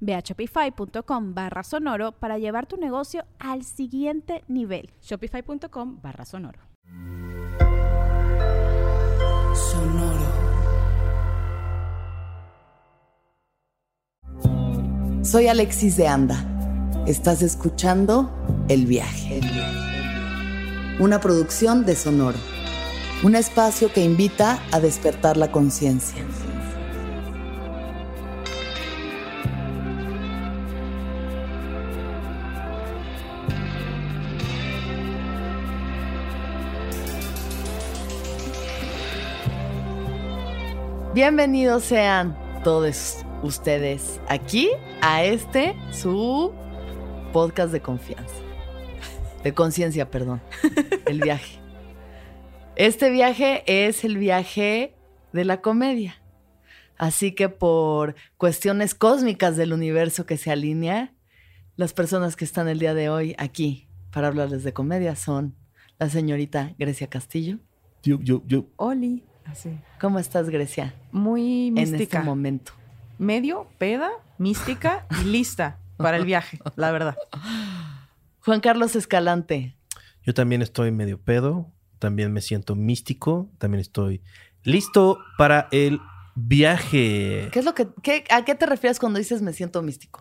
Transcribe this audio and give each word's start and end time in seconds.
Ve 0.00 0.14
a 0.14 0.20
shopify.com 0.20 1.34
barra 1.34 1.62
sonoro 1.62 2.12
para 2.12 2.38
llevar 2.38 2.66
tu 2.66 2.76
negocio 2.76 3.24
al 3.38 3.64
siguiente 3.64 4.44
nivel. 4.48 4.90
Shopify.com 5.02 6.00
barra 6.02 6.24
sonoro. 6.24 6.60
Soy 15.22 15.46
Alexis 15.46 15.96
de 15.98 16.08
Anda. 16.08 16.42
Estás 17.06 17.42
escuchando 17.42 18.30
El 18.68 18.86
Viaje. 18.86 19.40
Una 21.00 21.20
producción 21.20 21.84
de 21.84 21.94
Sonoro. 21.94 22.38
Un 23.22 23.36
espacio 23.36 23.92
que 23.92 24.02
invita 24.02 24.62
a 24.72 24.80
despertar 24.80 25.36
la 25.36 25.52
conciencia. 25.52 26.24
Bienvenidos 41.20 41.82
sean 41.82 42.38
todos 42.62 43.26
ustedes 43.42 44.20
aquí 44.28 44.70
a 45.00 45.24
este 45.24 45.74
su 45.90 46.54
podcast 47.32 47.72
de 47.72 47.80
confianza. 47.80 48.36
De 49.42 49.52
conciencia, 49.52 50.12
perdón. 50.12 50.40
El 51.06 51.20
viaje. 51.20 51.58
Este 52.76 53.10
viaje 53.10 53.64
es 53.66 54.04
el 54.04 54.16
viaje 54.16 54.94
de 55.32 55.44
la 55.44 55.60
comedia. 55.60 56.22
Así 56.96 57.32
que 57.32 57.48
por 57.48 58.14
cuestiones 58.36 58.94
cósmicas 58.94 59.56
del 59.56 59.72
universo 59.72 60.24
que 60.24 60.36
se 60.36 60.52
alinea, 60.52 61.14
las 61.74 61.94
personas 61.94 62.36
que 62.36 62.44
están 62.44 62.68
el 62.68 62.78
día 62.78 62.94
de 62.94 63.08
hoy 63.08 63.34
aquí 63.38 63.88
para 64.12 64.28
hablarles 64.28 64.62
de 64.62 64.72
comedia 64.72 65.16
son 65.16 65.56
la 65.98 66.08
señorita 66.08 66.76
Grecia 66.78 67.08
Castillo. 67.08 67.58
Yo, 68.04 68.20
yo, 68.20 68.44
yo. 68.46 68.66
Oli. 68.76 69.24
Así. 69.44 69.80
¿Cómo 69.98 70.20
estás, 70.20 70.48
Grecia? 70.48 70.94
Muy 71.12 71.70
mística. 71.70 71.96
En 71.96 72.02
este 72.02 72.18
momento. 72.20 72.72
Medio, 73.18 73.66
peda, 73.78 74.10
mística 74.38 75.06
y 75.22 75.24
lista 75.24 75.78
para 75.96 76.16
el 76.16 76.24
viaje, 76.24 76.58
la 76.76 76.92
verdad. 76.92 77.16
Juan 78.40 78.60
Carlos 78.60 78.94
Escalante. 78.96 79.74
Yo 80.22 80.34
también 80.34 80.62
estoy 80.62 80.92
medio 80.92 81.18
pedo, 81.20 81.72
también 81.98 82.32
me 82.32 82.40
siento 82.40 82.74
místico, 82.76 83.50
también 83.58 83.80
estoy 83.80 84.22
listo 84.62 85.18
para 85.36 85.68
el 85.72 86.00
viaje. 86.34 87.48
¿Qué 87.52 87.58
es 87.58 87.64
lo 87.64 87.74
que, 87.74 87.88
qué- 88.02 88.24
a 88.30 88.44
qué 88.44 88.54
te 88.54 88.66
refieres 88.66 88.98
cuando 89.00 89.18
dices 89.18 89.42
me 89.42 89.52
siento 89.52 89.82
místico? 89.82 90.20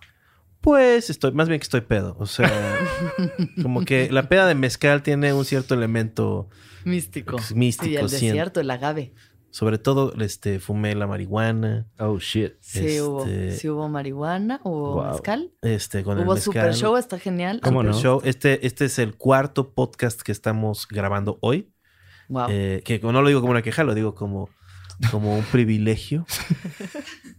Pues 0.61 1.09
estoy, 1.09 1.31
más 1.34 1.47
bien 1.47 1.59
que 1.59 1.63
estoy 1.66 1.81
pedo. 1.81 2.16
O 2.19 2.25
sea, 2.25 2.50
como 3.61 3.85
que 3.85 4.09
la 4.11 4.28
peda 4.28 4.47
de 4.47 4.56
mezcal 4.56 5.03
tiene 5.03 5.34
un 5.34 5.45
cierto 5.45 5.75
elemento, 5.75 6.50
Místico. 6.84 7.38
Es 7.38 7.53
místico, 7.53 7.85
Sí, 7.90 7.95
el 7.95 8.09
siento. 8.09 8.25
desierto, 8.28 8.59
el 8.61 8.72
agave. 8.72 9.13
Sobre 9.57 9.79
todo, 9.79 10.13
este, 10.19 10.59
fumé 10.59 10.94
la 10.94 11.07
marihuana. 11.07 11.88
Oh 11.97 12.19
shit. 12.19 12.53
Sí, 12.59 13.00
hubo, 13.01 13.25
Este- 13.25 13.53
sí 13.53 13.68
hubo 13.69 13.90
marihuana, 13.90 14.62
hubo 14.63 14.94
Wow. 15.01 15.12
mezcal. 15.13 15.51
Este, 15.63 16.03
con 16.03 16.19
Hubo 16.19 16.34
el 16.34 16.35
mezcal. 16.35 16.44
super 16.44 16.73
show, 16.75 16.95
está 16.95 17.18
genial. 17.18 17.59
¿Cómo 17.63 17.79
Super 17.81 17.96
no? 17.96 18.00
show. 18.00 18.22
Este, 18.23 18.67
este 18.67 18.85
es 18.85 19.00
el 19.00 19.16
cuarto 19.16 19.73
podcast 19.73 20.22
que 20.22 20.31
estamos 20.31 20.88
grabando 20.88 21.40
hoy. 21.41 21.73
Wow. 22.29 22.46
Eh, 22.51 22.84
que 22.85 23.00
no 23.00 23.19
lo 23.19 23.28
digo 23.29 23.41
como 23.41 23.50
una 23.50 23.63
queja, 23.63 23.84
lo 23.84 23.96
digo 23.96 24.13
como, 24.13 24.50
como 25.12 25.35
un 25.38 25.44
privilegio. 25.44 26.25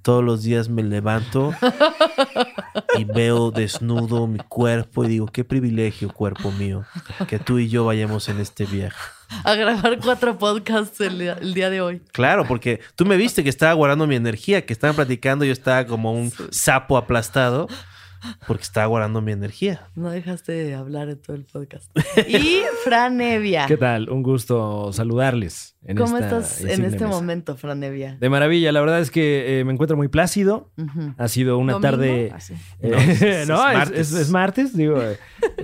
Todos 0.02 0.24
los 0.24 0.42
días 0.42 0.68
me 0.68 0.82
levanto 0.82 1.52
y 2.96 3.04
veo 3.04 3.50
desnudo 3.50 4.26
mi 4.26 4.38
cuerpo 4.38 5.04
y 5.04 5.08
digo, 5.08 5.26
qué 5.26 5.44
privilegio, 5.44 6.08
cuerpo 6.12 6.50
mío, 6.52 6.84
que 7.26 7.38
tú 7.38 7.58
y 7.58 7.68
yo 7.68 7.84
vayamos 7.84 8.28
en 8.28 8.40
este 8.40 8.64
viaje. 8.64 8.96
A 9.44 9.54
grabar 9.54 9.98
cuatro 10.02 10.38
podcasts 10.38 11.00
el, 11.00 11.18
día- 11.18 11.36
el 11.40 11.52
día 11.52 11.68
de 11.68 11.80
hoy. 11.82 12.00
Claro, 12.12 12.46
porque 12.46 12.80
tú 12.96 13.04
me 13.04 13.16
viste 13.16 13.42
que 13.44 13.50
estaba 13.50 13.72
guardando 13.74 14.06
mi 14.06 14.16
energía, 14.16 14.64
que 14.64 14.72
estaban 14.72 14.96
platicando, 14.96 15.44
yo 15.44 15.52
estaba 15.52 15.86
como 15.86 16.12
un 16.12 16.32
sapo 16.50 16.96
aplastado, 16.96 17.68
porque 18.46 18.62
estaba 18.62 18.86
guardando 18.86 19.20
mi 19.20 19.32
energía. 19.32 19.88
No 19.94 20.10
dejaste 20.10 20.52
de 20.52 20.74
hablar 20.74 21.08
en 21.08 21.20
todo 21.20 21.36
el 21.36 21.44
podcast. 21.44 21.90
Y 22.28 22.60
Fran 22.84 23.20
Evia. 23.20 23.66
¿Qué 23.66 23.76
tal? 23.76 24.08
Un 24.10 24.22
gusto 24.22 24.92
saludarles. 24.92 25.76
En 25.84 25.96
¿Cómo 25.96 26.18
esta 26.18 26.38
estás 26.40 26.60
en 26.62 26.84
este 26.84 27.04
mesa. 27.04 27.06
momento, 27.06 27.56
Fran 27.56 27.82
Evia? 27.82 28.16
De 28.20 28.28
maravilla. 28.28 28.72
La 28.72 28.80
verdad 28.80 29.00
es 29.00 29.10
que 29.10 29.60
eh, 29.60 29.64
me 29.64 29.72
encuentro 29.72 29.96
muy 29.96 30.08
plácido. 30.08 30.70
Ha 31.16 31.28
sido 31.28 31.56
una 31.58 31.74
Domingo, 31.74 31.90
tarde. 31.90 32.32
así. 32.34 32.54
eh, 32.80 32.90
No, 32.90 32.98
es- 32.98 33.22
es 33.22 33.48
no, 33.48 33.68
es, 33.68 33.76
martes. 33.76 33.98
es- 34.12 34.12
es 34.20 34.30
martes. 34.30 34.76
Digo, 34.76 35.00
eh, 35.02 35.18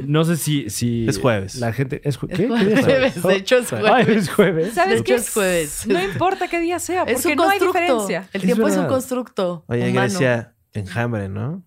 no 0.06 0.24
sé 0.24 0.36
si, 0.36 0.70
si. 0.70 1.06
Es 1.08 1.18
jueves. 1.18 1.56
La 1.56 1.72
gente. 1.72 2.00
¿Es 2.04 2.16
¿qué? 2.18 2.26
¿Qué 2.28 2.46
día 2.46 2.56
es 2.78 2.84
jueves, 2.84 3.22
de 3.22 3.36
hecho 3.36 3.56
es 3.58 3.72
Ay, 3.72 3.80
jueves. 3.82 4.16
es 4.22 4.30
jueves. 4.30 4.74
¿Sabes 4.74 5.02
qué? 5.02 5.14
es 5.16 5.30
jueves. 5.30 5.86
No 5.86 6.02
importa 6.02 6.48
qué 6.48 6.60
día 6.60 6.78
sea, 6.78 7.02
Es 7.02 7.14
porque 7.22 7.28
un 7.32 7.36
no 7.36 7.42
hay 7.50 7.58
constructo. 7.58 7.80
diferencia. 8.06 8.28
El 8.32 8.42
tiempo 8.42 8.68
es 8.68 8.76
un 8.76 8.86
constructo. 8.86 9.64
Oye, 9.68 9.82
humano. 9.90 10.00
Grecia, 10.00 10.54
enjambre, 10.72 11.28
¿no? 11.28 11.62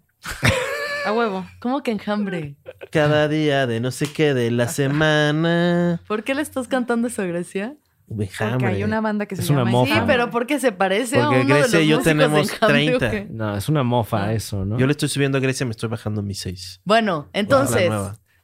A 1.07 1.13
huevo. 1.13 1.45
¿Cómo 1.59 1.83
que 1.83 1.91
enjambre? 1.91 2.57
Cada 2.91 3.29
día 3.29 3.65
de 3.65 3.79
no 3.79 3.91
sé 3.91 4.11
qué 4.11 4.33
de 4.33 4.51
la 4.51 4.67
semana. 4.67 6.01
¿Por 6.05 6.25
qué 6.25 6.35
le 6.35 6.41
estás 6.41 6.67
cantando 6.67 7.07
eso, 7.07 7.25
Grecia? 7.25 7.77
Porque 8.09 8.25
Enjambre. 8.25 8.67
hay 8.67 8.83
una 8.83 8.99
banda 8.99 9.25
que 9.25 9.37
se 9.37 9.41
Es 9.41 9.49
una 9.49 9.59
llama 9.59 9.71
mofa. 9.71 9.93
Sí, 9.95 10.01
pero 10.05 10.29
¿por 10.29 10.47
qué 10.47 10.59
se 10.59 10.73
parece 10.73 11.21
a 11.21 11.27
Porque 11.27 11.41
uno 11.41 11.53
de 11.55 11.61
Grecia 11.61 11.79
los 11.79 11.85
y 11.85 11.89
yo 11.89 11.97
de 11.99 12.03
tenemos 12.03 12.51
Enjambre, 12.51 12.97
30. 12.97 13.07
¿o 13.07 13.09
qué? 13.11 13.27
No, 13.29 13.55
es 13.55 13.69
una 13.69 13.83
mofa 13.83 14.33
eso, 14.33 14.65
¿no? 14.65 14.77
Yo 14.77 14.85
le 14.85 14.91
estoy 14.91 15.07
subiendo 15.07 15.37
a 15.37 15.41
Grecia, 15.41 15.65
me 15.65 15.71
estoy 15.71 15.87
bajando 15.87 16.21
mis 16.21 16.41
seis. 16.41 16.81
Bueno, 16.83 17.29
La 17.33 17.39
entonces, 17.39 17.89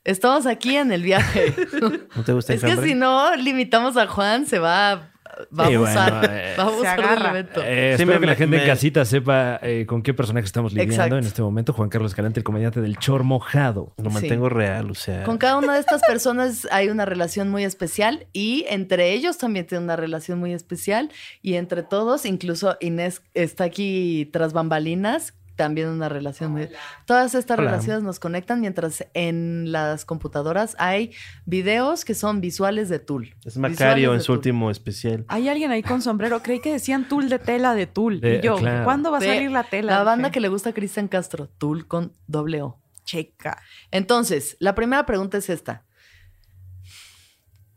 estamos 0.06 0.46
aquí 0.46 0.78
en 0.78 0.94
el 0.94 1.04
viaje. 1.04 1.54
¿No 2.16 2.24
te 2.24 2.32
gusta 2.32 2.54
es 2.54 2.64
que 2.64 2.78
si 2.78 2.96
no 2.96 3.36
limitamos 3.36 3.98
a 3.98 4.08
Juan, 4.08 4.46
se 4.46 4.60
va, 4.60 5.12
va 5.58 5.66
a 5.66 5.68
Sí, 5.68 5.74
eh, 5.74 5.78
va 5.78 5.90
a 5.90 7.30
evento. 7.30 7.62
Eh, 7.64 7.94
Sí, 7.98 8.04
espero 8.04 8.20
me- 8.20 8.20
que 8.22 8.26
la 8.28 8.36
gente 8.36 8.58
me- 8.58 8.64
en 8.64 8.70
casita 8.70 9.06
sepa 9.06 9.60
eh, 9.62 9.86
con 9.86 10.02
qué 10.02 10.14
personaje 10.14 10.46
estamos 10.46 10.74
lidiando 10.74 10.94
Exacto. 10.96 11.18
en 11.18 11.24
este 11.26 11.42
momento. 11.42 11.74
Juan 11.74 11.90
Carlos 11.90 12.12
Escalante, 12.12 12.40
el 12.40 12.44
comediante 12.44 12.82
del 12.82 12.98
Chor 12.98 13.24
Mojado. 13.24 13.94
Lo 13.98 14.10
Sí. 14.10 14.14
mantengo 14.16 14.50
real, 14.50 14.92
o 14.92 14.96
sea. 14.96 15.24
Con 15.24 15.38
cada 15.38 15.58
una 15.58 15.74
de 15.74 15.80
estas 15.80 16.02
personas 16.04 16.68
hay 16.72 16.90
una 16.90 17.06
relación 17.06 17.50
muy 17.50 17.64
especial 17.64 18.28
y 18.34 18.66
entre 18.70 19.12
ellos 19.12 19.38
también 19.38 19.66
tiene 19.68 19.84
una 19.84 19.96
relación 19.96 20.40
muy 20.40 20.54
especial 20.54 21.10
y 21.42 21.56
entre 21.56 21.84
todos, 21.84 22.26
incluso 22.26 22.78
Inés 22.80 23.22
está 23.34 23.64
aquí 23.66 24.30
tras 24.32 24.54
bambalinas, 24.54 25.34
también 25.56 25.90
una 25.90 26.10
relación. 26.10 26.70
Todas 27.06 27.36
estas 27.36 27.60
Hola. 27.60 27.72
relaciones 27.72 28.04
nos 28.04 28.20
conectan 28.20 28.62
mientras 28.62 29.06
en 29.14 29.72
las 29.72 30.04
computadoras 30.06 30.76
hay 30.80 31.12
videos 31.46 32.06
que 32.06 32.16
son 32.16 32.42
visuales 32.42 32.90
de 32.90 33.00
Tool. 33.00 33.36
Es 33.46 33.58
Macario 33.58 34.14
en 34.14 34.20
su 34.22 34.28
Tool. 34.28 34.38
último 34.38 34.72
especial. 34.72 35.26
Hay 35.28 35.50
alguien 35.50 35.72
ahí 35.72 35.84
con 35.84 36.02
sombrero. 36.02 36.42
Creí 36.42 36.60
que 36.60 36.72
decían 36.72 37.08
tul 37.08 37.30
de 37.30 37.40
tela 37.40 37.76
de 37.76 37.86
tul. 37.88 38.20
De- 38.20 38.38
y 38.38 38.42
yo, 38.42 38.56
claro. 38.58 38.84
¿cuándo 38.84 39.12
va 39.12 39.18
a 39.18 39.20
De 39.22 39.28
salir 39.28 39.52
la 39.52 39.64
tela? 39.64 39.98
La 39.98 40.04
banda 40.04 40.32
que 40.32 40.40
le 40.40 40.48
gusta 40.50 40.70
a 40.72 40.74
Cristian 40.74 41.08
Castro, 41.08 41.48
Tool 41.58 41.88
con 41.88 42.14
doble 42.28 42.62
O. 42.62 42.80
Checa. 43.06 43.62
Entonces, 43.92 44.56
la 44.60 44.76
primera 44.76 45.06
pregunta 45.06 45.38
es 45.38 45.50
esta. 45.50 45.84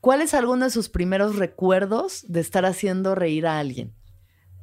¿Cuál 0.01 0.23
es 0.23 0.35
alguno 0.35 0.65
de 0.67 0.71
sus 0.71 0.89
primeros 0.89 1.37
recuerdos 1.37 2.25
de 2.29 2.41
estar 2.41 2.65
haciendo 2.65 3.15
reír 3.17 3.47
a 3.47 3.59
alguien? 3.59 3.93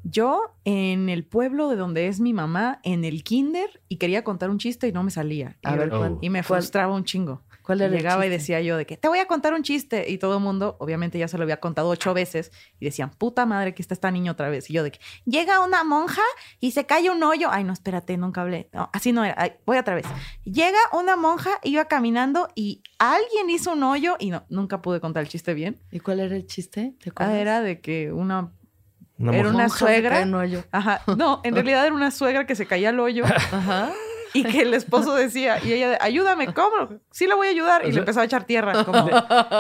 Yo 0.04 0.56
en 0.66 1.10
el 1.10 1.24
pueblo 1.26 1.70
de 1.70 1.76
donde 1.76 2.08
es 2.08 2.20
mi 2.20 2.34
mamá, 2.34 2.80
en 2.84 3.06
el 3.06 3.24
kinder, 3.24 3.82
y 3.88 3.98
quería 3.98 4.24
contar 4.24 4.50
un 4.50 4.58
chiste 4.60 4.88
y 4.88 4.92
no 4.92 5.04
me 5.04 5.12
salía. 5.12 5.58
A 5.64 5.76
y, 5.76 5.78
ver, 5.78 5.94
Oh. 5.94 6.18
Y 6.22 6.30
me 6.30 6.44
frustraba 6.44 6.94
un 6.94 7.04
chingo. 7.06 7.42
¿Cuál 7.64 7.80
era 7.80 7.88
el 7.88 7.94
Llegaba 7.98 8.26
y 8.26 8.30
decía 8.30 8.60
yo 8.60 8.76
de 8.76 8.86
que 8.86 8.98
te 8.98 9.08
voy 9.08 9.20
a 9.20 9.26
contar 9.28 9.54
un 9.54 9.64
chiste. 9.64 10.12
Y 10.12 10.18
todo 10.18 10.36
el 10.38 10.44
mundo, 10.44 10.76
obviamente 10.82 11.18
ya 11.18 11.30
se 11.30 11.38
lo 11.38 11.44
había 11.44 11.62
contado 11.62 11.88
ocho 11.88 12.14
veces. 12.14 12.52
Y 12.82 12.84
decían, 12.86 13.12
puta 13.12 13.46
madre, 13.46 13.74
que 13.74 13.82
está 13.82 13.94
esta 13.94 14.12
niña 14.12 14.34
otra 14.34 14.50
vez. 14.50 14.70
Y 14.70 14.74
yo 14.74 14.84
de 14.84 14.92
que 14.92 15.00
llega 15.26 15.64
una 15.64 15.86
monja 15.86 16.22
y 16.60 16.72
se 16.72 16.86
cae 16.86 17.10
un 17.10 17.24
hoyo. 17.24 17.48
Ay, 17.52 17.64
no, 17.64 17.72
espérate, 17.72 18.18
nunca 18.18 18.42
hablé. 18.42 18.68
No, 18.74 18.90
así 18.92 19.14
no 19.14 19.24
era. 19.24 19.36
Ay, 19.38 19.54
voy 19.66 19.78
otra 19.78 19.96
vez. 19.96 20.06
Llega 20.44 20.78
una 20.92 21.16
monja, 21.16 21.52
iba 21.64 21.86
caminando 21.86 22.50
y 22.54 22.82
alguien 23.00 23.50
hizo 23.50 23.72
un 23.72 23.84
hoyo. 23.84 24.18
Y 24.20 24.32
no, 24.32 24.44
nunca 24.50 24.82
pude 24.82 25.00
contar 25.00 25.24
el 25.24 25.30
chiste 25.30 25.54
bien. 25.54 25.80
¿Y 25.90 26.02
cuál 26.02 26.20
era 26.20 26.36
el 26.36 26.46
chiste? 26.46 26.96
¿Te 27.02 27.12
Ah, 27.12 27.14
acuerdas? 27.14 27.36
era 27.38 27.62
de 27.62 27.80
que 27.80 28.12
una... 28.12 28.52
Una 29.20 29.38
Era 29.38 29.50
una 29.50 29.70
suegra. 29.70 30.22
en 30.22 30.34
hoyo. 30.34 30.64
Ajá, 30.72 31.02
no, 31.18 31.40
en 31.44 31.54
realidad 31.56 31.86
era 31.86 31.94
una 31.96 32.12
suegra 32.12 32.46
que 32.46 32.56
se 32.56 32.66
caía 32.66 32.90
al 32.90 33.00
hoyo 33.00 33.24
Ajá. 33.26 33.92
Y 34.34 34.44
que 34.44 34.62
el 34.62 34.74
esposo 34.74 35.14
decía, 35.24 35.60
y 35.64 35.74
ella, 35.74 35.90
de, 35.92 35.98
ayúdame, 36.02 36.54
¿cómo? 36.54 36.90
Sí 37.12 37.28
le 37.28 37.36
voy 37.36 37.48
a 37.48 37.52
ayudar. 37.52 37.88
Y 37.88 37.92
le 37.92 38.00
empezó 38.00 38.22
a 38.22 38.26
echar 38.26 38.44
tierra. 38.46 38.84
Como, 38.86 39.08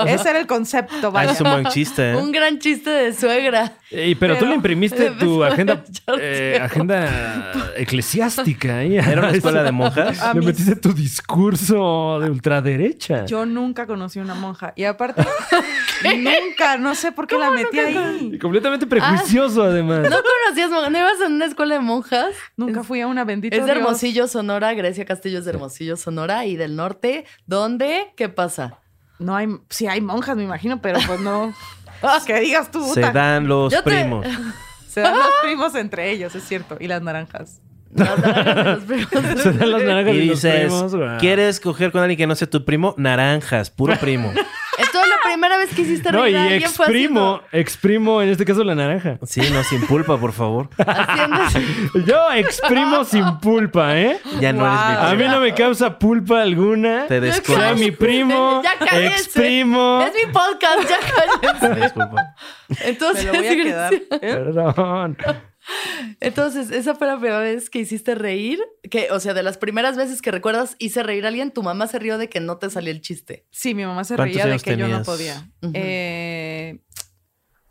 ese 0.08 0.30
era 0.30 0.40
el 0.40 0.48
concepto, 0.48 1.08
Ah, 1.08 1.10
vaya. 1.10 1.32
es 1.32 1.42
un 1.42 1.52
buen 1.52 1.66
chiste, 1.68 2.12
¿eh? 2.12 2.16
Un 2.16 2.32
gran 2.32 2.60
chiste 2.60 2.90
de 2.90 3.14
suegra. 3.14 3.74
Ey, 3.92 4.16
pero, 4.16 4.38
tú 4.38 4.46
le 4.46 4.56
imprimiste 4.56 5.12
tu 5.20 5.44
a 5.44 5.50
agenda, 5.50 5.84
eh, 6.20 6.60
agenda 6.62 7.52
eclesiástica. 7.78 8.78
ahí. 8.80 8.98
¿Era 8.98 9.20
una 9.22 9.30
escuela 9.32 9.64
de 9.64 9.72
monjas? 9.72 10.22
A 10.22 10.34
Le 10.34 10.40
mis- 10.40 10.48
metiste 10.48 10.76
tu 10.76 10.94
discurso 10.94 12.20
de 12.20 12.30
ultraderecha. 12.30 13.26
Yo 13.26 13.46
nunca 13.46 13.86
conocí 13.86 14.20
una 14.20 14.34
monja. 14.34 14.74
Y 14.76 14.84
aparte, 14.86 15.24
nunca, 16.04 16.78
no 16.78 16.96
sé 16.96 17.12
por 17.12 17.28
qué 17.28 17.38
la 17.38 17.52
metí 17.52 17.78
Y 17.78 17.80
ahí. 17.80 18.40
completamente 18.40 18.86
prejuicioso, 18.88 19.64
además. 19.64 20.00
¿No 20.10 20.18
conocías, 20.22 20.70
mon- 20.70 20.92
no 20.92 20.98
ibas 21.00 21.22
en 21.26 21.34
una 21.34 21.46
escuela 21.46 21.76
de 21.76 21.82
monjas? 21.82 22.34
Nunca 22.58 22.84
fui 22.84 23.02
a 23.02 23.08
una 23.08 23.24
bendita. 23.24 23.56
Es 23.56 23.66
de 23.66 23.72
Hermosillo, 23.72 24.28
Sonora. 24.28 24.63
Grecia 24.72 25.04
Castillo 25.04 25.40
es 25.40 25.46
de 25.46 25.52
Hermosillo, 25.52 25.98
Sonora. 25.98 26.46
Y 26.46 26.56
del 26.56 26.78
norte, 26.78 27.26
¿dónde? 27.46 28.14
¿Qué 28.16 28.30
pasa? 28.30 28.80
No 29.20 29.36
hay, 29.36 29.48
sí 29.70 29.88
hay 29.88 30.00
monjas, 30.00 30.38
me 30.38 30.44
imagino, 30.44 30.82
pero 30.82 31.00
pues 31.06 31.20
no. 31.20 31.54
que 32.26 32.40
digas 32.40 32.72
tú, 32.72 32.82
Se 32.94 33.02
puta. 33.02 33.12
dan 33.12 33.48
los 33.48 33.74
Yo 33.74 33.84
te- 33.84 33.90
primos. 33.92 34.26
Se 34.88 35.02
dan 35.02 35.18
los 35.18 35.28
primos 35.44 35.76
entre 35.76 36.12
ellos, 36.12 36.34
es 36.36 36.44
cierto. 36.48 36.78
Y 36.80 36.88
las 36.88 37.02
naranjas. 37.02 37.60
Las 37.96 38.18
naranjas 38.20 38.88
de 38.88 38.98
los 38.98 39.08
primos. 39.10 39.42
Se 39.44 39.52
dan 39.54 39.72
las 39.72 39.84
naranjas 39.84 40.14
Y 40.16 40.18
y 40.18 40.26
los 40.26 40.42
dices, 40.42 40.62
primos, 40.66 40.96
güey. 40.96 41.18
¿quieres 41.20 41.60
coger 41.60 41.92
con 41.92 42.02
alguien 42.02 42.18
que 42.18 42.26
no 42.28 42.36
sea 42.36 42.50
tu 42.50 42.64
primo? 42.66 42.96
Naranjas, 42.98 43.70
puro 43.70 43.96
primo. 43.98 44.32
Entonces, 44.78 45.10
la 45.10 45.30
primera 45.30 45.58
vez 45.58 45.70
que 45.76 45.82
hiciste 45.84 46.12
No, 46.12 46.28
y 46.28 46.36
exprimo, 46.36 47.42
exprimo 47.52 48.22
en 48.22 48.30
este 48.30 48.44
caso 48.46 48.64
la 48.64 48.74
naranja. 48.76 49.18
Sí, 49.24 49.42
no, 49.52 49.64
sin 49.64 49.86
pulpa, 49.86 50.18
por 50.18 50.32
favor. 50.34 50.70
Yo 52.06 52.32
exprimo 52.34 53.04
sin 53.06 53.38
pulpa, 53.40 53.96
¿eh? 53.98 54.20
Ya 54.40 54.52
no 54.54 54.66
eres 54.66 54.80
mi 54.88 54.94
Wow. 54.96 55.04
A 55.04 55.12
mí 55.12 55.18
primo. 55.18 55.32
no 55.34 55.40
me 55.42 55.54
causa 55.54 56.00
pulpa 56.00 56.42
alguna. 56.42 57.02
Te 57.08 57.20
Sea 57.20 57.22
desconozco. 57.22 57.76
mi 57.78 57.92
primo, 57.92 58.62
Ya 58.64 58.78
cállense. 58.86 59.16
exprimo. 59.16 60.02
Es 60.08 60.14
mi 60.26 60.32
podcast, 60.32 60.90
ya 60.90 60.98
cállense. 61.60 61.82
Disculpa. 61.82 62.36
Entonces, 62.84 63.26
Me 63.26 63.32
lo 63.32 63.38
voy 63.40 63.48
a 63.48 63.64
quedar. 63.64 63.94
Perdón. 64.22 65.18
Entonces, 66.20 66.72
esa 66.72 66.96
fue 66.96 67.08
la 67.08 67.18
primera 67.18 67.40
vez 67.40 67.70
que 67.70 67.80
hiciste 67.80 68.16
reír. 68.16 68.60
Que, 68.90 69.10
o 69.12 69.20
sea, 69.20 69.34
de 69.34 69.44
las 69.44 69.58
primeras 69.58 69.98
veces 69.98 70.22
que 70.22 70.32
recuerdas 70.32 70.76
hice 70.80 71.04
reír 71.04 71.26
a 71.26 71.30
alguien, 71.30 71.52
tu 71.52 71.64
mamá 71.64 71.88
se 71.88 72.00
rió 72.00 72.18
de 72.18 72.30
que 72.30 72.40
no 72.40 72.58
te 72.58 72.70
salió 72.70 72.92
el 72.92 73.02
chiste. 73.02 73.46
Sí, 73.52 73.74
mi 73.74 73.86
mamá 73.86 74.04
se 74.04 74.16
¿Cuántos 74.16 74.42
reía 74.42 74.54
de 74.54 74.60
que 74.60 74.78
yo 74.78 74.88
no 74.88 75.04
podía. 75.04 75.50
Eh, 75.74 76.80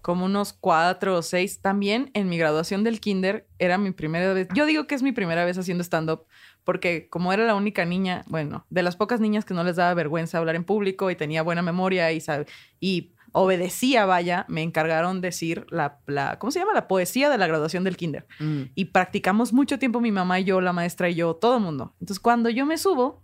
como 0.01 0.25
unos 0.25 0.53
cuatro 0.53 1.17
o 1.17 1.23
seis. 1.23 1.61
También 1.61 2.11
en 2.15 2.29
mi 2.29 2.39
graduación 2.39 2.85
del 2.85 3.01
kinder 3.01 3.47
era 3.59 3.79
mi 3.79 3.93
primera 3.93 4.33
vez. 4.33 4.49
Yo 4.55 4.67
digo 4.67 4.87
que 4.87 4.95
es 4.95 5.03
mi 5.03 5.13
primera 5.13 5.45
vez 5.45 5.59
haciendo 5.59 5.85
stand-up 5.85 6.27
porque 6.65 7.09
como 7.09 7.33
era 7.33 7.45
la 7.45 7.55
única 7.55 7.85
niña, 7.85 8.25
bueno, 8.29 8.67
de 8.71 8.83
las 8.83 8.97
pocas 8.97 9.21
niñas 9.21 9.45
que 9.45 9.55
no 9.55 9.65
les 9.65 9.77
daba 9.77 9.95
vergüenza 9.95 10.39
hablar 10.39 10.55
en 10.55 10.65
público 10.65 11.11
y 11.11 11.17
tenía 11.17 11.43
buena 11.43 11.63
memoria 11.63 12.13
y, 12.13 12.23
y 12.81 13.12
obedecía, 13.33 14.07
vaya, 14.07 14.45
me 14.49 14.63
encargaron 14.63 15.21
decir 15.21 15.67
la, 15.71 15.99
la, 16.07 16.39
¿cómo 16.39 16.51
se 16.51 16.61
llama? 16.61 16.75
La 16.75 16.89
poesía 16.89 17.31
de 17.31 17.39
la 17.39 17.47
graduación 17.47 17.85
del 17.85 17.97
kinder. 17.97 18.27
Mm. 18.39 18.63
Y 18.75 18.87
practicamos 18.87 19.53
mucho 19.53 19.79
tiempo 19.79 20.01
mi 20.01 20.13
mamá 20.13 20.41
y 20.41 20.45
yo, 20.45 20.61
la 20.61 20.73
maestra 20.73 21.09
y 21.09 21.15
yo, 21.15 21.35
todo 21.35 21.57
el 21.57 21.63
mundo. 21.63 21.95
Entonces, 22.01 22.21
cuando 22.21 22.51
yo 22.51 22.67
me 22.67 22.79
subo, 22.79 23.23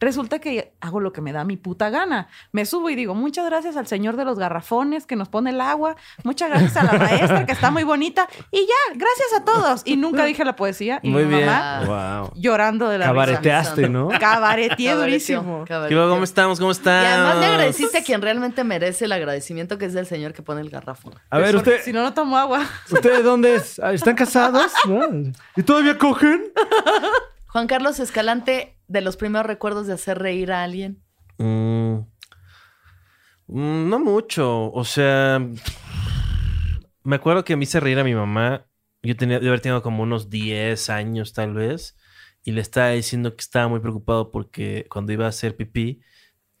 resulta 0.00 0.38
que 0.38 0.72
hago 0.80 1.00
lo 1.00 1.12
que 1.12 1.20
me 1.20 1.32
da 1.32 1.44
mi 1.44 1.56
puta 1.56 1.90
gana. 1.90 2.28
Me 2.52 2.66
subo 2.66 2.90
y 2.90 2.94
digo, 2.94 3.14
muchas 3.14 3.44
gracias 3.46 3.76
al 3.76 3.86
señor 3.86 4.16
de 4.16 4.24
los 4.24 4.38
garrafones 4.38 5.06
que 5.06 5.16
nos 5.16 5.28
pone 5.28 5.50
el 5.50 5.60
agua, 5.60 5.96
muchas 6.24 6.50
gracias 6.50 6.76
a 6.76 6.84
la 6.84 6.92
maestra 6.98 7.46
que 7.46 7.52
está 7.52 7.70
muy 7.70 7.84
bonita 7.84 8.28
y 8.50 8.60
ya, 8.60 8.94
gracias 8.94 9.28
a 9.40 9.44
todos. 9.44 9.82
Y 9.84 9.96
nunca 9.96 10.24
dije 10.26 10.44
la 10.44 10.56
poesía 10.56 11.00
y 11.02 11.10
Muy 11.10 11.24
mi 11.24 11.34
bien. 11.36 11.46
mamá 11.46 11.84
Wow. 12.22 12.32
llorando 12.36 12.88
de 12.88 12.98
la 12.98 13.06
risa. 13.06 13.14
Cabareteaste, 13.14 13.88
¿no? 13.88 14.08
Cabareteé 14.20 14.94
durísimo. 14.94 15.64
¿Qué 15.64 15.68
cabareteó. 15.68 16.04
hubo? 16.04 16.10
¿Cómo 16.12 16.24
estamos? 16.24 16.58
¿Cómo 16.58 16.70
estás? 16.70 17.04
Y 17.04 17.06
además 17.06 17.36
le 17.38 17.46
agradeciste 17.46 17.98
a 17.98 18.02
quien 18.02 18.22
realmente 18.22 18.64
merece 18.64 19.04
el 19.06 19.12
agradecimiento, 19.12 19.78
que 19.78 19.86
es 19.86 19.94
el 19.94 20.06
señor 20.06 20.32
que 20.32 20.42
pone 20.42 20.60
el 20.60 20.70
garrafón. 20.70 21.14
A 21.30 21.38
ver, 21.38 21.56
usted, 21.56 21.82
Si 21.82 21.92
no, 21.92 22.02
no 22.02 22.14
tomo 22.14 22.36
agua. 22.38 22.64
¿ustedes 22.90 23.24
dónde 23.24 23.56
es? 23.56 23.78
Ah, 23.78 23.92
¿Están 23.92 24.14
casados? 24.14 24.72
¿No? 24.88 25.00
¿Y 25.56 25.62
todavía 25.62 25.98
cogen? 25.98 26.52
Juan 27.48 27.66
Carlos 27.66 27.98
Escalante, 28.00 28.76
de 28.88 29.00
los 29.02 29.16
primeros 29.16 29.46
recuerdos 29.46 29.86
de 29.86 29.92
hacer 29.92 30.18
reír 30.18 30.50
a 30.50 30.64
alguien. 30.64 31.02
Mm, 31.38 31.98
mm, 33.46 33.88
no 33.88 33.98
mucho. 34.00 34.72
O 34.72 34.84
sea, 34.84 35.40
me 37.04 37.16
acuerdo 37.16 37.44
que 37.44 37.56
me 37.56 37.64
hice 37.64 37.80
reír 37.80 37.98
a 37.98 38.04
mi 38.04 38.14
mamá. 38.14 38.66
Yo 39.02 39.16
tenía 39.16 39.38
de 39.38 39.46
haber 39.46 39.60
tenido 39.60 39.82
como 39.82 40.02
unos 40.02 40.30
10 40.30 40.90
años 40.90 41.32
tal 41.32 41.54
vez. 41.54 41.96
Y 42.42 42.52
le 42.52 42.60
estaba 42.60 42.90
diciendo 42.90 43.36
que 43.36 43.42
estaba 43.42 43.68
muy 43.68 43.80
preocupado 43.80 44.30
porque 44.30 44.86
cuando 44.90 45.12
iba 45.12 45.26
a 45.26 45.28
hacer 45.28 45.56
pipí, 45.56 46.00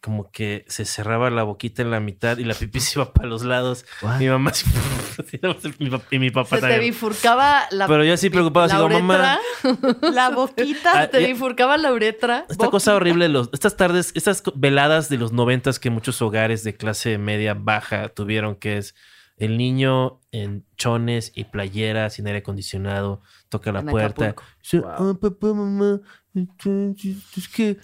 como 0.00 0.30
que 0.30 0.64
se 0.68 0.84
cerraba 0.84 1.28
la 1.28 1.42
boquita 1.42 1.82
en 1.82 1.90
la 1.90 1.98
mitad 1.98 2.38
y 2.38 2.44
la 2.44 2.54
pipí 2.54 2.78
se 2.78 2.98
iba 3.00 3.12
para 3.12 3.28
los 3.28 3.42
lados. 3.42 3.84
Mi 4.20 4.28
mamá 4.28 4.54
sí- 4.54 4.64
mi 5.80 5.90
pap- 5.90 6.04
y 6.12 6.18
mi 6.20 6.30
papá 6.30 6.56
Se 6.60 6.66
te 6.66 6.78
bifurcaba 6.78 7.62
la 7.72 7.88
Pero 7.88 8.04
yo 8.04 8.14
así 8.14 8.30
preocupado, 8.30 8.66
así 8.66 8.76
como, 8.76 9.00
mamá. 9.00 9.38
La 10.12 10.30
boquita. 10.30 10.92
Ah, 11.02 11.08
te 11.08 11.26
bifurcaba 11.26 11.76
la 11.76 11.92
uretra. 11.92 12.46
Esta 12.48 12.68
cosa 12.70 12.94
horrible, 12.94 13.28
los, 13.28 13.50
estas 13.52 13.76
tardes, 13.76 14.12
estas 14.14 14.42
veladas 14.54 15.08
de 15.08 15.18
los 15.18 15.32
noventas 15.32 15.80
que 15.80 15.90
muchos 15.90 16.22
hogares 16.22 16.62
de 16.62 16.76
clase 16.76 17.18
media 17.18 17.54
baja 17.54 18.08
tuvieron, 18.08 18.54
que 18.54 18.78
es 18.78 18.94
el 19.36 19.56
niño 19.56 20.20
en 20.32 20.64
chones 20.76 21.32
y 21.34 21.44
playera 21.44 22.10
sin 22.10 22.26
aire 22.28 22.38
acondicionado, 22.40 23.20
toca 23.48 23.72
la 23.72 23.80
En 23.80 23.86
puerta. 23.86 24.26
Acapulco. 24.28 24.44
Dice, 24.62 24.82
"Ah, 24.86 25.14
papá, 25.20 25.46
mamá, 25.54 26.00
es 26.34 26.48
que, 26.58 27.76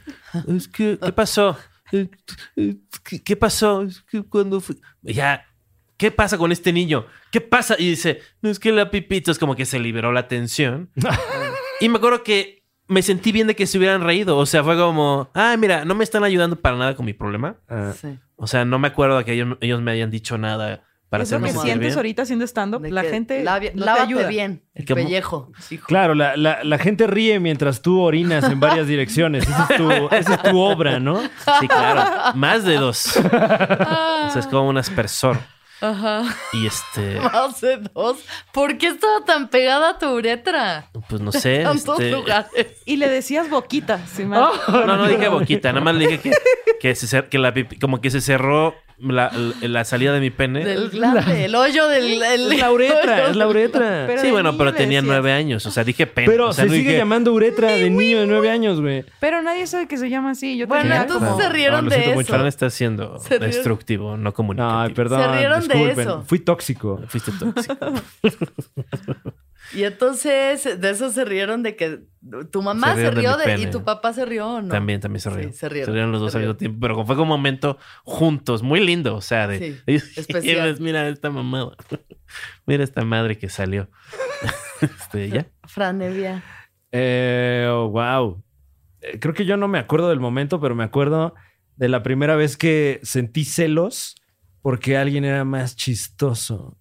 es 0.56 0.68
que, 0.68 0.98
¿qué 0.98 1.12
pasó? 1.12 1.56
¿Qué, 3.24 3.36
pasó? 3.36 3.82
Es 3.82 4.02
que 4.02 4.22
cuando 4.22 4.60
fui... 4.60 4.76
Ya, 5.02 5.46
¿qué 5.96 6.10
pasa 6.10 6.38
con 6.38 6.52
este 6.52 6.72
niño? 6.72 7.06
¿Qué 7.30 7.40
pasa? 7.40 7.76
Y 7.78 7.90
dice, 7.90 8.20
no 8.42 8.50
es 8.50 8.58
que 8.58 8.72
la 8.72 8.90
pipita 8.90 9.30
es 9.30 9.38
como 9.38 9.56
que 9.56 9.66
se 9.66 9.78
liberó 9.78 10.12
la 10.12 10.28
tensión. 10.28 10.90
y 11.80 11.88
me 11.88 11.98
acuerdo 11.98 12.22
que 12.22 12.64
me 12.86 13.02
sentí 13.02 13.32
bien 13.32 13.46
de 13.46 13.56
que 13.56 13.66
se 13.66 13.78
hubieran 13.78 14.02
reído. 14.02 14.36
O 14.36 14.46
sea, 14.46 14.62
fue 14.64 14.76
como, 14.76 15.30
ah, 15.34 15.56
mira, 15.58 15.84
no 15.84 15.94
me 15.94 16.04
están 16.04 16.24
ayudando 16.24 16.56
para 16.56 16.76
nada 16.76 16.94
con 16.94 17.06
mi 17.06 17.12
problema. 17.12 17.56
Ah, 17.68 17.92
Sí. 17.98 18.18
O 18.36 18.48
sea, 18.48 18.64
no 18.64 18.80
me 18.80 18.88
acuerdo 18.88 19.16
de 19.18 19.24
que 19.24 19.32
ellos, 19.32 19.56
ellos 19.60 19.80
me 19.80 19.92
hayan 19.92 20.10
dicho 20.10 20.36
nada 20.38 20.82
para 21.14 21.24
es 21.24 21.30
lo 21.30 21.36
hacerme 21.36 21.48
sentir 21.48 21.62
sientes 21.70 21.86
bien. 21.88 21.96
ahorita 21.98 22.22
haciendo 22.22 22.44
stand-up. 22.46 22.84
La 22.90 23.02
gente 23.02 23.44
lavi- 23.44 23.72
no 23.74 23.84
te 23.84 23.90
ayuda. 24.00 24.28
bien 24.28 24.62
el 24.74 24.84
pellejo. 24.84 25.52
hijo. 25.70 25.86
Claro, 25.86 26.14
la, 26.14 26.36
la- 26.36 26.62
la 26.64 26.78
gente 26.78 27.06
ríe 27.06 27.40
mientras 27.40 27.82
tú 27.82 28.00
orinas 28.00 28.44
en 28.44 28.60
varias 28.60 28.86
direcciones. 28.86 29.44
Esa 29.48 29.66
es 29.70 29.76
tu, 29.76 29.90
esa 30.14 30.34
es 30.34 30.42
tu 30.42 30.58
obra, 30.58 30.98
¿no? 31.00 31.20
Sí, 31.60 31.68
claro. 31.68 32.36
Más 32.36 32.64
de 32.64 32.76
dos. 32.76 33.16
O 33.16 33.20
sea, 34.30 34.36
es 34.40 34.46
como 34.46 34.68
un 34.68 34.78
aspersor. 34.78 35.38
Ajá. 35.80 36.22
Y 36.52 36.66
este, 36.66 37.20
Más 37.32 37.60
de 37.60 37.78
dos. 37.94 38.18
¿Por 38.52 38.78
qué 38.78 38.88
estaba 38.88 39.24
tan 39.24 39.48
pegada 39.48 39.90
a 39.90 39.98
tu 39.98 40.06
uretra? 40.10 40.86
pues 41.08 41.20
no 41.20 41.32
sé. 41.32 41.62
Tantos 41.64 41.98
este- 42.00 42.10
lugares. 42.10 42.66
Y 42.84 42.96
le 42.96 43.08
decías 43.08 43.50
boquita. 43.50 44.06
¿sí, 44.06 44.24
me- 44.24 44.36
No, 44.36 44.52
no 44.86 45.06
dije 45.08 45.28
boquita, 45.28 45.72
nada 45.72 45.84
más 45.84 45.94
le 45.94 46.06
dije 46.06 46.20
que, 46.20 46.32
que, 46.80 46.94
se 46.94 47.06
cer- 47.06 47.28
que 47.28 47.38
la 47.38 47.52
pipi- 47.52 47.78
como 47.80 48.00
que 48.00 48.10
se 48.10 48.20
cerró 48.20 48.74
la, 48.96 49.32
la 49.60 49.84
salida 49.84 50.12
de 50.12 50.20
mi 50.20 50.30
pene. 50.30 50.64
Del 50.64 50.88
glande, 50.90 51.46
el 51.46 51.54
hoyo 51.56 51.88
del. 51.88 52.22
el- 52.22 52.52
Es 52.52 52.58
la 52.60 52.70
uretra, 52.70 53.28
es 53.28 53.36
la 53.36 53.48
uretra. 53.48 54.04
Pero 54.06 54.20
sí, 54.20 54.26
de 54.28 54.32
bueno, 54.32 54.56
pero 54.56 54.72
tenía 54.72 54.98
decías. 55.00 55.04
nueve 55.04 55.32
años. 55.32 55.66
O 55.66 55.70
sea, 55.72 55.82
dije 55.82 56.06
pene. 56.06 56.28
Pero 56.28 56.48
o 56.50 56.52
sea, 56.52 56.62
se 56.64 56.68
no 56.68 56.74
sigue 56.76 56.90
dije- 56.90 56.98
llamando 56.98 57.32
uretra 57.32 57.72
de 57.72 57.90
niño 57.90 58.20
de 58.20 58.26
nueve 58.28 58.50
años, 58.50 58.80
güey. 58.80 59.04
Pero 59.18 59.42
nadie 59.42 59.66
sabe 59.66 59.88
que 59.88 59.96
se 59.96 60.08
llama 60.08 60.30
así. 60.30 60.56
Yo 60.56 60.68
Bueno, 60.68 60.94
entonces 60.94 61.28
como- 61.28 61.40
se 61.40 61.48
rieron 61.48 61.84
lo 61.86 61.90
de 61.90 62.02
siento 62.02 62.20
eso. 62.20 62.32
Fran 62.32 62.46
está 62.46 62.70
siendo 62.70 63.18
Se 63.18 63.30
rieron. 63.30 63.46
destructivo, 63.50 64.16
no 64.16 64.32
comunicativo. 64.32 64.88
No, 64.88 64.94
perdón. 64.94 65.22
Se 65.22 65.38
rieron 65.38 65.68
de 65.78 65.86
disculpen. 65.86 66.08
eso. 66.08 66.22
Fui 66.24 66.38
tóxico. 66.40 67.00
Fuiste 67.08 67.32
tóxico. 67.32 67.76
Y 69.72 69.84
entonces, 69.84 70.78
de 70.78 70.90
eso 70.90 71.10
se 71.10 71.24
rieron 71.24 71.62
de 71.62 71.74
que 71.74 72.00
tu 72.52 72.60
mamá 72.62 72.94
Se 72.94 72.96
se, 72.96 73.02
de 73.04 73.10
rió 73.12 73.36
de, 73.36 73.60
y 73.62 73.70
tu 73.70 73.82
papá 73.82 74.12
se 74.12 74.24
rió 74.26 74.46
o 74.46 74.62
no. 74.62 74.68
También, 74.68 75.00
también 75.00 75.20
se 75.20 75.30
Sí, 75.30 75.36
rieron. 75.36 75.52
se 75.54 75.68
rieron, 75.68 76.12
los 76.12 76.20
dos 76.20 76.32
se 76.32 76.38
al 76.38 76.44
mismo 76.44 76.56
tiempo. 76.56 76.78
Pero 76.80 77.06
fue 77.06 77.16
como 77.16 77.32
un 77.34 77.38
momento 77.38 77.78
juntos, 78.04 78.62
muy 78.62 78.80
lindo. 78.80 79.16
O 79.16 79.20
sea, 79.22 79.46
de. 79.48 79.58
Sí, 79.58 79.80
especial. 80.20 80.76
Mira 80.80 81.08
esta 81.08 81.30
mamada. 81.30 81.76
Mira 82.66 82.84
esta 82.84 83.04
madre 83.04 83.38
que 83.38 83.48
salió. 83.48 83.88
este, 84.82 85.30
ya. 85.30 85.46
Fran 85.64 86.02
Evia. 86.02 86.44
Eh, 86.92 87.66
oh, 87.70 87.88
wow. 87.88 88.42
Eh, 89.00 89.18
Creo 89.18 89.32
que 89.32 89.46
yo 89.46 89.56
no 89.56 89.66
me 89.66 89.78
acuerdo 89.78 90.10
del 90.10 90.20
momento, 90.20 90.60
pero 90.60 90.74
me 90.74 90.84
acuerdo 90.84 91.34
de 91.76 91.88
la 91.88 92.02
primera 92.02 92.36
vez 92.36 92.56
que 92.58 93.00
sentí 93.02 93.44
celos 93.46 94.14
porque 94.64 94.96
alguien 94.96 95.26
era 95.26 95.44
más 95.44 95.76
chistoso. 95.76 96.78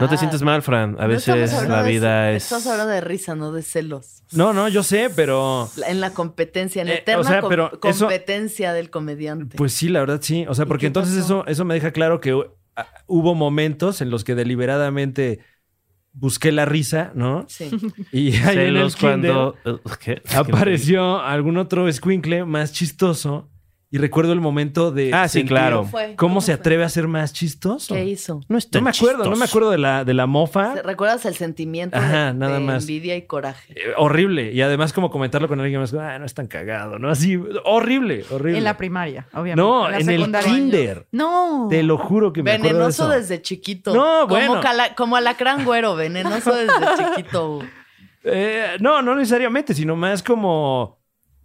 No 0.00 0.08
te 0.08 0.14
Ah, 0.14 0.18
sientes 0.18 0.40
mal, 0.40 0.62
Fran. 0.62 0.96
A 0.98 1.06
veces 1.06 1.52
la 1.68 1.82
de- 1.82 1.90
vida 1.90 2.32
es. 2.32 2.44
Estamos 2.44 2.66
hablando 2.66 2.92
de 2.94 3.02
risa, 3.02 3.34
no 3.34 3.52
de 3.52 3.60
celos. 3.62 4.22
No, 4.32 4.54
no, 4.54 4.66
yo 4.68 4.82
sé, 4.82 5.10
pero 5.14 5.70
En 5.86 6.00
la 6.00 6.14
competencia, 6.14 6.80
en 6.80 6.88
la 6.88 6.94
Eh, 6.94 6.98
eterna 6.98 7.20
o 7.20 7.24
sea, 7.24 7.40
com- 7.42 7.50
pero 7.50 7.70
eso- 7.84 8.06
competencia 8.06 8.72
del 8.72 8.88
comediante. 8.88 9.54
pues 9.58 9.74
sí, 9.74 9.90
la 9.90 10.00
verdad 10.00 10.20
sí. 10.22 10.46
O 10.48 10.54
sea, 10.54 10.64
¿Y 10.64 10.68
porque 10.68 10.86
entonces 10.86 11.14
pasó? 11.16 11.40
eso, 11.42 11.46
eso 11.46 11.64
me 11.66 11.74
deja 11.74 11.92
claro 11.92 12.20
que 12.22 12.34
hu- 12.34 12.50
ah, 12.74 12.86
hubo 13.06 13.34
momentos 13.34 14.00
en 14.00 14.08
los 14.08 14.24
que 14.24 14.34
deliberadamente 14.34 15.40
busqué 16.14 16.50
la 16.52 16.64
risa, 16.64 17.12
¿no? 17.14 17.44
Sí. 17.46 17.70
Y 18.12 18.34
ahí 18.38 18.54
en 18.54 18.58
el 18.60 18.74
Celos 18.76 18.96
cuando. 18.96 19.54
eh, 19.66 19.76
¿Qué? 20.00 20.22
apareció 20.34 21.20
algún 21.20 21.58
otro 21.58 21.86
escuincle 21.86 22.44
más 22.46 22.72
chistoso 22.72 23.50
y 23.96 23.98
recuerdo 23.98 24.32
el 24.34 24.40
momento 24.40 24.90
de 24.92 25.10
Ah, 25.14 25.26
sí, 25.26 25.38
sentir 25.38 25.48
claro. 25.56 25.78
¿Cómo 25.78 25.90
fue? 25.90 26.02
¿Cómo 26.04 26.16
¿Cómo 26.16 26.40
se 26.42 26.52
fue? 26.52 26.60
atreve 26.60 26.84
a 26.84 26.88
ser 26.90 27.08
más 27.08 27.32
chistoso? 27.32 27.94
¿Qué 27.94 28.04
hizo? 28.04 28.40
No, 28.48 28.58
No 28.72 28.80
me 28.82 28.90
acuerdo, 28.90 29.24
no 29.24 29.30
me 29.30 29.36
chistoso. 29.36 29.44
acuerdo 29.44 29.70
de 29.70 29.78
la, 29.78 30.04
de 30.04 30.12
la 30.14 30.26
mofa. 30.26 30.74
¿Recuerdas 30.82 31.24
el 31.24 31.34
sentimiento 31.34 31.96
Ajá, 31.96 32.26
de, 32.26 32.34
nada 32.34 32.58
de 32.58 32.64
más. 32.64 32.82
envidia 32.82 33.16
y 33.16 33.22
coraje? 33.22 33.72
Eh, 33.74 33.92
horrible. 33.96 34.52
Y 34.52 34.60
además 34.60 34.92
como 34.92 35.10
comentarlo 35.10 35.48
con 35.48 35.60
alguien 35.60 35.80
más, 35.80 35.94
ah, 35.94 36.18
no 36.18 36.26
es 36.26 36.34
tan 36.34 36.46
cagado, 36.46 36.98
¿no? 36.98 37.08
Así, 37.10 37.40
horrible, 37.64 38.24
horrible. 38.30 38.58
En 38.58 38.64
la 38.64 38.76
primaria, 38.76 39.26
obviamente. 39.32 39.56
no, 39.56 39.88
la 39.88 39.98
en 39.98 40.08
el 40.10 40.16
secundaria. 40.18 40.52
kinder. 40.52 41.06
No. 41.12 41.68
Te 41.70 41.82
lo 41.82 41.96
juro 41.98 42.32
que 42.32 42.42
me 42.42 42.50
acuerdo 42.52 42.66
de 42.68 42.72
Venenoso 42.74 43.04
eso. 43.04 43.12
desde 43.12 43.40
chiquito. 43.42 43.94
No, 43.94 44.26
bueno. 44.26 44.48
Como, 44.48 44.60
cala- 44.60 44.94
como 44.94 45.16
alacrán 45.16 45.64
güero, 45.64 45.96
venenoso 45.96 46.54
desde 46.54 46.74
chiquito. 46.98 47.60
Eh, 48.24 48.76
no, 48.80 49.02
no 49.02 49.14
necesariamente, 49.14 49.72
sino 49.72 49.94
más 49.96 50.22
como 50.22 50.98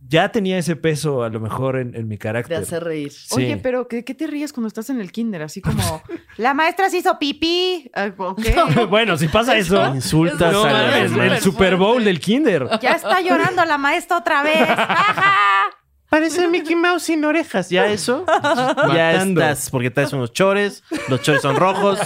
ya 0.08 0.30
tenía 0.30 0.58
ese 0.58 0.76
peso 0.76 1.24
a 1.24 1.30
lo 1.30 1.40
mejor 1.40 1.78
en, 1.78 1.96
en 1.96 2.08
mi 2.08 2.16
De 2.16 2.20
carácter. 2.20 2.58
hacer 2.58 2.84
reír. 2.84 3.12
Sí. 3.12 3.36
Oye, 3.36 3.58
pero 3.58 3.88
¿de 3.90 4.04
qué 4.04 4.14
te 4.14 4.28
ríes 4.28 4.52
cuando 4.52 4.68
estás 4.68 4.90
en 4.90 5.00
el 5.00 5.12
kinder? 5.12 5.42
Así 5.42 5.62
como, 5.62 6.02
la 6.38 6.54
maestra 6.54 6.90
se 6.90 6.98
hizo 6.98 7.18
pipí. 7.20 7.90
Ah, 7.94 8.10
bueno, 8.90 9.18
si 9.18 9.28
pasa 9.28 9.58
eso, 9.58 9.94
Insultas 9.94 10.52
no 10.52 10.64
a 10.64 10.98
el 11.00 11.40
Super 11.40 11.76
Bowl 11.76 12.04
del 12.04 12.20
kinder. 12.20 12.68
Ya 12.82 12.94
está 12.94 13.22
llorando 13.22 13.64
la 13.66 13.78
maestra 13.78 14.18
otra 14.18 14.44
vez. 14.44 14.68
¡Ajá! 14.70 15.66
Parece 16.10 16.48
Mickey 16.48 16.76
Mouse 16.76 17.04
sin 17.04 17.24
orejas. 17.24 17.70
¿Ya 17.70 17.86
eso? 17.88 18.26
ya 18.94 19.14
estás, 19.14 19.70
porque 19.70 19.90
traes 19.92 20.12
unos 20.12 20.34
chores. 20.34 20.84
Los 21.08 21.22
chores 21.22 21.42
son 21.42 21.56
rojos. 21.56 22.00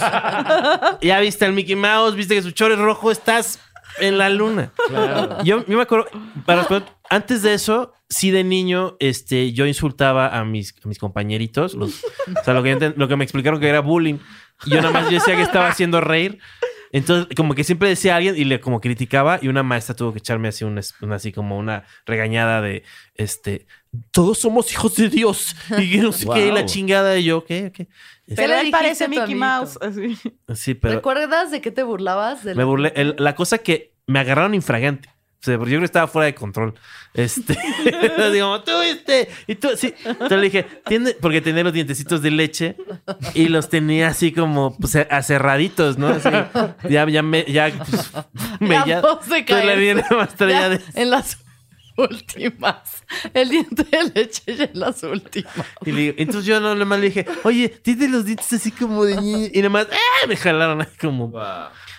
ya 1.00 1.18
viste 1.18 1.44
al 1.44 1.52
Mickey 1.52 1.74
Mouse, 1.74 2.14
viste 2.14 2.36
que 2.36 2.42
su 2.42 2.52
chore 2.52 2.74
es 2.74 2.80
rojo. 2.80 3.10
Estás 3.10 3.58
en 4.00 4.18
la 4.18 4.28
luna. 4.30 4.72
Yo, 5.44 5.64
yo 5.66 5.76
me 5.76 5.82
acuerdo, 5.82 6.06
para 6.44 6.66
antes 7.10 7.42
de 7.42 7.54
eso, 7.54 7.92
sí 8.08 8.30
de 8.30 8.44
niño, 8.44 8.96
este, 9.00 9.52
yo 9.52 9.66
insultaba 9.66 10.28
a 10.36 10.44
mis, 10.44 10.74
a 10.84 10.88
mis 10.88 10.98
compañeritos. 10.98 11.74
los- 11.74 12.04
o 12.04 12.44
sea, 12.44 12.54
lo 12.54 12.62
que, 12.62 12.70
yo 12.70 12.76
enten- 12.78 12.94
lo 12.96 13.08
que 13.08 13.16
me 13.16 13.24
explicaron 13.24 13.60
que 13.60 13.68
era 13.68 13.80
bullying. 13.80 14.18
Y 14.64 14.70
yo 14.70 14.76
nada 14.76 14.90
más 14.90 15.04
yo 15.04 15.12
decía 15.12 15.36
que 15.36 15.42
estaba 15.42 15.68
haciendo 15.68 16.00
reír. 16.00 16.38
Entonces, 16.92 17.26
como 17.36 17.54
que 17.54 17.64
siempre 17.64 17.88
decía 17.88 18.14
a 18.14 18.16
alguien 18.18 18.36
y 18.38 18.44
le 18.44 18.60
como 18.60 18.80
criticaba 18.80 19.38
y 19.42 19.48
una 19.48 19.62
maestra 19.64 19.94
tuvo 19.96 20.12
que 20.12 20.18
echarme 20.20 20.48
así 20.48 20.64
una, 20.64 20.80
una- 21.02 21.16
así 21.16 21.32
como 21.32 21.58
una 21.58 21.84
regañada 22.06 22.62
de 22.62 22.84
este 23.16 23.66
todos 24.12 24.38
somos 24.38 24.70
hijos 24.72 24.94
de 24.96 25.08
Dios 25.08 25.56
y 25.78 25.96
no 25.98 26.12
sé 26.12 26.26
qué 26.34 26.52
la 26.52 26.64
chingada 26.66 27.18
y 27.18 27.24
yo, 27.24 27.44
¿qué? 27.44 27.72
¿Qué? 27.74 27.84
Pero 27.84 27.90
Pero 28.34 28.54
él 28.54 28.66
dijiste 28.66 28.70
parece 28.70 29.04
a 29.04 29.08
Mickey. 29.08 29.34
Mouse. 29.34 29.78
Así. 29.80 30.18
Sí, 30.54 30.74
pero 30.74 30.94
¿Recuerdas 30.94 31.50
de 31.50 31.60
qué 31.60 31.70
te 31.70 31.82
burlabas? 31.82 32.42
De 32.44 32.54
me 32.54 32.62
la- 32.62 32.64
burlé. 32.64 32.92
El- 32.96 33.14
la 33.18 33.34
cosa 33.34 33.58
que 33.58 33.92
me 34.06 34.18
agarraron 34.18 34.54
infragante. 34.54 35.08
O 35.38 35.44
sea, 35.46 35.58
porque 35.58 35.72
yo 35.72 35.76
creo 35.76 35.80
que 35.82 35.86
estaba 35.86 36.08
fuera 36.08 36.26
de 36.26 36.34
control. 36.34 36.74
Este, 37.14 37.56
digo, 38.32 38.62
tú, 38.64 38.72
este, 38.80 39.28
y 39.46 39.54
tú, 39.54 39.68
sí. 39.76 39.94
Entonces 40.04 40.38
le 40.38 40.44
dije, 40.44 40.66
tiene, 40.86 41.12
porque 41.20 41.40
tenía 41.40 41.62
los 41.62 41.72
dientecitos 41.72 42.20
de 42.22 42.30
leche 42.32 42.76
y 43.34 43.48
los 43.48 43.68
tenía 43.68 44.08
así 44.08 44.32
como 44.32 44.76
pues, 44.76 44.96
aserraditos, 44.96 45.98
¿no? 45.98 46.08
Así, 46.08 46.28
ya, 46.88 47.08
ya 47.08 47.22
me, 47.22 47.44
ya, 47.44 47.70
pues, 47.78 48.10
me, 48.60 48.74
ya. 48.86 48.96
entonces 48.96 49.44
le 49.48 49.94
más 49.94 50.36
Ya, 50.38 50.48
ya 50.48 50.68
de, 50.70 50.80
En 50.94 51.10
las 51.10 51.38
últimas. 51.96 53.04
El 53.34 53.48
diente 53.48 53.84
de 53.84 54.10
leche 54.14 54.56
ya 54.56 54.64
en 54.64 54.78
las 54.80 55.02
últimas. 55.02 55.52
y 55.84 55.92
le 55.92 56.00
digo- 56.00 56.14
entonces 56.18 56.44
yo 56.44 56.60
no, 56.60 56.74
nada 56.74 56.84
más 56.84 56.98
le 57.00 57.06
dije, 57.06 57.26
oye, 57.44 57.68
tiene 57.68 58.08
los 58.08 58.24
dientes 58.24 58.52
así 58.52 58.70
como 58.70 59.04
de 59.04 59.20
niño. 59.20 59.48
Y 59.52 59.58
nada 59.58 59.70
más, 59.70 59.86
¡ah! 59.90 60.26
me 60.26 60.36
jalaron 60.36 60.80
ahí 60.80 60.88
como 61.00 61.32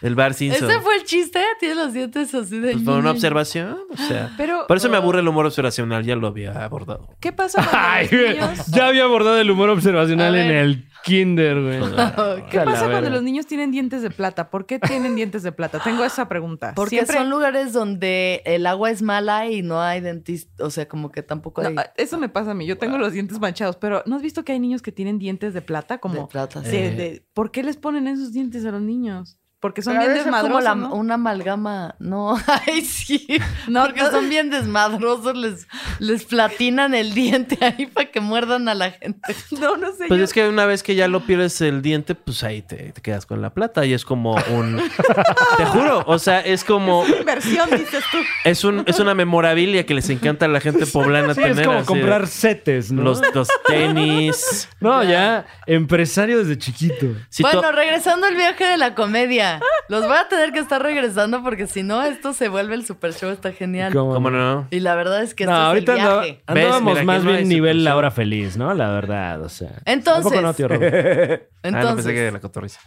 el 0.01 0.16
Bar 0.16 0.34
Simpson. 0.34 0.70
Ese 0.70 0.80
fue 0.82 0.96
el 0.96 1.04
chiste. 1.04 1.42
Tiene 1.60 1.75
los 1.75 1.94
dientes 1.94 2.34
así 2.34 2.60
de 2.60 2.74
Pues 2.74 2.84
fue 2.84 2.96
una 2.96 3.12
observación, 3.12 3.77
o 3.92 3.98
sea. 3.98 4.34
Pero, 4.38 4.66
Por 4.68 4.77
eso 4.77 4.89
me 4.89 4.98
aburre 4.98 5.20
el 5.22 5.27
humor 5.27 5.46
observacional, 5.46 6.04
ya 6.04 6.16
lo 6.16 6.27
había 6.27 6.63
abordado. 6.63 7.10
¿qué 7.20 7.32
pasa 7.32 7.63
cuando 7.63 7.80
Ay, 7.89 8.08
los 8.12 8.51
niños... 8.51 8.66
ya 8.68 8.88
había 8.88 9.04
abordado 9.04 9.39
el 9.39 9.50
humor 9.50 9.70
observacional 9.70 10.36
en 10.36 10.51
el 10.51 10.88
kinder, 11.08 11.62
güey. 11.62 11.80
¿Qué 12.52 12.60
pasa 12.60 12.90
cuando 12.90 13.10
los 13.10 13.24
niños 13.24 13.46
tienen 13.46 13.72
dientes 13.72 14.02
de 14.02 14.10
plata? 14.10 14.50
¿Por 14.50 14.66
qué 14.66 14.80
tienen 14.80 15.16
dientes 15.16 15.44
de 15.44 15.52
plata? 15.52 15.80
Tengo 15.84 16.04
esa 16.04 16.28
pregunta. 16.28 16.74
Porque 16.76 16.98
Siempre- 16.98 17.18
son 17.18 17.30
lugares 17.30 17.74
donde 17.74 18.42
el 18.46 18.66
agua 18.68 18.92
es 18.92 19.02
mala 19.02 19.48
y 19.50 19.62
no 19.62 19.82
hay 19.82 20.02
dentista. 20.02 20.64
O 20.66 20.70
sea, 20.70 20.88
como 20.88 21.12
que 21.12 21.24
tampoco 21.24 21.64
No, 21.64 21.70
hay. 21.70 21.76
eso 21.96 22.18
me 22.18 22.30
pasa 22.30 22.52
a 22.52 22.54
mí. 22.54 22.66
Yo 22.66 22.78
tengo 22.78 22.98
los 22.98 23.14
dientes 23.14 23.40
manchados, 23.40 23.78
pero 23.78 24.04
¿no 24.06 24.16
has 24.16 24.22
visto 24.22 24.44
que 24.44 24.52
hay 24.52 24.60
niños 24.60 24.82
que 24.82 24.92
tienen 24.92 25.20
dientes 25.20 25.54
de 25.54 25.62
plata? 25.62 25.98
Como 26.00 26.22
De 26.24 26.28
plata, 26.28 26.64
sí. 26.64 26.70
de- 26.72 26.92
de- 26.92 27.26
¿Por 27.34 27.52
qué 27.52 27.64
les 27.64 27.78
ponen 27.78 28.08
esos 28.08 28.34
dientes 28.34 28.66
a 28.66 28.72
los 28.72 28.82
niños? 28.82 29.37
Porque 29.60 29.82
son 29.82 29.94
Pero 29.98 30.06
bien 30.14 30.24
como 30.24 30.36
desmadrosos, 30.38 30.64
la- 30.64 30.76
¿no? 30.76 30.94
una 30.94 31.16
amalgama. 31.16 31.96
No, 32.00 32.36
ay, 32.68 32.82
sí. 32.86 33.26
No, 33.68 33.86
porque 33.86 34.02
no. 34.04 34.12
son 34.12 34.30
bien 34.30 34.52
desmadrosos. 34.52 35.36
Les, 35.36 35.68
les 35.98 36.26
platinan 36.26 36.94
el 36.94 37.16
diente 37.16 37.58
ahí 37.66 37.88
para 37.88 38.12
que 38.12 38.20
muerdan 38.20 38.70
a 38.70 38.76
la 38.76 38.92
gente. 38.92 39.20
No, 39.60 39.76
no 39.76 39.88
sé. 39.94 40.06
Pues 40.08 40.20
yo- 40.20 40.24
es 40.26 40.34
que 40.34 40.48
una 40.48 40.66
vez 40.68 40.84
que 40.84 40.94
ya 40.94 41.08
lo 41.08 41.22
pierdes 41.26 41.60
el 41.62 41.82
diente, 41.82 42.14
pues 42.14 42.44
ahí 42.44 42.62
te, 42.62 42.92
te 42.92 43.02
quedas 43.02 43.26
con 43.26 43.42
la 43.42 43.52
plata 43.52 43.84
y 43.86 43.94
es 43.94 44.06
como 44.06 44.36
un... 44.52 44.78
te 45.58 45.66
juro, 45.66 46.04
o 46.06 46.20
sea, 46.20 46.40
es 46.42 46.64
como... 46.64 47.04
Inversión, 47.08 47.68
dices 47.72 48.04
tú. 48.12 48.18
Es, 48.44 48.64
un, 48.64 48.84
es 48.86 49.00
una 49.00 49.16
memorabilia 49.16 49.86
que 49.88 49.96
les 49.96 50.08
encanta 50.12 50.46
a 50.46 50.50
la 50.50 50.60
gente 50.60 50.86
poblana 50.86 51.34
Sí, 51.34 51.42
tener. 51.42 51.60
es 51.62 51.66
como 51.68 51.80
así, 51.80 51.88
comprar 51.88 52.28
setes, 52.28 52.92
¿no? 52.92 53.02
los, 53.02 53.22
los 53.34 53.48
tenis. 53.66 54.70
No, 54.80 55.04
ya 55.04 55.46
empresario 55.66 56.38
desde 56.40 56.60
chiquito. 56.60 57.08
Bueno, 57.40 57.72
regresando 57.72 58.28
al 58.28 58.36
viaje 58.36 58.64
de 58.66 58.78
la 58.78 58.94
comedia. 58.94 59.47
Los 59.89 60.06
voy 60.08 60.18
a 60.18 60.27
tener 60.27 60.51
que 60.51 60.60
estar 60.60 60.82
regresando 60.82 61.44
porque 61.44 61.68
si 61.68 61.84
no, 61.84 62.04
esto 62.04 62.34
se 62.34 62.50
vuelve 62.50 62.75
el 62.75 62.86
super 62.86 63.13
show. 63.13 63.30
Está 63.32 63.51
genial. 63.54 63.94
¿Cómo, 63.94 64.13
¿Cómo 64.13 64.30
no? 64.30 64.68
Y 64.72 64.80
la 64.82 64.96
verdad 64.96 65.24
es 65.24 65.34
que 65.34 65.46
No, 65.46 65.51
esto 65.54 65.62
ahorita 65.63 65.94
es 65.94 66.00
el 66.00 66.06
viaje. 66.06 66.44
andábamos 66.48 66.94
¿Ves? 66.96 67.04
Mira, 67.04 67.13
más 67.13 67.24
no 67.24 67.32
bien 67.32 67.48
nivel 67.48 67.84
la 67.84 67.96
hora 67.96 68.12
feliz, 68.12 68.58
¿no? 68.58 68.74
La 68.74 68.89
verdad, 68.92 69.42
o 69.42 69.50
sea. 69.50 69.72
Entonces- 69.86 70.25
¿A 70.25 70.30
poco 70.30 70.42
no, 70.42 70.54
tío 70.54 70.68
Rob? 70.68 70.82
Ah, 71.63 71.72
no 71.72 71.77
Entonces, 71.80 71.96
pensé 72.06 72.13
que 72.13 72.22
era 72.22 72.32
la 72.32 72.39
cotorriza. 72.39 72.80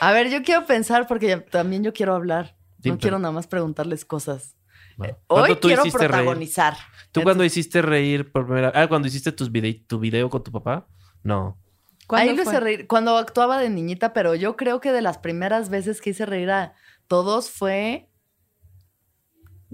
a 0.00 0.12
ver, 0.12 0.30
yo 0.30 0.42
quiero 0.42 0.64
pensar 0.66 1.06
porque 1.08 1.36
también 1.38 1.82
yo 1.82 1.92
quiero 1.92 2.14
hablar. 2.14 2.56
Sí, 2.82 2.88
no 2.88 2.94
pero- 2.94 2.98
quiero 3.00 3.18
nada 3.18 3.32
más 3.32 3.46
preguntarles 3.46 4.04
cosas. 4.04 4.56
Bueno. 4.96 5.14
Hoy 5.28 5.38
¿Cuándo 5.40 5.58
tú 5.58 5.68
quiero 5.68 5.82
hiciste 5.82 5.98
reír? 5.98 6.10
protagonizar. 6.10 6.74
¿Tú 7.12 7.22
cuando 7.22 7.44
hiciste 7.44 7.82
reír 7.82 8.30
por 8.30 8.46
primera 8.46 8.70
Ah, 8.74 8.86
cuando 8.88 9.08
hiciste 9.08 9.32
tus 9.32 9.50
vide- 9.50 9.84
tu 9.88 9.98
video 9.98 10.28
con 10.28 10.42
tu 10.44 10.52
papá? 10.52 10.86
No. 11.22 11.58
¿Cuándo 12.06 12.30
Ahí 12.30 12.36
lo 12.36 12.42
hice 12.42 12.60
reír 12.60 12.86
cuando 12.86 13.16
actuaba 13.16 13.58
de 13.58 13.70
niñita, 13.70 14.12
pero 14.12 14.34
yo 14.34 14.56
creo 14.56 14.80
que 14.80 14.92
de 14.92 15.02
las 15.02 15.18
primeras 15.18 15.70
veces 15.70 16.00
que 16.00 16.10
hice 16.10 16.26
reír 16.26 16.50
a 16.50 16.74
todos 17.06 17.50
fue 17.50 18.08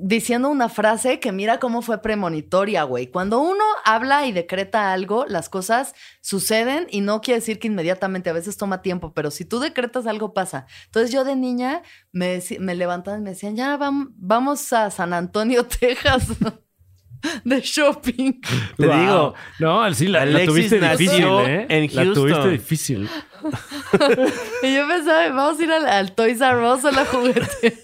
diciendo 0.01 0.49
una 0.49 0.69
frase 0.69 1.19
que 1.19 1.33
mira 1.33 1.59
cómo 1.59 1.83
fue 1.83 2.01
premonitoria, 2.01 2.85
güey. 2.85 3.09
Cuando 3.09 3.41
uno 3.41 3.65
habla 3.85 4.27
y 4.27 4.33
decreta 4.33 4.93
algo, 4.93 5.27
las 5.27 5.49
cosas 5.49 5.93
suceden 6.21 6.87
y 6.91 7.01
no 7.01 7.21
quiere 7.21 7.41
decir 7.41 7.59
que 7.59 7.67
inmediatamente, 7.67 8.31
a 8.31 8.33
veces 8.33 8.57
toma 8.57 8.81
tiempo, 8.81 9.13
pero 9.13 9.33
si 9.33 9.45
tú 9.45 9.59
decretas 9.59 10.07
algo 10.07 10.33
pasa. 10.35 10.67
Entonces 10.87 11.11
yo 11.11 11.25
de 11.25 11.35
niña 11.35 11.83
me, 12.13 12.41
me 12.61 12.77
levantaban 12.77 13.21
y 13.21 13.25
me 13.25 13.31
decían, 13.31 13.57
ya 13.57 13.77
vam- 13.77 14.13
vamos 14.15 14.73
a 14.73 14.89
San 14.93 15.13
Antonio, 15.13 15.67
Texas. 15.81 16.29
De 17.45 17.61
shopping. 17.61 18.41
Te 18.77 18.87
Wow. 18.87 19.01
digo, 19.01 19.35
No, 19.59 19.93
sí, 19.95 20.07
la, 20.07 20.25
la 20.25 20.45
tuviste 20.45 20.79
difícil, 20.81 21.25
¿eh? 21.47 21.67
en 21.69 21.89
La 21.95 22.13
tuviste 22.15 22.49
difícil. 22.51 23.09
Y 24.63 24.75
yo 24.75 24.87
pensaba, 24.89 25.29
vamos 25.31 25.59
a 25.61 25.63
ir 25.63 25.73
al, 25.73 25.87
al 25.87 26.13
Toys 26.15 26.41
R 26.41 26.61
Us 26.73 26.85
a 26.85 26.91
la 26.93 27.05
juguete. 27.05 27.79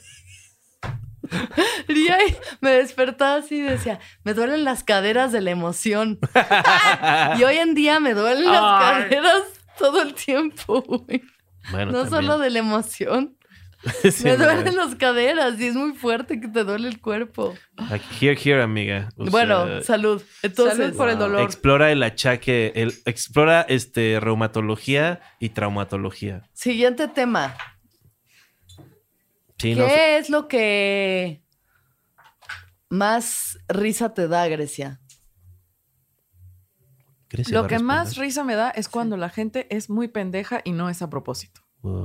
Y 1.89 2.09
ahí 2.09 2.37
me 2.61 2.71
despertaba 2.71 3.37
así 3.37 3.57
y 3.57 3.63
decía, 3.63 3.99
me 4.25 4.35
duelen 4.35 4.65
las 4.65 4.85
caderas 4.85 5.33
de 5.33 5.41
la 5.41 5.51
emoción. 5.51 6.19
y 7.39 7.43
hoy 7.45 7.57
en 7.57 7.75
día 7.75 7.99
me 8.01 8.15
duelen 8.15 8.45
las 8.47 8.61
Ay. 8.63 9.03
caderas 9.05 9.43
todo 9.79 10.03
el 10.03 10.15
tiempo, 10.15 10.83
güey. 10.83 11.23
bueno, 11.71 11.93
No 11.93 12.03
también. 12.03 12.23
solo 12.23 12.39
de 12.39 12.51
la 12.51 12.59
emoción. 12.61 13.37
Sí, 14.11 14.25
me 14.25 14.37
duelen 14.37 14.77
las 14.77 14.95
caderas 14.95 15.59
y 15.61 15.67
es 15.67 15.75
muy 15.75 15.95
fuerte 15.95 16.41
que 16.41 16.49
te 16.49 16.65
duele 16.65 16.89
el 16.89 17.01
cuerpo. 17.01 17.55
Aquí, 17.77 18.27
Here, 18.27 18.39
here, 18.43 18.63
amiga. 18.63 19.09
O 19.17 19.27
bueno, 19.27 19.67
sea, 19.67 19.83
salud. 19.83 20.23
Entonces, 20.43 20.79
Salud 20.79 20.97
por 20.97 21.09
el 21.11 21.19
dolor. 21.19 21.41
Explora 21.43 21.91
el 21.93 22.03
achaque, 22.03 22.73
el, 22.77 22.95
explora 23.05 23.63
este 23.63 24.21
reumatología 24.21 25.21
y 25.39 25.51
traumatología. 25.51 26.49
siguiente 26.53 27.09
tema. 27.09 27.57
Sí, 29.59 29.75
¿Qué 29.75 29.77
no 29.77 29.89
sé. 29.89 30.19
es 30.19 30.31
lo 30.31 30.49
que 30.49 31.43
más 32.89 33.59
risa 33.69 34.15
te 34.15 34.29
da, 34.29 34.47
Grecia? 34.49 35.01
¿Crees 37.29 37.51
Lo 37.51 37.67
que 37.67 37.79
más 37.79 38.17
risa 38.17 38.45
me 38.45 38.55
da 38.55 38.71
es 38.71 38.89
cuando 38.89 39.17
la 39.17 39.29
gente 39.29 39.67
es 39.75 39.91
muy 39.91 40.09
pendeja 40.09 40.61
y 40.65 40.73
no 40.73 40.89
es 40.89 41.03
a 41.03 41.11
propósito. 41.11 41.63
Wow. 41.83 42.05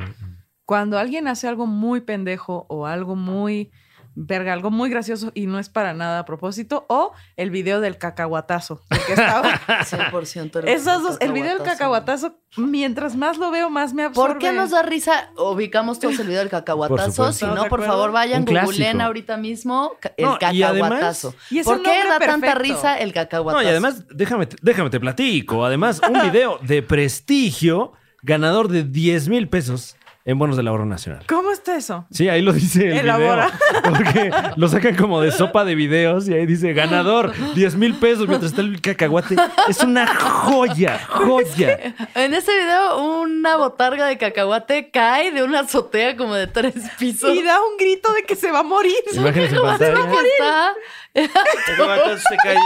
Cuando 0.69 0.99
alguien 0.99 1.27
hace 1.27 1.47
algo 1.47 1.65
muy 1.65 2.01
pendejo 2.01 2.67
o 2.69 2.85
algo 2.85 3.15
muy 3.15 3.71
verga, 4.13 4.53
algo 4.53 4.69
muy 4.69 4.91
gracioso 4.91 5.31
y 5.33 5.47
no 5.47 5.57
es 5.57 5.67
para 5.67 5.93
nada 5.95 6.19
a 6.19 6.25
propósito, 6.25 6.85
o 6.89 7.11
el 7.37 7.49
video 7.49 7.81
del 7.81 7.97
cacahuatazo. 7.97 8.79
el 8.91 8.99
que 9.07 9.13
estaba- 9.13 9.49
100% 9.81 10.59
el 10.59 10.67
Esos 10.67 11.01
dos, 11.01 11.17
el 11.21 11.31
video 11.33 11.55
del 11.57 11.63
cacahuatazo. 11.63 12.35
mientras 12.55 13.15
más 13.15 13.39
lo 13.39 13.49
veo, 13.49 13.71
más 13.71 13.95
me 13.95 14.03
absorbe. 14.03 14.33
¿Por 14.33 14.37
qué 14.39 14.51
nos 14.51 14.69
da 14.69 14.83
risa? 14.83 15.31
Ubicamos 15.37 15.97
todos 15.97 16.19
el 16.19 16.27
video 16.27 16.41
del 16.41 16.49
cacahuatazo. 16.49 17.33
Si 17.33 17.45
¿Estás 17.45 17.55
no, 17.63 17.65
por 17.67 17.83
favor, 17.83 18.11
vayan, 18.11 18.45
googleen 18.45 19.01
ahorita 19.01 19.37
mismo 19.37 19.93
el 20.17 20.25
No, 20.25 20.37
además- 20.39 20.69
cacahuatazo. 20.69 21.33
Y 21.49 21.57
es 21.57 21.65
¿Por 21.65 21.81
qué 21.81 22.03
da 22.07 22.19
tanta 22.19 22.53
risa 22.53 22.95
el 22.99 23.07
No, 23.09 23.13
cacahuatazo? 23.15 23.63
y 23.65 23.67
además, 23.69 24.05
déjame, 24.11 24.47
déjame 24.61 24.91
te 24.91 24.99
platico. 24.99 25.65
Además, 25.65 25.99
un 26.07 26.13
video 26.31 26.59
de 26.61 26.83
prestigio, 26.83 27.93
ganador 28.21 28.67
de 28.67 28.83
10 28.83 29.29
mil 29.29 29.49
pesos 29.49 29.95
en 30.29 30.37
bonos 30.37 30.57
del 30.57 30.67
ahorro 30.67 30.85
nacional. 30.85 31.23
¿Cómo 31.27 31.51
está 31.51 31.75
eso? 31.75 32.05
Sí, 32.11 32.29
ahí 32.29 32.41
lo 32.41 32.53
dice 32.53 32.91
el 32.91 32.97
Elabora. 32.99 33.47
video. 33.47 33.81
Porque 33.83 34.31
lo 34.55 34.67
sacan 34.67 34.95
como 34.95 35.21
de 35.21 35.31
sopa 35.31 35.65
de 35.65 35.73
videos 35.75 36.27
y 36.29 36.33
ahí 36.33 36.45
dice 36.45 36.73
ganador, 36.73 37.33
10 37.55 37.75
mil 37.75 37.95
pesos 37.95 38.27
mientras 38.27 38.51
está 38.51 38.61
el 38.61 38.79
cacahuate. 38.79 39.35
Es 39.67 39.81
una 39.83 40.05
joya, 40.07 40.99
joya. 41.09 41.95
En 42.15 42.33
ese 42.33 42.51
video, 42.53 43.01
una 43.21 43.57
botarga 43.57 44.05
de 44.05 44.17
cacahuate 44.17 44.91
cae 44.91 45.31
de 45.31 45.41
una 45.43 45.61
azotea 45.61 46.15
como 46.15 46.35
de 46.35 46.45
tres 46.47 46.75
pisos. 46.99 47.35
Y 47.35 47.41
da 47.41 47.57
un 47.59 47.77
grito 47.77 48.13
de 48.13 48.23
que 48.23 48.35
se 48.35 48.51
va 48.51 48.59
a 48.59 48.63
morir. 48.63 48.93
Imágenes 49.13 49.51
en 49.53 49.61
pantalla. 49.61 49.93
Está- 49.93 50.73
El 51.13 51.27
se 51.27 52.37
cayó. 52.43 52.59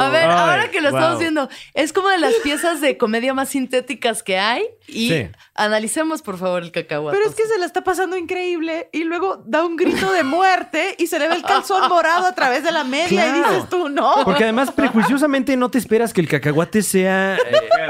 A 0.00 0.08
ver, 0.10 0.24
Ay, 0.28 0.30
ahora 0.30 0.70
que 0.70 0.80
lo 0.80 0.90
estamos 0.90 1.18
viendo, 1.18 1.48
es 1.74 1.92
como 1.92 2.08
de 2.08 2.18
las 2.18 2.34
piezas 2.36 2.80
de 2.80 2.98
comedia 2.98 3.32
más 3.34 3.48
sintéticas 3.48 4.22
que 4.22 4.38
hay. 4.38 4.64
Y 4.86 5.08
Sí. 5.08 5.28
analicemos, 5.54 6.22
por 6.22 6.38
favor, 6.38 6.62
el 6.62 6.70
cacahuate. 6.70 7.16
Pero 7.16 7.28
es 7.30 7.34
que 7.34 7.46
se 7.46 7.58
la 7.58 7.66
está 7.66 7.82
pasando 7.82 8.16
increíble 8.16 8.88
y 8.92 9.04
luego 9.04 9.42
da 9.46 9.64
un 9.64 9.76
grito 9.76 10.12
de 10.12 10.22
muerte 10.22 10.94
y 10.98 11.06
se 11.06 11.18
le 11.18 11.28
ve 11.28 11.34
el 11.36 11.42
calzón 11.42 11.88
morado 11.88 12.26
a 12.26 12.34
través 12.34 12.62
de 12.62 12.72
la 12.72 12.84
media 12.84 13.26
y 13.26 13.32
dices 13.32 13.68
tú, 13.68 13.88
no. 13.88 14.16
Porque 14.24 14.44
además, 14.44 14.70
prejuiciosamente 14.70 15.56
no 15.56 15.70
te 15.70 15.78
esperas 15.78 16.12
que 16.12 16.20
el 16.20 16.28
cacahuate 16.28 16.82
sea 16.82 17.36
eh, 17.36 17.40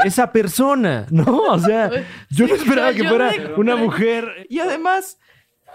esa 0.04 0.32
persona, 0.32 1.06
¿no? 1.10 1.38
O 1.38 1.58
sea, 1.58 1.90
yo 2.30 2.46
no 2.46 2.54
esperaba 2.54 2.92
que 2.92 3.06
fuera 3.08 3.32
una 3.56 3.76
mujer. 3.76 4.46
Y 4.48 4.60
además, 4.60 5.18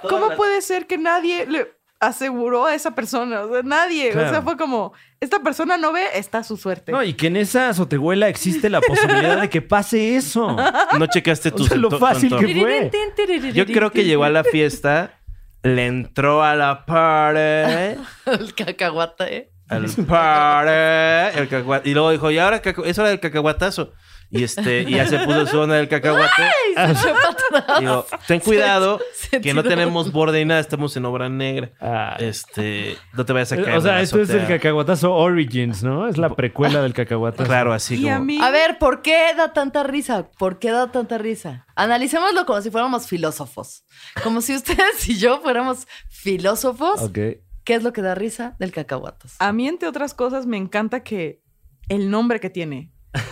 ¿cómo 0.07 0.31
puede 0.35 0.61
ser 0.61 0.87
que 0.87 0.97
nadie 0.97 1.45
le 1.45 1.80
aseguró 2.01 2.65
a 2.65 2.75
esa 2.75 2.93
persona? 2.93 3.41
O 3.41 3.53
sea, 3.53 3.61
nadie. 3.63 4.09
O 4.09 4.29
sea, 4.29 4.41
fue 4.41 4.57
como, 4.57 4.91
esta 5.21 5.41
persona 5.41 5.77
no 5.77 5.93
ve, 5.93 6.03
está 6.15 6.43
su 6.43 6.57
suerte. 6.57 6.91
No, 6.91 7.03
y 7.03 7.13
que 7.13 7.27
en 7.27 7.37
esa 7.37 7.69
azotehuela 7.69 8.27
existe 8.27 8.69
la 8.69 8.81
posibilidad 8.81 9.39
de 9.39 9.49
que 9.49 9.61
pase 9.61 10.17
eso. 10.17 10.57
No 10.97 11.07
checaste 11.07 11.49
O 11.49 11.55
tu 11.55 11.65
sea, 11.65 11.77
lo 11.77 11.91
fácil 11.91 12.35
que 12.37 12.59
fue. 12.59 12.91
Yo 13.53 13.65
creo 13.65 13.91
que 13.91 14.03
llegó 14.03 14.23
a 14.23 14.29
la 14.29 14.43
fiesta, 14.43 15.19
le 15.63 15.85
entró 15.85 16.43
a 16.43 16.55
la 16.55 16.85
party, 16.85 18.01
el 18.25 18.53
cacahuate. 18.55 19.51
al 19.69 19.85
party, 19.85 21.39
el 21.39 21.47
cacahuate, 21.47 21.89
y 21.89 21.93
luego 21.93 22.11
dijo, 22.11 22.31
y 22.31 22.39
ahora 22.39 22.61
es 22.85 22.99
hora 22.99 23.09
del 23.09 23.19
cacahuatazo. 23.19 23.93
Y 24.31 24.43
este, 24.43 24.83
y 24.83 24.91
ya 24.91 25.05
se 25.07 25.19
puso 25.19 25.45
su 25.45 25.59
onda 25.59 25.75
del 25.75 25.89
cacahuate. 25.89 26.43
Se 26.73 27.09
atrás. 27.09 27.79
Digo, 27.79 28.05
ten 28.27 28.39
cuidado, 28.39 29.01
se 29.13 29.41
que 29.41 29.53
no 29.53 29.61
tenemos 29.61 30.13
borde 30.13 30.39
y 30.39 30.45
nada, 30.45 30.61
estamos 30.61 30.95
en 30.95 31.03
obra 31.03 31.27
negra. 31.27 31.71
Ah. 31.81 32.15
Este, 32.17 32.97
no 33.13 33.25
te 33.25 33.33
vayas 33.33 33.51
a 33.51 33.57
caer. 33.57 33.77
O 33.77 33.81
sea, 33.81 34.01
esto 34.01 34.21
es 34.21 34.29
el 34.29 34.47
cacahuatazo 34.47 35.13
Origins, 35.13 35.83
¿no? 35.83 36.07
Es 36.07 36.17
la 36.17 36.33
precuela 36.33 36.81
del 36.81 36.93
cacahuatazo. 36.93 37.43
Claro, 37.43 37.73
así 37.73 37.95
y 37.95 38.03
como. 38.03 38.15
a 38.15 38.19
mí... 38.19 38.39
A 38.41 38.51
ver, 38.51 38.77
¿por 38.79 39.01
qué 39.01 39.33
da 39.35 39.51
tanta 39.51 39.83
risa? 39.83 40.29
¿Por 40.37 40.59
qué 40.59 40.71
da 40.71 40.91
tanta 40.91 41.17
risa? 41.17 41.65
Analicémoslo 41.75 42.45
como 42.45 42.61
si 42.61 42.71
fuéramos 42.71 43.07
filósofos. 43.07 43.83
Como 44.23 44.39
si 44.39 44.55
ustedes 44.55 45.09
y 45.09 45.19
yo 45.19 45.41
fuéramos 45.41 45.87
filósofos. 46.09 47.01
Ok. 47.01 47.17
¿Qué 47.63 47.75
es 47.75 47.83
lo 47.83 47.93
que 47.93 48.01
da 48.01 48.15
risa 48.15 48.55
del 48.59 48.71
cacahuatas? 48.71 49.35
A 49.39 49.51
mí, 49.51 49.67
entre 49.67 49.87
otras 49.87 50.13
cosas, 50.13 50.45
me 50.45 50.57
encanta 50.57 51.03
que 51.03 51.41
el 51.89 52.09
nombre 52.09 52.39
que 52.39 52.49
tiene. 52.49 52.91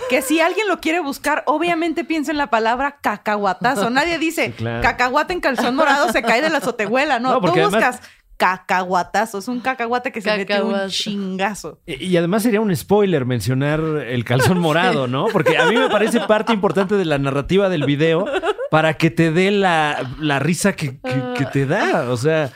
Que 0.10 0.22
si 0.22 0.40
alguien 0.42 0.68
lo 0.68 0.80
quiere 0.80 1.00
buscar, 1.00 1.44
obviamente 1.46 2.04
piensa 2.04 2.32
en 2.32 2.38
la 2.38 2.50
palabra 2.50 2.98
cacahuatazo. 3.02 3.90
Nadie 3.90 4.18
dice 4.20 4.48
Sí, 4.48 4.52
claro. 4.54 4.82
cacahuate 4.82 5.34
en 5.34 5.40
calzón 5.40 5.76
morado 5.76 6.12
se 6.12 6.22
cae 6.22 6.42
de 6.42 6.50
la 6.50 6.58
azotehuela. 6.58 7.20
No, 7.20 7.34
No, 7.34 7.42
tú 7.42 7.48
además- 7.48 7.72
buscas 7.72 8.02
cacahuatazo. 8.38 9.38
Es 9.38 9.48
un 9.48 9.60
cacahuate 9.60 10.12
que 10.12 10.22
se 10.22 10.36
metió 10.36 10.66
un 10.66 10.90
chingazo. 10.90 11.80
Y 11.86 12.04
y 12.06 12.18
además 12.18 12.44
sería 12.44 12.62
un 12.62 12.76
spoiler 12.76 13.26
mencionar 13.26 13.80
el 13.80 14.24
calzón 14.26 14.60
morado, 14.60 15.08
¿no? 15.08 15.28
Porque 15.28 15.58
a 15.58 15.66
mí 15.68 15.76
me 15.76 15.90
parece 15.90 16.20
parte 16.22 16.52
importante 16.54 16.96
de 16.96 17.06
la 17.06 17.18
narrativa 17.18 17.70
del 17.70 17.86
video 17.86 18.26
para 18.72 18.96
que 18.96 19.10
te 19.12 19.32
dé 19.32 19.52
la, 19.52 20.10
la 20.20 20.40
risa 20.40 20.74
que, 20.74 21.00
que- 21.00 21.24
que 21.38 21.46
te 21.46 21.66
da. 21.66 22.10
O 22.10 22.18
sea, 22.18 22.52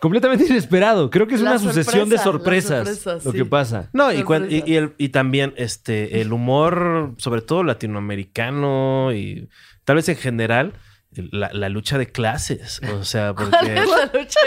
completamente 0.00 0.44
inesperado. 0.46 1.10
Creo 1.10 1.26
que 1.26 1.34
es 1.36 1.40
La 1.40 1.50
una 1.52 1.58
sucesión 1.58 2.08
de 2.08 2.18
sorpresas 2.18 2.86
sorpresa, 2.88 3.14
lo 3.24 3.32
sí. 3.32 3.38
que 3.38 3.44
pasa. 3.44 3.90
No, 3.92 4.12
y, 4.12 4.22
cuan- 4.22 4.46
y, 4.50 4.62
y 4.66 4.76
el- 4.76 4.94
y 4.98 5.08
también 5.10 5.54
este, 5.56 6.20
el 6.20 6.32
humor, 6.32 7.14
sobre 7.18 7.40
todo 7.42 7.62
latinoamericano 7.64 9.12
y 9.12 9.48
tal 9.84 9.96
vez 9.96 10.08
en 10.08 10.16
general, 10.16 10.72
la, 11.12 11.50
la 11.52 11.68
lucha 11.70 11.96
de 11.98 12.08
clases. 12.10 12.80
O 12.92 13.04
sea, 13.04 13.32
porque 13.36 13.56
Es 13.74 13.88
la 13.88 14.04
lucha 14.12 14.40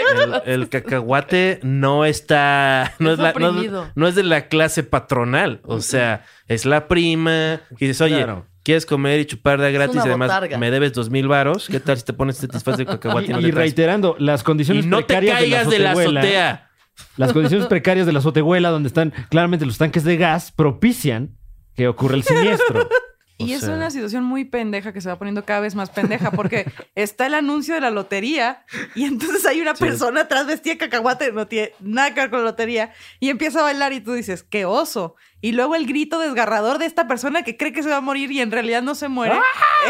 de 0.44 0.52
el, 0.52 0.60
el 0.62 0.68
cacahuate 0.68 1.58
no 1.62 2.04
está. 2.04 2.94
No 2.98 3.10
Es 3.10 3.18
es, 3.18 3.22
la- 3.22 3.32
no, 3.32 3.48
oprimido. 3.50 3.90
no 3.94 4.06
es 4.08 4.14
de 4.14 4.22
la 4.22 4.48
clase 4.48 4.82
patronal. 4.84 5.60
O 5.64 5.80
sea, 5.80 6.24
es 6.46 6.64
la 6.66 6.86
prima. 6.88 7.60
Que 7.76 7.86
dices, 7.88 8.00
oye, 8.02 8.16
Claro. 8.18 8.46
¿Quieres 8.62 8.86
comer 8.86 9.20
y 9.20 9.24
chupar 9.26 9.60
de 9.60 9.72
gratis? 9.72 9.96
Y 9.96 9.98
además, 10.00 10.28
botarga. 10.28 10.58
me 10.58 10.70
debes 10.70 10.92
dos 10.92 11.10
mil 11.10 11.28
varos. 11.28 11.68
¿Qué 11.68 11.80
tal 11.80 11.96
si 11.98 12.04
te 12.04 12.12
pones 12.12 12.36
satisfaz 12.38 12.76
del 12.76 12.86
cacahuate 12.86 13.26
y, 13.30 13.30
no 13.32 13.38
Y, 13.40 13.42
te 13.42 13.48
y 13.48 13.52
reiterando, 13.52 14.16
las 14.18 14.42
Y 14.42 14.44
condiciones 14.44 14.86
no 14.86 14.98
te 14.98 15.04
precarias 15.04 15.38
caigas 15.38 15.70
de 15.70 15.78
la 15.78 15.92
azotehuela- 15.94 16.20
azotea. 16.20 16.70
Las 17.16 17.32
condiciones 17.32 17.66
precarias 17.66 18.06
de 18.06 18.12
la 18.12 18.18
azotehuela, 18.18 18.68
donde 18.70 18.88
están 18.88 19.12
claramente 19.30 19.64
los 19.64 19.78
tanques 19.78 20.04
de 20.04 20.16
gas, 20.18 20.52
propician 20.52 21.36
que 21.74 21.88
ocurra 21.88 22.16
el 22.16 22.22
siniestro. 22.24 22.88
Y 23.40 23.52
O 23.52 23.56
es 23.56 23.62
sea- 23.62 23.74
una 23.74 23.90
situación 23.90 24.24
muy 24.24 24.44
pendeja 24.44 24.92
que 24.92 25.00
se 25.00 25.08
va 25.08 25.18
poniendo 25.18 25.44
cada 25.44 25.60
vez 25.60 25.74
más 25.74 25.90
pendeja 25.90 26.30
porque 26.30 26.64
está 26.94 27.26
el 27.26 27.34
anuncio 27.34 27.74
de 27.74 27.80
la 27.80 27.90
lotería 27.90 28.64
y 28.94 29.04
entonces 29.04 29.44
hay 29.46 29.60
una 29.60 29.74
persona 29.74 30.22
atrás 30.22 30.46
vestida 30.46 30.74
de 30.74 30.78
cacahuate, 30.78 31.32
no 31.32 31.46
tiene 31.46 31.72
nada 31.80 32.12
que 32.14 32.20
ver 32.20 32.30
con 32.30 32.40
la 32.40 32.46
lotería, 32.46 32.92
y 33.18 33.30
empieza 33.30 33.60
a 33.60 33.62
bailar 33.62 33.92
y 33.92 34.00
tú 34.00 34.12
dices, 34.12 34.42
¡qué 34.42 34.64
oso! 34.64 35.16
Y 35.40 35.52
luego 35.52 35.74
el 35.74 35.86
grito 35.86 36.18
desgarrador 36.18 36.78
de 36.78 36.86
esta 36.86 37.08
persona 37.08 37.42
que 37.42 37.56
cree 37.56 37.72
que 37.72 37.82
se 37.82 37.88
va 37.88 37.96
a 37.96 38.00
morir 38.02 38.30
y 38.30 38.40
en 38.40 38.50
realidad 38.50 38.82
no 38.82 38.94
se 38.94 39.08
muere. 39.08 39.34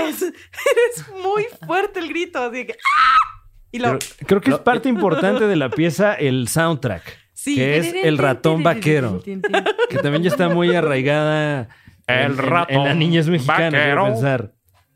Es, 0.06 0.22
es 0.22 1.08
muy 1.22 1.44
fuerte 1.66 1.98
el 2.00 2.08
grito, 2.08 2.42
así 2.42 2.66
que... 2.66 2.72
¡ah! 2.74 3.40
Y 3.72 3.78
lo, 3.78 3.98
Pero 3.98 4.26
creo 4.26 4.40
que 4.40 4.50
es 4.50 4.58
parte 4.58 4.88
importante 4.90 5.46
de 5.46 5.56
la 5.56 5.70
pieza 5.70 6.14
el 6.14 6.48
soundtrack, 6.48 7.18
Sí. 7.32 7.54
que 7.56 7.78
es 7.78 7.94
el 8.04 8.18
ratón 8.18 8.62
vaquero, 8.62 9.22
que 9.24 9.96
también 10.02 10.22
ya 10.22 10.28
está 10.28 10.48
muy 10.50 10.74
arraigada 10.74 11.68
El 12.10 12.32
en- 12.32 12.36
ratón 12.38 12.76
en 12.76 12.84
la 12.84 12.94
niñez 12.94 13.28
mexicana, 13.28 13.70
quiero 13.70 14.02
vaquero. 14.02 14.14
pensar. 14.14 14.52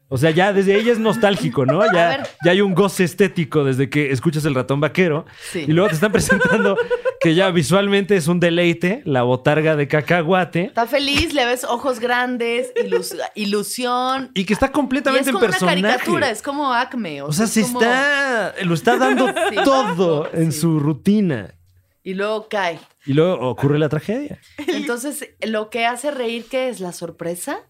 O 0.08 0.18
sea, 0.18 0.30
ya 0.30 0.52
desde 0.52 0.76
ella 0.78 0.92
es 0.92 0.98
nostálgico, 0.98 1.64
¿no? 1.66 1.80
Ya, 1.92 2.22
ya 2.44 2.50
hay 2.52 2.60
un 2.60 2.74
goce 2.74 3.04
estético 3.04 3.64
desde 3.64 3.88
que 3.90 4.12
escuchas 4.12 4.44
el 4.44 4.54
ratón 4.54 4.78
vaquero. 4.80 5.24
Sí. 5.50 5.64
Y 5.66 5.72
luego 5.72 5.88
te 5.88 5.94
están 5.94 6.12
presentando 6.12 6.76
que 7.20 7.34
ya 7.34 7.50
visualmente 7.50 8.14
es 8.14 8.28
un 8.28 8.38
deleite, 8.38 9.00
la 9.06 9.22
botarga 9.22 9.74
de 9.76 9.88
cacahuate. 9.88 10.64
Está 10.66 10.86
feliz, 10.86 11.32
le 11.32 11.46
ves 11.46 11.64
ojos 11.64 11.98
grandes, 12.00 12.72
ilus- 12.76 13.16
ilusión. 13.34 14.30
Y 14.34 14.44
que 14.44 14.52
está 14.52 14.66
Y 14.66 14.70
completamente 14.70 15.30
es 15.30 15.32
como 15.34 15.44
en 15.46 15.50
una 15.50 15.58
caricatura, 15.58 16.30
es 16.30 16.42
como 16.42 16.72
Acme. 16.72 17.22
O, 17.22 17.28
O 17.28 17.32
sea, 17.32 17.46
sea, 17.46 17.64
se 17.64 17.72
como- 17.72 17.80
está. 17.80 18.54
Lo 18.62 18.74
está 18.74 18.96
dando 18.98 19.26
Sí. 19.50 19.56
todo 19.64 20.28
en 20.32 20.52
Sí. 20.52 20.60
su 20.60 20.78
rutina. 20.78 21.54
Y 22.04 22.14
luego 22.14 22.48
cae. 22.48 22.78
Y 23.06 23.14
luego 23.14 23.40
ocurre 23.48 23.78
la 23.80 23.88
tragedia. 23.88 24.38
Entonces, 24.68 25.30
lo 25.40 25.70
que 25.70 25.86
hace 25.86 26.10
reír, 26.12 26.46
¿qué 26.48 26.68
es? 26.68 26.78
¿La 26.78 26.92
sorpresa? 26.92 27.62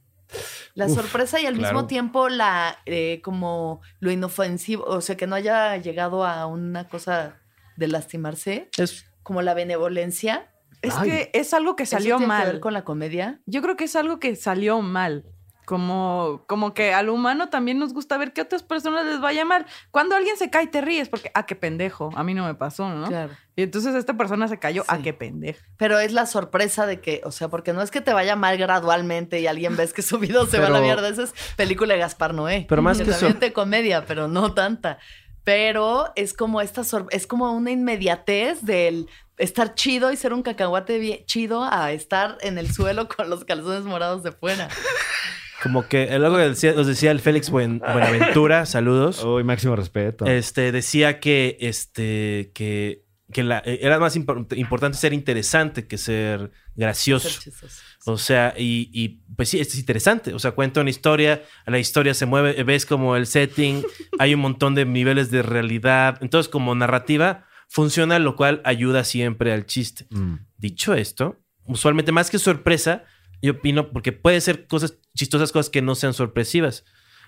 La 0.75 0.87
Uf, 0.87 0.95
sorpresa 0.95 1.41
y 1.41 1.47
al 1.47 1.55
claro. 1.55 1.73
mismo 1.75 1.87
tiempo 1.87 2.29
la 2.29 2.79
eh, 2.87 3.21
como 3.23 3.81
lo 4.01 4.11
inofensivo, 4.11 4.83
o 4.85 5.01
sea, 5.01 5.17
que 5.17 5.27
no 5.29 5.37
haya 5.37 5.77
llegado 5.77 6.25
a 6.25 6.47
una 6.47 6.89
cosa 6.89 7.41
de 7.77 7.87
lastimarse, 7.89 8.69
Es 8.77 9.07
como 9.23 9.41
la 9.43 9.55
benevolencia. 9.55 10.51
es 10.83 10.95
Ay. 10.97 11.09
que 11.11 11.31
es 11.33 11.55
algo 11.55 11.77
que 11.77 11.85
¿Eso 11.85 11.97
salió 11.97 12.19
que 12.19 12.27
mal. 12.27 12.47
ver 12.47 12.61
con 12.61 12.73
la 12.73 12.83
comedia? 12.85 13.41
Yo 13.47 13.63
creo 13.63 13.77
que 13.77 13.85
es 13.85 13.95
algo 13.95 14.19
que 14.19 14.35
salió 14.35 14.81
mal. 14.81 15.25
Como, 15.65 16.45
como 16.47 16.75
que 16.75 16.93
al 16.93 17.09
humano 17.09 17.49
también 17.49 17.79
nos 17.79 17.93
gusta 17.95 18.17
ver 18.19 18.33
que 18.33 18.41
a 18.41 18.45
otras 18.45 18.63
personas 18.63 19.05
les 19.07 19.21
vaya 19.21 19.45
mal. 19.45 19.65
Cuando 19.91 20.15
alguien 20.15 20.37
se 20.37 20.51
cae, 20.51 20.67
te 20.67 20.81
ríes 20.81 21.09
porque, 21.09 21.31
ah, 21.35 21.47
qué 21.47 21.57
pendejo. 21.57 22.11
A 22.15 22.23
mí 22.23 22.35
no 22.35 22.45
me 22.45 22.55
pasó, 22.55 22.89
¿no? 22.89 23.07
Claro. 23.09 23.33
Y 23.57 23.63
entonces 23.63 23.95
esta 23.95 24.15
persona 24.17 24.49
se 24.49 24.59
cayó, 24.59 24.85
ah, 24.89 24.97
Sí. 24.97 25.03
qué 25.05 25.13
pendejo. 25.15 25.61
Pero 25.77 25.99
es 25.99 26.13
la 26.13 26.27
sorpresa 26.27 26.87
de 26.87 27.01
que, 27.01 27.23
o 27.25 27.31
sea, 27.33 27.49
porque 27.49 27.73
no 27.73 27.83
es 27.83 27.91
que 27.91 28.01
te 28.01 28.13
vaya 28.13 28.37
mal 28.37 28.57
gradualmente 28.59 29.41
y 29.41 29.47
alguien 29.47 29.77
ves 29.77 29.93
que 29.93 30.03
su 30.03 30.19
vida 30.19 30.45
se 30.47 30.59
va 30.59 30.67
a 30.67 30.71
la 30.71 30.81
mierda. 30.81 31.09
Esa 31.09 31.23
es 31.23 31.35
película 31.57 31.95
de 31.95 32.01
Gaspar 32.01 32.35
Noé. 32.35 32.67
Pero 32.69 32.83
más 32.83 32.99
que 33.01 33.11
eso- 33.11 33.33
de 33.33 33.53
comedia, 33.53 34.05
pero 34.07 34.29
no 34.29 34.53
tanta. 34.55 34.99
Pero 35.45 36.11
es 36.17 36.33
como 36.35 36.61
esta 36.63 36.85
sor- 36.85 37.07
es 37.11 37.27
como 37.27 37.53
una 37.53 37.71
inmediatez 37.71 38.63
del 38.63 39.09
estar 39.37 39.75
chido 39.75 40.11
y 40.11 40.17
ser 40.17 40.33
un 40.33 40.43
cacahuate 40.43 40.99
bien 40.99 41.25
chido 41.27 41.65
a 41.65 41.93
estar 41.93 42.39
en 42.41 42.57
el 42.57 42.73
suelo 42.73 43.09
con 43.17 43.29
los 43.29 43.45
calzones 43.45 43.85
morados 43.85 44.23
de 44.23 44.33
fuera. 44.33 44.69
Como 45.65 45.89
que 45.89 46.09
algo 46.11 46.37
que 46.37 46.49
decía, 46.51 46.73
nos 46.75 46.87
decía 46.87 47.11
el 47.11 47.19
Félix 47.19 47.51
Buen- 47.51 47.81
Buenaventura, 47.81 48.65
saludos. 48.67 49.25
Uy, 49.25 49.43
máximo 49.43 49.75
respeto. 49.75 50.27
Este 50.27 50.71
decía 50.71 51.19
que 51.19 51.57
este 51.61 52.53
que, 52.55 53.03
que 53.33 53.43
la- 53.43 53.63
era 53.65 53.99
más 53.99 54.17
impor- 54.17 54.47
importante 54.57 54.97
ser 54.99 55.13
interesante 55.13 55.87
que 55.89 55.99
ser 55.99 56.53
gracioso. 56.77 57.29
Ser 57.29 57.43
chistoso. 57.43 57.83
O 58.07 58.19
sea, 58.19 58.55
y, 58.57 58.91
y, 58.93 59.23
pues 59.35 59.49
sí, 59.49 59.59
es 59.59 59.75
interesante. 59.79 60.35
O 60.35 60.39
sea, 60.39 60.51
cuenta 60.53 60.83
una 60.83 60.91
historia, 60.91 61.43
la 61.67 61.79
historia 61.79 62.13
se 62.13 62.27
mueve, 62.27 62.63
ves 62.63 62.85
como 62.85 63.17
el 63.17 63.27
setting, 63.27 63.83
hay 64.19 64.35
un 64.35 64.41
montón 64.41 64.75
de 64.75 64.85
niveles 64.85 65.31
de 65.31 65.41
realidad. 65.43 66.19
Entonces, 66.21 66.51
como 66.51 66.75
narrativa, 66.75 67.47
funciona, 67.67 68.19
lo 68.19 68.37
cual 68.37 68.61
ayuda 68.65 69.05
siempre 69.05 69.53
al 69.55 69.65
chiste. 69.65 70.07
Mm. 70.11 70.35
Dicho 70.59 70.93
esto, 70.95 71.41
usualmente 71.65 72.13
más 72.13 72.29
que 72.31 72.39
sorpresa, 72.39 73.05
yo 73.43 73.53
opino, 73.53 73.91
porque 73.91 74.13
puede 74.13 74.41
ser 74.41 74.67
cosas 74.67 74.99
chistosas, 75.15 75.53
cosas 75.53 75.71
que 75.71 75.83
no 75.83 75.95
sean 75.95 76.15
sorpresivas. 76.15 76.85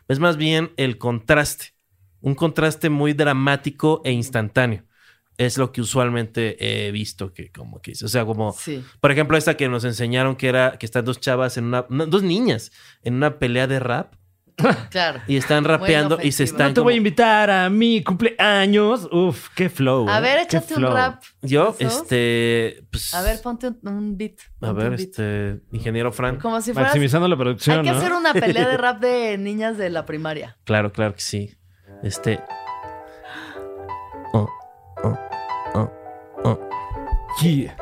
Es 0.09 0.19
más 0.19 0.37
bien 0.37 0.73
el 0.77 0.99
contraste. 0.99 1.75
Un 2.21 2.35
contraste 2.35 2.91
muy 2.91 3.13
dramático 3.13 4.01
e 4.05 4.13
instantáneo. 4.13 4.85
Es 5.39 5.59
lo 5.59 5.71
que 5.71 5.83
usualmente 5.83 6.87
he 6.87 6.91
visto 6.93 7.33
que 7.35 7.53
como 7.53 7.83
que, 7.83 7.93
o 7.93 8.09
sea, 8.09 8.25
como 8.25 8.53
Sí. 8.55 8.83
por 9.01 9.11
ejemplo, 9.11 9.37
esta 9.37 9.57
que 9.57 9.69
nos 9.69 9.85
enseñaron 9.85 10.35
que 10.37 10.49
era 10.49 10.79
que 10.79 10.87
están 10.87 11.05
dos 11.05 11.21
chavas 11.21 11.59
en 11.59 11.65
una, 11.65 11.85
no, 11.91 12.07
dos 12.07 12.23
niñas 12.23 12.73
en 13.03 13.15
una 13.15 13.39
pelea 13.39 13.67
de 13.67 13.79
rap 13.79 14.15
Claro. 14.91 15.21
y 15.27 15.37
están 15.37 15.65
rapeando 15.65 16.19
y 16.23 16.33
se 16.33 16.45
están 16.45 16.69
No 16.69 16.75
te 16.75 16.81
voy 16.81 16.95
a 16.95 16.97
invitar 16.97 17.51
a 17.51 17.69
mi 17.71 18.03
cumpleaños. 18.03 19.09
Uf, 19.13 19.49
qué 19.55 19.69
flow. 19.69 20.09
A 20.09 20.19
¿eh? 20.19 20.23
ver, 20.23 20.39
échate 20.39 20.75
un 20.77 20.83
rap. 20.83 21.23
yo 21.43 21.75
este 21.79 22.85
pues 22.91 23.13
A 23.15 23.23
ver, 23.23 23.41
ponte 23.43 23.69
un, 23.69 23.79
un 23.83 24.17
beat. 24.17 24.39
a 24.63 24.73
ver 24.73 24.91
beat. 24.91 25.01
este 25.01 25.61
ingeniero 25.73 26.11
Fran. 26.13 26.39
Como 26.39 26.61
si 26.61 26.73
fueras... 26.73 26.91
Maximizando 26.91 27.29
la 27.29 27.37
producción, 27.37 27.79
Hay 27.79 27.85
que 27.85 27.91
¿no? 27.91 27.99
hacer 27.99 28.13
una 28.13 28.33
pelea 28.33 28.69
de 28.69 28.77
rap 28.79 29.01
de 29.01 29.37
niñas 29.39 29.77
de 29.77 29.91
la 29.91 30.05
primaria. 30.07 30.57
Claro, 30.65 30.91
claro 30.93 31.15
que 31.15 31.21
sí. 31.21 31.55
Este 32.03 32.41
Oh, 34.33 34.49
oh, 35.05 35.19
oh, 35.75 35.91
oh. 36.45 36.59
Yeah. 37.43 37.77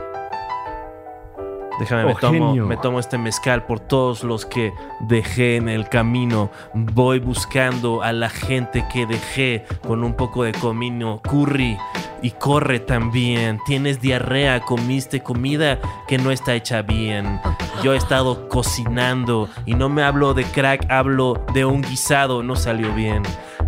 Déjame, 1.79 2.05
me 2.05 2.13
Oh, 2.13 2.17
tomo, 2.17 2.55
me 2.55 2.77
tomo 2.77 3.01
este 3.01 3.19
mezcal 3.19 3.65
por 3.67 3.81
todos 3.81 4.23
los 4.25 4.47
que 4.47 4.73
dejé 5.01 5.57
en 5.57 5.69
el 5.69 5.89
camino. 5.89 6.51
Voy 6.73 7.19
buscando 7.19 8.03
a 8.03 8.13
la 8.13 8.29
gente 8.29 8.85
que 8.93 9.07
dejé 9.07 9.65
con 9.87 10.05
un 10.05 10.15
poco 10.15 10.45
de 10.45 10.53
comino, 10.53 11.21
curry 11.23 11.77
y 12.23 12.31
corre 12.31 12.81
también. 12.81 13.59
Tienes 13.67 14.01
diarrea, 14.01 14.61
comiste 14.61 15.21
comida 15.21 15.79
que 16.07 16.19
no 16.19 16.31
está 16.31 16.55
hecha 16.55 16.83
bien. 16.83 17.41
Yo 17.83 17.93
he 17.93 17.97
estado 17.97 18.49
cocinando 18.49 19.49
y 19.67 19.75
no 19.75 19.89
me 19.89 20.03
hablo 20.03 20.33
de 20.33 20.45
crack, 20.45 20.91
hablo 20.91 21.45
de 21.53 21.65
un 21.65 21.83
guisado, 21.83 22.43
no 22.43 22.57
salió 22.57 22.95
bien. 22.95 23.23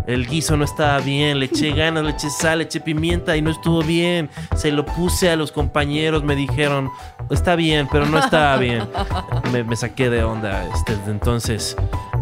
El 0.07 0.25
guiso 0.25 0.55
no 0.55 0.63
estaba 0.63 0.99
bien, 0.99 1.39
le 1.39 1.45
eché 1.45 1.73
ganas, 1.73 2.03
le 2.03 2.11
eché 2.11 2.29
sal, 2.29 2.59
le 2.59 2.63
eché 2.63 2.79
pimienta 2.79 3.35
y 3.35 3.41
no 3.41 3.51
estuvo 3.51 3.81
bien. 3.83 4.29
Se 4.55 4.71
lo 4.71 4.85
puse 4.85 5.29
a 5.29 5.35
los 5.35 5.51
compañeros, 5.51 6.23
me 6.23 6.35
dijeron, 6.35 6.89
está 7.29 7.55
bien, 7.57 7.87
pero 7.91 8.05
no 8.05 8.17
estaba 8.17 8.57
bien. 8.57 8.87
Me, 9.51 9.63
me 9.63 9.75
saqué 9.75 10.09
de 10.09 10.23
onda. 10.23 10.67
Este, 10.73 10.95
desde 10.95 11.11
entonces 11.11 11.75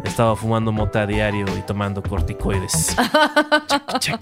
estaba 0.09 0.35
fumando 0.35 0.71
mota 0.71 1.01
a 1.01 1.07
diario 1.07 1.45
y 1.57 1.61
tomando 1.61 2.01
corticoides. 2.03 2.95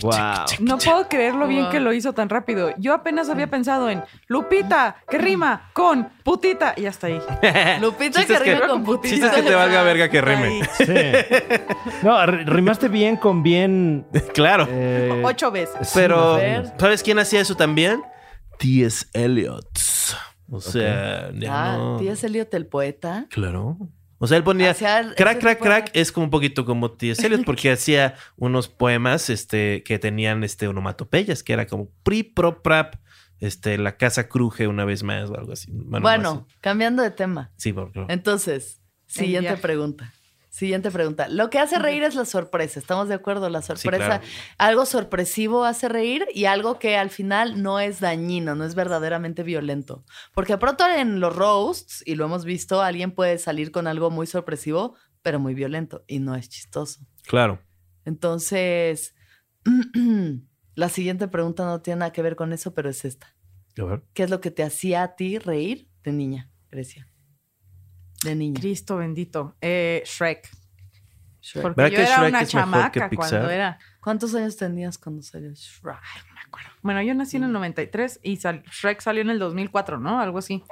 Wow. 0.02 0.14
No 0.60 0.78
puedo 0.78 1.08
creer 1.10 1.36
lo 1.36 1.48
bien 1.48 1.64
Wow. 1.64 1.72
que 1.72 1.80
lo 1.80 1.94
hizo 1.94 2.14
tan 2.14 2.30
rápido. 2.30 2.72
Yo 2.78 2.94
apenas 2.94 3.30
había 3.30 3.48
pensado 3.50 3.90
en 3.90 4.04
Lupita, 4.28 4.98
que 5.10 5.18
rima 5.18 5.70
con 5.74 6.10
putita, 6.24 6.74
y 6.78 6.86
hasta 6.86 7.08
ahí. 7.08 7.20
Lupita 7.82 8.20
Chistes 8.20 8.40
que 8.40 8.44
que- 8.46 8.56
rima 8.56 8.68
con 8.68 8.84
putita. 8.84 9.10
Chistes 9.16 9.32
que 9.32 9.42
te 9.42 9.56
valga 9.56 9.84
verga 9.84 10.10
que 10.10 10.22
rime. 10.22 10.62
Sí. 10.78 10.94
No, 12.04 12.26
rimaste 12.26 12.88
bien 12.88 13.18
con 13.18 13.44
bien. 13.44 14.06
claro. 14.34 14.68
eh, 14.70 15.22
Ocho 15.26 15.52
veces. 15.52 15.92
Pero. 15.94 16.40
¿sabes 16.78 17.04
quién 17.04 17.20
hacía 17.20 17.42
eso 17.42 17.56
también? 17.56 18.02
T.S. 18.60 19.06
Eliot. 19.14 19.68
O 20.52 20.62
sea, 20.62 21.32
ya 21.34 21.74
Ah, 21.74 21.78
no- 21.78 21.98
T.S. 21.98 22.26
Eliot, 22.28 22.54
el 22.54 22.68
poeta. 22.68 23.26
Claro. 23.30 23.78
O 24.24 24.28
sea, 24.28 24.38
él 24.38 24.44
ponía 24.46 24.70
el- 24.72 25.16
crack, 25.16 25.40
crack, 25.42 25.60
de- 25.60 25.66
crack. 25.66 25.92
Es 25.92 26.14
como 26.14 26.24
un 26.24 26.30
poquito 26.30 26.64
como 26.64 26.94
T.S. 26.94 27.26
Eliot 27.28 27.44
porque 27.46 27.70
hacía 27.72 28.16
unos 28.38 28.70
poemas 28.70 29.30
este, 29.30 29.84
que 29.84 30.00
tenían 30.00 30.46
este, 30.46 30.66
onomatopeyas, 30.70 31.44
que 31.44 31.52
era 31.52 31.68
como 31.68 31.90
pri, 32.04 32.24
pro, 32.24 32.64
prap. 32.64 32.96
Este, 33.42 33.78
la 33.78 33.98
casa 33.98 34.30
cruje 34.30 34.70
una 34.70 34.86
vez 34.86 35.04
más 35.04 35.30
o 35.30 35.38
algo 35.38 35.52
así. 35.52 35.70
Bueno, 35.74 36.48
cambiando 36.62 37.04
de 37.04 37.12
tema. 37.12 37.52
Sí, 37.58 37.74
por 37.74 37.92
favor. 37.92 38.10
Entonces, 38.10 38.82
siguiente 39.08 39.58
pregunta. 39.58 40.14
Siguiente 40.54 40.92
pregunta. 40.92 41.28
Lo 41.30 41.50
que 41.50 41.58
hace 41.58 41.80
reír 41.80 42.04
es 42.04 42.14
la 42.14 42.26
sorpresa. 42.26 42.80
¿Estamos 42.80 43.08
de 43.08 43.16
acuerdo? 43.16 43.50
La 43.50 43.64
sorpresa. 43.64 44.20
claro. 44.20 44.24
Algo 44.60 44.86
sorpresivo 44.86 45.66
hace 45.66 45.90
reír 45.90 46.28
y 46.32 46.46
algo 46.46 46.78
que 46.78 46.96
al 46.96 47.10
final 47.10 47.64
no 47.64 47.80
es 47.80 48.00
dañino, 48.00 48.54
no 48.54 48.64
es 48.64 48.76
verdaderamente 48.76 49.42
violento. 49.42 50.06
Porque 50.36 50.54
de 50.54 50.60
pronto 50.60 50.86
en 50.88 51.20
los 51.20 51.36
roasts, 51.36 52.04
y 52.06 52.14
lo 52.14 52.26
hemos 52.26 52.46
visto, 52.46 52.84
alguien 52.84 53.14
puede 53.14 53.40
salir 53.40 53.72
con 53.72 53.88
algo 53.88 54.12
muy 54.12 54.28
sorpresivo, 54.28 54.96
pero 55.24 55.40
muy 55.40 55.56
violento 55.56 56.04
y 56.06 56.20
no 56.20 56.36
es 56.36 56.50
chistoso. 56.50 57.00
Claro. 57.24 57.60
Entonces, 58.06 59.16
la 60.76 60.90
siguiente 60.90 61.28
pregunta 61.30 61.66
no 61.66 61.82
tiene 61.82 62.02
nada 62.02 62.12
que 62.14 62.22
ver 62.22 62.36
con 62.36 62.54
eso, 62.54 62.76
pero 62.76 62.92
es 62.92 63.06
esta. 63.06 63.36
A 63.80 63.86
ver. 63.86 64.04
¿Qué 64.14 64.22
es 64.22 64.30
lo 64.30 64.40
que 64.40 64.52
te 64.52 64.62
hacía 64.62 65.02
a 65.02 65.16
ti 65.16 65.40
reír 65.40 65.90
de 66.04 66.12
niña, 66.12 66.52
Grecia? 66.70 67.10
De 68.24 68.36
niña. 68.36 68.60
Cristo 68.60 68.98
bendito. 68.98 69.56
Eh, 69.62 70.04
Shrek. 70.06 70.50
Shrek. 71.42 71.62
Porque 71.62 71.82
¿Verdad 71.82 71.98
yo 71.98 72.04
era 72.04 72.18
Shrek 72.18 72.30
una 72.30 72.46
chamaca 72.46 73.10
cuando 73.10 73.50
era. 73.50 73.80
¿Cuántos 74.02 74.34
años 74.36 74.56
tenías 74.58 74.98
cuando 74.98 75.22
salió 75.22 75.52
Shrek? 75.54 75.96
Ay, 76.02 76.22
no 76.28 76.34
me 76.36 76.42
acuerdo. 76.42 76.70
Bueno, 76.82 77.02
yo 77.02 77.14
nací 77.14 77.38
en 77.38 77.44
el 77.44 77.52
93 77.52 78.20
y 78.24 78.38
sal- 78.38 78.64
Shrek 78.72 79.02
salió 79.02 79.22
en 79.22 79.30
el 79.30 79.40
2004, 79.40 80.00
¿no? 80.00 80.20
Algo 80.20 80.38
así. 80.40 80.64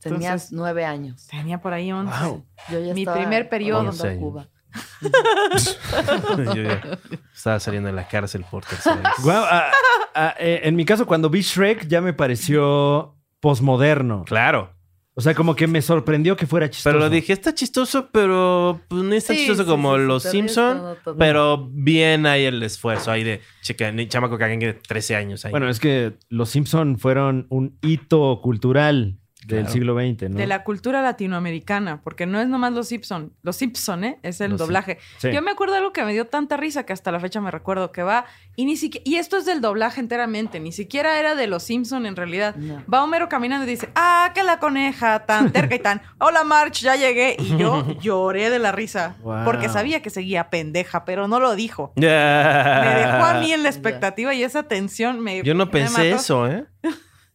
Tenías 0.00 0.22
Entonces- 0.24 0.52
nueve 0.52 0.84
años. 0.84 1.26
Tenía 1.28 1.60
por 1.60 1.72
ahí 1.72 1.90
11. 1.92 2.24
Wow. 2.24 2.46
Yo 2.70 2.80
ya 2.80 2.94
Mi 2.94 3.02
estaba 3.02 3.16
primer 3.18 3.48
periodo. 3.48 3.80
yendo 3.82 3.90
a 3.90 4.06
11 4.06 4.08
años. 4.08 4.20
Cuba. 4.20 4.48
Yo 6.54 6.62
ya 6.62 6.98
estaba 7.34 7.58
saliendo 7.60 7.86
de 7.88 7.94
la 7.94 8.06
cárcel 8.08 8.44
por 8.50 8.64
tercera 8.64 8.96
vez. 8.96 9.12
Guau, 9.22 9.44
ah, 9.48 9.70
ah, 10.14 10.34
eh, 10.38 10.60
en 10.64 10.76
mi 10.76 10.84
caso, 10.84 11.06
cuando 11.06 11.30
vi 11.30 11.40
Shrek, 11.40 11.86
ya 11.88 12.00
me 12.00 12.12
pareció 12.12 13.16
posmoderno. 13.40 14.24
Claro. 14.24 14.75
O 15.18 15.22
sea, 15.22 15.34
como 15.34 15.56
que 15.56 15.66
me 15.66 15.80
sorprendió 15.80 16.36
que 16.36 16.46
fuera 16.46 16.68
chistoso. 16.68 16.90
Pero 16.92 16.98
lo 16.98 17.08
dije, 17.08 17.32
está 17.32 17.54
chistoso, 17.54 18.10
pero 18.12 18.82
pues, 18.88 19.02
no 19.02 19.14
está 19.14 19.32
Sí, 19.32 19.38
chistoso 19.40 19.62
sí, 19.62 19.68
como 19.68 19.96
sí, 19.96 20.02
los 20.04 20.22
Simpson. 20.24 20.76
todo, 20.78 20.94
todo. 20.96 21.16
Pero 21.16 21.68
bien 21.72 22.26
hay 22.26 22.44
el 22.44 22.62
esfuerzo 22.62 23.10
ahí 23.10 23.24
de 23.24 23.40
chica, 23.62 23.90
ni- 23.92 24.08
chamaco 24.08 24.36
que 24.36 24.44
de 24.66 24.74
13 24.74 25.16
años 25.16 25.44
ahí. 25.46 25.52
Bueno, 25.52 25.70
es 25.70 25.80
que 25.80 26.12
los 26.28 26.50
Simpson 26.50 26.98
fueron 26.98 27.46
un 27.48 27.78
hito 27.80 28.40
cultural 28.42 29.16
del 29.46 29.60
Claro. 29.60 29.72
siglo 29.72 29.94
XX, 29.94 30.30
¿no? 30.30 30.36
De 30.38 30.46
la 30.48 30.64
cultura 30.64 31.02
latinoamericana, 31.02 32.00
porque 32.02 32.26
no 32.26 32.40
es 32.40 32.48
nomás 32.48 32.72
los 32.72 32.88
Simpson. 32.88 33.32
Los 33.42 33.54
Simpson, 33.56 34.02
¿eh? 34.04 34.18
Es 34.24 34.40
el 34.40 34.50
Los 34.50 34.58
doblaje. 34.58 34.98
Sí. 35.18 35.30
Yo 35.32 35.40
me 35.40 35.52
acuerdo 35.52 35.74
de 35.74 35.78
algo 35.78 35.92
que 35.92 36.02
me 36.04 36.12
dio 36.12 36.26
tanta 36.26 36.56
risa 36.56 36.84
que 36.84 36.92
hasta 36.92 37.12
la 37.12 37.20
fecha 37.20 37.40
me 37.40 37.50
recuerdo 37.52 37.92
que 37.92 38.02
va 38.02 38.24
y 38.56 38.64
ni 38.64 38.76
siquiera 38.76 39.02
y 39.06 39.16
esto 39.16 39.36
es 39.36 39.44
del 39.46 39.60
doblaje 39.60 40.00
enteramente, 40.00 40.58
ni 40.58 40.72
siquiera 40.72 41.20
era 41.20 41.34
de 41.36 41.46
los 41.46 41.62
Simpson 41.62 42.06
en 42.06 42.16
realidad. 42.16 42.56
No. 42.56 42.82
Va 42.92 43.04
Homero 43.04 43.28
caminando 43.28 43.64
y 43.66 43.70
dice, 43.70 43.88
"Ah, 43.94 44.32
que 44.34 44.42
la 44.42 44.58
coneja 44.58 45.26
tan 45.26 45.52
terca 45.52 45.74
y 45.76 45.78
tan, 45.78 46.02
hola 46.18 46.42
March, 46.42 46.80
ya 46.80 46.96
llegué." 46.96 47.36
Y 47.38 47.56
yo 47.56 47.86
lloré 48.00 48.50
de 48.50 48.58
la 48.58 48.72
risa 48.72 49.16
Wow. 49.22 49.44
porque 49.44 49.68
sabía 49.68 50.02
que 50.02 50.10
seguía 50.10 50.50
pendeja, 50.50 51.04
pero 51.04 51.28
no 51.28 51.38
lo 51.38 51.54
dijo. 51.54 51.92
Me 51.96 52.06
dejó 52.06 53.24
a 53.24 53.38
mí 53.40 53.52
en 53.52 53.62
la 53.62 53.68
expectativa 53.68 54.34
y 54.34 54.42
esa 54.42 54.64
tensión 54.64 55.20
me 55.20 55.42
Yo 55.42 55.54
no 55.54 55.66
me 55.66 55.72
pensé 55.72 56.10
mató. 56.10 56.20
eso, 56.20 56.46
¿eh? 56.50 56.64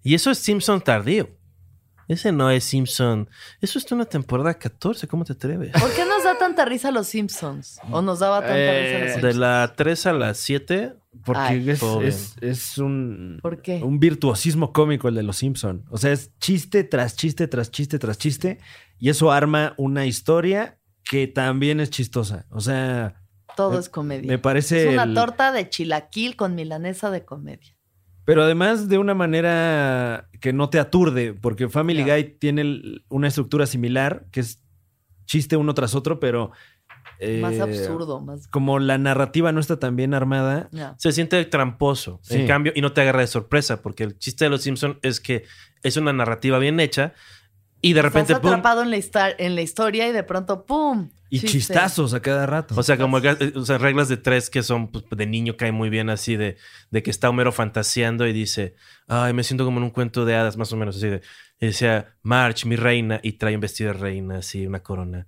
Y 0.03 0.15
eso 0.15 0.31
es 0.31 0.39
Simpson 0.39 0.81
tardío. 0.81 1.29
Ese 2.07 2.31
no 2.31 2.49
es 2.49 2.63
Simpson. 2.63 3.29
Eso 3.61 3.79
es 3.79 3.85
de 3.85 3.95
una 3.95 4.05
temporada 4.05 4.53
14. 4.53 5.07
¿Cómo 5.07 5.23
te 5.25 5.33
atreves? 5.33 5.71
¿Por 5.71 5.93
qué 5.93 6.03
nos 6.05 6.23
da 6.23 6.37
tanta 6.37 6.65
risa 6.65 6.91
los 6.91 7.07
Simpsons? 7.07 7.79
¿O 7.91 8.01
nos 8.01 8.19
daba 8.19 8.39
tanta 8.41 8.57
Eh, 8.57 8.81
risa 8.81 8.99
los 8.99 9.07
De 9.07 9.11
Simpsons? 9.21 9.35
la 9.37 9.73
3 9.75 10.05
a 10.07 10.13
la 10.13 10.33
7. 10.33 10.93
Porque 11.25 11.41
Ay, 11.41 11.69
es, 11.69 11.79
todo 11.81 12.01
es- 12.01 12.35
es 12.39 12.77
un, 12.77 13.39
¿Por 13.41 13.61
qué? 13.61 13.81
un 13.83 13.99
virtuosismo 13.99 14.71
cómico 14.71 15.09
el 15.09 15.15
de 15.15 15.23
los 15.23 15.35
Simpson. 15.37 15.83
O 15.89 15.97
sea, 15.97 16.13
es 16.13 16.31
chiste 16.39 16.85
tras 16.85 17.15
chiste 17.17 17.47
tras 17.49 17.69
chiste 17.69 17.99
tras 17.99 18.17
chiste. 18.17 18.59
Y 18.97 19.09
eso 19.09 19.29
arma 19.31 19.73
una 19.77 20.05
historia 20.05 20.79
que 21.03 21.27
también 21.27 21.81
es 21.81 21.89
chistosa. 21.89 22.45
O 22.49 22.61
sea, 22.61 23.21
Todo 23.57 23.71
me- 23.71 23.79
es 23.79 23.89
comedia. 23.89 24.27
me 24.31 24.37
parece... 24.39 24.87
es 24.87 24.93
una 24.93 25.03
el- 25.03 25.13
torta 25.13 25.51
de 25.51 25.67
chilaquil 25.69 26.37
con 26.37 26.55
milanesa 26.55 27.11
de 27.11 27.25
comedia. 27.25 27.75
Pero 28.31 28.43
además 28.43 28.87
de 28.87 28.97
una 28.97 29.13
manera 29.13 30.29
que 30.39 30.53
no 30.53 30.69
te 30.69 30.79
aturde, 30.79 31.33
porque 31.33 31.67
Family. 31.67 32.03
Guy 32.03 32.23
tiene 32.39 33.03
una 33.09 33.27
estructura 33.27 33.65
similar, 33.65 34.25
que 34.31 34.39
es 34.39 34.61
chiste 35.25 35.57
uno 35.57 35.73
tras 35.73 35.95
otro, 35.95 36.21
pero 36.21 36.51
Más 37.41 37.55
eh, 37.55 37.61
absurdo, 37.61 38.21
más... 38.21 38.47
Como 38.47 38.79
la 38.79 38.97
narrativa 38.97 39.51
no 39.51 39.59
está 39.59 39.79
tan 39.79 39.97
bien 39.97 40.13
armada. 40.13 40.69
Se 40.97 41.11
siente 41.11 41.43
tramposo. 41.43 42.21
Sí. 42.23 42.35
En 42.37 42.47
cambio, 42.47 42.71
y 42.73 42.79
no 42.79 42.93
te 42.93 43.01
agarra 43.01 43.19
de 43.19 43.27
sorpresa, 43.27 43.81
porque 43.81 44.05
el 44.05 44.17
chiste 44.17 44.45
de 44.45 44.49
los 44.49 44.61
Simpson 44.61 44.97
es 45.01 45.19
que 45.19 45.43
es 45.83 45.97
una 45.97 46.13
narrativa 46.13 46.57
bien 46.57 46.79
hecha 46.79 47.13
y 47.81 47.91
de 47.91 48.01
repente, 48.01 48.31
Estás 48.31 48.39
¡pum! 48.39 48.51
atrapado 48.51 48.83
en 48.83 48.91
la, 48.91 48.97
en 49.39 49.55
la 49.55 49.61
historia 49.61 50.07
y 50.07 50.13
de 50.13 50.23
pronto, 50.23 50.65
¡pum! 50.65 51.09
Y 51.33 51.39
Chiste. 51.39 51.57
chistazos 51.59 52.13
a 52.13 52.21
cada 52.21 52.45
rato. 52.45 52.75
O 52.77 52.83
sea, 52.83 52.97
como 52.97 53.17
el 53.17 53.23
ga- 53.23 53.55
o 53.55 53.65
sea, 53.65 53.77
reglas 53.77 54.09
de 54.09 54.17
tres 54.17 54.49
que 54.49 54.61
son 54.63 54.89
pues, 54.89 55.05
de 55.09 55.25
niño 55.25 55.55
cae 55.55 55.71
muy 55.71 55.89
bien 55.89 56.09
así 56.09 56.35
de, 56.35 56.57
de 56.89 57.01
que 57.03 57.09
está 57.09 57.29
Homero 57.29 57.51
fantaseando 57.53 58.27
y 58.27 58.33
dice, 58.33 58.75
ay, 59.07 59.31
me 59.33 59.43
siento 59.43 59.63
como 59.63 59.77
en 59.77 59.85
un 59.85 59.89
cuento 59.91 60.25
de 60.25 60.35
hadas, 60.35 60.57
más 60.57 60.71
o 60.73 60.75
menos 60.77 60.97
así 60.97 61.07
de. 61.07 61.21
Y 61.61 61.67
decía, 61.67 62.15
March, 62.21 62.65
mi 62.65 62.75
reina, 62.75 63.19
y 63.23 63.33
trae 63.33 63.55
un 63.55 63.61
vestido 63.61 63.93
de 63.93 63.99
reina, 63.99 64.39
así, 64.39 64.67
una 64.67 64.81
corona. 64.83 65.25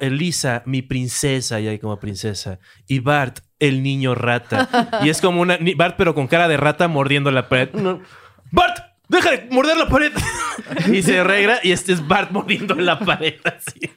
Elisa, 0.00 0.62
mi 0.66 0.82
princesa, 0.82 1.60
y 1.60 1.68
ahí 1.68 1.78
como 1.78 2.00
princesa. 2.00 2.58
Y 2.88 2.98
Bart, 2.98 3.38
el 3.60 3.82
niño 3.82 4.14
rata. 4.14 4.68
y 5.04 5.08
es 5.08 5.20
como 5.20 5.40
una. 5.40 5.58
Bart, 5.76 5.94
pero 5.96 6.14
con 6.14 6.26
cara 6.26 6.48
de 6.48 6.56
rata 6.56 6.88
mordiendo 6.88 7.30
la 7.30 7.48
pared. 7.48 7.70
No. 7.74 8.00
¡Bart! 8.50 8.87
¡Deja 9.08 9.30
de 9.30 9.48
morder 9.50 9.76
la 9.76 9.88
pared! 9.88 10.12
y 10.92 11.02
se 11.02 11.20
arregla 11.20 11.60
y 11.62 11.72
este 11.72 11.92
es 11.92 12.06
Bart 12.06 12.30
mordiendo 12.30 12.74
la 12.74 12.98
pared 12.98 13.34
así. 13.44 13.90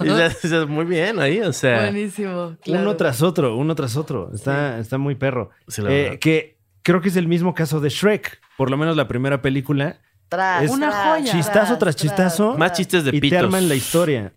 Y 0.00 0.06
ya- 0.06 0.28
ya- 0.42 0.66
muy 0.66 0.84
bien 0.84 1.18
ahí, 1.18 1.40
o 1.40 1.52
sea. 1.52 1.82
Buenísimo. 1.82 2.56
claro. 2.62 2.82
Uno 2.82 2.96
tras 2.96 3.22
otro, 3.22 3.56
uno 3.56 3.74
tras 3.74 3.96
otro. 3.96 4.30
Está, 4.34 4.78
está 4.78 4.98
muy 4.98 5.14
perro. 5.14 5.50
Sí, 5.68 5.82
Eh, 5.86 6.18
que 6.20 6.58
creo 6.82 7.00
que 7.00 7.08
es 7.08 7.16
el 7.16 7.28
mismo 7.28 7.54
caso 7.54 7.80
de 7.80 7.88
Shrek. 7.90 8.40
Por 8.56 8.70
lo 8.70 8.76
menos 8.76 8.96
la 8.96 9.08
primera 9.08 9.40
película. 9.42 10.00
Tras, 10.28 10.62
Es 10.64 10.70
una 10.70 10.90
joya. 10.92 11.32
Chistazo 11.32 11.76
tras 11.78 11.96
chistazo. 11.96 12.56
Más 12.56 12.72
chistes 12.72 13.04
de 13.04 13.10
y 13.16 13.20
te 13.20 13.36
arman 13.36 13.68
la 13.68 13.74
historia. 13.74 14.32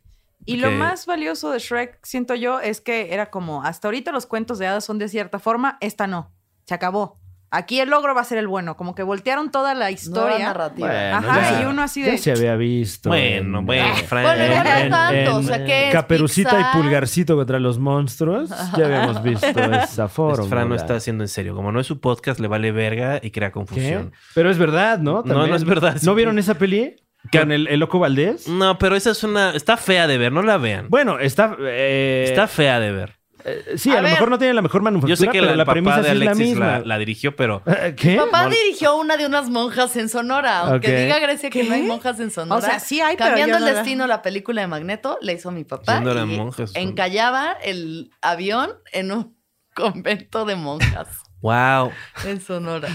Y 0.46 0.58
lo 0.58 0.72
más 0.72 1.06
valioso 1.06 1.52
de 1.52 1.60
Shrek, 1.60 2.00
siento 2.04 2.36
yo, 2.36 2.60
es 2.60 2.82
que 2.82 3.14
era 3.14 3.30
como, 3.30 3.64
hasta 3.64 3.88
ahorita 3.88 4.12
los 4.12 4.26
cuentos 4.26 4.60
de 4.60 4.68
hadas 4.68 4.84
son 4.84 4.98
de 4.98 5.08
cierta 5.08 5.40
forma, 5.40 5.78
esta 5.80 6.06
no. 6.08 6.34
Se 6.66 6.74
acabó. 6.74 7.20
Aquí 7.56 7.80
el 7.80 7.90
logro 7.90 8.16
va 8.16 8.22
a 8.22 8.24
ser 8.24 8.40
el 8.40 8.48
bueno. 8.48 8.76
Como 8.76 8.96
que 8.96 9.04
voltearon 9.04 9.52
toda 9.52 9.74
la 9.74 9.86
Nueva 9.86 9.92
historia. 9.92 10.40
narrativa. 10.40 10.88
Bueno, 10.88 11.18
Ajá, 11.18 11.52
ya- 11.52 11.62
y 11.62 11.66
uno 11.66 11.84
así 11.84 12.04
Ya 12.04 12.12
de... 12.12 12.18
se 12.18 12.32
había 12.32 12.56
visto. 12.56 13.10
Bueno, 13.10 13.60
en- 13.60 13.66
bueno, 13.66 13.96
Fran. 14.08 14.24
Bueno, 14.24 14.44
no 14.64 14.70
en- 14.80 14.90
tanto, 14.90 15.36
o 15.38 15.44
sea, 15.44 15.56
es 15.66 15.94
Caperucita 15.94 16.50
Pixar. 16.50 16.76
y 16.76 16.82
Pulgarcito 16.82 17.36
contra 17.36 17.60
los 17.60 17.78
monstruos. 17.80 18.50
Ya 18.78 18.86
habíamos 18.86 19.22
visto 19.22 19.48
esa 19.84 20.08
fórmula. 20.08 20.50
Fran 20.50 20.68
no 20.70 20.76
está 20.76 20.96
haciendo 20.96 21.24
en 21.24 21.28
serio. 21.28 21.56
Como 21.56 21.72
no 21.72 21.80
es 21.80 21.88
su 21.88 22.00
podcast, 22.00 22.40
le 22.40 22.48
vale 22.48 22.72
verga 22.72 23.20
y 23.22 23.32
crea 23.32 23.50
¿Qué? 23.50 23.54
confusión. 23.54 24.14
Pero 24.34 24.50
es 24.50 24.58
verdad, 24.58 24.98
¿no? 25.00 25.22
No, 25.24 25.46
no 25.48 25.56
es 25.56 25.64
verdad. 25.64 25.98
¿No 26.04 26.16
vieron 26.16 26.40
esa 26.40 26.56
peli? 26.56 26.96
¿Qué? 27.32 27.40
¿Con 27.40 27.52
el, 27.54 27.68
el 27.68 27.80
Loco 27.80 28.00
Valdés? 28.00 28.48
No, 28.50 28.78
pero 28.78 28.96
esa 28.98 29.12
es 29.12 29.24
una. 29.24 29.52
Está 29.52 29.78
fea 29.78 30.08
de 30.08 30.18
ver, 30.18 30.32
no 30.34 30.42
la 30.42 30.58
vean. 30.58 30.88
Bueno, 30.90 31.20
está... 31.20 31.56
eh, 31.60 32.26
Está 32.28 32.48
fea 32.48 32.80
de 32.82 32.92
ver. 32.92 33.16
Eh, 33.46 33.74
sí, 33.78 33.90
A 33.90 33.94
a, 33.94 33.96
lo 33.98 34.04
ver. 34.04 34.12
mejor 34.14 34.30
no 34.30 34.38
tiene 34.38 34.54
la 34.54 34.62
mejor 34.62 34.82
manufactura, 34.82 35.10
Yo 35.12 35.16
sé 35.18 35.26
que 35.28 35.32
pero 35.40 35.46
la, 35.46 35.56
la, 35.56 35.62
el 35.64 35.66
papá 35.66 35.72
premisa 35.74 35.98
de 35.98 36.04
sí 36.04 36.10
es 36.12 36.18
la 36.20 36.26
Alexis 36.32 36.48
misma. 36.50 36.66
la, 36.66 36.80
la 36.86 36.98
dirigió, 36.98 37.36
pero. 37.36 37.62
Eh, 37.66 37.94
¿Qué? 37.98 38.16
Papá 38.16 38.44
No- 38.44 38.50
dirigió 38.50 38.96
una 38.98 39.18
de 39.18 39.26
unas 39.26 39.50
monjas 39.50 39.96
en 39.98 40.10
Sonora. 40.10 40.60
Aunque 40.60 40.96
diga 41.04 41.20
Grecia 41.20 41.50
que 41.50 41.62
¿Qué? 41.62 41.68
no 41.68 41.76
hay 41.76 41.84
monjas 41.84 42.20
en 42.20 42.32
Sonora. 42.32 42.58
O 42.58 42.62
sea, 42.62 42.80
sí 42.80 43.02
hay, 43.02 43.16
pero 43.18 43.30
Cambiando 43.30 43.60
yo 43.60 43.66
el 43.66 43.72
no 43.72 43.78
destino, 43.78 44.08
la 44.08 44.22
película 44.22 44.62
de 44.62 44.68
Magneto, 44.68 45.18
la 45.22 45.32
hizo 45.34 45.52
mi 45.52 45.64
papá. 45.64 45.94
¿Quién 45.94 46.04
no 46.06 46.12
eran 46.12 46.32
y 46.32 46.38
monjas? 46.38 46.72
Encallaba 46.76 47.52
el 47.64 48.12
avión 48.22 48.72
en 48.92 49.12
un 49.12 49.38
convento 49.76 50.46
de 50.46 50.56
monjas 50.56 51.08
¡Wow! 51.42 51.92
en 52.26 52.40
Sonora. 52.40 52.88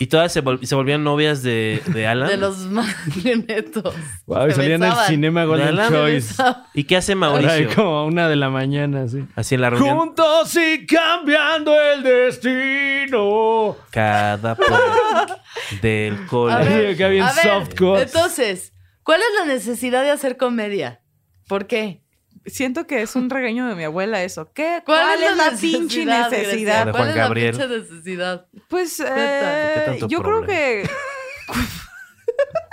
Y 0.00 0.06
todas 0.06 0.32
se, 0.32 0.44
vol- 0.44 0.62
se 0.64 0.74
volvían 0.76 1.02
novias 1.02 1.42
de, 1.42 1.82
de 1.86 2.06
Alan. 2.06 2.28
De 2.28 2.36
los 2.36 2.58
magnetos. 2.66 3.94
Wow, 4.26 4.46
y 4.46 4.50
Se 4.50 4.56
salía 4.56 4.74
en 4.76 4.82
el 4.84 4.88
besaban. 4.90 5.08
Cinema 5.08 5.44
Golden 5.44 5.68
Alan. 5.68 5.90
Choice. 5.92 6.34
¿Y 6.74 6.84
qué 6.84 6.96
hace 6.96 7.12
Ahora 7.14 7.30
Mauricio? 7.48 7.74
como 7.74 8.06
una 8.06 8.28
de 8.28 8.36
la 8.36 8.48
mañana, 8.48 9.08
sí. 9.08 9.24
Así 9.34 9.56
en 9.56 9.62
la 9.62 9.70
reunión. 9.70 9.98
Juntos 9.98 10.56
y 10.56 10.86
cambiando 10.86 11.74
el 11.80 12.02
destino. 12.04 13.76
Cada 13.90 14.54
puerta 14.54 15.42
del 15.82 16.14
A 16.14 16.26
cole. 16.28 16.54
Así 16.54 16.68
ver, 16.72 16.96
que 16.96 17.08
ver, 17.08 17.24
softcore. 17.42 18.02
entonces, 18.02 18.72
¿cuál 19.02 19.20
es 19.20 19.26
la 19.40 19.52
necesidad 19.52 20.02
de 20.02 20.10
hacer 20.10 20.36
comedia? 20.36 21.00
¿Por 21.48 21.66
qué? 21.66 22.02
Siento 22.50 22.86
que 22.86 23.02
es 23.02 23.16
un 23.16 23.30
regaño 23.30 23.66
de 23.68 23.74
mi 23.74 23.84
abuela 23.84 24.22
eso. 24.22 24.50
¿Qué? 24.52 24.82
¿Cuál, 24.84 25.02
¿Cuál, 25.02 25.22
es 25.22 25.36
la, 25.36 25.50
pinche 25.58 26.04
necesidad? 26.04 26.86
De 26.86 26.92
¿Cuál 26.92 27.08
es 27.08 27.16
la 27.16 27.32
pinche 27.32 27.68
necesidad? 27.68 28.46
Pues 28.68 29.00
eh, 29.00 29.04
¿Qué 29.06 29.80
tanto 29.86 30.08
yo 30.08 30.22
creo 30.22 30.44
que... 30.46 30.88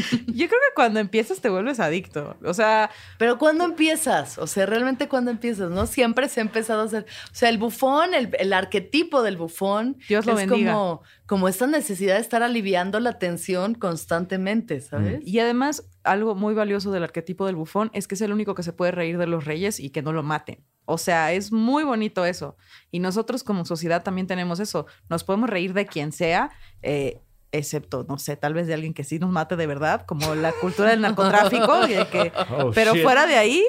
yo 0.26 0.48
creo 0.48 0.48
que 0.48 0.74
cuando 0.74 1.00
empiezas 1.00 1.40
te 1.40 1.48
vuelves 1.48 1.80
adicto. 1.80 2.36
O 2.44 2.54
sea, 2.54 2.90
Pero 3.18 3.38
¿cuándo 3.38 3.64
empiezas? 3.64 4.38
O 4.38 4.46
sea, 4.46 4.66
realmente 4.66 5.08
¿cuándo 5.08 5.30
empiezas? 5.30 5.70
¿No? 5.70 5.86
Siempre 5.86 6.28
se 6.28 6.40
ha 6.40 6.42
empezado 6.42 6.82
a 6.82 6.84
hacer... 6.84 7.06
O 7.30 7.34
sea, 7.34 7.48
el 7.48 7.58
bufón, 7.58 8.14
el, 8.14 8.30
el 8.38 8.52
arquetipo 8.52 9.22
del 9.22 9.36
bufón... 9.36 9.98
Dios 10.08 10.26
lo 10.26 10.38
es 10.38 10.48
bendiga. 10.48 10.72
Como, 10.72 11.02
como 11.26 11.48
esta 11.48 11.66
necesidad 11.66 12.14
de 12.14 12.20
estar 12.20 12.42
aliviando 12.42 13.00
la 13.00 13.18
tensión 13.18 13.74
constantemente, 13.74 14.80
¿sabes? 14.80 15.20
y 15.24 15.38
además 15.38 15.84
algo 16.02 16.34
muy 16.34 16.54
valioso 16.54 16.90
del 16.92 17.04
arquetipo 17.04 17.46
del 17.46 17.56
bufón 17.56 17.90
es 17.92 18.08
que 18.08 18.14
es 18.14 18.20
el 18.20 18.32
único 18.32 18.54
que 18.54 18.62
se 18.62 18.72
puede 18.72 18.92
reír 18.92 19.18
de 19.18 19.26
los 19.26 19.44
reyes 19.44 19.80
y 19.80 19.90
que 19.90 20.02
no 20.02 20.12
lo 20.12 20.22
maten. 20.22 20.64
O 20.86 20.98
sea, 20.98 21.32
es 21.32 21.52
muy 21.52 21.84
bonito 21.84 22.24
eso. 22.24 22.56
Y 22.90 22.98
nosotros 22.98 23.44
como 23.44 23.64
sociedad 23.64 24.02
también 24.02 24.26
tenemos 24.26 24.58
eso. 24.58 24.86
Nos 25.08 25.22
podemos 25.22 25.48
reír 25.48 25.72
de 25.72 25.86
quien 25.86 26.10
sea, 26.10 26.50
eh, 26.82 27.20
excepto, 27.52 28.04
no 28.08 28.18
sé, 28.18 28.36
tal 28.36 28.54
vez 28.54 28.66
de 28.66 28.74
alguien 28.74 28.94
que 28.94 29.04
sí 29.04 29.18
nos 29.18 29.30
mate 29.30 29.56
de 29.56 29.66
verdad, 29.66 30.04
como 30.06 30.34
la 30.34 30.52
cultura 30.52 30.90
del 30.90 31.00
narcotráfico. 31.00 31.86
y 31.88 31.94
de 31.94 32.06
que, 32.08 32.32
Oh, 32.50 32.70
pero 32.74 32.94
shit. 32.94 33.02
fuera 33.02 33.26
de 33.26 33.36
ahí, 33.36 33.64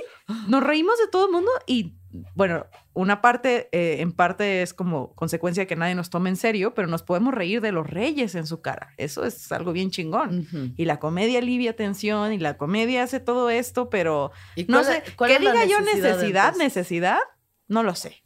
nos 0.47 0.63
reímos 0.63 0.97
de 0.99 1.07
todo 1.07 1.25
el 1.25 1.31
mundo 1.31 1.51
y, 1.67 1.95
bueno, 2.35 2.65
una 2.93 3.21
parte, 3.21 3.69
eh, 3.71 4.01
en 4.01 4.11
parte 4.11 4.61
es 4.61 4.73
como 4.73 5.13
consecuencia 5.15 5.63
de 5.63 5.67
que 5.67 5.75
nadie 5.75 5.95
nos 5.95 6.09
tome 6.09 6.29
en 6.29 6.35
serio, 6.35 6.73
pero 6.73 6.87
nos 6.87 7.03
podemos 7.03 7.33
reír 7.33 7.61
de 7.61 7.71
los 7.71 7.89
reyes 7.89 8.35
en 8.35 8.45
su 8.45 8.61
cara. 8.61 8.93
Eso 8.97 9.23
es 9.25 9.51
algo 9.51 9.71
bien 9.71 9.91
chingón. 9.91 10.47
Y 10.77 10.85
la 10.85 10.99
comedia 10.99 11.39
alivia 11.39 11.75
tensión 11.75 12.33
y 12.33 12.37
la 12.37 12.57
comedia 12.57 13.03
hace 13.03 13.19
todo 13.19 13.49
esto, 13.49 13.89
pero 13.89 14.31
¿Y 14.55 14.65
no 14.65 14.81
cuál 15.15 15.31
sé, 15.31 15.39
la 15.39 15.39
diga 15.39 15.65
yo 15.65 15.79
necesidad, 15.81 16.55
necesidad, 16.55 17.19
no 17.67 17.81
lo 17.83 17.95
sé. 17.95 18.23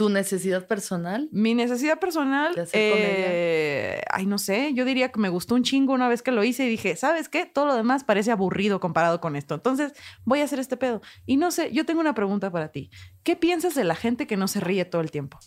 ¿Tu 0.00 0.08
necesidad 0.08 0.66
personal? 0.66 1.28
Mi 1.30 1.52
necesidad 1.52 2.00
personal, 2.00 2.54
¿De 2.54 2.62
hacer 2.62 2.80
eh, 2.82 4.00
ay, 4.10 4.24
no 4.24 4.38
sé, 4.38 4.72
yo 4.72 4.86
diría 4.86 5.12
que 5.12 5.20
me 5.20 5.28
gustó 5.28 5.54
un 5.54 5.62
chingo 5.62 5.92
una 5.92 6.08
vez 6.08 6.22
que 6.22 6.32
lo 6.32 6.42
hice 6.42 6.64
y 6.64 6.70
dije, 6.70 6.96
¿sabes 6.96 7.28
qué? 7.28 7.44
Todo 7.44 7.66
lo 7.66 7.74
demás 7.74 8.02
parece 8.02 8.30
aburrido 8.30 8.80
comparado 8.80 9.20
con 9.20 9.36
esto. 9.36 9.56
Entonces, 9.56 9.92
voy 10.24 10.40
a 10.40 10.44
hacer 10.44 10.58
este 10.58 10.78
pedo. 10.78 11.02
Y 11.26 11.36
no 11.36 11.50
sé, 11.50 11.70
yo 11.74 11.84
tengo 11.84 12.00
una 12.00 12.14
pregunta 12.14 12.50
para 12.50 12.68
ti. 12.72 12.88
¿Qué 13.24 13.36
piensas 13.36 13.74
de 13.74 13.84
la 13.84 13.94
gente 13.94 14.26
que 14.26 14.38
no 14.38 14.48
se 14.48 14.60
ríe 14.60 14.86
todo 14.86 15.02
el 15.02 15.10
tiempo? 15.10 15.38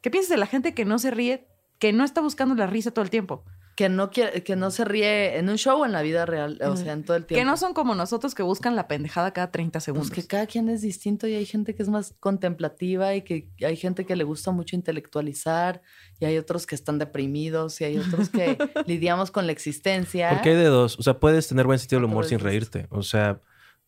¿Qué 0.00 0.10
piensas 0.10 0.30
de 0.30 0.38
la 0.38 0.46
gente 0.46 0.74
que 0.74 0.84
no 0.84 0.98
se 0.98 1.12
ríe, 1.12 1.46
que 1.78 1.92
no 1.92 2.02
está 2.02 2.20
buscando 2.20 2.56
la 2.56 2.66
risa 2.66 2.90
todo 2.90 3.04
el 3.04 3.10
tiempo? 3.10 3.44
Que 3.76 3.88
no, 3.88 4.10
quiere, 4.10 4.44
que 4.44 4.54
no 4.54 4.70
se 4.70 4.84
ríe 4.84 5.36
en 5.36 5.48
un 5.48 5.56
show 5.58 5.80
o 5.80 5.84
en 5.84 5.90
la 5.90 6.02
vida 6.02 6.26
real, 6.26 6.60
o 6.62 6.76
sea, 6.76 6.92
en 6.92 7.02
todo 7.02 7.16
el 7.16 7.26
tiempo. 7.26 7.40
Que 7.40 7.44
no 7.44 7.56
son 7.56 7.74
como 7.74 7.96
nosotros 7.96 8.32
que 8.34 8.44
buscan 8.44 8.76
la 8.76 8.86
pendejada 8.86 9.32
cada 9.32 9.50
30 9.50 9.72
Pues 9.72 9.84
segundos. 9.84 10.10
que 10.12 10.24
cada 10.26 10.46
quien 10.46 10.68
es 10.68 10.80
distinto 10.80 11.26
y 11.26 11.34
hay 11.34 11.44
gente 11.44 11.74
que 11.74 11.82
es 11.82 11.88
más 11.88 12.14
contemplativa 12.20 13.14
y 13.16 13.22
que 13.22 13.48
hay 13.64 13.76
gente 13.76 14.06
que 14.06 14.14
le 14.14 14.22
gusta 14.22 14.52
mucho 14.52 14.76
intelectualizar 14.76 15.82
y 16.20 16.24
hay 16.24 16.38
otros 16.38 16.66
que 16.66 16.74
están 16.76 16.98
deprimidos 16.98 17.80
y 17.80 17.84
hay 17.84 17.98
otros 17.98 18.28
que 18.28 18.56
lidiamos 18.86 19.30
con 19.32 19.46
la 19.46 19.52
existencia. 19.52 20.30
Porque 20.30 20.50
hay 20.50 20.56
de 20.56 20.66
dos. 20.66 20.98
O 20.98 21.02
sea, 21.02 21.18
puedes 21.18 21.48
tener 21.48 21.66
buen 21.66 21.78
sentido 21.80 22.00
del 22.00 22.10
humor 22.10 22.26
sin 22.26 22.38
reírte. 22.38 22.86
O 22.90 23.02
sea, 23.02 23.40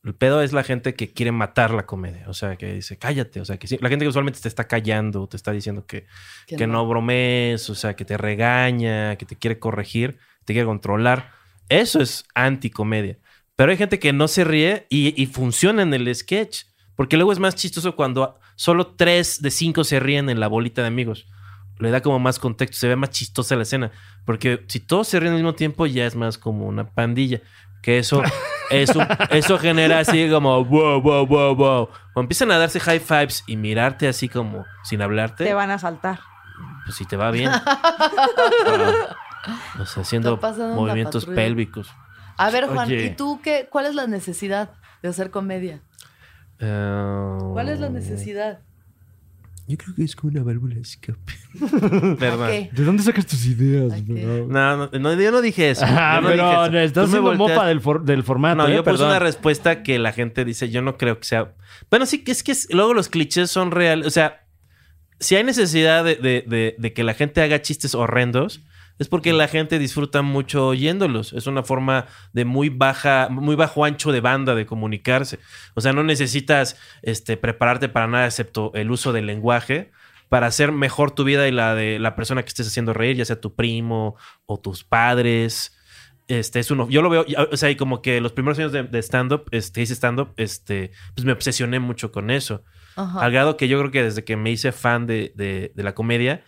el 0.06 0.14
pedo 0.14 0.40
es 0.40 0.52
la 0.52 0.62
gente 0.62 0.94
que 0.94 1.12
quiere 1.12 1.32
matar 1.32 1.72
la 1.72 1.84
comedia. 1.84 2.24
O 2.28 2.34
sea, 2.34 2.56
que 2.56 2.72
dice, 2.74 2.96
cállate. 2.96 3.40
O 3.40 3.44
sea, 3.44 3.58
que 3.58 3.66
sí- 3.66 3.78
la 3.80 3.88
gente 3.88 4.04
que 4.04 4.08
usualmente 4.08 4.40
te 4.40 4.48
está 4.48 4.68
callando, 4.68 5.26
te 5.26 5.36
está 5.36 5.50
diciendo 5.52 5.84
que, 5.86 6.06
que, 6.46 6.66
no. 6.66 6.86
bromees, 6.86 7.68
o 7.70 7.74
sea, 7.74 7.94
que 7.96 8.04
te 8.04 8.16
regaña, 8.16 9.16
que 9.16 9.26
te 9.26 9.36
quiere 9.36 9.58
corregir, 9.58 10.18
te 10.44 10.52
quiere 10.52 10.66
controlar. 10.66 11.32
Eso 11.68 12.00
es 12.00 12.24
anticomedia. 12.34 13.18
Pero 13.56 13.72
hay 13.72 13.76
gente 13.76 13.98
que 13.98 14.12
no 14.12 14.28
se 14.28 14.44
ríe 14.44 14.86
y, 14.88 15.20
y 15.20 15.26
funciona 15.26 15.82
en 15.82 15.92
el 15.92 16.14
sketch. 16.14 16.64
Porque 16.94 17.16
luego 17.16 17.32
es 17.32 17.38
más 17.38 17.56
chistoso 17.56 17.96
cuando 17.96 18.38
solo 18.54 18.86
tres 18.94 19.42
de 19.42 19.50
cinco 19.50 19.84
se 19.84 20.00
ríen 20.00 20.30
en 20.30 20.40
la 20.40 20.46
bolita 20.48 20.82
de 20.82 20.88
amigos. 20.88 21.26
Le 21.78 21.90
da 21.90 22.00
como 22.00 22.18
más 22.18 22.38
contexto, 22.38 22.76
se 22.78 22.88
ve 22.88 22.96
más 22.96 23.10
chistosa 23.10 23.54
la 23.56 23.62
escena. 23.64 23.90
Porque 24.24 24.64
si 24.68 24.80
todos 24.80 25.08
se 25.08 25.20
ríen 25.20 25.32
al 25.32 25.38
mismo 25.40 25.54
tiempo, 25.54 25.86
ya 25.86 26.06
es 26.06 26.14
más 26.14 26.38
como 26.38 26.66
una 26.66 26.88
pandilla. 26.88 27.42
Que 27.82 27.98
eso, 27.98 28.22
eso, 28.70 29.00
eso 29.30 29.58
genera 29.58 30.00
así 30.00 30.28
como 30.30 30.64
wow, 30.64 31.00
wow, 31.00 31.26
wow, 31.26 31.54
wow. 31.54 31.86
Cuando 32.12 32.22
empiezan 32.26 32.50
a 32.50 32.58
darse 32.58 32.80
high 32.80 33.00
fives 33.00 33.44
y 33.46 33.56
mirarte 33.56 34.08
así 34.08 34.28
como 34.28 34.64
sin 34.84 35.02
hablarte, 35.02 35.44
Te 35.44 35.54
van 35.54 35.70
a 35.70 35.78
saltar. 35.78 36.20
pues 36.84 36.96
si 36.96 37.04
te 37.04 37.16
va 37.16 37.30
bien. 37.30 37.50
o 39.80 39.86
sea, 39.86 40.02
haciendo 40.02 40.38
movimientos 40.74 41.26
pélvicos. 41.26 41.90
A 42.36 42.50
ver, 42.50 42.66
Juan, 42.66 42.88
Oye. 42.88 43.06
¿y 43.06 43.16
tú 43.16 43.40
qué? 43.42 43.68
¿Cuál 43.70 43.86
es 43.86 43.94
la 43.94 44.06
necesidad 44.06 44.70
de 45.02 45.08
hacer 45.08 45.30
comedia? 45.30 45.80
Eh, 46.58 47.38
¿Cuál 47.52 47.68
es 47.68 47.80
la 47.80 47.88
necesidad? 47.88 48.60
Yo 49.68 49.76
creo 49.76 49.94
que 49.96 50.04
es 50.04 50.14
como 50.14 50.30
una 50.30 50.44
válvula 50.44 50.76
de 50.76 50.82
escape. 50.82 51.18
¿De 52.72 52.84
dónde 52.84 53.02
sacas 53.02 53.26
tus 53.26 53.44
ideas? 53.46 54.06
Bro? 54.06 54.46
No, 54.48 54.76
no, 54.76 54.90
no, 54.98 55.20
yo 55.20 55.30
no 55.32 55.40
dije 55.40 55.70
eso. 55.70 55.84
Ah, 55.88 56.16
Yo 56.16 56.20
no 56.22 56.28
pero 56.28 56.42
dije 56.44 56.62
eso. 56.62 56.70
no, 56.70 56.78
estás 56.78 56.92
Tú 56.92 57.10
me 57.10 57.18
haciendo 57.18 57.30
volteas- 57.44 57.56
mofa 57.56 57.66
del, 57.66 57.80
for- 57.80 58.04
del 58.04 58.22
formato. 58.22 58.56
No, 58.62 58.68
eh, 58.68 58.74
yo 58.76 58.84
puse 58.84 58.92
perdón. 58.92 59.08
una 59.10 59.18
respuesta 59.18 59.82
que 59.82 59.98
la 59.98 60.12
gente 60.12 60.44
dice, 60.44 60.68
yo 60.70 60.82
no 60.82 60.96
creo 60.96 61.18
que 61.18 61.26
sea... 61.26 61.54
Bueno, 61.90 62.06
sí, 62.06 62.22
que 62.22 62.30
es 62.32 62.42
que 62.44 62.52
es- 62.52 62.68
luego 62.72 62.94
los 62.94 63.08
clichés 63.08 63.50
son 63.50 63.70
reales. 63.72 64.06
O 64.06 64.10
sea, 64.10 64.46
si 65.18 65.34
hay 65.34 65.42
necesidad 65.44 66.04
de, 66.04 66.14
de- 66.16 66.44
de- 66.46 66.76
de 66.78 66.92
que 66.92 67.02
la 67.02 67.14
gente 67.14 67.42
haga 67.42 67.60
chistes 67.60 67.94
horrendos, 67.96 68.60
es 68.98 69.08
porque 69.08 69.32
la 69.32 69.48
gente 69.48 69.78
disfruta 69.78 70.22
mucho 70.22 70.68
oyéndolos. 70.68 71.32
Es 71.32 71.46
una 71.46 71.62
forma 71.62 72.06
de 72.32 72.44
muy 72.44 72.68
baja, 72.68 73.28
muy 73.30 73.54
bajo 73.56 73.84
ancho 73.84 74.12
de 74.12 74.20
banda 74.20 74.54
de 74.54 74.66
comunicarse. 74.66 75.38
O 75.74 75.80
sea, 75.80 75.92
no 75.92 76.02
necesitas 76.02 76.78
este, 77.02 77.36
prepararte 77.36 77.88
para 77.88 78.06
nada 78.06 78.26
excepto 78.26 78.72
el 78.74 78.90
uso 78.90 79.12
del 79.12 79.26
lenguaje 79.26 79.90
para 80.28 80.46
hacer 80.48 80.72
mejor 80.72 81.12
tu 81.12 81.22
vida 81.24 81.46
y 81.46 81.52
la 81.52 81.74
de 81.74 81.98
la 81.98 82.16
persona 82.16 82.42
que 82.42 82.48
estés 82.48 82.66
haciendo 82.66 82.92
reír, 82.92 83.16
ya 83.16 83.24
sea 83.24 83.40
tu 83.40 83.54
primo 83.54 84.16
o 84.46 84.58
tus 84.58 84.82
padres. 84.82 85.72
Este 86.28 86.58
es 86.58 86.70
uno. 86.72 86.88
Yo 86.90 87.02
lo 87.02 87.08
veo, 87.10 87.24
o 87.52 87.56
sea, 87.56 87.70
y 87.70 87.76
como 87.76 88.02
que 88.02 88.20
los 88.20 88.32
primeros 88.32 88.58
años 88.58 88.72
de, 88.72 88.82
de 88.82 88.98
stand-up, 88.98 89.44
este, 89.52 89.82
hice 89.82 89.94
stand-up, 89.94 90.32
este, 90.36 90.90
pues 91.14 91.24
me 91.24 91.30
obsesioné 91.32 91.78
mucho 91.78 92.10
con 92.10 92.30
eso. 92.32 92.64
Ajá. 92.96 93.20
Al 93.20 93.30
grado 93.30 93.56
que 93.56 93.68
yo 93.68 93.78
creo 93.78 93.92
que 93.92 94.02
desde 94.02 94.24
que 94.24 94.36
me 94.36 94.50
hice 94.50 94.72
fan 94.72 95.06
de, 95.06 95.32
de- 95.36 95.70
de 95.76 95.82
la 95.84 95.94
comedia, 95.94 96.42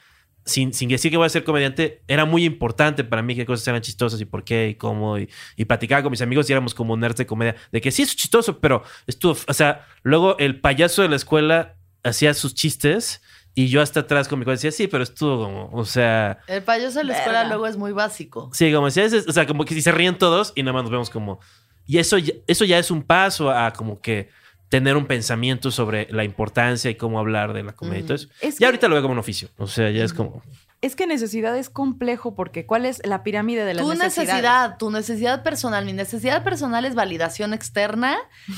sin, 0.49 0.73
sin 0.73 0.89
decir 0.89 1.11
que 1.11 1.17
voy 1.17 1.27
a 1.27 1.29
ser 1.29 1.45
comediante, 1.45 2.03
era 2.09 2.25
muy 2.25 2.45
importante 2.45 3.05
para 3.05 3.23
mí 3.23 3.37
qué 3.37 3.47
cosas 3.47 3.69
eran 3.69 3.81
chistosas 3.83 4.21
y 4.21 4.25
por 4.25 4.43
qué 4.45 4.71
y 4.71 4.75
cómo. 4.75 5.19
Y, 5.19 5.29
y 5.57 5.65
platicaba 5.67 6.03
con 6.03 6.11
mis 6.11 6.23
amigos 6.23 6.49
y 6.49 6.53
éramos 6.53 6.75
como 6.75 6.97
nerds 6.97 7.17
de 7.19 7.27
comedia. 7.27 7.55
De 7.71 7.81
que 7.81 7.91
sí 7.93 8.03
es 8.03 8.17
chistoso, 8.17 8.59
pero 8.59 8.83
estuvo. 9.07 9.37
O 9.47 9.53
sea, 9.55 9.87
luego 10.03 10.37
el 10.39 10.61
payaso 10.61 11.03
de 11.03 11.09
la 11.09 11.17
escuela 11.17 11.77
hacía 12.03 12.35
sus 12.35 12.55
chistes 12.55 13.23
y 13.55 13.69
yo 13.69 13.83
hasta 13.83 14.01
atrás 14.01 14.29
con 14.29 14.39
mi 14.39 14.45
cosa 14.45 14.53
decía, 14.53 14.71
sí, 14.73 14.89
pero 14.89 15.03
estuvo 15.05 15.45
como. 15.45 15.71
O 15.73 15.85
sea. 15.85 16.39
El 16.47 16.63
payaso 16.63 16.99
de 16.99 17.05
la 17.05 17.17
escuela 17.19 17.45
luego 17.45 17.67
es 17.67 17.77
muy 17.77 17.93
básico. 17.93 18.51
Sí, 18.53 18.73
como 18.73 18.87
decía, 18.87 19.05
es- 19.05 19.27
o 19.29 19.33
sea, 19.33 19.47
como 19.47 19.65
que 19.65 19.75
si 19.75 19.83
se 19.83 19.93
ríen 19.93 20.17
todos 20.19 20.53
y 20.57 20.63
nada 20.63 20.73
más 20.73 20.83
nos 20.83 20.91
vemos 20.91 21.11
como. 21.11 21.41
Y 21.87 21.99
eso, 21.99 22.17
eso 22.47 22.65
ya 22.65 22.79
es 22.79 22.91
un 22.91 23.03
paso 23.03 23.51
a 23.51 23.73
como 23.73 24.01
que 24.01 24.29
tener 24.69 24.97
un 24.97 25.07
pensamiento 25.07 25.71
sobre 25.71 26.09
la 26.11 26.25
importancia 26.25 26.91
y 26.91 26.95
cómo 26.97 27.19
hablar 27.19 27.53
de 27.53 27.63
la 27.63 27.73
comedia 27.73 28.01
y 28.01 28.03
todo 28.03 28.15
eso. 28.15 28.29
Es 28.41 28.55
Ya 28.55 28.59
que- 28.59 28.65
ahorita 28.67 28.89
lo 28.89 28.95
veo 28.95 29.03
como 29.03 29.13
un 29.13 29.19
oficio. 29.19 29.49
O 29.59 29.67
sea, 29.67 29.91
ya 29.91 30.05
es 30.05 30.13
como. 30.13 30.43
Es 30.81 30.95
que 30.95 31.07
necesidad 31.09 31.57
es 31.57 31.71
complejo 31.71 32.37
porque 32.37 32.65
¿cuál 32.65 32.87
es 32.87 33.01
la 33.05 33.25
pirámide 33.25 33.65
de 33.65 33.75
las 33.75 33.83
Tu 33.85 33.89
necesidades? 33.95 34.29
necesidad, 34.29 34.77
tu 34.79 34.91
necesidad 34.93 35.43
personal. 35.43 35.85
Mi 35.85 35.93
necesidad 35.93 36.45
personal 36.45 36.85
es 36.85 36.95
validación 36.95 37.53
externa, 37.53 38.17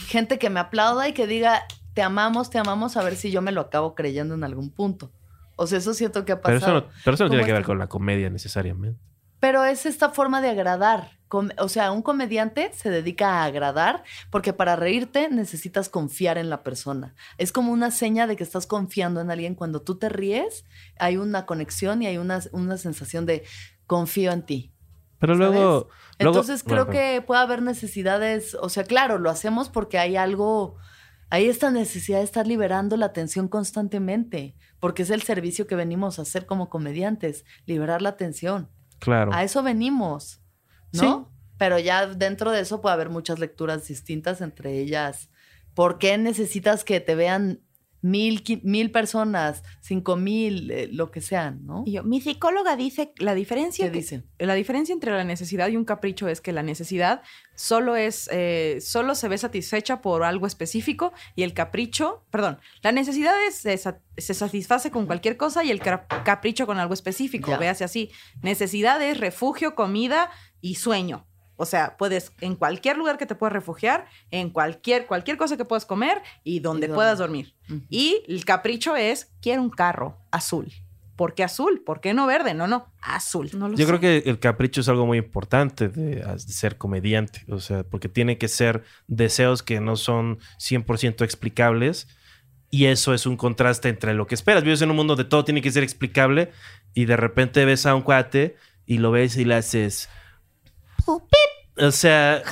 gente 0.09 0.39
que 0.39 0.51
me 0.51 0.61
aplauda 0.61 1.09
y 1.09 1.15
que 1.15 1.27
diga, 1.27 1.63
te 1.95 2.03
amamos, 2.03 2.51
te 2.51 2.59
amamos, 2.59 2.97
a 2.99 3.03
ver 3.03 3.17
si 3.17 3.31
yo 3.31 3.41
me 3.41 3.53
lo 3.53 3.63
acabo 3.63 3.95
creyendo 3.95 4.35
en 4.35 4.45
algún 4.45 4.71
punto. 4.71 5.13
O 5.57 5.67
sea, 5.67 5.79
eso 5.79 5.95
siento 5.95 6.25
que 6.27 6.33
ha 6.33 6.41
Pero 6.43 6.59
pasado. 6.61 6.79
eso 6.79 6.87
no, 6.89 6.93
pero 7.05 7.15
eso 7.15 7.25
no 7.25 7.31
tiene 7.31 7.43
¿Cómo 7.43 7.47
que 7.47 7.53
ver 7.55 7.65
con 7.65 7.79
la 7.79 7.87
comedia 7.87 8.29
necesariamente. 8.31 9.01
Pero 9.41 9.65
es 9.65 9.87
esta 9.87 10.11
forma 10.11 10.43
de 10.43 10.51
agradar. 10.51 11.20
O 11.59 11.69
sea, 11.69 11.93
un 11.93 12.03
comediante 12.03 12.73
se 12.75 12.91
dedica 12.91 13.29
a 13.41 13.45
agradar 13.45 14.03
porque 14.31 14.53
para 14.53 14.75
reírte 14.77 15.29
necesitas 15.31 15.89
confiar 15.89 16.39
en 16.39 16.51
la 16.51 16.63
persona. 16.63 17.15
Es 17.39 17.53
como 17.53 17.73
una 17.73 17.91
seña 17.91 18.27
de 18.27 18.37
que 18.37 18.43
estás 18.43 18.67
confiando 18.67 19.21
en 19.21 19.31
alguien. 19.31 19.55
Cuando 19.55 19.81
tú 19.83 19.97
te 19.97 20.09
ríes, 20.09 20.65
hay 20.99 21.17
una 21.17 21.47
conexión 21.47 22.03
y 22.03 22.07
hay 22.07 22.19
una, 22.19 22.41
una 22.53 22.77
sensación 22.77 23.27
de 23.27 23.45
confío 23.87 24.33
en 24.33 24.43
ti. 24.43 24.73
Pero 25.21 25.35
luego. 25.35 25.53
luego- 25.55 25.89
Entonces 26.19 26.63
creo 26.65 26.87
bueno, 26.87 26.91
que 26.99 27.23
puede 27.27 27.41
haber 27.43 27.63
necesidades, 27.63 28.55
o 28.55 28.69
sea, 28.69 28.85
claro, 28.85 29.19
lo 29.19 29.31
hacemos 29.31 29.69
porque 29.69 29.99
hay 29.99 30.17
algo, 30.17 30.77
hay 31.29 31.49
esta 31.49 31.71
necesidad 31.71 32.19
de 32.19 32.25
estar 32.25 32.47
liberando 32.47 32.97
la 32.97 33.07
atención 33.07 33.47
constantemente, 33.49 34.57
porque 34.81 35.03
es 35.03 35.11
el 35.11 35.23
servicio 35.23 35.67
que 35.67 35.77
venimos 35.77 36.19
a 36.19 36.23
hacer 36.23 36.47
como 36.47 36.69
comediantes, 36.71 37.45
liberar 37.67 38.03
la 38.03 38.09
atención. 38.11 38.69
Claro. 38.99 39.33
A 39.33 39.45
eso 39.45 39.63
venimos, 39.63 40.41
¿no? 40.93 41.33
Pero 41.59 41.79
ya 41.79 42.07
dentro 42.07 42.51
de 42.51 42.61
eso 42.61 42.81
puede 42.81 42.95
haber 42.95 43.11
muchas 43.11 43.39
lecturas 43.39 43.87
distintas, 43.87 44.41
entre 44.41 44.79
ellas, 44.81 45.29
¿por 45.75 45.99
qué 45.99 46.17
necesitas 46.19 46.85
que 46.85 47.01
te 47.01 47.15
vean 47.15 47.61
mil, 48.03 48.43
mil 48.63 48.91
personas, 48.91 49.63
cinco 49.83 50.17
mil, 50.17 50.71
eh, 50.71 50.89
lo 50.91 51.11
que 51.11 51.21
sean, 51.21 51.67
¿no? 51.67 51.83
Y 51.85 51.93
yo, 51.93 52.03
mi 52.03 52.23
psicóloga 52.23 52.75
dice 52.75 53.13
la 53.19 53.35
diferencia 53.35 53.85
¿Qué 53.85 53.93
que- 53.93 53.99
dice? 53.99 54.23
la 54.39 54.55
diferencia 54.55 54.95
entre 54.95 55.11
la 55.13 55.23
necesidad 55.23 55.69
y 55.69 55.77
un 55.77 55.85
capricho 55.85 56.27
es 56.27 56.41
que 56.41 56.53
la 56.53 56.63
necesidad 56.63 57.21
solo 57.55 57.97
es 57.97 58.27
eh, 58.33 58.79
solo 58.81 59.15
se 59.15 59.29
ve 59.29 59.37
satisfecha 59.37 60.01
por 60.01 60.23
algo 60.25 60.47
específico 60.47 61.13
y 61.37 61.43
el 61.43 61.53
capricho, 61.53 62.25
perdón, 62.31 62.59
la 62.83 62.91
necesidad 62.93 63.35
es, 63.47 63.57
se, 63.57 63.77
se 63.77 64.35
satisface 64.35 64.91
con 64.91 65.05
cualquier 65.05 65.37
cosa 65.37 65.63
y 65.63 65.71
el 65.71 65.81
ca- 65.81 66.07
capricho 66.25 66.67
con 66.67 66.79
algo 66.79 66.95
específico. 66.95 67.55
Véase 67.59 67.85
así, 67.85 68.11
necesidad 68.41 69.03
es 69.03 69.21
refugio, 69.21 69.75
comida 69.75 70.31
y 70.61 70.77
sueño. 70.77 71.27
O 71.57 71.67
sea, 71.67 71.97
puedes 71.99 72.33
en 72.41 72.55
cualquier 72.55 72.97
lugar 72.97 73.19
que 73.19 73.27
te 73.27 73.35
puedas 73.35 73.53
refugiar, 73.53 74.07
en 74.31 74.49
cualquier 74.49 75.07
cualquier 75.07 75.37
cosa 75.37 75.59
que 75.59 75.67
puedas 75.67 75.85
comer 75.85 76.23
y 76.43 76.61
donde 76.61 76.89
puedas 76.89 77.19
dormir. 77.19 77.55
Ujú. 77.69 77.83
Y 77.91 78.23
el 78.29 78.45
capricho 78.47 78.97
es 78.97 79.31
quiero 79.43 79.61
un 79.63 79.69
carro 79.71 80.17
azul. 80.31 80.73
¿Por 81.17 81.35
qué 81.35 81.45
azul? 81.45 81.83
¿Por 81.85 82.01
qué 82.01 82.15
no 82.15 82.27
verde? 82.27 82.55
No, 82.55 82.67
no, 82.67 82.87
azul. 83.03 83.51
No 83.53 83.69
lo 83.69 83.77
Yo 83.77 83.85
sé. 83.85 83.87
creo 83.89 84.01
que 84.01 84.31
el 84.31 84.39
capricho 84.39 84.81
es 84.81 84.89
algo 84.89 85.05
muy 85.05 85.19
importante 85.19 85.91
de, 85.91 86.23
de 86.23 86.39
ser 86.39 86.79
comediante. 86.79 87.45
O 87.51 87.61
sea, 87.61 87.83
porque 87.85 88.09
tiene 88.09 88.39
que 88.39 88.49
ser 88.49 88.85
deseos 89.07 89.63
que 89.63 89.81
no 89.81 89.97
son 89.97 90.39
100% 90.59 91.23
explicables. 91.23 92.09
Y 92.71 92.87
eso 92.87 93.13
es 93.13 93.27
un 93.27 93.37
contraste 93.37 93.91
entre 93.91 94.15
lo 94.15 94.27
que 94.27 94.35
esperas. 94.35 94.65
Vives 94.65 94.81
en 94.81 94.89
un 94.89 94.97
mundo 94.97 95.15
donde 95.15 95.29
todo 95.29 95.45
tiene 95.45 95.61
que 95.61 95.71
ser 95.71 95.83
explicable. 95.83 96.53
Y 96.95 97.05
de 97.05 97.19
repente 97.19 97.67
ves 97.67 97.85
a 97.85 97.95
un 97.95 98.01
cuate 98.01 98.57
y 98.87 98.97
lo 98.97 99.11
ves 99.11 99.37
y 99.37 99.45
le 99.45 99.57
haces. 99.57 100.09
O 101.79 101.91
sea, 101.93 102.43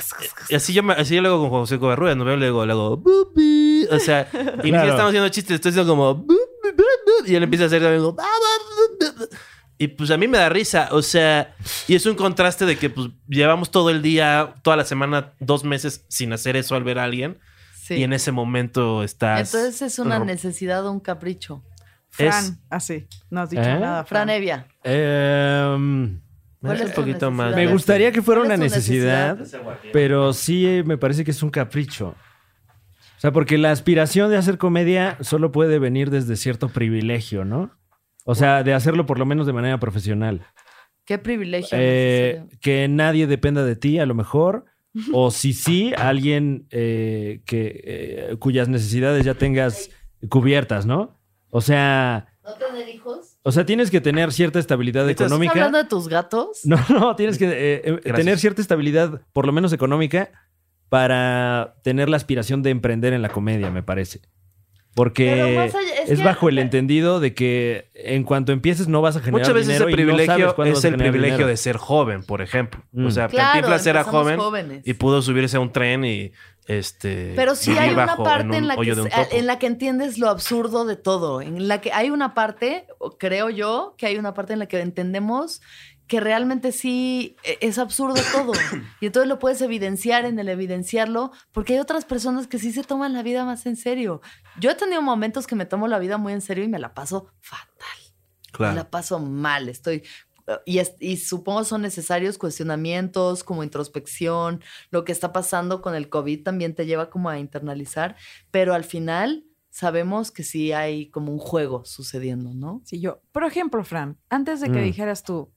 así 0.55 0.73
yo, 0.73 0.81
me- 0.81 0.93
así 0.93 1.15
yo 1.15 1.21
lo 1.21 1.29
hago 1.29 1.41
con 1.41 1.49
José 1.61 1.77
Covarrubias. 1.77 2.17
No 2.17 2.25
veo, 2.25 2.35
le 2.37 2.47
digo, 2.47 2.65
le 2.65 2.71
hago. 2.71 3.03
O 3.91 3.99
sea, 3.99 4.27
y 4.63 4.69
Claro. 4.71 4.89
estamos 4.89 5.09
haciendo 5.09 5.29
chistes. 5.29 5.55
Estoy 5.55 5.71
haciendo 5.71 5.91
como. 5.95 6.25
Y 7.27 7.35
él 7.35 7.43
empieza 7.43 7.65
a 7.65 7.67
hacer 7.67 7.81
también 7.81 8.01
como. 8.03 8.17
Y 9.77 9.87
pues 9.89 10.11
a 10.11 10.17
mí 10.17 10.27
me 10.27 10.37
da 10.37 10.49
risa, 10.49 10.89
o 10.91 11.01
sea, 11.01 11.55
y 11.87 11.95
es 11.95 12.05
un 12.05 12.15
contraste 12.15 12.65
de 12.65 12.77
que 12.77 12.89
pues 12.89 13.09
llevamos 13.29 13.71
todo 13.71 13.89
el 13.89 14.01
día, 14.01 14.55
toda 14.61 14.75
la 14.75 14.83
semana, 14.83 15.31
dos 15.39 15.63
meses 15.63 16.03
sin 16.09 16.33
hacer 16.33 16.57
eso 16.57 16.75
al 16.75 16.83
ver 16.83 16.99
a 16.99 17.05
alguien. 17.05 17.39
Sí. 17.81 17.93
Y 17.95 18.03
en 18.03 18.11
ese 18.11 18.33
momento 18.33 19.03
estás... 19.03 19.53
Entonces 19.53 19.81
es 19.81 19.97
una 19.99 20.19
necesidad 20.19 20.85
o 20.85 20.91
un 20.91 20.99
capricho. 20.99 21.63
Fran, 22.09 22.43
es- 22.43 22.53
así. 22.69 23.07
No 23.29 23.39
has 23.41 23.51
dicho 23.51 23.61
¿Eh? 23.63 23.79
nada, 23.79 24.03
Fran. 24.03 24.25
Fran 24.25 24.29
Evia, 24.31 24.67
Em, 24.83 26.19
¿cuál 26.19 26.28
Es 26.61 26.81
es 26.81 26.87
un 26.87 26.93
tu 26.93 27.01
poquito 27.01 27.31
más. 27.31 27.47
necesidad? 27.51 27.65
me 27.67 27.71
gustaría 27.73 28.11
que 28.11 28.21
fuera 28.21 28.41
¿Cuál 28.41 28.53
una 28.53 28.57
necesidad, 28.57 29.37
necesidad? 29.37 29.77
pero 29.93 30.33
sí 30.33 30.65
eh, 30.67 30.83
me 30.83 30.97
parece 30.97 31.23
que 31.23 31.31
es 31.31 31.41
un 31.41 31.49
capricho. 31.49 32.15
O 33.17 33.21
sea, 33.21 33.31
porque 33.31 33.57
la 33.57 33.71
aspiración 33.71 34.29
de 34.29 34.37
hacer 34.37 34.57
comedia 34.57 35.17
solo 35.21 35.51
puede 35.51 35.77
venir 35.79 36.09
desde 36.09 36.35
cierto 36.37 36.69
privilegio, 36.69 37.43
¿no? 37.43 37.71
O 38.25 38.35
sea, 38.35 38.63
de 38.63 38.73
hacerlo 38.73 39.05
por 39.05 39.19
lo 39.19 39.25
menos 39.25 39.45
de 39.47 39.53
manera 39.53 39.79
profesional. 39.79 40.45
Qué 41.05 41.17
privilegio. 41.17 41.77
Eh, 41.79 42.45
que 42.61 42.87
nadie 42.87 43.25
dependa 43.27 43.65
de 43.65 43.75
ti, 43.75 43.99
a 43.99 44.05
lo 44.05 44.13
mejor. 44.15 44.65
O 45.13 45.31
si 45.31 45.53
sí, 45.53 45.91
alguien 45.97 46.67
eh, 46.71 47.41
que, 47.45 47.81
eh, 47.83 48.35
cuyas 48.37 48.69
necesidades 48.69 49.23
ya 49.25 49.33
tengas 49.33 49.89
cubiertas, 50.29 50.85
¿no? 50.85 51.19
O 51.49 51.61
sea, 51.61 52.27
¿No 52.43 52.53
tener 52.53 52.87
hijos? 52.89 53.28
O 53.43 53.51
sea, 53.51 53.65
tienes 53.65 53.89
que 53.91 54.01
tener 54.01 54.31
cierta 54.33 54.59
estabilidad 54.59 55.09
¿Estás 55.09 55.25
¿Estás 55.25 55.27
económica. 55.27 55.51
hablando 55.53 55.77
de 55.77 55.85
tus 55.85 56.07
gatos? 56.07 56.61
No, 56.65 56.77
no, 56.89 57.15
tienes 57.15 57.37
que 57.37 57.45
eh, 57.45 57.81
eh, 58.03 58.13
tener 58.13 58.37
cierta 58.39 58.61
estabilidad, 58.61 59.21
por 59.33 59.45
lo 59.45 59.51
menos 59.53 59.71
económica, 59.73 60.29
para 60.89 61.75
tener 61.83 62.09
la 62.09 62.17
aspiración 62.17 62.63
de 62.63 62.71
emprender 62.71 63.13
en 63.13 63.21
la 63.21 63.29
comedia, 63.29 63.69
me 63.71 63.83
parece. 63.83 64.21
Porque 64.95 65.31
allá- 65.41 65.65
es 66.03 66.09
es, 66.09 66.17
que- 66.19 66.25
bajo 66.25 66.49
el 66.49 66.57
entendido 66.57 67.19
de 67.19 67.33
que 67.35 67.89
en 67.93 68.23
cuanto 68.23 68.51
empieces 68.51 68.87
no 68.87 69.01
vas 69.01 69.15
a 69.15 69.19
generar 69.19 69.41
Muchas 69.41 69.53
veces 69.53 69.67
dinero 69.67 69.85
no 69.85 69.91
sabes 69.91 69.95
privilegio 69.95 70.55
vas 70.57 70.67
es 70.69 70.83
el 70.83 70.95
privilegio 70.97 71.35
dinero. 71.37 71.47
de 71.47 71.57
ser 71.57 71.77
joven, 71.77 72.23
por 72.23 72.41
ejemplo. 72.41 72.81
Mm. 72.91 73.05
O 73.05 73.11
sea, 73.11 73.27
Claro, 73.27 73.51
Cantinflas 73.53 73.85
era 73.85 74.03
joven 74.03 74.39
jóvenes. 74.39 74.81
y 74.85 74.93
pudo 74.95 75.21
subirse 75.21 75.57
a 75.57 75.59
un 75.59 75.71
tren 75.71 76.03
y 76.03 76.31
este 76.69 77.33
Pero 77.35 77.55
sí 77.55 77.77
hay 77.77 77.89
una 77.89 78.15
parte 78.15 78.45
un 78.45 78.53
en, 78.53 78.67
la 78.67 78.75
que, 78.77 78.95
en 79.31 79.47
la 79.47 79.57
que 79.57 79.65
entiendes 79.67 80.19
lo 80.19 80.29
absurdo 80.29 80.85
de 80.85 80.95
todo. 80.95 81.41
En 81.41 81.67
la 81.67 81.81
que 81.81 81.91
hay 81.91 82.11
una 82.11 82.33
parte, 82.35 82.85
creo 83.17 83.49
yo, 83.49 83.95
que 83.97 84.05
hay 84.05 84.17
una 84.17 84.33
parte 84.35 84.53
en 84.53 84.59
la 84.59 84.67
que 84.67 84.79
entendemos 84.79 85.61
que 86.05 86.19
realmente 86.19 86.71
sí 86.71 87.35
e- 87.43 87.57
es 87.61 87.77
absurdo 87.79 88.21
todo. 88.31 88.53
Y 89.01 89.07
entonces 89.07 89.27
lo 89.27 89.39
puedes 89.39 89.61
evidenciar 89.61 90.25
en 90.25 90.37
el 90.39 90.49
evidenciarlo, 90.49 91.31
porque 91.51 91.73
hay 91.73 91.79
otras 91.79 92.05
personas 92.05 92.47
que 92.47 92.59
sí 92.59 92.71
se 92.71 92.83
toman 92.83 93.13
la 93.13 93.23
vida 93.23 93.45
más 93.45 93.65
en 93.65 93.75
serio. 93.75 94.21
Yo 94.59 94.69
he 94.71 94.75
tenido 94.75 95.01
momentos 95.01 95.47
que 95.47 95.55
me 95.55 95.65
tomo 95.65 95.87
la 95.87 95.99
vida 95.99 96.17
muy 96.17 96.33
en 96.33 96.41
serio 96.41 96.63
y 96.63 96.67
me 96.67 96.79
la 96.79 96.93
paso 96.93 97.31
fatal. 97.41 97.67
Me 98.51 98.51
Claro. 98.51 98.75
la 98.75 98.89
paso 98.89 99.19
mal, 99.19 99.69
estoy... 99.69 100.03
Y, 100.65 100.79
es- 100.79 100.95
y 100.99 101.17
supongo 101.17 101.63
son 101.63 101.81
necesarios 101.81 102.37
cuestionamientos 102.37 103.43
como 103.43 103.63
introspección, 103.63 104.61
lo 104.91 105.03
que 105.05 105.11
está 105.11 105.31
pasando 105.33 105.81
con 105.81 105.95
el 105.95 106.09
COVID 106.09 106.43
también 106.43 106.75
te 106.75 106.85
lleva 106.85 107.09
como 107.09 107.29
a 107.29 107.39
internalizar, 107.39 108.15
pero 108.51 108.73
al 108.73 108.83
final 108.83 109.45
sabemos 109.69 110.31
que 110.31 110.43
sí 110.43 110.71
hay 110.71 111.09
como 111.11 111.31
un 111.31 111.37
juego 111.39 111.85
sucediendo, 111.85 112.53
¿no? 112.53 112.81
Sí, 112.85 112.99
yo. 112.99 113.21
Por 113.31 113.43
ejemplo, 113.43 113.83
Fran, 113.83 114.17
antes 114.29 114.61
de 114.61 114.71
que 114.71 114.79
Mm. 114.79 114.83
dijeras 114.83 115.23
tú, 115.23 115.51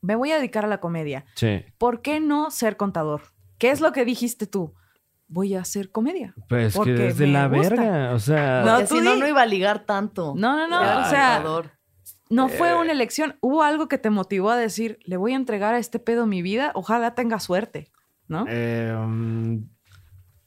me 0.00 0.14
voy 0.16 0.32
a 0.32 0.36
dedicar 0.36 0.64
a 0.64 0.68
la 0.68 0.80
comedia, 0.80 1.26
Sí. 1.34 1.62
¿por 1.78 2.00
qué 2.00 2.20
no 2.20 2.50
ser 2.50 2.76
contador? 2.76 3.22
¿Qué 3.58 3.70
es 3.70 3.80
lo 3.82 3.92
que 3.92 4.04
dijiste 4.06 4.46
tú? 4.46 4.74
Voy 5.28 5.54
a 5.54 5.60
hacer 5.60 5.92
comedia. 5.92 6.34
Pues 6.48 6.76
que 6.76 7.08
es 7.08 7.18
de 7.18 7.26
me 7.26 7.32
la 7.34 7.46
gusta. 7.48 7.68
verga. 7.76 8.14
O 8.14 8.18
sea. 8.18 8.62
No, 8.64 8.80
tú 8.80 8.96
si 8.96 9.00
no, 9.02 9.14
no 9.14 9.28
iba 9.28 9.42
a 9.42 9.46
ligar 9.46 9.84
tanto. 9.84 10.32
No, 10.36 10.56
no, 10.56 10.66
no. 10.66 10.80
O 11.06 11.10
sea. 11.10 11.40
No 12.30 12.46
Eh. 12.48 12.50
fue 12.50 12.74
una 12.74 12.92
elección. 12.92 13.36
Hubo 13.40 13.62
algo 13.62 13.88
que 13.88 13.98
te 13.98 14.08
motivó 14.10 14.50
a 14.50 14.56
decir, 14.56 14.98
le 15.04 15.16
voy 15.18 15.32
a 15.32 15.36
entregar 15.36 15.74
a 15.74 15.78
este 15.78 15.98
pedo 15.98 16.26
mi 16.26 16.40
vida, 16.42 16.72
ojalá 16.74 17.14
tenga 17.14 17.38
suerte, 17.40 17.90
¿no? 18.28 18.46
eh, 18.48 18.94
um, 18.98 19.68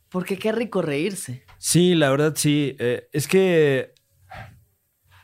Porque 0.09 0.38
qué 0.38 0.51
rico 0.51 0.81
reírse. 0.81 1.43
Sí, 1.57 1.95
la 1.95 2.09
verdad 2.09 2.34
sí. 2.36 2.75
Eh, 2.79 3.07
es 3.11 3.27
que 3.27 3.93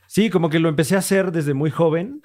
sí, 0.08 0.30
como 0.30 0.50
que 0.50 0.60
lo 0.60 0.70
empecé 0.70 0.96
a 0.96 1.00
hacer 1.00 1.32
desde 1.32 1.54
muy 1.54 1.70
joven 1.72 2.22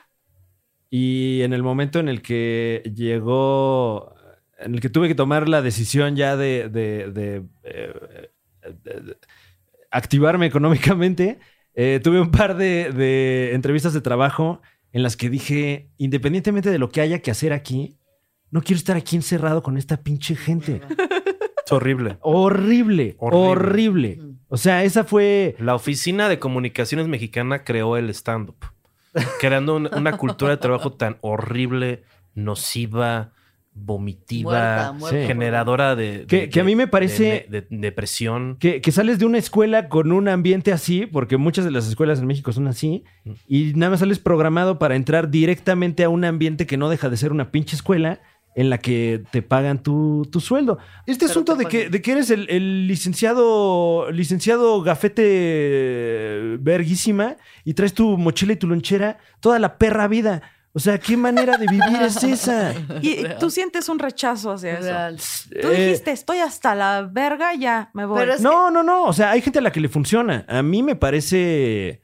y 0.90 1.42
en 1.42 1.52
el 1.52 1.62
momento 1.62 1.98
en 1.98 2.08
el 2.08 2.22
que 2.22 2.82
llegó, 2.94 4.14
en 4.58 4.74
el 4.74 4.80
que 4.80 4.88
tuve 4.88 5.08
que 5.08 5.14
tomar 5.14 5.48
la 5.48 5.60
decisión 5.60 6.16
ya 6.16 6.36
de, 6.36 6.68
de- 6.68 7.10
de, 7.12 7.42
eh, 7.64 8.30
de- 8.82 9.00
de 9.00 9.16
activarme 9.90 10.46
económicamente, 10.46 11.38
eh, 11.74 12.00
tuve 12.02 12.20
un 12.20 12.30
par 12.30 12.56
de, 12.56 12.90
de 12.92 13.54
entrevistas 13.54 13.92
de 13.92 14.00
trabajo 14.00 14.60
en 14.92 15.02
las 15.02 15.16
que 15.16 15.28
dije, 15.30 15.88
independientemente 15.98 16.70
de 16.70 16.78
lo 16.78 16.88
que 16.88 17.00
haya 17.00 17.20
que 17.20 17.30
hacer 17.30 17.52
aquí, 17.52 17.96
no 18.50 18.62
quiero 18.62 18.78
estar 18.78 18.96
aquí 18.96 19.16
encerrado 19.16 19.62
con 19.62 19.76
esta 19.76 19.96
pinche 20.02 20.36
gente. 20.36 20.80
Es 21.66 21.72
horrible. 21.72 22.18
Horrible, 22.20 23.16
Horrible. 23.18 23.48
horrible. 23.48 24.20
O 24.48 24.56
sea, 24.56 24.84
esa 24.84 25.02
fue. 25.04 25.56
La 25.58 25.74
Oficina 25.74 26.28
de 26.28 26.38
Comunicaciones 26.38 27.08
Mexicana 27.08 27.64
creó 27.64 27.96
el 27.96 28.08
stand-up, 28.10 28.56
creando 29.40 29.74
un- 29.76 29.90
una 29.96 30.16
cultura 30.16 30.52
de 30.52 30.58
trabajo 30.58 30.92
tan 30.92 31.16
horrible, 31.22 32.04
nociva, 32.34 33.32
vomitiva, 33.76 34.50
Muerta, 34.52 34.92
muerta. 34.92 35.20
Sí. 35.20 35.26
generadora 35.26 35.96
de, 35.96 36.26
Que- 36.26 36.42
de- 36.42 36.48
que 36.48 36.60
a 36.60 36.64
mí 36.64 36.76
me 36.76 36.86
parece- 36.86 37.46
de, 37.48 37.60
de- 37.62 37.66
depresión. 37.70 38.56
Que, 38.60 38.80
que 38.80 38.92
sales 38.92 39.18
de 39.18 39.26
una 39.26 39.38
escuela 39.38 39.88
con 39.88 40.12
un 40.12 40.28
ambiente 40.28 40.72
así, 40.72 41.06
porque 41.06 41.36
muchas 41.36 41.64
de 41.64 41.70
las 41.72 41.88
escuelas 41.88 42.20
en 42.20 42.26
México 42.26 42.52
son 42.52 42.68
así, 42.68 43.04
y 43.48 43.72
nada 43.74 43.90
más 43.90 44.00
sales 44.00 44.18
programado 44.20 44.78
para 44.78 44.94
entrar 44.96 45.28
directamente 45.30 46.04
a 46.04 46.08
un 46.08 46.24
ambiente 46.24 46.66
que 46.66 46.76
no 46.76 46.88
deja 46.88 47.08
de 47.10 47.16
ser 47.16 47.32
una 47.32 47.50
pinche 47.50 47.74
escuela 47.76 48.20
en 48.56 48.70
la 48.70 48.78
que 48.78 49.24
te 49.32 49.42
pagan 49.42 49.82
tu, 49.82 50.28
tu 50.30 50.38
sueldo. 50.38 50.78
Este 51.06 51.24
Pero 51.24 51.30
asunto 51.32 51.56
de 51.56 51.64
que, 51.66 51.90
de 51.90 52.00
que 52.00 52.12
eres 52.12 52.30
el, 52.30 52.48
el 52.48 52.86
licenciado, 52.86 54.08
licenciado 54.12 54.80
gafete 54.82 56.56
verguísima 56.60 57.36
y 57.64 57.74
traes 57.74 57.94
tu 57.94 58.16
mochila 58.16 58.52
y 58.52 58.56
tu 58.56 58.66
lonchera 58.68 59.18
toda 59.40 59.58
la 59.58 59.76
perra 59.78 60.08
vida. 60.08 60.42
O 60.76 60.80
sea, 60.80 60.98
¿qué 60.98 61.16
manera 61.16 61.56
de 61.56 61.66
vivir 61.68 62.02
es 62.02 62.22
esa? 62.24 62.74
Y 63.00 63.24
tú 63.38 63.48
sientes 63.48 63.88
un 63.88 63.98
rechazo 64.00 64.50
hacia 64.50 64.72
eso. 64.74 64.82
Real. 64.88 65.16
Tú 65.62 65.68
Eh, 65.68 65.84
dijiste, 65.86 66.10
estoy 66.10 66.38
hasta 66.38 66.74
la 66.74 67.08
verga, 67.10 67.54
ya, 67.54 67.90
me 67.94 68.04
voy. 68.04 68.18
Pero 68.18 68.34
No, 68.40 68.70
no, 68.72 68.82
no. 68.82 69.04
O 69.04 69.12
sea, 69.12 69.30
hay 69.30 69.40
gente 69.40 69.60
a 69.60 69.62
la 69.62 69.70
que 69.70 69.78
le 69.80 69.88
funciona. 69.88 70.44
A 70.48 70.62
mí 70.62 70.82
me 70.82 70.96
parece 70.96 72.02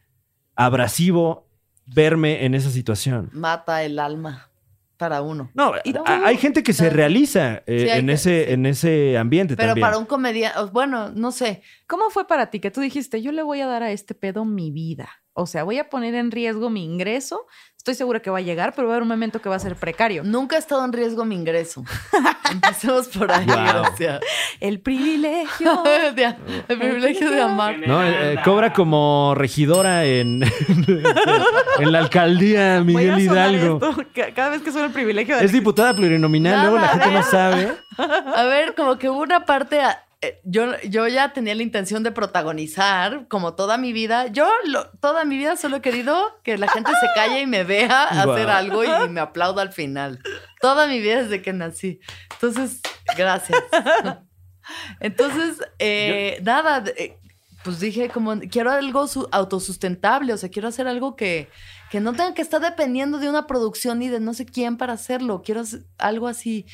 abrasivo 0.54 1.48
verme 1.86 2.44
en 2.44 2.54
esa 2.54 2.70
situación. 2.70 3.30
Mata 3.32 3.82
el 3.82 3.98
alma 3.98 4.48
para 4.96 5.22
uno. 5.22 5.50
No, 5.54 5.72
hay 6.06 6.36
gente 6.36 6.62
que 6.62 6.74
se 6.74 6.90
realiza 6.90 7.62
eh, 7.66 7.86
Sí, 7.86 7.98
en, 7.98 8.06
que- 8.06 8.12
ese, 8.12 8.44
sí. 8.46 8.52
en 8.52 8.66
ese 8.66 9.18
ambiente 9.18 9.56
Pero 9.56 9.70
también. 9.70 9.86
para 9.86 9.96
un 9.98 10.04
comediante, 10.04 10.58
bueno, 10.72 11.10
no 11.10 11.32
sé. 11.32 11.62
¿Cómo 11.86 12.10
fue 12.10 12.26
para 12.26 12.50
ti 12.50 12.60
que 12.60 12.70
tú 12.70 12.82
dijiste, 12.82 13.22
yo 13.22 13.32
le 13.32 13.42
voy 13.42 13.62
a 13.62 13.66
dar 13.66 13.82
a 13.82 13.90
este 13.92 14.14
pedo 14.14 14.44
mi 14.44 14.70
vida? 14.70 15.08
O 15.32 15.46
sea, 15.46 15.64
voy 15.64 15.78
a 15.78 15.88
poner 15.88 16.14
en 16.14 16.30
riesgo 16.30 16.68
mi 16.68 16.84
ingreso. 16.84 17.46
Estoy 17.80 17.94
segura 17.94 18.20
que 18.20 18.28
va 18.28 18.36
a 18.36 18.40
llegar, 18.42 18.74
pero 18.76 18.88
va 18.88 18.92
a 18.92 18.96
haber 18.96 19.04
un 19.04 19.08
momento 19.08 19.40
que 19.40 19.48
va 19.48 19.56
a 19.56 19.58
ser 19.58 19.74
precario. 19.74 20.22
Nunca 20.22 20.56
ha 20.56 20.58
estado 20.58 20.84
en 20.84 20.92
riesgo 20.92 21.24
mi 21.24 21.34
ingreso. 21.34 21.82
Empecemos 22.52 23.08
por 23.08 23.32
ahí. 23.32 23.46
Wow. 23.46 23.84
O 23.90 23.96
sea, 23.96 24.20
El 24.60 24.80
privilegio. 24.80 25.82
de- 26.14 26.34
el 26.68 26.78
privilegio 26.78 27.30
de 27.30 27.40
amar. 27.40 27.78
No, 27.78 28.04
eh, 28.04 28.34
eh, 28.34 28.36
cobra 28.44 28.74
como 28.74 29.32
regidora 29.34 30.04
en, 30.04 30.42
en 31.78 31.90
la 31.92 32.00
alcaldía 32.00 32.82
Voy 32.82 33.08
a 33.08 33.16
Miguel 33.16 33.18
Hidalgo. 33.20 33.80
esto 33.90 34.04
cada 34.34 34.50
vez 34.50 34.60
que 34.60 34.72
suena 34.72 34.88
el 34.88 34.92
privilegio 34.92 35.38
de 35.38 35.44
Es 35.46 35.50
diputada 35.50 35.96
plurinominal, 35.96 36.60
luego 36.60 36.76
la 36.78 36.88
gente 36.88 37.10
no 37.10 37.22
sabe. 37.22 37.72
A 37.96 38.44
ver, 38.44 38.74
como 38.74 38.98
que 38.98 39.08
hubo 39.08 39.22
una 39.22 39.46
parte. 39.46 39.80
a- 39.80 40.04
Yo, 40.44 40.78
yo 40.82 41.08
ya 41.08 41.32
tenía 41.32 41.54
la 41.54 41.62
intención 41.62 42.02
de 42.02 42.12
protagonizar, 42.12 43.26
como 43.28 43.54
toda 43.54 43.78
mi 43.78 43.94
vida. 43.94 44.26
Yo 44.26 44.50
lo- 44.66 44.90
toda 45.00 45.24
mi 45.24 45.38
vida 45.38 45.56
solo 45.56 45.76
he 45.76 45.80
querido 45.80 46.38
que 46.44 46.58
la 46.58 46.68
gente 46.68 46.90
se 47.00 47.06
calle 47.14 47.40
y 47.40 47.46
me 47.46 47.64
vea 47.64 48.02
hacer 48.34 48.50
algo 48.50 48.84
y 48.84 49.08
me 49.08 49.20
aplauda 49.20 49.62
al 49.62 49.72
final. 49.72 50.20
Toda 50.60 50.86
mi 50.86 51.00
vida 51.00 51.22
desde 51.22 51.40
que 51.40 51.54
nací. 51.54 52.00
Entonces, 52.34 52.80
gracias. 53.16 53.62
Entonces, 55.00 55.58
eh, 55.78 56.38
nada, 56.42 56.84
eh, 56.96 57.16
pues 57.64 57.80
dije 57.80 58.08
como, 58.08 58.38
quiero 58.50 58.70
algo 58.70 59.06
su- 59.08 59.28
autosustentable, 59.32 60.32
o 60.32 60.36
sea, 60.36 60.48
quiero 60.50 60.68
hacer 60.68 60.86
algo 60.86 61.16
que, 61.16 61.48
que 61.90 62.00
no 62.00 62.12
tenga 62.12 62.34
que 62.34 62.42
estar 62.42 62.60
dependiendo 62.60 63.18
de 63.18 63.28
una 63.28 63.46
producción 63.46 63.98
ni 63.98 64.08
de 64.08 64.20
no 64.20 64.34
sé 64.34 64.46
quién 64.46 64.76
para 64.76 64.92
hacerlo. 64.94 65.42
Quiero 65.42 65.62
hacer 65.62 65.80
algo 65.98 66.28
así. 66.28 66.66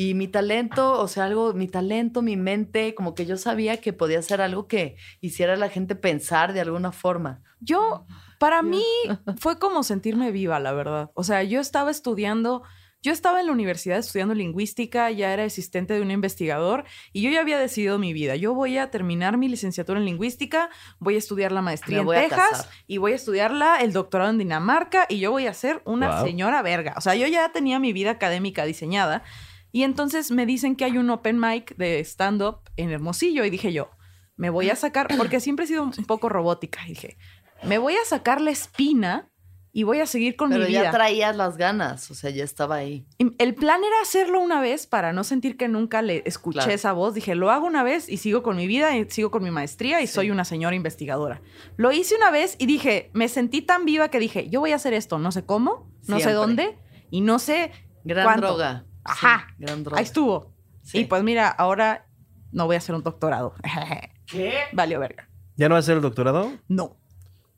Y 0.00 0.14
mi 0.14 0.28
talento, 0.28 0.98
o 0.98 1.08
sea, 1.08 1.26
algo, 1.26 1.52
mi 1.52 1.68
talento, 1.68 2.22
mi 2.22 2.34
mente, 2.34 2.94
como 2.94 3.14
que 3.14 3.26
yo 3.26 3.36
sabía 3.36 3.82
que 3.82 3.92
podía 3.92 4.22
ser 4.22 4.40
algo 4.40 4.66
que 4.66 4.96
hiciera 5.20 5.52
a 5.52 5.56
la 5.56 5.68
gente 5.68 5.94
pensar 5.94 6.54
de 6.54 6.62
alguna 6.62 6.90
forma. 6.90 7.42
Yo, 7.60 8.06
para 8.38 8.62
mí, 8.62 8.82
fue 9.38 9.58
como 9.58 9.82
sentirme 9.82 10.30
viva, 10.30 10.58
la 10.58 10.72
verdad. 10.72 11.10
O 11.12 11.22
sea, 11.22 11.42
yo 11.42 11.60
estaba 11.60 11.90
estudiando, 11.90 12.62
yo 13.02 13.12
estaba 13.12 13.40
en 13.40 13.48
la 13.48 13.52
universidad 13.52 13.98
estudiando 13.98 14.32
lingüística, 14.34 15.10
ya 15.10 15.34
era 15.34 15.44
asistente 15.44 15.92
de 15.92 16.00
un 16.00 16.10
investigador 16.10 16.84
y 17.12 17.20
yo 17.20 17.30
ya 17.30 17.42
había 17.42 17.58
decidido 17.58 17.98
mi 17.98 18.14
vida. 18.14 18.36
Yo 18.36 18.54
voy 18.54 18.78
a 18.78 18.90
terminar 18.90 19.36
mi 19.36 19.50
licenciatura 19.50 19.98
en 20.00 20.06
lingüística, 20.06 20.70
voy 20.98 21.16
a 21.16 21.18
estudiar 21.18 21.52
la 21.52 21.60
maestría 21.60 21.98
en 22.00 22.08
Texas 22.08 22.70
y 22.86 22.96
voy 22.96 23.12
a 23.12 23.16
estudiarla 23.16 23.82
el 23.82 23.92
doctorado 23.92 24.30
en 24.30 24.38
Dinamarca 24.38 25.04
y 25.10 25.18
yo 25.18 25.30
voy 25.30 25.46
a 25.46 25.52
ser 25.52 25.82
una 25.84 26.16
Wow. 26.20 26.24
señora 26.26 26.62
verga. 26.62 26.94
O 26.96 27.02
sea, 27.02 27.14
yo 27.16 27.26
ya 27.26 27.52
tenía 27.52 27.78
mi 27.78 27.92
vida 27.92 28.12
académica 28.12 28.64
diseñada 28.64 29.24
y 29.72 29.82
entonces 29.84 30.30
me 30.30 30.46
dicen 30.46 30.76
que 30.76 30.84
hay 30.84 30.98
un 30.98 31.10
open 31.10 31.38
mic 31.40 31.76
de 31.76 32.00
stand-up 32.00 32.60
en 32.76 32.90
Hermosillo 32.90 33.44
y 33.44 33.50
dije 33.50 33.72
yo, 33.72 33.90
me 34.36 34.50
voy 34.50 34.70
a 34.70 34.76
sacar, 34.76 35.08
porque 35.16 35.38
siempre 35.40 35.64
he 35.66 35.68
sido 35.68 35.84
un 35.84 36.04
poco 36.06 36.28
robótica, 36.28 36.80
y 36.86 36.90
dije, 36.90 37.18
me 37.62 37.78
voy 37.78 37.94
a 37.94 38.04
sacar 38.06 38.40
la 38.40 38.50
espina 38.50 39.26
y 39.72 39.84
voy 39.84 40.00
a 40.00 40.06
seguir 40.06 40.34
con 40.34 40.50
Pero 40.50 40.64
mi 40.64 40.72
ya 40.72 40.80
vida. 40.80 40.90
traías 40.90 41.36
las 41.36 41.56
ganas, 41.56 42.10
o 42.10 42.14
sea, 42.14 42.30
ya 42.30 42.42
estaba 42.42 42.76
ahí. 42.76 43.06
El 43.18 43.54
plan 43.54 43.84
era 43.84 44.00
hacerlo 44.02 44.40
una 44.40 44.60
vez 44.60 44.86
para 44.88 45.12
no 45.12 45.22
sentir 45.22 45.56
que 45.56 45.68
nunca 45.68 46.02
le 46.02 46.22
escuché 46.24 46.54
Claro. 46.56 46.72
esa 46.72 46.92
voz. 46.92 47.14
Dije, 47.14 47.36
lo 47.36 47.50
hago 47.52 47.66
una 47.66 47.84
vez 47.84 48.08
y 48.08 48.16
sigo 48.16 48.42
con 48.42 48.56
mi 48.56 48.66
vida 48.66 48.96
y 48.96 49.08
sigo 49.10 49.30
con 49.30 49.44
mi 49.44 49.52
maestría 49.52 50.00
y 50.00 50.08
Sí. 50.08 50.14
soy 50.14 50.30
una 50.32 50.44
señora 50.44 50.74
investigadora. 50.74 51.40
Lo 51.76 51.92
hice 51.92 52.16
una 52.16 52.32
vez 52.32 52.56
y 52.58 52.66
dije, 52.66 53.10
me 53.12 53.28
sentí 53.28 53.62
tan 53.62 53.84
viva 53.84 54.08
que 54.08 54.18
dije, 54.18 54.48
yo 54.48 54.58
voy 54.58 54.72
a 54.72 54.76
hacer 54.76 54.92
esto, 54.92 55.20
no 55.20 55.30
sé 55.30 55.44
cómo, 55.44 55.88
no 56.08 56.18
sé 56.18 56.32
dónde 56.32 56.76
y 57.10 57.20
no 57.20 57.38
sé 57.38 57.70
Gran 58.02 58.24
cuánto. 58.24 58.46
droga. 58.48 58.86
Ajá. 59.04 59.46
Sí, 59.48 59.54
gran 59.64 59.82
droga. 59.84 59.98
Ahí 59.98 60.04
estuvo. 60.04 60.54
Sí. 60.82 61.00
Y 61.00 61.04
pues 61.06 61.22
mira, 61.22 61.48
ahora 61.48 62.06
no 62.52 62.66
voy 62.66 62.74
a 62.76 62.78
hacer 62.78 62.94
un 62.94 63.02
doctorado. 63.02 63.54
¿Qué? 64.26 64.54
Valió 64.72 65.00
verga. 65.00 65.28
¿Ya 65.56 65.68
no 65.68 65.74
vas 65.74 65.84
a 65.84 65.86
hacer 65.86 65.96
el 65.96 66.02
doctorado? 66.02 66.52
No, 66.68 66.96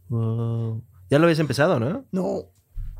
Wow. 0.09 0.85
Ya 1.09 1.19
lo 1.19 1.25
habías 1.25 1.39
empezado, 1.39 1.79
¿no? 1.81 2.05
no. 2.13 2.43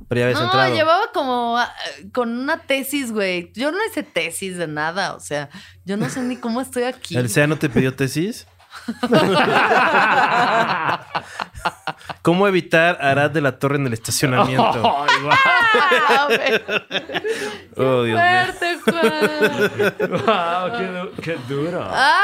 Pero 0.09 0.19
ya 0.21 0.25
habías 0.27 0.41
No, 0.41 0.47
entrado. 0.47 0.75
llevaba 0.75 1.05
como 1.15 1.57
ah, 1.59 1.73
con 2.13 2.31
una 2.37 2.59
tesis, 2.63 3.13
güey. 3.13 3.53
Yo 3.55 3.71
no 3.71 3.79
hice 3.89 4.03
tesis 4.03 4.57
de 4.57 4.67
nada, 4.67 5.15
o 5.15 5.21
sea, 5.21 5.49
yo 5.85 5.97
no 5.97 6.09
sé 6.11 6.23
ni 6.23 6.37
cómo 6.37 6.61
estoy 6.61 6.83
aquí. 6.85 7.17
¿El 7.17 7.29
SEA 7.31 7.47
no 7.47 7.57
te 7.59 7.69
pidió 7.71 7.95
tesis? 7.95 8.47
¿Cómo 12.23 12.47
evitar 12.49 12.99
Arad 13.01 13.31
de 13.31 13.41
la 13.41 13.59
Torre 13.59 13.77
en 13.77 13.87
el 13.87 13.93
estacionamiento? 13.93 15.05
Ah. 15.75 16.29
Oh, 17.77 18.03
Dios 18.03 18.21
mío. 18.21 18.53
Fuerte, 18.59 18.79
Juan. 18.85 19.71
Guau, 20.25 20.73
qué, 20.79 20.87
du- 20.87 21.11
qué 21.23 21.37
duro. 21.49 21.87
Ah. 21.91 22.21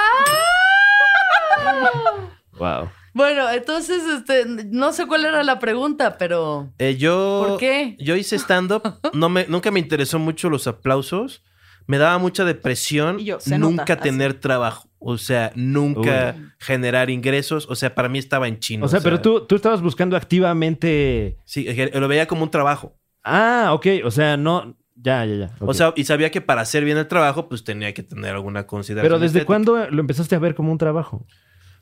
Wow. 2.58 2.90
Bueno, 3.14 3.48
entonces, 3.50 4.02
este, 4.04 4.44
no 4.46 4.92
sé 4.92 5.06
cuál 5.06 5.24
era 5.24 5.42
la 5.42 5.58
pregunta, 5.58 6.18
pero 6.18 6.70
Eh, 6.78 6.96
yo, 6.96 7.44
¿Por 7.48 7.58
qué? 7.58 7.96
Yo 7.98 8.14
hice 8.16 8.36
stand-up. 8.36 9.00
No 9.14 9.28
me, 9.30 9.46
nunca 9.48 9.70
me 9.70 9.80
interesó 9.80 10.18
mucho 10.18 10.50
los 10.50 10.66
aplausos. 10.66 11.42
Me 11.86 11.96
daba 11.98 12.18
mucha 12.18 12.44
depresión 12.44 13.18
yo, 13.18 13.38
nunca 13.46 13.82
nota, 13.84 13.92
así. 13.94 14.02
tener 14.02 14.34
trabajo. 14.34 14.87
O 14.98 15.16
sea, 15.16 15.52
nunca 15.54 16.34
generar 16.58 17.10
ingresos. 17.10 17.68
O 17.70 17.74
sea, 17.74 17.94
para 17.94 18.08
mí 18.08 18.18
estaba 18.18 18.48
en 18.48 18.58
chino. 18.58 18.84
O 18.84 18.88
sea, 18.88 19.00
pero 19.00 19.20
tú, 19.20 19.46
tú 19.46 19.56
estabas 19.56 19.80
buscando 19.80 20.16
activamente. 20.16 21.38
Sí, 21.44 21.66
lo 21.92 22.08
veía 22.08 22.26
como 22.26 22.42
un 22.42 22.50
trabajo. 22.50 22.96
Ah, 23.22 23.70
ok. 23.72 23.86
O 24.04 24.10
sea, 24.10 24.36
no. 24.36 24.76
Ya, 24.96 25.24
ya, 25.24 25.34
ya. 25.36 25.50
O 25.60 25.74
sea, 25.74 25.92
y 25.94 26.04
sabía 26.04 26.30
que 26.32 26.40
para 26.40 26.62
hacer 26.62 26.84
bien 26.84 26.98
el 26.98 27.06
trabajo, 27.06 27.48
pues 27.48 27.62
tenía 27.62 27.94
que 27.94 28.02
tener 28.02 28.34
alguna 28.34 28.66
consideración. 28.66 29.08
Pero 29.08 29.20
¿desde 29.20 29.38
estética. 29.38 29.46
cuándo 29.46 29.90
lo 29.90 30.00
empezaste 30.00 30.34
a 30.34 30.40
ver 30.40 30.56
como 30.56 30.72
un 30.72 30.78
trabajo? 30.78 31.24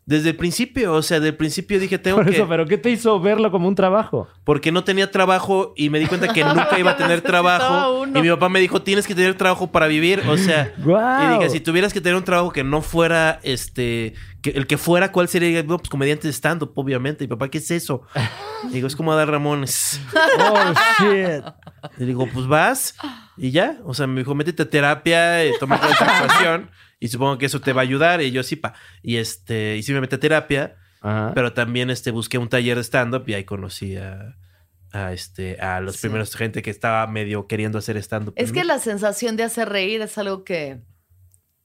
Desde 0.07 0.31
el 0.31 0.37
principio, 0.37 0.93
o 0.93 1.03
sea, 1.03 1.19
del 1.19 1.35
principio 1.37 1.81
dije, 1.81 1.99
tengo 1.99 2.19
Por 2.19 2.27
que... 2.27 2.37
eso, 2.37 2.47
pero 2.49 2.65
¿qué 2.65 2.79
te 2.79 2.91
hizo 2.91 3.19
verlo 3.19 3.51
como 3.51 3.67
un 3.67 3.75
trabajo? 3.75 4.29
Porque 4.45 4.71
no 4.71 4.85
tenía 4.85 5.11
trabajo 5.11 5.75
y 5.77 5.91
me 5.91 5.99
di 5.99 6.07
cuenta 6.07 6.33
que 6.33 6.45
nunca 6.45 6.79
iba 6.79 6.93
a 6.93 6.97
tener 6.97 7.23
trabajo. 7.23 8.03
uno. 8.03 8.17
Y 8.17 8.23
mi 8.23 8.29
papá 8.29 8.49
me 8.49 8.61
dijo, 8.61 8.83
tienes 8.83 9.05
que 9.05 9.17
tener 9.17 9.35
trabajo 9.35 9.73
para 9.73 9.89
vivir. 9.89 10.23
O 10.29 10.37
sea, 10.37 10.73
¡Guau! 10.79 11.25
y 11.25 11.39
dije, 11.39 11.51
si 11.51 11.59
tuvieras 11.59 11.93
que 11.93 12.01
tener 12.01 12.15
un 12.17 12.23
trabajo 12.23 12.53
que 12.53 12.63
no 12.63 12.83
fuera, 12.83 13.41
este, 13.43 14.15
que 14.43 14.51
el 14.51 14.69
que 14.69 14.79
fuera, 14.79 15.11
¿cuál 15.11 15.27
sería? 15.27 15.61
No, 15.65 15.77
pues 15.79 15.89
comediante 15.91 16.29
de 16.29 16.33
stand-up, 16.33 16.71
obviamente. 16.77 17.25
Y 17.25 17.27
papá, 17.27 17.49
¿qué 17.49 17.59
es 17.59 17.69
eso? 17.73 18.03
Y 18.69 18.69
digo, 18.75 18.87
es 18.87 18.95
como 18.95 19.13
dar 19.17 19.29
Ramones. 19.29 20.01
Oh, 20.39 20.73
shit. 21.01 21.43
Y 21.99 22.05
digo, 22.05 22.29
pues 22.33 22.47
vas 22.47 22.95
y 23.37 23.51
ya. 23.51 23.79
O 23.85 23.93
sea, 23.93 24.07
me 24.07 24.21
dijo, 24.21 24.37
métete 24.37 24.63
a 24.63 24.71
terapia, 24.71 25.43
eh, 25.43 25.55
toma 25.59 25.81
clases 25.81 25.99
de 25.99 26.05
actuación 26.05 26.71
y 27.01 27.09
supongo 27.09 27.38
que 27.38 27.47
eso 27.47 27.61
te 27.61 27.72
va 27.72 27.82
a 27.82 27.84
ayudar. 27.84 28.22
Y 28.22 28.30
yo 28.30 28.42
sí, 28.42 28.57
pa. 28.57 28.74
Y 29.03 29.16
este, 29.16 29.76
y 29.76 29.82
sí 29.82 29.92
me 29.92 30.01
metí 30.01 30.14
a 30.16 30.20
terapia, 30.20 30.76
Ajá. 31.01 31.32
pero 31.34 31.53
también 31.53 31.90
este, 31.90 32.11
busqué 32.11 32.38
un 32.38 32.49
taller 32.49 32.76
de 32.76 32.82
stand-up 32.84 33.24
y 33.28 33.34
ahí 33.34 33.44
conocí 33.44 33.97
a, 33.97 34.36
a, 34.92 35.12
este, 35.12 35.61
a 35.61 35.80
los 35.80 35.97
Sí. 35.97 36.03
primeros 36.03 36.34
gente 36.34 36.62
que 36.62 36.70
estaba 36.70 37.07
medio 37.07 37.47
queriendo 37.47 37.78
hacer 37.78 37.97
stand-up. 37.99 38.34
Es 38.36 38.53
que 38.53 38.64
la 38.64 38.78
sensación 38.78 39.36
de 39.36 39.42
hacer 39.44 39.68
reír 39.68 40.01
es 40.01 40.16
algo 40.18 40.44
que, 40.44 40.80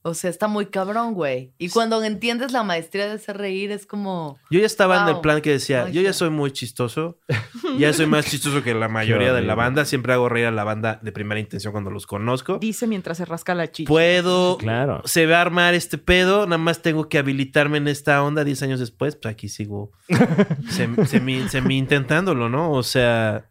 o 0.04 0.14
sea, 0.14 0.30
está 0.30 0.48
muy 0.48 0.66
cabrón, 0.66 1.14
güey. 1.14 1.52
Y 1.58 1.68
cuando 1.68 2.02
entiendes 2.02 2.52
la 2.52 2.62
maestría 2.64 3.06
de 3.06 3.12
hacer 3.12 3.38
reír 3.38 3.70
es 3.70 3.86
como, 3.86 4.38
Yo 4.50 4.58
ya 4.60 4.66
estaba 4.66 5.02
en 5.02 5.14
el 5.14 5.20
plan 5.20 5.40
que 5.40 5.50
decía, 5.50 5.84
Ay, 5.84 5.92
yo 5.92 6.02
ya 6.02 6.12
soy 6.12 6.30
muy 6.30 6.50
chistoso, 6.52 7.18
ya 7.78 7.92
soy 7.92 8.06
más 8.06 8.26
chistoso 8.26 8.62
que 8.62 8.74
la 8.74 8.88
mayoría 8.88 9.32
de 9.32 9.42
la 9.42 9.54
banda, 9.54 9.84
siempre 9.84 10.12
hago 10.12 10.28
reír 10.28 10.46
a 10.46 10.50
la 10.50 10.64
banda 10.64 10.98
de 11.02 11.12
primera 11.12 11.40
intención 11.40 11.72
cuando 11.72 11.90
los 11.90 12.06
conozco. 12.06 12.58
Dice 12.58 12.86
mientras 12.86 13.18
se 13.18 13.24
rasca 13.24 13.54
la 13.54 13.70
chicha. 13.70 13.88
Puedo, 13.88 14.58
Claro. 14.58 15.02
se 15.04 15.26
va 15.26 15.38
a 15.38 15.40
armar 15.42 15.74
este 15.74 15.98
pedo, 15.98 16.46
nada 16.46 16.58
más 16.58 16.82
tengo 16.82 17.08
que 17.08 17.18
habilitarme 17.18 17.78
en 17.78 17.88
esta 17.88 18.22
onda 18.22 18.44
10 18.44 18.62
años 18.64 18.80
después, 18.80 19.16
pues 19.16 19.32
aquí 19.32 19.48
sigo 19.48 19.92
semi, 20.70 20.96
semi- 21.06 21.48
semi 21.48 21.78
intentándolo, 21.78 22.48
¿no? 22.48 22.72
O 22.72 22.82
sea, 22.82 23.46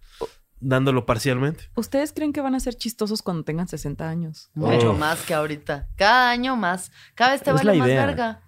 dándolo 0.62 1.06
parcialmente. 1.06 1.70
¿Ustedes 1.76 2.14
creen 2.14 2.32
que 2.32 2.42
van 2.42 2.56
a 2.56 2.60
ser 2.60 2.76
chistosos 2.76 3.22
cuando 3.22 3.44
tengan 3.44 3.68
60 3.68 4.08
años? 4.08 4.50
mucho 4.54 4.92
Oh. 4.92 4.94
más 4.94 5.24
que 5.26 5.34
ahorita. 5.34 5.90
Cada 5.96 6.30
año 6.30 6.56
más. 6.56 6.92
Cada 7.16 7.32
vez 7.32 7.44
te 7.44 7.52
vale 7.52 7.74
la 7.74 7.78
más 7.80 7.88
verga. 7.88 8.42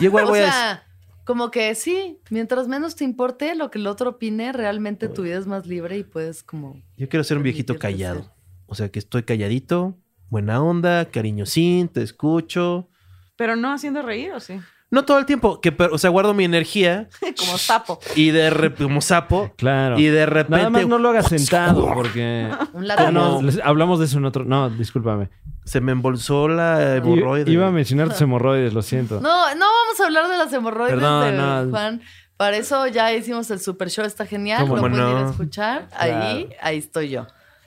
Y 0.00 0.04
igual 0.06 0.24
O 0.26 0.28
voy 0.28 0.40
a... 0.40 0.50
sea, 0.50 0.86
como 1.24 1.50
que 1.50 1.74
sí, 1.74 2.20
mientras 2.30 2.66
menos 2.68 2.96
te 2.96 3.04
importe 3.04 3.54
lo 3.54 3.70
que 3.70 3.78
el 3.78 3.86
otro 3.86 4.10
opine, 4.10 4.52
realmente 4.52 5.08
tu 5.08 5.22
vida 5.22 5.38
es 5.38 5.46
más 5.46 5.66
libre 5.66 5.96
y 5.98 6.02
puedes 6.04 6.42
como... 6.42 6.82
Yo 6.96 7.08
quiero 7.08 7.24
ser 7.24 7.36
un 7.36 7.42
viejito 7.44 7.78
callado. 7.78 8.22
ser. 8.22 8.30
O 8.66 8.74
sea, 8.74 8.88
que 8.90 8.98
estoy 8.98 9.22
calladito, 9.22 9.96
buena 10.28 10.62
onda, 10.62 11.04
cariñosín, 11.06 11.88
te 11.88 12.02
escucho. 12.02 12.88
Pero 13.36 13.56
no 13.56 13.72
haciendo 13.72 14.02
reír, 14.02 14.32
¿o 14.32 14.40
sí? 14.40 14.60
No 14.94 15.04
todo 15.04 15.18
el 15.18 15.26
tiempo, 15.26 15.60
que, 15.60 15.74
o 15.90 15.98
sea, 15.98 16.08
guardo 16.10 16.32
mi 16.32 16.44
energía 16.44 17.08
Como 17.38 17.58
sapo. 17.58 17.98
y 18.16 18.30
de 18.30 18.48
repente, 18.50 18.84
como 18.84 19.00
sapo, 19.00 19.52
Claro. 19.56 19.98
y 19.98 20.06
de 20.06 20.24
repente... 20.24 20.56
Nada 20.58 20.70
más 20.70 20.86
no 20.86 20.98
lo 20.98 21.10
hagas 21.10 21.26
sentado, 21.28 21.92
porque. 21.92 22.48
Un 22.72 22.86
no, 23.12 23.40
hablamos 23.64 23.98
de 23.98 24.06
eso 24.06 24.18
en 24.18 24.24
otro. 24.24 24.44
No, 24.44 24.70
discúlpame. 24.70 25.28
Se 25.64 25.80
me 25.80 25.92
embolsó 25.92 26.48
la 26.48 26.94
I- 26.94 26.98
hemorroide. 26.98 27.50
Iba 27.50 27.66
a 27.66 27.70
mencionar 27.70 28.08
tus 28.08 28.20
hemorroides, 28.20 28.72
lo 28.72 28.82
siento. 28.82 29.20
No, 29.20 29.54
no 29.54 29.66
vamos 29.66 30.00
a 30.00 30.04
hablar 30.06 30.28
de 30.28 30.36
las 30.38 30.52
hemorroides 30.52 30.94
Perdón, 30.94 31.30
de 31.30 31.36
no. 31.36 31.70
Juan. 31.70 32.02
Para 32.36 32.56
eso 32.56 32.86
ya 32.86 33.12
hicimos 33.12 33.50
el 33.50 33.60
super 33.60 33.88
show, 33.90 34.04
está 34.04 34.26
genial. 34.26 34.62
¿Cómo 34.62 34.76
Lo 34.76 34.80
pueden 34.82 34.96
ir 34.96 35.02
a 35.16 35.30
escuchar. 35.30 35.88
Claro. 35.88 36.22
Ahí, 36.24 36.50
ahí 36.60 36.78
estoy 36.78 37.08
yo. 37.10 37.26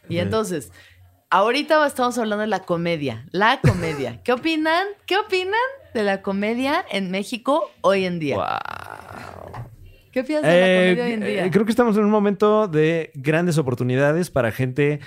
Y 0.10 0.18
entonces, 0.20 0.72
ahorita 1.30 1.86
estamos 1.86 2.18
hablando 2.18 2.42
de 2.42 2.48
la 2.48 2.60
comedia. 2.62 3.26
La 3.32 3.60
comedia. 3.62 4.22
¿Qué 4.24 4.34
opinan? 4.34 4.86
¿Qué 5.06 5.18
opinan 5.18 5.54
de 5.98 6.04
la 6.04 6.22
comedia 6.22 6.86
en 6.92 7.10
México 7.12 7.70
hoy 7.82 8.06
en 8.06 8.20
día? 8.20 8.38
¿Qué 10.12 10.24
piensas 10.24 10.52
de 10.52 10.60
la 10.60 10.68
Eh, 10.68 10.76
comedia 10.76 11.06
hoy 11.06 11.12
en 11.14 11.20
día? 11.22 11.46
eh, 11.46 11.52
creo 11.52 11.66
que 11.66 11.72
estamos 11.72 11.98
en 11.98 12.04
un 12.06 12.10
momento 12.12 12.68
de 12.68 13.12
grandes 13.16 13.58
oportunidades 13.58 14.30
para 14.30 14.52
gente 14.52 15.00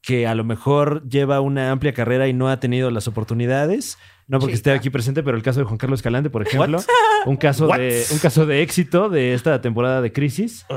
que 0.00 0.26
a 0.26 0.34
lo 0.34 0.44
mejor 0.44 1.06
lleva 1.08 1.40
una 1.40 1.70
amplia 1.70 1.92
carrera 1.92 2.28
y 2.28 2.32
no 2.32 2.48
ha 2.48 2.60
tenido 2.60 2.90
las 2.90 3.08
oportunidades. 3.08 3.98
No 4.26 4.38
porque 4.38 4.54
esté 4.54 4.70
aquí 4.72 4.90
presente, 4.90 5.22
pero 5.22 5.36
el 5.38 5.42
caso 5.42 5.58
de 5.60 5.64
Juan 5.66 5.78
Carlos 5.78 6.00
Escalante, 6.00 6.28
por 6.30 6.46
ejemplo, 6.46 6.78
un 7.26 7.36
caso 7.36 7.66
de 7.66 8.04
un 8.12 8.18
caso 8.18 8.44
de 8.46 8.60
éxito 8.62 9.08
de 9.08 9.32
esta 9.34 9.60
temporada 9.60 10.00
de 10.02 10.12
crisis. 10.12 10.66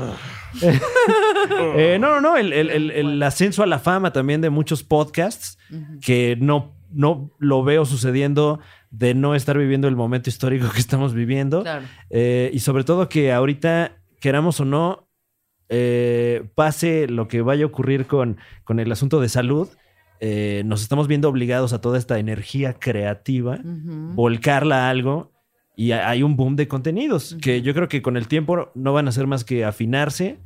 Eh, 1.76 1.98
no, 2.00 2.08
no, 2.08 2.20
no, 2.20 2.36
el, 2.36 2.52
el- 2.52 2.70
el- 2.70 2.90
el 2.92 3.22
ascenso 3.22 3.62
a 3.62 3.66
la 3.66 3.78
fama 3.80 4.12
también 4.12 4.40
de 4.40 4.48
muchos 4.48 4.82
podcasts 4.84 5.58
que 6.00 6.36
no, 6.40 6.76
no 6.94 7.30
lo 7.38 7.62
veo 7.64 7.84
sucediendo 7.84 8.60
de 8.90 9.14
no 9.14 9.34
estar 9.34 9.56
viviendo 9.58 9.88
el 9.88 9.96
momento 9.96 10.28
histórico 10.30 10.70
que 10.72 10.78
estamos 10.80 11.14
viviendo. 11.14 11.62
Claro. 11.62 11.84
Eh, 12.10 12.50
y 12.52 12.58
sobre 12.60 12.84
todo 12.84 13.08
que 13.08 13.32
ahorita, 13.32 13.96
queramos 14.20 14.60
o 14.60 14.64
no, 14.64 15.08
eh, 15.68 16.48
pase 16.54 17.06
lo 17.08 17.28
que 17.28 17.40
vaya 17.42 17.64
a 17.64 17.68
ocurrir 17.68 18.06
con, 18.06 18.36
con 18.64 18.78
el 18.80 18.90
asunto 18.92 19.20
de 19.20 19.28
salud, 19.28 19.68
eh, 20.20 20.62
nos 20.66 20.82
estamos 20.82 21.08
viendo 21.08 21.28
obligados 21.28 21.72
a 21.72 21.80
toda 21.80 21.98
esta 21.98 22.18
energía 22.18 22.74
creativa, 22.74 23.58
volcarla 24.14 24.86
a 24.86 24.90
algo. 24.90 25.32
Y 25.74 25.92
ha- 25.92 26.08
hay 26.10 26.22
un 26.22 26.36
boom 26.36 26.54
de 26.56 26.68
contenidos 26.68 27.36
que 27.40 27.62
yo 27.62 27.72
creo 27.72 27.88
que 27.88 28.02
con 28.02 28.16
el 28.18 28.28
tiempo 28.28 28.70
no 28.74 28.92
van 28.92 29.06
a 29.06 29.08
hacer 29.08 29.26
más 29.26 29.42
que 29.44 29.64
afinarse. 29.64 30.38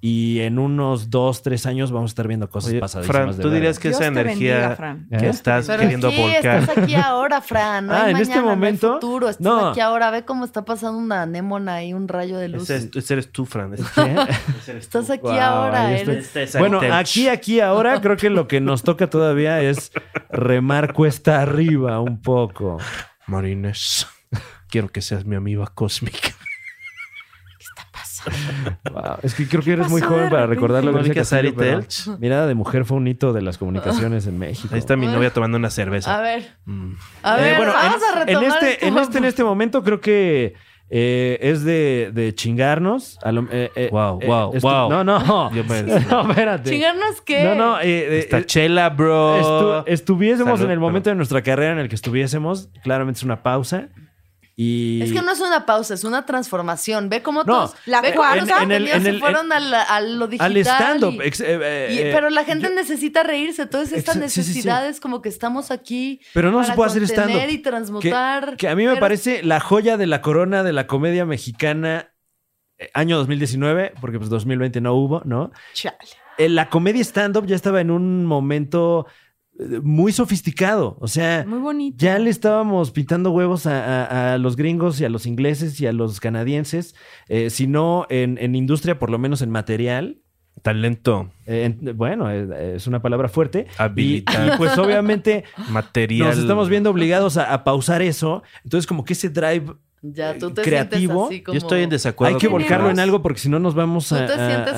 Y 0.00 0.38
en 0.42 0.60
unos 0.60 1.10
dos, 1.10 1.42
tres 1.42 1.66
años 1.66 1.90
vamos 1.90 2.10
a 2.10 2.12
estar 2.12 2.28
viendo 2.28 2.48
cosas 2.48 2.70
Oye, 2.70 2.78
pasadísimas. 2.78 3.16
Fran, 3.16 3.36
de 3.36 3.42
tú 3.42 3.50
dirías 3.50 3.80
que 3.80 3.88
Dios 3.88 4.00
esa 4.00 4.10
bendiga, 4.10 4.56
energía. 4.76 5.06
¿Eh? 5.10 5.16
que 5.18 5.28
estás 5.28 5.66
Pero 5.66 5.80
queriendo 5.82 6.06
aquí, 6.06 6.20
volcar. 6.22 6.58
estás 6.60 6.78
aquí 6.78 6.94
ahora, 6.94 7.40
Fran. 7.40 7.86
No 7.88 7.92
Ah, 7.94 8.04
hay 8.04 8.10
en 8.12 8.16
este 8.18 8.36
no 8.36 8.42
hay 8.42 8.46
momento, 8.46 8.94
futuro. 8.94 9.28
Estás 9.28 9.44
no. 9.44 9.70
aquí 9.70 9.80
ahora. 9.80 10.12
Ve 10.12 10.24
cómo 10.24 10.44
está 10.44 10.64
pasando 10.64 10.98
una 10.98 11.22
anémona 11.22 11.74
ahí, 11.74 11.94
un 11.94 12.06
rayo 12.06 12.38
de 12.38 12.46
luz. 12.46 12.70
Ese, 12.70 12.76
es- 12.90 12.96
ese 12.96 13.14
eres 13.14 13.32
tú, 13.32 13.44
Fran. 13.44 13.74
Estás 14.68 15.10
aquí 15.10 15.22
Wow, 15.22 15.32
ahora. 15.32 15.90
eres- 15.98 16.36
Este 16.36 16.58
Bueno, 16.60 16.80
aquí, 16.92 17.28
aquí, 17.28 17.58
ahora 17.58 18.00
creo 18.00 18.16
que 18.16 18.30
lo 18.30 18.46
que 18.46 18.60
nos 18.60 18.84
toca 18.84 19.10
todavía 19.10 19.60
es 19.62 19.90
remar 20.30 20.92
cuesta 20.92 21.40
arriba 21.42 22.00
un 22.00 22.22
poco. 22.22 22.78
Marines, 23.26 24.06
quiero 24.70 24.88
que 24.90 25.00
seas 25.02 25.24
mi 25.24 25.34
amiga 25.34 25.66
cósmica. 25.74 26.28
Wow, 28.92 29.16
Es 29.22 29.34
que 29.34 29.46
creo 29.48 29.62
que 29.62 29.72
eres 29.72 29.88
muy 29.88 30.00
joven 30.00 30.28
para 30.30 30.46
recordar 30.46 30.84
lo 30.84 30.90
que 30.92 30.98
Mónica 30.98 31.20
decía 31.20 31.38
Castillo, 31.40 31.60
Sari 31.60 31.80
Telch. 31.82 32.18
Mirada 32.20 32.46
de 32.46 32.54
mujer 32.54 32.84
fue 32.84 32.96
un 32.96 33.06
hito 33.08 33.32
de 33.32 33.42
las 33.42 33.58
comunicaciones 33.58 34.26
en 34.26 34.38
México. 34.38 34.68
Ahí 34.72 34.78
está 34.78 34.96
mi 34.96 35.06
novia 35.06 35.32
tomando 35.32 35.56
una 35.58 35.70
cerveza. 35.70 36.16
A 36.18 36.20
ver, 36.22 36.46
Mm. 36.64 36.92
a 37.22 37.48
Eh, 37.48 37.54
bueno, 37.56 37.72
vamos 37.72 37.96
en, 38.02 38.18
a 38.18 38.20
en 38.22 38.26
retomar 38.26 38.64
este, 38.64 38.86
en 38.86 38.98
este, 38.98 39.18
en 39.18 39.24
este 39.24 39.44
momento 39.44 39.82
creo 39.82 40.00
que 40.00 40.54
eh, 40.90 41.38
es 41.42 41.64
de, 41.64 42.10
de 42.14 42.34
chingarnos. 42.34 43.18
A 43.22 43.30
lo- 43.32 43.46
eh, 43.52 43.70
eh, 43.76 43.88
Wow, 43.92 44.20
eh, 44.22 44.26
wow, 44.26 44.52
estu- 44.54 44.60
wow. 44.62 44.88
No, 44.90 45.04
no. 45.04 45.50
Yo 45.54 45.62
me- 45.64 45.82
no, 45.82 46.30
espérate. 46.30 46.70
¿Chingarnos 46.70 47.20
qué? 47.20 47.44
No, 47.44 47.54
no. 47.54 47.80
eh, 47.80 47.84
eh, 47.88 48.18
Está 48.20 48.38
eh, 48.38 48.46
chela, 48.46 48.88
bro. 48.90 49.38
estu- 49.38 49.84
estuviésemos 49.86 50.58
Salud, 50.58 50.64
en 50.66 50.70
el 50.72 50.80
momento 50.80 51.10
de 51.10 51.16
nuestra 51.16 51.42
carrera 51.42 51.72
en 51.72 51.78
el 51.78 51.88
que 51.90 51.94
estuviésemos, 51.94 52.70
claramente 52.82 53.18
es 53.18 53.24
una 53.24 53.42
pausa. 53.42 53.88
Y... 54.60 55.00
Es 55.02 55.12
que 55.12 55.22
no 55.22 55.30
es 55.30 55.38
una 55.38 55.64
pausa, 55.66 55.94
es 55.94 56.02
una 56.02 56.26
transformación. 56.26 57.08
Ve 57.08 57.22
cómo 57.22 57.44
No, 57.44 57.54
todos, 57.68 57.76
la 57.86 58.00
ve 58.00 58.12
cuarta- 58.12 58.40
cómo 58.40 58.48
los 58.54 58.62
en 58.62 58.72
el- 58.72 58.88
en 58.88 59.02
se 59.04 59.08
el- 59.10 59.20
fueron 59.20 59.52
a, 59.52 59.60
la- 59.60 59.82
a 59.84 60.00
lo 60.00 60.26
digital. 60.26 60.50
al 60.50 60.56
stand-up. 60.58 61.20
eh, 61.22 61.30
eh, 61.38 61.86
eh, 62.00 62.10
pero 62.12 62.28
la 62.28 62.42
gente 62.44 62.68
yo- 62.68 62.74
necesita 62.74 63.22
reírse. 63.22 63.66
Todas 63.66 63.92
estas 63.92 64.16
Exa- 64.16 64.28
sí, 64.28 64.42
sí, 64.42 64.42
sí. 64.42 64.48
necesidades 64.48 64.98
como 64.98 65.22
que 65.22 65.28
estamos 65.28 65.70
aquí 65.70 66.20
Pero 66.34 66.50
no 66.50 66.64
se 66.64 66.72
puede 66.72 66.90
hacer 66.90 67.04
stand-up. 67.04 67.48
y 67.48 67.58
transmutar. 67.58 68.56
Que 68.56 68.66
a 68.68 68.74
mí 68.74 68.82
me 68.84 68.90
Pero- 68.94 69.00
parece 69.00 69.44
la 69.44 69.60
joya 69.60 69.96
de 69.96 70.08
la 70.08 70.22
corona 70.22 70.64
de 70.64 70.72
la 70.72 70.88
comedia 70.88 71.24
mexicana 71.24 72.12
eh, 72.78 72.90
año 72.94 73.16
2019, 73.18 73.92
porque 74.00 74.18
pues 74.18 74.28
2020 74.28 74.80
no 74.80 74.94
hubo, 74.94 75.22
¿no? 75.24 75.52
Chale. 75.72 75.96
Eh, 76.36 76.48
La 76.48 76.68
comedia 76.68 77.02
stand-up 77.04 77.46
ya 77.46 77.54
estaba 77.54 77.80
en 77.80 77.92
un 77.92 78.24
momento 78.26 79.06
eh, 79.08 79.27
muy 79.82 80.12
sofisticado. 80.12 80.96
O 81.00 81.08
sea, 81.08 81.44
Muy 81.46 81.58
bonito. 81.58 81.96
ya 81.98 82.18
le 82.18 82.30
estábamos 82.30 82.90
pintando 82.92 83.30
huevos 83.32 83.66
a, 83.66 84.04
a- 84.06 84.34
a 84.34 84.38
los 84.38 84.56
gringos 84.56 85.00
y 85.00 85.04
a 85.04 85.08
los 85.08 85.26
ingleses 85.26 85.80
y 85.80 85.86
a 85.86 85.92
los 85.92 86.20
canadienses, 86.20 86.94
eh, 87.28 87.50
si 87.50 87.66
no 87.66 88.06
en, 88.10 88.38
en 88.40 88.54
industria, 88.54 88.98
por 88.98 89.10
lo 89.10 89.18
menos 89.18 89.42
en 89.42 89.50
material. 89.50 90.18
Talento, 90.62 91.30
Eh, 91.46 91.64
en- 91.80 91.96
bueno, 91.96 92.28
eh, 92.30 92.74
es 92.76 92.86
una 92.88 93.00
palabra 93.00 93.28
fuerte. 93.28 93.66
Y, 93.68 93.80
habilidad, 93.82 94.54
y, 94.54 94.56
pues 94.58 94.76
obviamente 94.76 95.44
material. 95.70 96.28
nos 96.30 96.38
estamos 96.38 96.68
viendo 96.68 96.90
obligados 96.90 97.36
a, 97.36 97.52
a 97.54 97.62
pausar 97.62 98.02
eso. 98.02 98.42
Entonces 98.64 98.86
como 98.86 99.04
que 99.04 99.12
ese 99.12 99.28
drive 99.30 99.72
Ya, 100.02 100.38
tú 100.38 100.48
eh, 100.48 100.52
te 100.54 100.62
creativo, 100.62 101.28
sientes 101.28 101.36
así 101.38 101.42
como... 101.42 101.54
Yo 101.54 101.58
estoy 101.58 101.82
en 101.82 101.90
desacuerdo. 101.90 102.34
hay 102.36 102.40
que 102.40 102.48
volcarlo 102.48 102.90
en 102.90 102.98
algo 103.00 103.20
porque 103.22 103.40
si 103.40 103.48
no 103.48 103.58
nos 103.58 103.74
vamos 103.74 104.08
Tú 104.08 104.14
a... 104.14 104.26
te 104.26 104.32
a- 104.32 104.48
sientes 104.48 104.74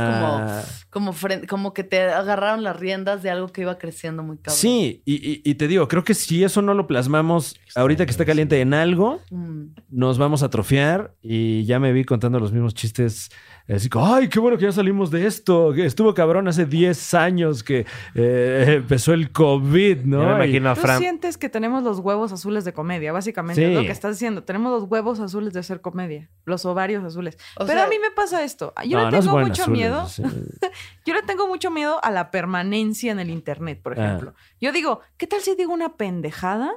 como, 0.93 1.12
a- 1.12 1.47
como, 1.49 1.75
que 1.75 1.85
te 1.85 2.01
agarraron 2.03 2.62
las 2.62 2.77
riendas 2.79 3.23
de 3.23 3.31
algo 3.31 3.49
que 3.49 3.61
iba 3.62 3.77
creciendo 3.79 4.23
muy 4.23 4.39
cabrón. 4.39 4.57
Sí, 4.59 5.03
y, 5.05 5.14
y- 5.14 5.43
y 5.45 5.55
te 5.57 5.68
digo, 5.68 5.89
creo 5.89 6.05
que 6.05 6.14
si 6.14 6.43
eso 6.45 6.62
no 6.62 6.75
lo 6.75 6.87
plasmamos 6.87 7.57
ahorita 7.75 8.05
que 8.07 8.11
está 8.12 8.25
caliente 8.25 8.61
en 8.61 8.75
algo, 8.75 9.21
Mm. 9.31 9.75
nos 9.91 10.18
vamos 10.18 10.43
a 10.43 10.47
atrofiar 10.47 11.14
y 11.23 11.64
ya 11.64 11.79
me 11.79 11.93
vi 11.93 12.05
contando 12.05 12.41
los 12.41 12.53
mismos 12.53 12.75
chistes 12.75 13.31
Así 13.75 13.89
como, 13.89 14.14
ay, 14.14 14.29
qué 14.29 14.39
bueno 14.41 14.57
que 14.59 14.64
ya 14.64 14.73
salimos 14.73 15.11
de 15.11 15.27
esto. 15.27 15.73
que 15.75 15.85
Estuvo 15.85 16.12
cabrón 16.14 16.49
hace 16.49 16.66
10 16.66 17.14
años 17.14 17.62
que 17.62 17.87
eh, 18.14 18.64
empezó 18.79 19.12
el 19.12 19.31
COVID, 19.33 19.99
¿no? 20.05 20.23
Ya 20.23 20.29
me 20.29 20.35
imagino 20.47 20.71
a 20.71 20.75
Tú 20.75 20.81
Fran. 20.81 20.99
sientes 20.99 21.39
que 21.39 21.49
tenemos 21.49 21.83
los 21.85 22.01
huevos 22.01 22.33
azules 22.33 22.64
de 22.64 22.73
comedia, 22.73 23.12
básicamente. 23.12 23.61
Sí. 23.62 23.68
Es 23.71 23.75
lo 23.79 23.83
que 23.83 23.93
estás 23.93 24.16
diciendo. 24.16 24.43
Tenemos 24.43 24.73
los 24.73 24.91
huevos 24.91 25.21
azules 25.21 25.53
de 25.53 25.61
hacer 25.61 25.81
comedia. 25.81 26.29
Los 26.45 26.64
ovarios 26.64 27.05
azules. 27.05 27.37
O 27.57 27.66
Pero 27.66 27.79
sea- 27.79 27.85
a 27.85 27.89
mí 27.89 27.97
me 28.01 28.11
pasa 28.11 28.43
esto. 28.43 28.73
Yo 28.87 28.99
No, 28.99 29.11
le 29.11 29.16
no 29.16 29.23
tengo 29.23 29.39
mucho 29.39 29.62
azules, 29.62 29.79
miedo. 29.79 30.09
sí. 30.09 30.23
Yo 31.07 31.14
le 31.14 31.23
tengo 31.23 31.47
mucho 31.47 31.71
miedo 31.71 32.03
a 32.05 32.11
la 32.11 32.31
permanencia 32.31 33.12
en 33.12 33.21
el 33.21 33.31
internet, 33.31 33.81
por 33.83 33.99
Ah. 33.99 34.05
ejemplo. 34.07 34.35
Yo 34.61 34.73
digo, 34.73 35.01
¿qué 35.16 35.27
tal 35.27 35.41
si 35.43 35.55
digo 35.55 35.73
una 35.73 35.97
pendejada 35.97 36.71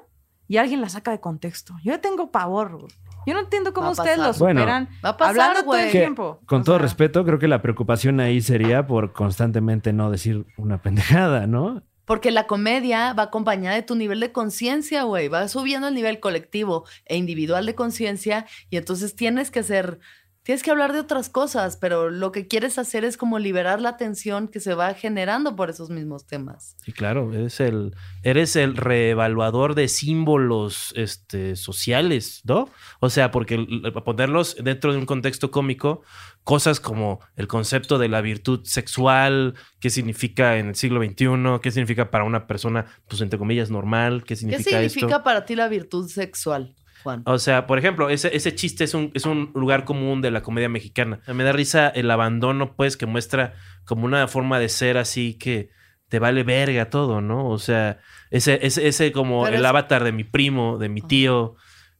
y 0.47 0.57
alguien 0.57 0.81
la 0.81 0.89
saca 0.89 1.11
de 1.11 1.19
contexto? 1.19 1.73
Yo 1.83 1.91
le 1.91 1.97
tengo 1.97 2.31
pavor. 2.31 2.85
Yo 3.25 3.33
no 3.33 3.39
entiendo 3.41 3.73
cómo 3.73 3.91
ustedes 3.91 4.17
lo. 4.17 4.33
Bueno, 4.33 4.61
superan 4.61 4.89
va 5.03 5.09
a 5.09 5.17
pasar, 5.17 5.39
hablando 5.41 5.63
todo 5.63 5.77
el 5.77 5.91
tiempo. 5.91 6.39
con 6.45 6.61
O 6.61 6.63
todo 6.63 6.75
sea, 6.75 6.83
respeto, 6.83 7.25
creo 7.25 7.39
que 7.39 7.47
la 7.47 7.61
preocupación 7.61 8.19
ahí 8.19 8.41
sería 8.41 8.85
por 8.87 9.13
constantemente 9.13 9.93
no 9.93 10.11
decir 10.11 10.45
una 10.57 10.81
pendejada, 10.81 11.47
¿no? 11.47 11.83
Porque 12.05 12.31
la 12.31 12.47
comedia 12.47 13.13
va 13.13 13.23
acompañada 13.23 13.75
de 13.75 13.81
tu 13.81 13.95
nivel 13.95 14.19
de 14.19 14.33
conciencia, 14.33 15.03
güey. 15.03 15.29
Va 15.29 15.47
subiendo 15.47 15.87
el 15.87 15.95
nivel 15.95 16.19
colectivo 16.19 16.85
e 17.05 17.15
individual 17.15 17.65
de 17.65 17.75
conciencia 17.75 18.45
y 18.69 18.75
entonces 18.77 19.15
tienes 19.15 19.51
que 19.51 19.63
ser, 19.63 19.99
tienes 20.43 20.61
que 20.61 20.71
hablar 20.71 20.91
de 20.91 20.99
otras 20.99 21.29
cosas, 21.29 21.77
pero 21.77 22.09
lo 22.09 22.31
que 22.31 22.47
quieres 22.47 22.77
hacer 22.77 23.05
es 23.05 23.17
como 23.17 23.39
liberar 23.39 23.81
la 23.81 23.95
tensión 23.97 24.49
que 24.49 24.59
se 24.59 24.73
va 24.73 24.93
generando 24.93 25.55
por 25.55 25.69
esos 25.69 25.89
mismos 25.89 26.27
temas. 26.27 26.75
Sí, 26.83 26.91
claro, 26.91 27.33
eres 27.33 27.59
el, 27.61 27.95
eres 28.23 28.55
el 28.57 28.75
reevaluador 28.75 29.73
de 29.73 29.87
símbolos 29.87 30.93
este, 30.97 31.55
sociales, 31.55 32.41
¿no? 32.43 32.69
O 32.99 33.09
sea, 33.09 33.31
porque 33.31 33.65
ponerlos 34.03 34.57
dentro 34.61 34.91
de 34.91 34.97
un 34.97 35.05
contexto 35.05 35.49
cómico, 35.49 36.01
cosas 36.43 36.81
como 36.81 37.21
el 37.37 37.47
concepto 37.47 37.97
de 37.97 38.09
la 38.09 38.19
virtud 38.19 38.65
sexual, 38.65 39.55
qué 39.79 39.89
significa 39.89 40.57
en 40.57 40.67
el 40.67 40.75
siglo 40.75 41.01
XXI, 41.01 41.59
qué 41.61 41.71
significa 41.71 42.11
para 42.11 42.25
una 42.25 42.47
persona, 42.47 42.85
pues 43.07 43.21
entre 43.21 43.39
comillas, 43.39 43.71
normal, 43.71 44.23
qué 44.25 44.33
¿Qué 44.33 44.37
significa, 44.37 44.71
significa 44.71 45.05
esto. 45.07 45.23
para 45.23 45.45
ti 45.45 45.55
la 45.55 45.67
virtud 45.67 46.09
sexual, 46.09 46.75
Juan? 47.03 47.21
O 47.25 47.37
sea, 47.37 47.67
por 47.67 47.77
ejemplo, 47.77 48.09
ese, 48.09 48.35
ese 48.35 48.55
chiste 48.55 48.83
es 48.85 48.93
un, 48.93 49.11
es 49.13 49.25
un 49.25 49.51
lugar 49.55 49.83
común 49.85 50.21
de 50.21 50.31
la 50.31 50.41
comedia 50.41 50.69
mexicana. 50.69 51.19
Me 51.33 51.43
da 51.43 51.51
risa 51.51 51.89
el 51.89 52.09
abandono, 52.09 52.75
pues, 52.75 52.97
que 52.97 53.05
muestra 53.05 53.53
como 53.85 54.05
una 54.05 54.27
forma 54.27 54.59
de 54.59 54.69
ser 54.69 54.97
así 54.97 55.33
que 55.35 55.69
te 56.09 56.19
vale 56.19 56.43
verga 56.43 56.89
todo, 56.89 57.21
¿no? 57.21 57.47
O 57.49 57.57
sea, 57.59 57.99
ese, 58.31 58.59
ese, 58.65 58.87
ese 58.87 59.11
como 59.11 59.43
Pero 59.43 59.55
el 59.57 59.63
es- 59.63 59.67
avatar 59.67 60.03
de 60.03 60.11
mi 60.11 60.23
primo, 60.23 60.77
de 60.77 60.89
mi 60.89 61.01
tío, 61.01 61.55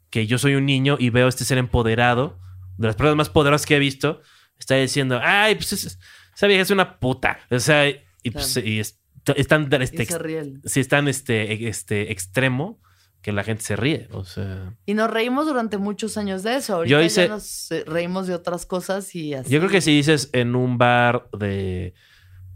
que 0.09 0.27
yo 0.27 0.37
soy 0.37 0.55
un 0.55 0.65
niño 0.65 0.97
y 0.99 1.09
veo 1.09 1.27
este 1.27 1.45
ser 1.45 1.57
empoderado, 1.57 2.39
de 2.77 2.87
las 2.87 2.95
personas 2.95 3.15
más 3.17 3.29
poderosas 3.29 3.65
que 3.65 3.75
he 3.75 3.79
visto, 3.79 4.21
está 4.59 4.75
diciendo, 4.75 5.19
ay, 5.23 5.55
pues 5.55 5.73
es- 5.73 5.99
esa 6.35 6.47
vieja 6.47 6.61
es 6.61 6.69
una 6.71 6.99
puta. 6.99 7.39
O 7.49 7.59
sea, 7.59 7.87
y, 7.89 8.29
pues, 8.31 8.55
y 8.57 8.79
es, 8.79 8.99
es 9.35 9.47
tan, 9.47 9.67
Y 9.81 9.87
se 10.05 10.19
ríen. 10.19 10.61
sí, 10.65 10.79
es 10.79 10.87
tan 10.87 11.07
este, 11.07 11.67
este 11.67 12.11
extremo 12.11 12.79
que 13.23 13.31
la 13.31 13.43
gente 13.43 13.63
se 13.63 13.75
ríe. 13.75 14.07
O 14.11 14.23
sea. 14.25 14.75
Y 14.85 14.93
nos 14.93 15.09
reímos 15.09 15.47
durante 15.47 15.79
muchos 15.79 16.17
años 16.17 16.43
de 16.43 16.57
eso. 16.57 16.75
Ahorita 16.75 16.91
Yo 16.91 16.99
ya 16.99 17.05
hice- 17.05 17.27
nos 17.29 17.71
eh, 17.71 17.83
reímos 17.87 18.27
de 18.27 18.35
otras 18.35 18.67
cosas 18.67 19.15
y 19.15 19.33
así. 19.33 19.49
Yo 19.51 19.59
creo 19.59 19.71
que 19.71 19.81
si 19.81 19.95
dices 19.95 20.29
en 20.33 20.55
un 20.55 20.77
bar 20.77 21.27
de, 21.35 21.93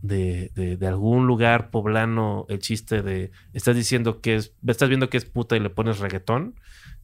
de, 0.01 0.51
de- 0.53 0.77
de 0.77 0.87
algún 0.87 1.25
lugar 1.25 1.71
poblano 1.71 2.45
el 2.49 2.59
chiste 2.59 3.01
de 3.01 3.31
estás 3.53 3.75
diciendo 3.75 4.21
que 4.21 4.35
es, 4.35 4.53
estás 4.67 4.89
viendo 4.89 5.09
que 5.09 5.17
es 5.17 5.25
puta 5.25 5.55
y 5.55 5.59
le 5.59 5.69
pones 5.71 5.99
reggaetón, 5.99 6.55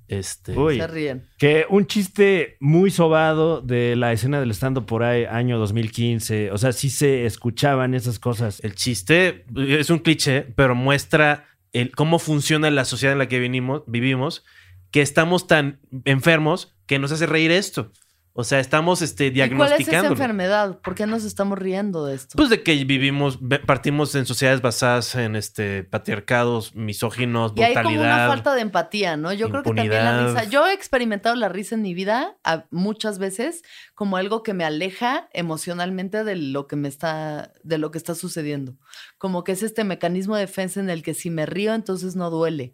este 0.10 0.52
Uy. 0.58 0.78
Se 0.80 0.88
ríen. 0.88 1.24
Que 1.38 1.66
un 1.70 1.88
chiste 1.88 2.58
muy 2.60 2.92
sobado 2.92 3.62
de 3.62 3.96
la 3.96 4.12
escena 4.12 4.40
del 4.42 4.52
stand 4.52 4.86
por 4.86 5.02
ahí, 5.04 5.24
año 5.24 5.58
2015. 5.58 6.52
O 6.52 6.58
sea, 6.58 6.74
sí 6.74 6.90
se 6.90 7.26
escuchaban 7.26 7.94
esas 7.94 8.20
cosas. 8.20 8.60
el 8.64 8.76
chiste 8.76 9.46
es 9.56 9.90
un 9.90 10.00
cliché, 10.00 10.42
pero 10.42 10.76
muestra 10.76 11.46
el, 11.74 11.92
cómo 11.92 12.20
funciona 12.20 12.72
la 12.72 12.86
sociedad 12.86 13.14
en 13.14 13.20
la 13.20 13.28
que 13.28 13.40
venimos, 13.40 13.84
vivimos, 13.88 14.46
que 14.92 15.02
estamos 15.02 15.48
tan 15.48 15.80
enfermos 16.06 16.76
que 16.86 17.00
nos 17.00 17.12
hace 17.12 17.26
reír 17.26 17.52
esto. 17.52 17.92
O 18.36 18.44
sea, 18.44 18.60
estamos 18.60 19.04
este, 19.04 19.28
¿Y 19.28 19.32
cuál 19.32 19.42
es 19.44 19.52
esa 19.52 19.60
diagnosticando. 19.60 20.10
enfermedad? 20.14 20.80
¿Por 20.80 20.96
qué 20.96 21.06
nos 21.06 21.24
estamos 21.24 21.60
riendo 21.60 22.08
de 22.08 22.16
esto? 22.16 22.34
Pues 22.36 22.50
de 22.50 22.64
que 22.64 22.84
vivimos, 22.84 23.38
partimos 23.68 24.16
en 24.16 24.26
sociedades 24.26 24.60
basadas 24.62 25.14
en 25.14 25.36
este 25.36 25.84
patriarcados, 25.84 26.74
misóginos, 26.74 27.54
y 27.56 27.62
hay 27.62 27.76
como 27.76 27.90
una 27.90 27.98
brutalidad. 28.00 28.28
falta 28.28 28.56
de 28.56 28.62
empatía, 28.62 29.18
¿no? 29.18 29.34
Yo 29.34 29.52
creo 29.52 29.62
que 29.62 29.70
también 29.74 30.04
la 30.04 30.26
risa. 30.26 30.44
Yo 30.46 30.66
he 30.66 30.74
experimentado 30.74 31.36
la 31.36 31.48
risa 31.48 31.76
en 31.76 31.84
mi 31.84 31.94
vida 31.94 32.36
a- 32.44 32.66
muchas 32.72 33.20
veces 33.20 33.62
como 33.94 34.18
algo 34.18 34.42
que 34.42 34.56
me 34.56 34.66
aleja 34.66 35.30
emocionalmente 35.34 36.24
de 36.24 36.36
lo 36.36 36.66
que 36.66 36.76
me 36.76 36.88
está, 36.88 37.52
de 37.64 37.78
lo 37.78 37.92
que 37.92 38.00
está 38.00 38.16
sucediendo. 38.16 38.76
Como 39.20 39.44
que 39.44 39.52
es 39.52 39.62
este 39.62 39.84
mecanismo 39.84 40.36
de 40.36 40.42
defensa 40.42 40.80
en 40.80 40.90
el 40.90 41.04
que 41.04 41.14
si 41.14 41.30
me 41.30 41.46
río, 41.46 41.76
entonces 41.76 42.16
no 42.16 42.32
duele. 42.32 42.74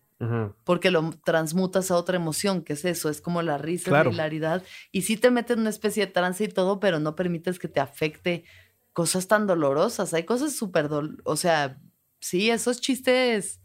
Porque 0.65 0.91
lo 0.91 1.11
transmutas 1.24 1.91
a 1.91 1.95
otra 1.95 2.17
emoción, 2.17 2.61
que 2.63 2.74
es 2.74 2.84
eso, 2.84 3.09
es 3.09 3.22
como 3.22 3.41
la 3.41 3.57
risa, 3.57 3.89
Claro. 3.89 4.09
la 4.09 4.13
hilaridad, 4.15 4.63
y 4.91 5.03
sí 5.03 5.15
te 5.15 5.32
metes 5.32 5.55
en 5.55 5.61
una 5.61 5.70
especie 5.70 6.05
de 6.05 6.11
trance 6.11 6.43
y 6.43 6.47
todo, 6.49 6.82
pero 6.82 6.99
no 6.99 7.15
permites 7.15 7.57
que 7.57 7.70
te 7.70 7.80
afecte 7.80 8.43
cosas 8.91 9.28
tan 9.30 9.47
dolorosas. 9.47 10.13
Hay 10.13 10.24
cosas 10.26 10.53
súper, 10.53 10.89
dol- 10.89 11.22
o 11.24 11.38
sea, 11.38 11.80
sí, 12.20 12.49
esos 12.49 12.82
chistes 12.82 13.61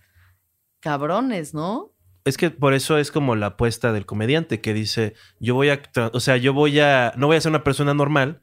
cabrones, 0.81 1.55
¿no? 1.55 1.91
Es 2.25 2.37
que 2.37 2.51
por 2.51 2.73
eso 2.73 2.99
es 2.99 3.11
como 3.11 3.35
la 3.35 3.47
apuesta 3.47 3.93
del 3.93 4.07
comediante 4.07 4.61
que 4.61 4.73
dice, 4.73 5.15
yo 5.41 5.55
voy 5.57 5.71
a, 5.71 5.83
o 6.13 6.21
sea, 6.21 6.37
yo 6.37 6.55
voy 6.55 6.79
a, 6.79 7.13
no 7.17 7.27
voy 7.27 7.37
a 7.37 7.41
ser 7.41 7.51
una 7.51 7.65
persona 7.65 7.95
normal, 7.95 8.43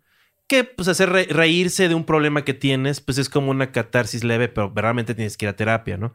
que 0.51 0.65
pues 0.65 0.89
hacer 0.89 1.09
re- 1.09 1.27
reírse 1.29 1.87
de 1.87 1.95
un 1.95 2.03
problema 2.03 2.43
que 2.43 2.53
tienes, 2.53 2.99
pues 2.99 3.17
es 3.17 3.29
como 3.29 3.51
una 3.51 3.71
catarsis 3.71 4.25
leve, 4.25 4.49
pero 4.49 4.69
realmente 4.75 5.15
tienes 5.15 5.37
que 5.37 5.45
ir 5.45 5.49
a 5.49 5.55
terapia, 5.55 5.95
¿no? 5.95 6.13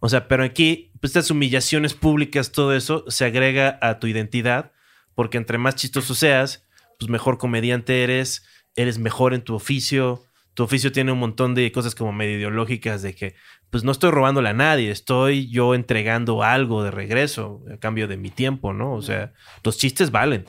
O 0.00 0.10
sea, 0.10 0.28
pero 0.28 0.44
aquí, 0.44 0.92
pues 1.00 1.10
estas 1.12 1.30
humillaciones 1.30 1.94
públicas, 1.94 2.52
todo 2.52 2.76
eso 2.76 3.06
se 3.08 3.24
agrega 3.24 3.78
a 3.80 3.98
tu 3.98 4.06
identidad, 4.06 4.72
porque 5.14 5.38
entre 5.38 5.56
más 5.56 5.74
chistoso 5.74 6.14
seas, 6.14 6.66
pues 6.98 7.08
mejor 7.08 7.38
comediante 7.38 8.04
eres, 8.04 8.44
eres 8.76 8.98
mejor 8.98 9.32
en 9.32 9.40
tu 9.40 9.54
oficio, 9.54 10.22
tu 10.52 10.64
oficio 10.64 10.92
tiene 10.92 11.12
un 11.12 11.18
montón 11.18 11.54
de 11.54 11.72
cosas 11.72 11.94
como 11.94 12.12
medio 12.12 12.36
ideológicas 12.36 13.00
de 13.00 13.14
que, 13.14 13.36
pues 13.70 13.84
no 13.84 13.92
estoy 13.92 14.10
robándole 14.10 14.50
a 14.50 14.54
nadie, 14.54 14.90
estoy 14.90 15.48
yo 15.50 15.74
entregando 15.74 16.42
algo 16.42 16.82
de 16.84 16.90
regreso 16.90 17.62
a 17.72 17.78
cambio 17.78 18.06
de 18.06 18.18
mi 18.18 18.28
tiempo, 18.28 18.74
¿no? 18.74 18.92
O 18.92 19.00
sea, 19.00 19.32
los 19.64 19.78
chistes 19.78 20.10
valen. 20.10 20.44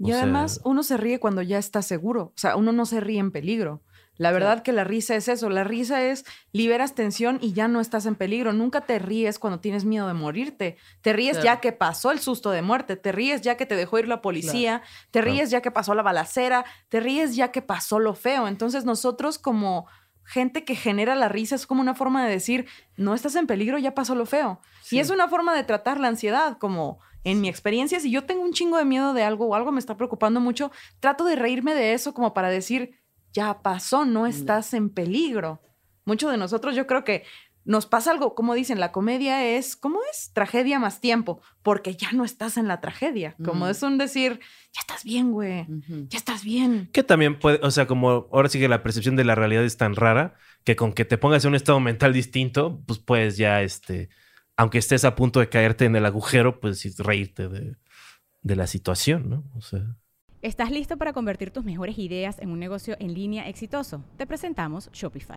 O 0.00 0.06
Y 0.06 0.12
sea, 0.12 0.22
además, 0.22 0.60
uno 0.64 0.82
se 0.82 0.96
ríe 0.96 1.18
cuando 1.18 1.42
ya 1.42 1.58
está 1.58 1.82
seguro. 1.82 2.32
O 2.34 2.38
sea, 2.38 2.56
uno 2.56 2.72
no 2.72 2.86
se 2.86 3.00
ríe 3.00 3.18
en 3.18 3.30
peligro. 3.30 3.82
La 4.18 4.32
verdad 4.32 4.64
que 4.64 4.72
la 4.72 4.82
risa 4.82 5.14
es 5.14 5.28
eso. 5.28 5.48
La 5.48 5.62
risa 5.62 6.02
es 6.02 6.24
liberas 6.50 6.96
tensión 6.96 7.38
y 7.40 7.52
ya 7.52 7.68
no 7.68 7.80
estás 7.80 8.04
en 8.04 8.16
peligro. 8.16 8.52
Nunca 8.52 8.80
te 8.80 8.98
ríes 8.98 9.38
cuando 9.38 9.60
tienes 9.60 9.84
miedo 9.84 10.08
de 10.08 10.14
morirte. 10.14 10.76
Te 11.02 11.12
ríes 11.12 11.40
ya 11.40 11.60
que 11.60 11.70
pasó 11.70 12.10
el 12.10 12.18
susto 12.18 12.50
de 12.50 12.60
muerte. 12.60 12.96
Te 12.96 13.12
ríes 13.12 13.42
ya 13.42 13.56
que 13.56 13.64
te 13.64 13.76
dejó 13.76 14.00
ir 14.00 14.08
la 14.08 14.20
policía. 14.20 14.82
Te 15.12 15.22
ríes 15.22 15.50
ya 15.50 15.62
que 15.62 15.70
pasó 15.70 15.94
la 15.94 16.02
balacera. 16.02 16.64
Te 16.88 16.98
ríes 16.98 17.36
ya 17.36 17.52
que 17.52 17.62
pasó 17.62 18.00
lo 18.00 18.14
feo. 18.14 18.48
Entonces 18.48 18.84
nosotros 18.84 19.38
como 19.38 19.86
gente 20.24 20.64
que 20.64 20.74
genera 20.74 21.14
la 21.14 21.28
risa 21.28 21.54
es 21.54 21.66
como 21.66 21.80
una 21.80 21.94
forma 21.94 22.24
de 22.24 22.30
decir, 22.30 22.66
no 22.96 23.14
estás 23.14 23.34
en 23.36 23.46
peligro, 23.46 23.78
ya 23.78 23.94
pasó 23.94 24.14
lo 24.14 24.26
feo. 24.26 24.60
Y 24.90 24.98
es 24.98 25.08
una 25.10 25.28
forma 25.28 25.54
de 25.54 25.64
tratar 25.64 26.00
la 26.00 26.08
ansiedad, 26.08 26.58
como 26.58 26.98
en 27.30 27.40
mi 27.40 27.48
experiencia, 27.48 28.00
si 28.00 28.10
yo 28.10 28.24
tengo 28.24 28.42
un 28.42 28.52
chingo 28.52 28.78
de 28.78 28.84
miedo 28.86 29.12
de 29.12 29.22
algo 29.22 29.46
o 29.46 29.54
algo 29.54 29.70
me 29.70 29.80
está 29.80 29.96
preocupando 29.96 30.40
mucho, 30.40 30.72
trato 30.98 31.24
de 31.24 31.36
reírme 31.36 31.74
de 31.74 31.92
eso 31.92 32.14
como 32.14 32.32
para 32.32 32.48
decir, 32.48 32.98
ya 33.32 33.60
pasó, 33.60 34.06
no 34.06 34.26
estás 34.26 34.72
en 34.72 34.88
peligro. 34.88 35.60
Muchos 36.06 36.30
de 36.30 36.38
nosotros 36.38 36.74
yo 36.74 36.86
creo 36.86 37.04
que 37.04 37.24
nos 37.64 37.84
pasa 37.84 38.12
algo, 38.12 38.34
como 38.34 38.54
dicen, 38.54 38.80
la 38.80 38.92
comedia 38.92 39.44
es, 39.44 39.76
¿cómo 39.76 40.00
es? 40.10 40.32
Tragedia 40.32 40.78
más 40.78 41.02
tiempo, 41.02 41.42
porque 41.62 41.96
ya 41.96 42.12
no 42.12 42.24
estás 42.24 42.56
en 42.56 42.66
la 42.66 42.80
tragedia. 42.80 43.36
Como 43.44 43.64
Ujú. 43.64 43.72
es 43.72 43.82
un 43.82 43.98
decir, 43.98 44.40
ya 44.72 44.80
estás 44.80 45.04
bien, 45.04 45.32
güey, 45.32 45.66
ya 46.08 46.16
estás 46.16 46.44
bien. 46.44 46.88
Que 46.94 47.02
también 47.02 47.38
puede, 47.38 47.60
o 47.62 47.70
sea, 47.70 47.86
como 47.86 48.26
ahora 48.32 48.48
sí 48.48 48.58
que 48.58 48.68
la 48.68 48.82
percepción 48.82 49.16
de 49.16 49.24
la 49.24 49.34
realidad 49.34 49.64
es 49.64 49.76
tan 49.76 49.96
rara 49.96 50.34
que 50.64 50.76
con 50.76 50.94
que 50.94 51.04
te 51.04 51.18
pongas 51.18 51.44
en 51.44 51.50
un 51.50 51.56
estado 51.56 51.78
mental 51.78 52.14
distinto, 52.14 52.80
pues 52.86 53.00
puedes 53.00 53.36
ya, 53.36 53.60
este, 53.60 54.08
aunque 54.58 54.78
estés 54.78 55.04
a 55.04 55.14
punto 55.14 55.40
de 55.40 55.48
caerte 55.48 55.84
en 55.84 55.96
el 55.96 56.04
agujero, 56.04 56.60
pues 56.60 56.98
reírte 56.98 57.48
de, 57.48 57.76
de 58.42 58.56
la 58.56 58.66
situación, 58.66 59.30
¿no? 59.30 59.44
O 59.56 59.62
sea. 59.62 59.96
¿Estás 60.42 60.70
listo 60.72 60.96
para 60.96 61.12
convertir 61.12 61.52
tus 61.52 61.64
mejores 61.64 61.96
ideas 61.96 62.38
en 62.40 62.50
un 62.50 62.58
negocio 62.58 62.96
en 62.98 63.14
línea 63.14 63.48
exitoso? 63.48 64.04
Te 64.16 64.26
presentamos 64.26 64.90
Shopify. 64.92 65.36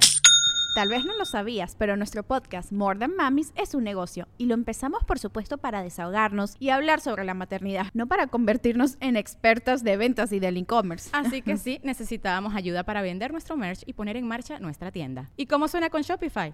Tal 0.73 0.89
vez 0.89 1.05
no 1.05 1.15
lo 1.17 1.25
sabías, 1.25 1.75
pero 1.77 1.97
nuestro 1.97 2.23
podcast 2.23 2.71
More 2.71 2.97
Than 2.97 3.15
Mamis 3.15 3.51
es 3.55 3.75
un 3.75 3.83
negocio 3.83 4.27
y 4.37 4.45
lo 4.45 4.55
empezamos 4.55 5.03
por 5.03 5.19
supuesto 5.19 5.59
para 5.59 5.83
desahogarnos 5.83 6.55
y 6.59 6.69
hablar 6.69 6.99
sobre 6.99 7.23
la 7.23 7.33
maternidad, 7.33 7.87
no 7.93 8.07
para 8.07 8.27
convertirnos 8.27 8.97
en 9.01 9.17
expertas 9.17 9.83
de 9.83 9.97
ventas 9.97 10.31
y 10.31 10.39
del 10.39 10.57
e-commerce. 10.57 11.09
Así 11.13 11.43
que 11.43 11.57
sí, 11.57 11.79
necesitábamos 11.83 12.55
ayuda 12.55 12.83
para 12.83 13.03
vender 13.03 13.31
nuestro 13.31 13.55
merch 13.55 13.83
y 13.85 13.93
poner 13.93 14.17
en 14.17 14.27
marcha 14.27 14.59
nuestra 14.59 14.91
tienda. 14.91 15.29
¿Y 15.37 15.45
cómo 15.45 15.67
suena 15.67 15.91
con 15.91 16.01
Shopify? 16.01 16.53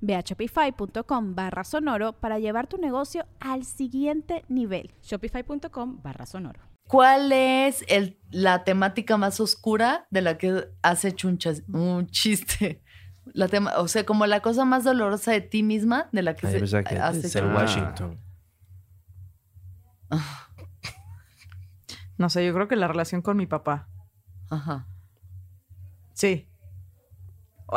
Ve 0.00 0.14
a 0.14 0.20
shopify.com 0.20 1.34
barra 1.34 1.64
sonoro 1.64 2.12
para 2.14 2.38
llevar 2.38 2.66
tu 2.66 2.78
negocio 2.78 3.26
al 3.40 3.64
siguiente 3.64 4.44
nivel. 4.48 4.92
Shopify.com 5.02 6.00
barra 6.02 6.26
sonoro. 6.26 6.60
¿Cuál 6.86 7.32
es 7.32 7.84
el, 7.88 8.18
la 8.30 8.64
temática 8.64 9.16
más 9.18 9.40
oscura 9.40 10.06
de 10.10 10.22
la 10.22 10.38
que 10.38 10.68
has 10.82 11.04
hecho 11.04 11.28
un, 11.28 11.36
chas- 11.38 11.62
un 11.72 12.06
chiste? 12.08 12.82
La 13.34 13.46
tema, 13.48 13.72
o 13.76 13.88
sea, 13.88 14.06
como 14.06 14.24
la 14.24 14.40
cosa 14.40 14.64
más 14.64 14.84
dolorosa 14.84 15.32
de 15.32 15.42
ti 15.42 15.62
misma 15.62 16.08
de 16.12 16.22
la 16.22 16.34
que 16.34 16.46
Ay, 16.46 16.66
se- 16.66 16.84
que 16.84 16.96
has 16.98 17.16
es 17.18 17.24
hecho. 17.36 17.44
el 17.44 17.50
Ah. 17.50 17.54
Washington. 17.56 18.20
No 22.16 22.28
sé, 22.30 22.44
yo 22.44 22.52
creo 22.52 22.66
que 22.66 22.74
la 22.74 22.88
relación 22.88 23.22
con 23.22 23.36
mi 23.36 23.46
papá. 23.46 23.88
Ajá. 24.50 24.88
Sí. 26.14 26.47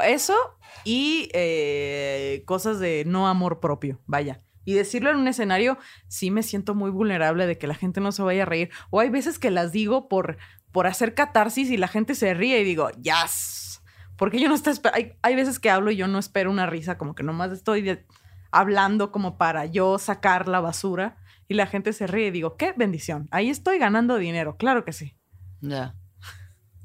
Eso 0.03 0.35
y 0.83 1.29
eh, 1.33 2.43
cosas 2.45 2.79
de 2.79 3.03
no 3.05 3.27
amor 3.27 3.59
propio, 3.59 3.99
vaya. 4.05 4.41
Y 4.63 4.73
decirlo 4.73 5.09
en 5.09 5.17
un 5.17 5.27
escenario, 5.27 5.77
sí 6.07 6.29
me 6.29 6.43
siento 6.43 6.75
muy 6.75 6.91
vulnerable 6.91 7.47
de 7.47 7.57
que 7.57 7.67
la 7.67 7.73
gente 7.75 7.99
no 7.99 8.11
se 8.11 8.21
vaya 8.21 8.43
a 8.43 8.45
reír. 8.45 8.69
O 8.91 8.99
hay 8.99 9.09
veces 9.09 9.39
que 9.39 9.49
las 9.51 9.71
digo 9.71 10.07
por, 10.07 10.37
por 10.71 10.85
hacer 10.87 11.15
catarsis 11.15 11.69
y 11.71 11.77
la 11.77 11.87
gente 11.87 12.13
se 12.15 12.33
ríe 12.33 12.61
y 12.61 12.63
digo, 12.63 12.89
yes. 13.01 13.81
Porque 14.17 14.39
yo 14.39 14.47
no 14.47 14.53
estoy... 14.55 14.75
Hay, 14.93 15.13
hay 15.23 15.35
veces 15.35 15.59
que 15.59 15.71
hablo 15.71 15.89
y 15.89 15.95
yo 15.95 16.07
no 16.07 16.19
espero 16.19 16.51
una 16.51 16.67
risa, 16.67 16.97
como 16.99 17.15
que 17.15 17.23
nomás 17.23 17.51
estoy 17.51 17.81
de- 17.81 18.05
hablando 18.51 19.11
como 19.11 19.37
para 19.37 19.65
yo 19.65 19.97
sacar 19.97 20.47
la 20.47 20.59
basura 20.59 21.17
y 21.47 21.55
la 21.55 21.65
gente 21.65 21.91
se 21.91 22.05
ríe 22.05 22.27
y 22.27 22.31
digo, 22.31 22.55
qué 22.55 22.73
bendición. 22.77 23.27
Ahí 23.31 23.49
estoy 23.49 23.79
ganando 23.79 24.17
dinero, 24.17 24.57
claro 24.57 24.85
que 24.85 24.93
sí. 24.93 25.17
Ya. 25.59 25.95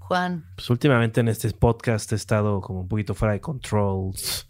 Juan. 0.09 0.45
Pues 0.57 0.71
últimamente 0.71 1.21
en 1.21 1.29
este 1.29 1.51
podcast 1.51 2.13
he 2.13 2.17
estado 2.17 2.61
como 2.61 2.81
un 2.83 2.89
poquito 2.89 3.15
fuera 3.15 3.35
de 3.35 3.41
controls. 3.41 4.47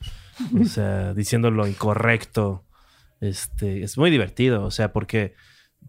O 0.60 0.64
sea, 0.64 1.14
diciendo 1.14 1.50
lo 1.50 1.66
incorrecto. 1.66 2.64
Este, 3.20 3.82
es 3.82 3.96
muy 3.96 4.10
divertido, 4.10 4.64
o 4.64 4.70
sea, 4.70 4.92
porque 4.92 5.34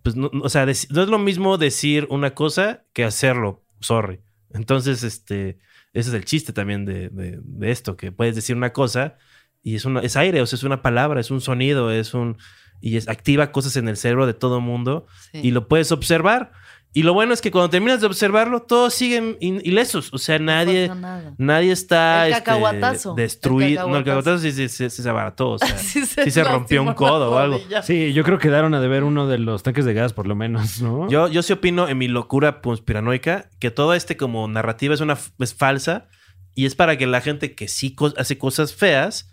pues 0.03 0.15
no, 0.15 0.31
o 0.41 0.47
sea, 0.49 0.65
no 0.65 0.71
es 0.71 0.89
lo 1.09 1.19
mismo 1.19 1.57
decir 1.57 2.07
una 2.09 2.33
cosa 2.33 2.83
que 2.93 3.03
hacerlo. 3.03 3.63
Sorry. 3.81 4.21
Entonces, 4.53 5.03
este, 5.03 5.59
ese 5.93 6.09
es 6.09 6.13
el 6.15 6.23
chiste 6.23 6.53
también 6.53 6.85
de, 6.85 7.09
de- 7.09 7.39
de 7.43 7.71
esto, 7.71 7.97
que 7.97 8.11
puedes 8.13 8.35
decir 8.35 8.55
una 8.55 8.71
cosa 8.71 9.17
y 9.63 9.75
es 9.75 9.83
una, 9.83 9.99
es 9.99 10.15
aire, 10.15 10.41
o 10.41 10.45
sea, 10.45 10.55
es 10.55 10.63
una 10.63 10.81
palabra, 10.81 11.19
es 11.19 11.29
un 11.31 11.41
sonido, 11.41 11.91
es 11.91 12.13
un 12.13 12.37
y 12.79 12.95
es, 12.95 13.09
activa 13.09 13.51
cosas 13.51 13.75
en 13.75 13.87
el 13.89 13.97
cerebro 13.97 14.25
de 14.27 14.33
todo 14.35 14.61
mundo 14.61 15.07
Sí. 15.33 15.39
y 15.43 15.51
lo 15.51 15.67
puedes 15.67 15.91
observar. 15.91 16.53
Y 16.93 17.03
lo 17.03 17.13
bueno 17.13 17.31
es 17.33 17.41
que 17.41 17.51
cuando 17.51 17.69
terminas 17.69 18.01
de 18.01 18.07
observarlo, 18.07 18.63
todos 18.63 18.93
siguen 18.93 19.37
in- 19.39 19.61
ilesos. 19.63 20.09
O 20.13 20.17
sea, 20.17 20.39
nadie, 20.39 20.89
nadie 21.37 21.71
está 21.71 22.25
El 22.25 22.31
este, 22.33 22.43
cacahuatazo. 22.43 23.13
destruido. 23.13 23.85
El 23.85 23.91
No, 23.91 23.97
el 23.97 24.03
cacahuatazo. 24.03 24.37
cacahuatazo 24.37 24.43
sí, 24.43 24.51
sí, 24.51 24.69
sí, 24.69 24.89
sí 24.89 25.03
se 25.03 25.09
abarató. 25.09 25.49
O 25.51 25.59
sea, 25.59 25.77
Sí 25.77 26.05
sí 26.05 26.31
se 26.31 26.43
rompió 26.43 26.81
un 26.81 26.93
codo 26.93 27.31
o 27.31 27.37
algo. 27.37 27.59
Sí, 27.83 28.13
yo 28.13 28.23
creo 28.23 28.39
que 28.39 28.49
daron 28.49 28.73
a 28.73 28.79
deber 28.81 29.03
uno 29.03 29.27
de 29.27 29.37
los 29.37 29.61
tanques 29.61 29.85
de 29.85 29.93
gas, 29.93 30.13
por 30.13 30.25
lo 30.25 30.35
menos, 30.35 30.81
¿no? 30.81 31.07
Yo, 31.09 31.27
yo 31.27 31.43
sí 31.43 31.53
opino 31.53 31.87
en 31.87 31.97
mi 31.99 32.07
locura 32.07 32.61
conspiranoica 32.61 33.49
que 33.59 33.69
toda 33.69 33.95
este 33.95 34.17
como 34.17 34.47
narrativa 34.47 34.93
es 34.95 35.01
una 35.01 35.17
es 35.39 35.53
falsa 35.53 36.07
y 36.55 36.65
es 36.65 36.73
para 36.73 36.97
que 36.97 37.05
la 37.05 37.21
gente 37.21 37.53
que 37.53 37.67
sí 37.67 37.93
co- 37.93 38.13
hace 38.17 38.39
cosas 38.39 38.73
feas, 38.73 39.29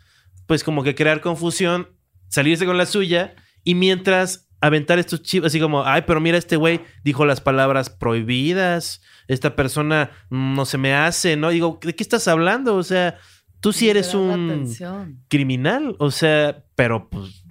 pues 0.46 0.64
como 0.64 0.82
que 0.82 0.94
crear 0.94 1.22
confusión, 1.22 1.88
salirse 2.28 2.66
con 2.66 2.76
la 2.76 2.84
suya 2.84 3.36
y 3.62 3.74
mientras 3.74 4.50
aventar 4.60 4.98
estos 4.98 5.22
chivos 5.22 5.48
así 5.48 5.60
como, 5.60 5.84
ay, 5.84 6.02
pero 6.06 6.20
mira 6.20 6.38
este 6.38 6.56
güey 6.56 6.80
dijo 7.02 7.24
las 7.24 7.40
palabras 7.40 7.90
prohibidas, 7.90 9.02
esta 9.28 9.56
persona 9.56 10.10
no 10.30 10.64
se 10.64 10.78
me 10.78 10.94
hace, 10.94 11.36
¿no? 11.36 11.50
Digo, 11.50 11.78
¿de 11.82 11.94
qué 11.94 12.02
estás 12.02 12.28
hablando? 12.28 12.76
O 12.76 12.82
sea, 12.82 13.18
tú 13.60 13.72
sí 13.72 13.88
eres 13.88 14.14
un 14.14 14.50
atención. 14.50 15.20
criminal, 15.28 15.96
o 15.98 16.10
sea, 16.10 16.64
pero 16.74 17.08
pues, 17.08 17.44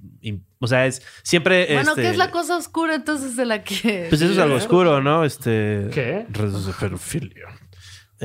o 0.59 0.67
sea, 0.67 0.85
es 0.85 1.01
siempre... 1.23 1.67
Bueno, 1.73 1.91
este, 1.91 2.03
¿qué 2.03 2.09
es 2.09 2.17
la 2.17 2.31
cosa 2.31 2.55
oscura 2.55 2.95
entonces 2.95 3.35
de 3.35 3.45
la 3.45 3.63
que... 3.63 4.07
pues 4.09 4.21
eso 4.21 4.31
es 4.31 4.39
algo 4.39 4.55
oscuro, 4.55 5.01
¿no? 5.01 5.25
Este. 5.25 5.89
¿Qué? 5.91 6.25
Redes 6.29 6.65
de 6.65 6.73
pedofilia. 6.73 7.47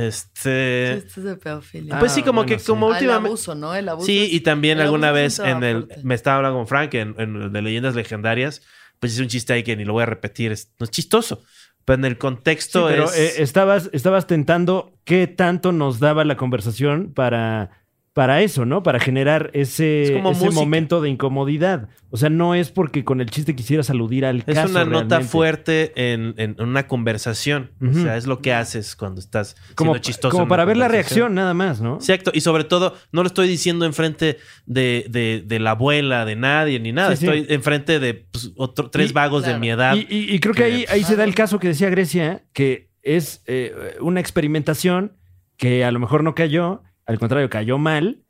Este. 0.07 1.01
Chistes 1.03 1.25
de 1.25 1.37
pedofilia. 1.37 1.99
Pues 1.99 2.13
sí, 2.13 2.21
Ah, 2.21 2.25
como 2.25 2.41
bueno, 2.43 2.49
que 2.55 2.59
sí. 2.59 2.67
como 2.67 2.87
Ah, 2.87 2.91
el 2.91 2.95
últimamente. 2.95 3.29
abuso, 3.29 3.55
¿no? 3.55 3.75
El 3.75 3.89
abuso. 3.89 4.07
Sí, 4.07 4.25
es- 4.25 4.33
y 4.33 4.41
también 4.41 4.79
el 4.79 4.85
alguna 4.85 5.13
vez 5.13 5.39
en 5.39 5.63
el. 5.65 5.85
fuerte. 5.85 6.03
Me 6.05 6.15
estaba 6.15 6.37
hablando 6.39 6.59
con 6.59 6.67
Frank 6.67 6.95
en, 6.95 7.15
en 7.19 7.37
el 7.37 7.53
de 7.53 7.63
leyendas 7.63 7.95
legendarias. 7.95 8.63
Pues 9.01 9.13
hice 9.13 9.23
un 9.23 9.29
chiste 9.29 9.53
ahí 9.53 9.63
que 9.63 9.77
ni 9.77 9.85
lo 9.85 9.93
voy 9.93 10.03
a 10.03 10.07
repetir. 10.07 10.53
Es, 10.53 10.73
no 10.79 10.85
es 10.85 10.91
chistoso. 10.91 11.43
Pero 11.85 11.99
en 12.01 12.05
el 12.05 12.13
Sí, 12.13 12.19
contexto 12.19 12.87
pero 12.89 13.05
es. 13.05 13.17
eh, 13.39 13.43
estabas, 13.43 13.89
estabas 13.93 14.27
tentando 14.27 14.99
qué 15.05 15.27
tanto 15.27 15.73
nos 15.73 16.01
daba 16.01 16.25
la 16.25 16.37
conversación 16.37 17.13
para, 17.15 17.71
para 18.15 18.43
eso, 18.43 18.65
¿no? 18.65 18.83
Para 18.83 18.99
generar 18.99 19.51
ese, 19.55 20.03
Es 20.03 20.11
como 20.11 20.33
ese 20.33 20.51
momento 20.51 21.01
de 21.01 21.09
incomodidad. 21.09 21.89
O 22.11 22.17
sea, 22.17 22.31
no 22.31 22.55
es 22.57 22.71
porque 22.73 23.05
con 23.05 23.21
el 23.21 23.31
chiste 23.31 23.55
quisieras 23.55 23.91
aludir 23.91 24.25
al 24.25 24.39
es 24.39 24.45
caso. 24.57 24.71
una 24.71 24.85
nota 24.85 25.07
realmente. 25.17 25.25
fuerte 25.31 26.13
en, 26.13 26.35
en 26.37 26.57
una 26.61 26.89
conversación. 26.89 27.71
O 27.81 27.93
sea, 27.93 28.17
es 28.17 28.27
lo 28.27 28.41
que 28.41 28.53
haces 28.53 28.97
cuando 28.97 29.21
estás 29.21 29.55
Como, 29.77 29.93
siendo 29.93 30.03
chistoso. 30.03 30.33
como 30.33 30.49
para 30.49 30.65
ver 30.65 30.77
la 30.77 30.89
reacción, 30.89 31.35
nada 31.35 31.55
más, 31.55 31.81
¿no? 31.81 31.95
Exacto, 31.97 32.33
y 32.35 32.41
sobre 32.41 32.65
todo, 32.65 32.95
no 33.13 33.23
lo 33.23 33.29
estoy 33.29 33.47
diciendo 33.47 33.85
enfrente 33.85 34.39
de, 34.67 35.07
de, 35.09 35.45
de 35.47 35.61
la 35.61 35.71
abuela, 35.73 36.25
de 36.25 36.35
nadie, 36.35 36.81
ni 36.81 36.91
nada. 36.93 37.15
Sí, 37.15 37.25
sí. 37.27 37.33
Estoy 37.33 37.55
enfrente 37.55 38.01
de 38.01 38.15
pues, 38.15 38.51
otro- 38.57 38.91
tres 38.91 39.11
Y- 39.11 39.13
vagos 39.15 39.43
claro. 39.45 39.55
de 39.55 39.61
mi 39.61 39.71
edad. 39.71 39.95
Y, 39.95 40.07
y- 40.13 40.35
y 40.35 40.41
creo 40.41 40.55
que 40.55 40.63
que- 40.63 40.65
ahí, 40.73 40.85
ahí 40.89 41.05
se 41.05 41.15
da 41.15 41.23
el 41.25 41.35
caso 41.37 41.61
que 41.61 41.69
decía 41.69 41.89
Grecia, 41.89 42.43
que 42.53 42.91
es 43.03 43.43
eh, 43.47 43.95
una 44.01 44.19
experimentación 44.21 45.13
que 45.57 45.85
a 45.85 45.91
lo 45.93 45.99
mejor 46.01 46.25
no 46.25 46.35
cayó, 46.35 46.83
al 47.09 47.19
contrario, 47.19 47.51
cayó 47.51 47.79
mal, 47.79 48.23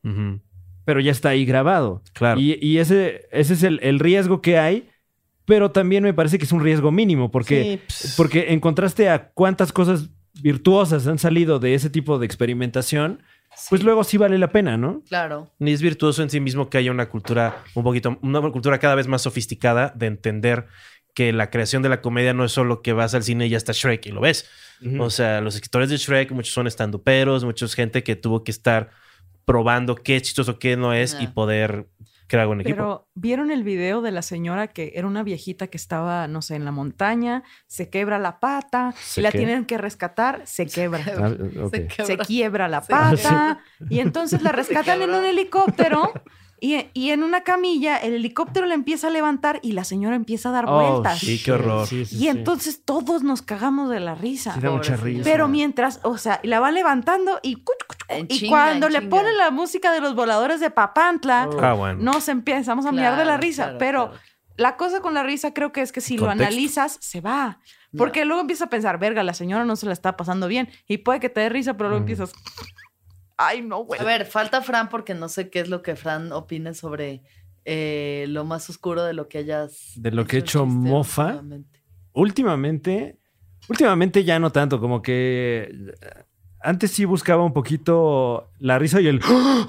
pero 0.84 1.00
ya 1.00 1.10
está 1.10 1.30
ahí 1.30 1.44
grabado. 1.44 2.02
Claro. 2.14 2.40
Y, 2.40 2.58
y 2.64 2.78
ese, 2.78 3.26
ese 3.30 3.52
es 3.54 3.62
el, 3.64 3.80
el 3.82 3.98
riesgo 3.98 4.40
que 4.40 4.58
hay, 4.58 4.88
pero 5.44 5.70
también 5.70 6.04
me 6.04 6.14
parece 6.14 6.38
que 6.38 6.44
es 6.44 6.52
un 6.52 6.62
riesgo 6.62 6.90
mínimo, 6.92 7.30
porque, 7.30 7.62
Sí, 7.62 7.80
pues, 7.86 8.14
porque 8.16 8.52
en 8.52 8.60
contraste 8.60 9.10
a 9.10 9.30
cuántas 9.30 9.72
cosas 9.72 10.08
virtuosas 10.40 11.06
han 11.06 11.18
salido 11.18 11.58
de 11.58 11.74
ese 11.74 11.90
tipo 11.90 12.18
de 12.18 12.26
experimentación, 12.26 13.22
pues 13.68 13.82
luego 13.82 14.04
sí 14.04 14.16
vale 14.18 14.38
la 14.38 14.52
pena, 14.52 14.76
¿no? 14.76 15.02
Claro. 15.08 15.50
ni 15.58 15.72
es 15.72 15.82
virtuoso 15.82 16.22
en 16.22 16.30
sí 16.30 16.38
mismo 16.38 16.70
que 16.70 16.78
haya 16.78 16.92
una 16.92 17.08
cultura 17.08 17.64
un 17.74 17.82
poquito, 17.82 18.18
una 18.22 18.40
cultura 18.52 18.78
cada 18.78 18.94
vez 18.94 19.08
más 19.08 19.22
sofisticada 19.22 19.92
de 19.96 20.06
entender 20.06 20.66
que 21.18 21.32
la 21.32 21.50
creación 21.50 21.82
de 21.82 21.88
la 21.88 22.00
comedia 22.00 22.32
no 22.32 22.44
es 22.44 22.52
solo 22.52 22.80
que 22.80 22.92
vas 22.92 23.12
al 23.12 23.24
cine 23.24 23.46
y 23.46 23.48
ya 23.48 23.56
está 23.56 23.72
Shrek 23.72 24.06
y 24.06 24.12
lo 24.12 24.20
ves. 24.20 24.48
O 25.00 25.10
sea, 25.10 25.40
los 25.40 25.56
escritores 25.56 25.90
de 25.90 25.96
Shrek, 25.96 26.30
muchos 26.30 26.54
son 26.54 26.68
estanduperos, 26.68 27.44
muchos 27.44 27.74
gente 27.74 28.04
que 28.04 28.14
tuvo 28.14 28.44
que 28.44 28.52
estar 28.52 28.90
probando 29.44 29.96
qué 29.96 30.14
es 30.14 30.22
chistoso, 30.22 30.60
qué 30.60 30.76
no 30.76 30.92
es 30.92 31.16
y 31.20 31.26
poder 31.26 31.88
crear 32.28 32.46
un 32.46 32.60
equipo. 32.60 32.76
Pero 32.76 33.08
vieron 33.16 33.50
el 33.50 33.64
video 33.64 34.00
de 34.00 34.12
la 34.12 34.22
señora 34.22 34.68
que 34.68 34.92
era 34.94 35.08
una 35.08 35.24
viejita 35.24 35.66
que 35.66 35.76
estaba, 35.76 36.28
no 36.28 36.40
sé, 36.40 36.54
en 36.54 36.64
la 36.64 36.70
montaña, 36.70 37.42
se 37.66 37.90
quebra 37.90 38.20
la 38.20 38.38
pata 38.38 38.94
¿Se 38.96 39.20
y 39.20 39.24
la 39.24 39.32
qué? 39.32 39.38
tienen 39.38 39.64
que 39.64 39.76
rescatar, 39.76 40.42
se 40.44 40.66
quebra. 40.66 41.00
Ah, 41.18 41.34
ok. 41.64 41.74
Se 41.74 41.86
quebra. 41.88 42.06
Se 42.06 42.18
quiebra 42.18 42.68
la 42.68 42.82
Se 42.82 42.90
pata 42.92 43.58
y 43.90 43.98
entonces 43.98 44.42
la 44.42 44.52
rescatan 44.52 45.02
en 45.02 45.10
un 45.10 45.24
helicóptero 45.24 46.12
y, 46.60 46.86
y 46.94 47.10
en 47.10 47.22
una 47.22 47.42
camilla 47.42 47.96
el 47.98 48.14
helicóptero 48.14 48.66
la 48.66 48.74
empieza 48.74 49.06
a 49.08 49.10
levantar 49.10 49.60
y 49.62 49.72
la 49.72 49.84
señora 49.84 50.16
empieza 50.16 50.48
a 50.48 50.52
dar 50.52 50.64
Oh, 50.68 50.78
vueltas. 50.92 51.18
sí, 51.18 51.40
qué 51.42 51.52
horror. 51.52 51.86
Sí, 51.86 52.04
sí, 52.04 52.16
y 52.16 52.18
sí. 52.20 52.28
entonces 52.28 52.82
todos 52.84 53.22
nos 53.22 53.42
cagamos 53.42 53.90
de 53.90 54.00
la 54.00 54.14
risa. 54.14 54.54
Sí 54.54 54.60
da 54.60 54.70
mucha 54.70 54.96
risa. 54.96 55.22
Pero 55.24 55.48
mientras, 55.48 56.00
o 56.02 56.18
sea, 56.18 56.40
la 56.42 56.60
va 56.60 56.70
levantando 56.70 57.38
y, 57.42 57.56
cuch, 57.56 57.76
cuch, 57.86 57.98
En 58.08 58.26
y 58.28 58.38
chinga, 58.38 58.50
cuando 58.50 58.88
le 58.88 59.02
ponen 59.02 59.36
la 59.36 59.50
música 59.50 59.92
de 59.92 60.00
los 60.00 60.14
voladores 60.14 60.60
de 60.60 60.70
Papantla, 60.70 61.48
Oh. 61.52 61.60
ah, 61.62 61.72
bueno. 61.74 62.02
nos 62.02 62.28
empezamos 62.28 62.86
a 62.86 62.92
mirar 62.92 63.16
de 63.16 63.24
la 63.24 63.36
risa. 63.36 63.64
claro, 63.64 63.78
pero 63.78 64.06
claro. 64.08 64.22
la 64.56 64.76
cosa 64.76 65.00
con 65.00 65.14
la 65.14 65.22
risa 65.22 65.54
creo 65.54 65.72
que 65.72 65.82
es 65.82 65.92
que 65.92 66.00
si 66.00 66.18
lo 66.18 66.28
analizas, 66.28 66.98
se 67.00 67.20
va. 67.20 67.60
Porque 67.96 68.24
luego 68.26 68.42
empiezas 68.42 68.66
a 68.66 68.70
pensar, 68.70 68.98
verga, 68.98 69.22
la 69.22 69.32
señora 69.32 69.64
no 69.64 69.74
se 69.76 69.86
la 69.86 69.92
está 69.94 70.14
pasando 70.16 70.46
bien. 70.46 70.68
Y 70.86 70.98
puede 70.98 71.20
que 71.20 71.30
te 71.30 71.40
dé 71.40 71.48
risa, 71.48 71.74
pero 71.78 71.88
luego 71.88 72.00
Mm. 72.00 72.08
empiezas. 72.10 72.32
Ay, 73.38 73.62
no, 73.62 73.84
güey. 73.84 74.00
A 74.00 74.04
ver, 74.04 74.26
falta 74.26 74.60
Fran 74.60 74.88
porque 74.88 75.14
no 75.14 75.28
sé 75.28 75.48
qué 75.48 75.60
es 75.60 75.68
lo 75.68 75.80
que 75.80 75.94
Fran 75.94 76.32
opine 76.32 76.74
sobre 76.74 77.22
eh, 77.64 78.26
lo 78.28 78.44
más 78.44 78.68
oscuro 78.68 79.04
de 79.04 79.14
lo 79.14 79.28
que 79.28 79.38
hayas... 79.38 79.92
De 79.94 80.10
lo 80.10 80.26
que 80.26 80.36
he 80.36 80.40
hecho 80.40 80.66
mofa. 80.66 81.26
últimamente. 81.26 81.80
últimamente, 82.12 83.18
últimamente 83.68 84.24
ya 84.24 84.40
no 84.40 84.50
tanto, 84.50 84.80
como 84.80 85.00
que 85.02 85.94
antes 86.60 86.90
sí 86.90 87.04
buscaba 87.04 87.44
un 87.44 87.52
poquito 87.52 88.50
la 88.58 88.78
risa 88.78 89.00
y 89.00 89.06
el. 89.06 89.20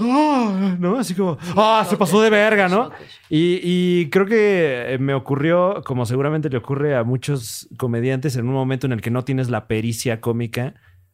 ¿no? 0.79 0.97
Así 0.97 1.13
como 1.13 1.37
¡ah! 1.55 1.85
se 1.87 1.97
pasó 1.97 2.19
de 2.21 2.31
verga, 2.31 2.67
¿no? 2.67 2.89
Y, 3.29 3.59
y 3.61 4.09
creo 4.09 4.25
que 4.25 4.97
me 4.99 5.13
ocurrió, 5.13 5.83
como 5.85 6.07
seguramente 6.07 6.49
le 6.49 6.57
ocurre 6.57 6.95
a 6.95 7.03
muchos 7.03 7.69
comediantes, 7.77 8.35
en 8.35 8.47
un 8.47 8.55
momento 8.55 8.87
en 8.87 8.93
el 8.93 9.01
que 9.01 9.11
no 9.11 9.23
tienes 9.23 9.49
la 9.49 9.67
pericia 9.67 10.19
cómica 10.19 10.73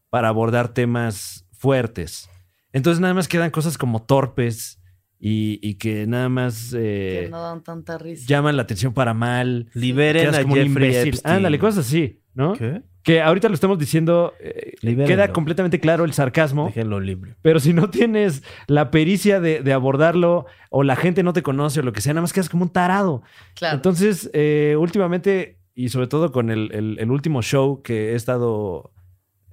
para 0.09 0.29
abordar 0.29 0.69
temas 0.69 1.45
fuertes. 1.51 2.29
Entonces 2.75 2.99
nada 2.99 3.13
más 3.13 3.27
quedan 3.27 3.51
cosas 3.51 3.77
como 3.77 4.03
torpes 4.03 4.81
y, 5.19 5.59
y 5.67 5.75
que 5.75 6.05
nada 6.07 6.27
más 6.29 6.73
eh, 6.77 7.21
Que 7.23 7.29
no 7.31 7.41
dan 7.41 7.63
tanta 7.63 7.97
risa. 7.97 8.25
llaman 8.27 8.57
la 8.57 8.63
atención 8.63 8.93
para 8.93 9.13
mal. 9.13 9.69
Liberen 9.73 10.35
a 10.35 10.41
como 10.41 10.53
un 10.55 10.59
Jeffrey 10.59 10.87
imbécil. 10.89 11.07
Epstein. 11.13 11.35
Ándale, 11.37 11.57
cosas 11.57 11.87
así, 11.87 12.21
¿no? 12.33 12.53
¿Qué? 12.53 12.81
Que 13.01 13.21
ahorita 13.21 13.47
lo 13.49 13.53
estamos 13.53 13.77
diciendo, 13.77 14.33
eh, 14.39 14.73
queda 14.81 15.31
completamente 15.31 15.79
claro 15.79 16.05
el 16.05 16.13
sarcasmo, 16.13 16.65
Déjenlo 16.65 16.99
libre. 16.99 17.35
pero 17.43 17.59
si 17.59 17.71
no 17.71 17.89
tienes 17.91 18.41
la 18.67 18.89
pericia 18.89 19.39
de, 19.39 19.61
de 19.61 19.73
abordarlo 19.73 20.47
o 20.71 20.81
la 20.83 20.95
gente 20.95 21.21
no 21.21 21.31
te 21.31 21.43
conoce 21.43 21.79
o 21.81 21.83
lo 21.83 21.93
que 21.93 22.01
sea, 22.01 22.13
nada 22.13 22.23
más 22.23 22.33
quedas 22.33 22.49
como 22.49 22.63
un 22.63 22.71
tarado. 22.71 23.21
Claro. 23.55 23.75
Entonces, 23.75 24.29
eh, 24.33 24.75
últimamente, 24.77 25.59
y 25.75 25.89
sobre 25.89 26.07
todo 26.07 26.31
con 26.31 26.49
el, 26.49 26.71
el- 26.73 26.97
el 26.99 27.11
último 27.11 27.43
show 27.43 27.83
que 27.83 28.13
he 28.13 28.15
estado, 28.15 28.91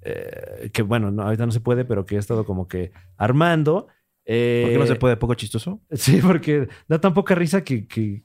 eh, 0.04 0.70
que 0.72 0.82
bueno, 0.82 1.10
no, 1.10 1.22
ahorita 1.22 1.46
no 1.46 1.52
se 1.52 1.60
puede, 1.60 1.84
pero 1.84 2.04
que 2.06 2.16
he 2.16 2.18
estado 2.18 2.44
como 2.44 2.68
que 2.68 2.92
armando. 3.16 3.86
eh, 4.24 4.62
¿Por 4.64 4.72
qué 4.72 4.78
no 4.78 4.86
se 4.86 4.94
puede? 4.96 5.16
¿Poco 5.16 5.34
chistoso? 5.34 5.80
Sí, 5.92 6.20
porque 6.22 6.68
da 6.88 7.00
tan 7.00 7.14
poca 7.14 7.34
risa 7.34 7.62
que... 7.64 7.86
que- 7.86 8.22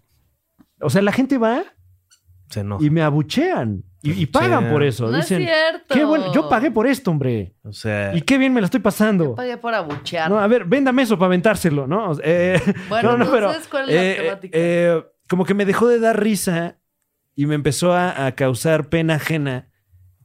O 0.82 0.90
sea, 0.90 1.02
la 1.02 1.12
gente 1.12 1.38
va 1.38 1.64
Se 2.50 2.60
enoja. 2.62 2.84
y 2.86 2.90
me 2.90 3.02
abuchean 3.02 3.84
y, 4.04 4.12
y 4.12 4.26
pagan 4.28 4.66
Sí. 4.66 4.72
por 4.72 4.84
eso. 4.84 5.10
no 5.12 5.18
Dicen, 5.18 5.42
es 5.42 5.50
cierto. 5.50 5.94
qué 5.94 6.06
bueno, 6.06 6.32
yo 6.34 6.48
pagué 6.48 6.70
por 6.72 6.86
esto, 6.88 7.10
hombre. 7.12 7.56
O 7.64 7.74
sea, 7.74 8.16
Y 8.16 8.22
qué 8.22 8.38
bien 8.38 8.54
me 8.54 8.62
la 8.62 8.66
estoy 8.66 8.80
pasando. 8.80 9.24
Yo 9.26 9.36
pagué 9.36 9.58
por 9.58 9.74
abuchear. 9.74 10.30
No, 10.30 10.40
a 10.40 10.48
ver, 10.48 10.66
véndame 10.66 11.02
eso 11.02 11.18
para 11.18 11.28
aventárselo, 11.28 11.88
¿no? 11.88 12.12
Eh, 12.24 12.62
bueno, 12.90 13.12
no, 13.18 13.26
no, 13.26 13.32
pero, 13.32 13.48
entonces, 13.48 13.68
¿cuál 13.68 13.90
es 13.90 13.96
la 13.96 14.04
eh, 14.04 14.16
temática? 14.24 14.58
eh, 14.58 15.04
como 15.28 15.46
que 15.46 15.54
me 15.56 15.66
dejó 15.66 15.88
de 15.88 16.00
dar 16.00 16.22
risa 16.24 16.78
y 17.36 17.48
me 17.48 17.56
empezó 17.56 17.92
a, 17.94 18.26
a 18.28 18.32
causar 18.34 18.88
pena 18.90 19.16
ajena 19.16 19.70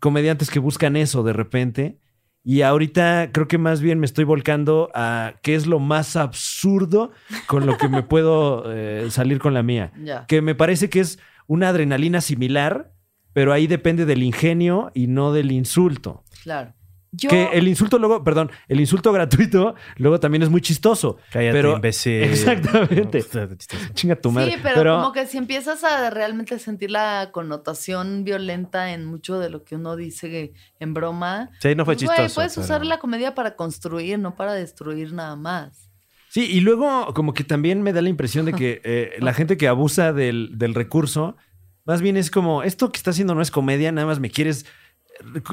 comediantes 0.03 0.51
que 0.51 0.59
buscan 0.59 0.97
eso 0.97 1.23
de 1.23 1.33
repente. 1.33 1.97
Y 2.43 2.63
ahorita 2.63 3.31
creo 3.31 3.47
que 3.47 3.57
más 3.57 3.81
bien 3.81 4.01
me 4.01 4.07
estoy 4.07 4.25
volcando 4.25 4.91
a 4.97 5.35
qué 5.43 5.55
es 5.55 5.69
lo 5.69 5.79
más 5.79 6.17
absurdo 6.17 7.13
con 7.47 7.67
lo 7.67 7.79
que 7.79 7.89
me 7.89 8.03
puedo 8.13 8.65
eh, 8.67 9.13
salir 9.13 9.39
con 9.39 9.55
la 9.55 9.63
mía. 9.63 9.93
Que 10.27 10.43
me 10.43 10.57
parece 10.57 10.91
que 10.91 10.99
es 10.99 11.21
una 11.47 11.69
adrenalina 11.69 12.21
similar, 12.21 12.93
pero 13.33 13.53
ahí 13.53 13.69
depende 13.69 14.05
del 14.05 14.25
ingenio 14.25 14.91
y 14.93 15.07
no 15.07 15.33
del 15.33 15.53
insulto. 15.53 16.25
Claro. 16.43 16.75
Yo, 17.15 17.29
Que 17.29 17.51
el 17.53 17.69
insulto 17.69 17.99
luego, 17.99 18.25
perdón, 18.25 18.51
el 18.69 18.81
insulto 18.81 19.13
gratuito 19.13 19.75
luego 19.97 20.19
también 20.19 20.43
es 20.43 20.49
muy 20.49 20.63
chistoso. 20.63 21.19
cállate, 21.31 21.53
pero- 21.53 21.75
imbécil. 21.77 22.23
Exactamente. 22.25 23.21
Chistoso. 23.21 23.55
Chinga 23.93 24.17
tu 24.17 24.31
madre. 24.31 24.53
Sí, 24.53 24.59
pero, 24.63 24.97
como 24.97 25.13
que 25.13 25.27
si 25.27 25.37
empiezas 25.37 25.85
a 25.85 26.09
realmente 26.09 26.59
sentir 26.59 26.91
la 26.91 27.29
connotación 27.31 28.25
violenta 28.25 28.93
en 28.93 29.05
mucho 29.05 29.39
de 29.39 29.51
lo 29.51 29.63
que 29.63 29.77
uno 29.77 29.95
dice 29.97 30.55
en 30.81 30.95
broma, 30.95 31.51
Sí, 31.61 31.75
no 31.75 31.85
fue 31.85 31.95
pues, 31.97 32.05
güey, 32.07 32.17
chistoso. 32.17 32.35
puedes 32.37 32.55
pero- 32.55 32.65
usar 32.65 32.87
la 32.87 32.99
comedia 32.99 33.35
para 33.35 33.57
construir, 33.57 34.19
no 34.19 34.35
para 34.35 34.55
destruir 34.55 35.13
nada 35.13 35.37
más. 35.37 35.91
Sí, 36.31 36.47
y 36.51 36.61
luego 36.61 37.13
como 37.13 37.35
que 37.35 37.45
también 37.45 37.83
me 37.83 37.93
da 37.93 38.01
la 38.01 38.09
impresión 38.09 38.47
de 38.47 38.55
que 38.55 38.81
eh, 38.85 39.17
la 39.19 39.35
gente 39.35 39.59
que 39.59 39.69
abusa 39.69 40.15
del, 40.15 40.53
del 40.55 40.75
recurso, 40.75 41.37
más 41.85 42.01
bien 42.01 42.17
es 42.17 42.31
como, 42.31 42.63
esto 42.63 42.91
que 42.91 42.97
está 42.97 43.11
haciendo 43.11 43.35
no 43.35 43.43
es 43.43 43.51
comedia, 43.51 43.93
nada 43.93 44.07
más 44.07 44.19
me 44.19 44.31
quieres 44.31 44.65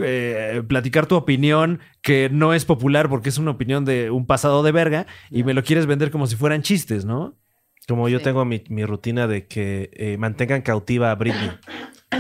eh, 0.04 0.64
platicar 0.68 1.06
tu 1.06 1.16
opinión 1.16 1.80
que 2.02 2.30
no 2.32 2.54
es 2.54 2.66
popular 2.66 3.10
porque 3.10 3.30
es 3.30 3.38
una 3.38 3.52
opinión 3.52 3.86
de 3.86 4.12
un 4.12 4.26
pasado 4.26 4.64
de 4.64 4.72
verga 4.72 5.08
y 5.30 5.44
me 5.44 5.54
lo 5.54 5.64
quieres 5.64 5.86
vender 5.86 6.12
como 6.12 6.28
si 6.28 6.36
fueran 6.36 6.62
chistes, 6.62 7.06
¿no? 7.06 7.36
Como 7.88 8.08
yo 8.08 8.20
Sí. 8.20 8.24
tengo 8.26 8.46
mi, 8.46 8.64
mi 8.70 8.86
rutina 8.86 9.28
de 9.28 9.48
que 9.48 9.90
eh, 9.94 10.18
mantengan 10.18 10.62
cautiva 10.62 11.12
a 11.12 11.16
Britney. 11.16 11.52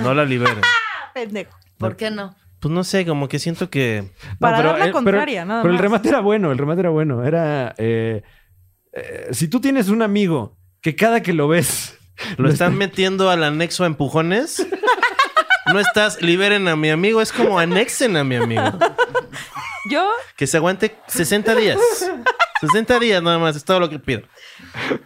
No 0.01 0.13
la 0.13 0.25
liberen. 0.25 0.61
pendejo. 1.13 1.57
¿Por 1.77 1.95
qué 1.95 2.11
no? 2.11 2.35
Pues 2.59 2.73
no 2.73 2.83
sé, 2.83 3.05
como 3.05 3.29
que 3.29 3.39
siento 3.39 3.69
que... 3.69 4.11
Para 4.39 4.61
dar 4.61 4.79
la 4.79 4.87
eh, 4.87 4.91
contraria, 4.91 5.45
nada 5.45 5.61
Pero 5.61 5.73
el 5.73 5.79
remate 5.79 6.09
era 6.09 6.19
bueno, 6.19 6.51
el 6.51 6.57
remate 6.57 6.81
era 6.81 6.89
bueno. 6.89 7.23
Era, 7.23 7.73
eh, 7.77 8.21
eh, 8.91 9.27
si 9.31 9.47
tú 9.47 9.61
tienes 9.61 9.87
un 9.87 10.01
amigo 10.01 10.57
que 10.81 10.95
cada 10.95 11.21
que 11.21 11.33
lo 11.33 11.47
ves... 11.47 11.95
Lo 12.37 12.49
están 12.49 12.77
metiendo 12.77 13.29
al 13.29 13.45
anexo 13.45 13.85
a 13.85 13.87
empujones. 13.87 14.67
No 15.73 15.79
estás, 15.79 16.21
liberen 16.21 16.67
a 16.67 16.75
mi 16.75 16.89
amigo. 16.89 17.21
Es 17.21 17.31
como 17.31 17.59
anexen 17.59 18.17
a 18.17 18.23
mi 18.23 18.35
amigo. 18.35 18.63
Yo, 19.89 20.09
Que 20.35 20.47
se 20.47 20.57
aguante 20.57 20.95
60 21.07 21.55
días. 21.55 21.77
60 22.61 22.99
días 22.99 23.23
nada 23.23 23.39
más, 23.39 23.55
es 23.55 23.63
todo 23.63 23.79
lo 23.79 23.89
que 23.89 23.99
pido. 23.99 24.21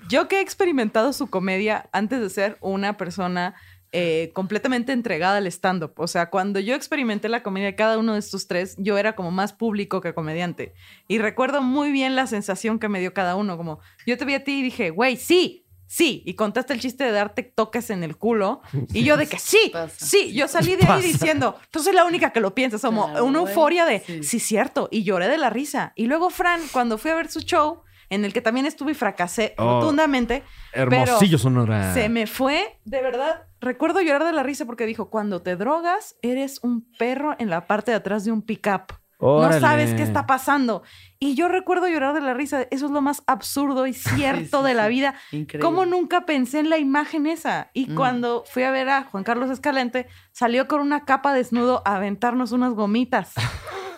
yo 0.09 0.27
que 0.27 0.37
he 0.37 0.41
experimentado 0.41 1.13
su 1.13 1.27
comedia 1.29 1.89
antes 1.91 2.19
de 2.19 2.29
ser 2.29 2.57
una 2.61 2.97
persona 2.97 3.55
eh, 3.95 4.31
completamente 4.33 4.91
entregada 4.91 5.37
al 5.37 5.45
stand-up. 5.45 5.93
O 5.97 6.07
sea, 6.07 6.31
cuando 6.31 6.59
yo 6.59 6.73
experimenté 6.73 7.29
la 7.29 7.43
comedia 7.43 7.67
de 7.67 7.75
cada 7.75 7.99
uno 7.99 8.13
de 8.13 8.19
estos 8.19 8.47
tres, 8.47 8.75
yo 8.79 8.97
era 8.97 9.15
como 9.15 9.29
más 9.29 9.53
público 9.53 10.01
que 10.01 10.15
comediante. 10.15 10.73
Y 11.07 11.19
recuerdo 11.19 11.61
muy 11.61 11.91
bien 11.91 12.15
la 12.15 12.25
sensación 12.25 12.79
que 12.79 12.89
me 12.89 12.99
dio 12.99 13.13
cada 13.13 13.35
uno. 13.35 13.55
Como 13.55 13.81
yo 14.07 14.17
te 14.17 14.25
vi 14.25 14.33
a 14.33 14.43
ti 14.43 14.59
y 14.59 14.63
dije, 14.63 14.89
güey, 14.89 15.15
sí. 15.15 15.62
Sí, 15.95 16.23
y 16.25 16.33
contaste 16.33 16.73
el 16.73 16.79
chiste 16.79 17.03
de 17.03 17.11
darte 17.11 17.43
toques 17.43 17.91
en 17.91 18.03
el 18.03 18.17
culo. 18.17 18.61
Y 18.93 19.03
yo 19.03 19.15
de 19.15 19.27
que 19.27 19.37
sí, 19.37 19.69
Pasa. 19.71 19.93
sí. 20.03 20.33
Yo 20.33 20.47
salí 20.47 20.71
de 20.75 20.81
ahí 20.85 20.87
Pasa. 20.87 21.01
diciendo, 21.07 21.55
tú 21.69 21.81
soy 21.83 21.93
la 21.93 22.03
única 22.03 22.31
que 22.31 22.39
lo 22.39 22.55
piensas. 22.55 22.81
Como 22.81 23.05
Claro, 23.05 23.25
una 23.25 23.39
euforia 23.41 23.85
de, 23.85 23.99
Sí. 23.99 24.23
sí, 24.23 24.39
cierto. 24.39 24.87
Y 24.91 25.03
lloré 25.03 25.27
de 25.27 25.37
la 25.37 25.51
risa. 25.51 25.93
Y 25.95 26.07
luego 26.07 26.31
Fran, 26.31 26.61
cuando 26.71 26.97
fui 26.97 27.11
a 27.11 27.15
ver 27.15 27.29
su 27.29 27.41
show, 27.41 27.83
en 28.09 28.25
el 28.25 28.33
que 28.33 28.41
también 28.41 28.65
estuve 28.65 28.93
y 28.93 28.95
fracasé 28.95 29.53
Oh, 29.59 29.81
rotundamente, 29.81 30.41
Hermosillo 30.73 31.37
Sonora. 31.37 31.93
se 31.93 32.09
me 32.09 32.25
fue, 32.25 32.79
de 32.85 33.01
verdad. 33.03 33.43
Recuerdo 33.61 34.01
llorar 34.01 34.23
de 34.23 34.33
la 34.33 34.41
risa 34.41 34.65
porque 34.65 34.87
dijo, 34.87 35.11
cuando 35.11 35.43
te 35.43 35.55
drogas, 35.55 36.15
eres 36.23 36.59
un 36.63 36.91
perro 36.97 37.35
en 37.37 37.51
la 37.51 37.67
parte 37.67 37.91
de 37.91 37.97
atrás 37.97 38.25
de 38.25 38.31
un 38.31 38.41
pickup. 38.41 38.93
No 39.19 39.47
sabes 39.59 39.93
qué 39.93 40.03
está 40.03 40.25
pasando. 40.25 40.81
Y 41.23 41.35
yo 41.35 41.47
recuerdo 41.47 41.87
llorar 41.87 42.13
de 42.13 42.19
la 42.21 42.33
risa. 42.33 42.63
Eso 42.69 42.85
es 42.87 42.91
lo 42.91 43.01
más 43.01 43.23
absurdo 43.27 43.87
y 43.87 43.93
cierto 43.93 44.59
sí, 44.61 44.67
de 44.67 44.73
la 44.73 44.83
sí. 44.83 44.89
vida. 44.89 45.15
Increíble. 45.31 45.59
¿Cómo 45.65 45.85
nunca 45.85 46.25
pensé 46.25 46.59
en 46.59 46.69
la 46.69 46.77
imagen 46.77 47.25
esa? 47.27 47.69
Y 47.73 47.87
Mm. 47.91 47.95
cuando 47.95 48.43
fui 48.45 48.63
a 48.63 48.71
ver 48.71 48.89
a 48.89 49.03
Juan 49.05 49.23
Carlos 49.23 49.49
Escalente, 49.49 50.07
salió 50.33 50.67
con 50.67 50.81
una 50.81 51.05
capa 51.05 51.33
desnudo 51.33 51.81
a 51.85 51.95
aventarnos 51.95 52.51
unas 52.51 52.73
gomitas. 52.73 53.33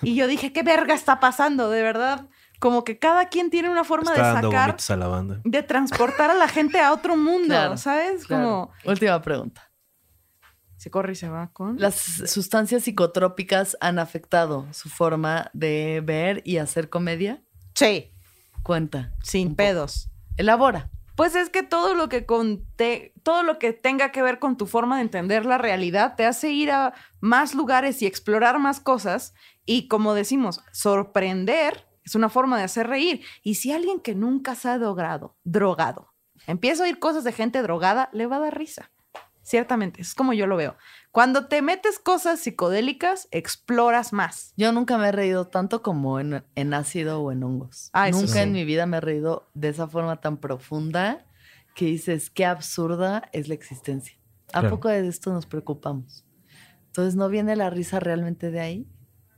y 0.02 0.14
yo 0.16 0.28
dije, 0.28 0.54
¿qué 0.54 0.62
verga 0.62 0.94
está 0.94 1.20
pasando? 1.20 1.70
De 1.72 1.82
verdad, 1.82 2.28
como 2.60 2.84
que 2.84 3.00
cada 3.00 3.26
quien 3.30 3.50
tiene 3.50 3.70
una 3.70 3.84
forma 3.84 4.12
Está 4.12 4.28
de 4.28 4.34
dando 4.34 4.52
sacar, 4.52 4.70
gomitas 4.70 4.90
a 4.92 4.96
la 4.98 5.08
banda. 5.08 5.42
de 5.44 5.64
transportar 5.64 6.30
a 6.30 6.36
la 6.36 6.48
gente 6.48 6.80
a 6.80 6.94
otro 6.94 7.18
mundo, 7.18 7.48
Claro, 7.48 7.78
¿sabes? 7.78 8.26
Claro. 8.28 8.44
Como 8.44 8.72
Última 8.92 9.20
pregunta. 9.22 9.65
Se 10.86 10.92
corre 10.92 11.14
y 11.14 11.16
se 11.16 11.30
va 11.30 11.48
con... 11.52 11.80
¿Las 11.80 11.96
sustancias 11.96 12.84
psicotrópicas 12.84 13.76
han 13.82 13.98
afectado 13.98 14.68
su 14.72 14.88
forma 14.88 15.50
de 15.54 16.04
ver 16.06 16.44
y 16.46 16.58
hacer 16.58 16.92
comedia? 16.92 17.42
Sí, 17.74 18.12
Cuenta. 18.62 19.12
sin 19.24 19.48
poco. 19.48 19.56
pedos. 19.58 20.12
Elabora. 20.38 20.92
Pues 21.16 21.34
es 21.34 21.50
que 21.50 21.64
todo 21.64 21.96
lo 21.96 22.08
que 22.08 22.28
conte, 22.28 23.16
todo 23.24 23.42
lo 23.42 23.58
que 23.58 23.74
tenga 23.74 24.12
que 24.12 24.22
ver 24.22 24.38
con 24.38 24.58
tu 24.58 24.68
forma 24.68 24.98
de 24.98 25.02
entender 25.02 25.48
la 25.48 25.58
realidad 25.58 26.14
te 26.16 26.28
hace 26.28 26.52
ir 26.52 26.70
a 26.70 26.94
más 27.20 27.56
lugares 27.56 28.04
y 28.04 28.06
explorar 28.06 28.60
más 28.60 28.80
cosas 28.80 29.34
y 29.66 29.88
como 29.88 30.14
decimos, 30.14 30.62
sorprender 30.72 31.88
es 32.04 32.14
una 32.14 32.30
forma 32.30 32.60
de 32.60 32.66
hacer 32.66 32.86
reír. 32.86 33.24
Y 33.42 33.56
si 33.56 33.72
alguien 33.72 34.00
que 34.02 34.14
nunca 34.14 34.54
se 34.54 34.70
ha 34.70 34.78
drogado, 34.78 35.36
drogado, 35.46 36.14
empieza 36.46 36.84
a 36.84 36.86
oír 36.86 37.00
cosas 37.00 37.24
de 37.24 37.32
gente 37.32 37.64
drogada, 37.64 38.08
le 38.14 38.28
va 38.28 38.36
a 38.36 38.42
dar 38.42 38.56
risa. 38.56 38.92
Ciertamente, 39.46 40.02
es 40.02 40.16
como 40.16 40.34
yo 40.34 40.48
lo 40.48 40.56
veo. 40.56 40.76
Cuando 41.12 41.46
te 41.46 41.62
metes 41.62 42.00
cosas 42.00 42.40
psicodélicas, 42.40 43.28
exploras 43.30 44.12
más. 44.12 44.54
Yo 44.58 44.72
nunca 44.72 44.98
me 44.98 45.10
he 45.10 45.12
reído 45.12 45.46
tanto 45.46 45.84
como 45.84 46.20
en, 46.20 46.44
en 46.56 46.74
ácido 46.74 47.22
o 47.22 47.32
en 47.32 47.44
hongos. 47.44 47.92
Ah, 47.94 48.10
nunca 48.10 48.34
sí. 48.34 48.40
en 48.40 48.54
mi 48.54 48.66
vida 48.66 48.88
me 48.88 48.98
he 48.98 49.02
reído 49.02 49.48
de 49.54 49.70
esa 49.70 49.88
forma 49.88 50.20
tan 50.20 50.38
profunda 50.38 51.28
que 51.76 51.86
dices, 51.86 52.32
qué 52.32 52.44
absurda 52.44 53.30
es 53.34 53.48
la 53.48 53.54
existencia. 53.54 54.18
¿A 54.48 54.62
Claro. 54.62 54.72
poco 54.72 54.90
de 54.90 55.08
esto 55.08 55.32
nos 55.32 55.46
preocupamos? 55.46 56.26
Entonces, 56.88 57.16
¿no 57.16 57.30
viene 57.30 57.56
la 57.56 57.70
risa 57.70 58.00
realmente 58.00 58.50
de 58.50 58.62
ahí? 58.62 58.88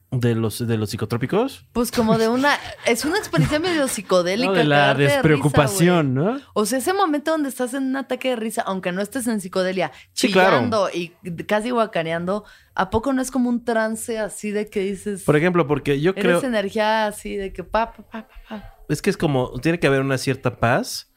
¿De 0.10 0.36
los, 0.36 0.66
de 0.66 0.78
los 0.78 0.90
psicotrópicos? 0.90 1.66
Pues 1.74 1.92
como 1.92 2.18
de 2.18 2.30
una... 2.30 2.58
es 2.86 3.04
una 3.04 3.18
experiencia 3.18 3.60
medio 3.60 3.90
psicodélica. 3.90 4.52
No, 4.52 4.58
de 4.58 4.64
la 4.64 4.76
cagarte 4.78 5.02
de 5.02 5.08
risa, 5.08 5.16
despreocupación. 5.18 6.14
¿no? 6.14 6.40
O 6.54 6.66
sea, 6.66 6.78
ese 6.80 6.94
momento 6.94 7.32
donde 7.32 7.50
estás 7.50 7.74
en 7.74 7.84
un 7.84 7.96
ataque 7.98 8.30
de 8.30 8.38
risa, 8.38 8.62
aunque 8.62 8.94
no 8.94 9.02
estés 9.02 9.28
en 9.28 9.42
psicodelia, 9.42 9.92
Sí, 10.14 10.32
claro. 10.32 10.58
chillando 10.58 10.90
y 10.94 11.10
casi 11.44 11.72
guacareando, 11.72 12.46
¿a 12.74 12.90
poco 12.90 13.12
no 13.12 13.22
es 13.22 13.32
como 13.32 13.50
un 13.50 13.66
trance 13.66 14.18
así 14.18 14.52
de 14.52 14.70
que 14.70 14.80
dices... 14.80 15.24
Por 15.24 15.36
ejemplo, 15.36 15.68
porque 15.68 16.00
yo 16.00 16.12
Eres 16.12 16.24
creo... 16.24 16.44
energía 16.44 17.08
así 17.08 17.36
de 17.36 17.52
que 17.52 17.66
pa, 17.66 17.92
pa, 17.92 18.30
pa. 18.48 18.76
Es 18.88 19.02
que 19.02 19.10
es 19.10 19.18
como... 19.18 19.60
Tiene 19.60 19.78
que 19.80 19.88
haber 19.88 20.00
una 20.00 20.18
cierta 20.18 20.58
paz. 20.58 21.12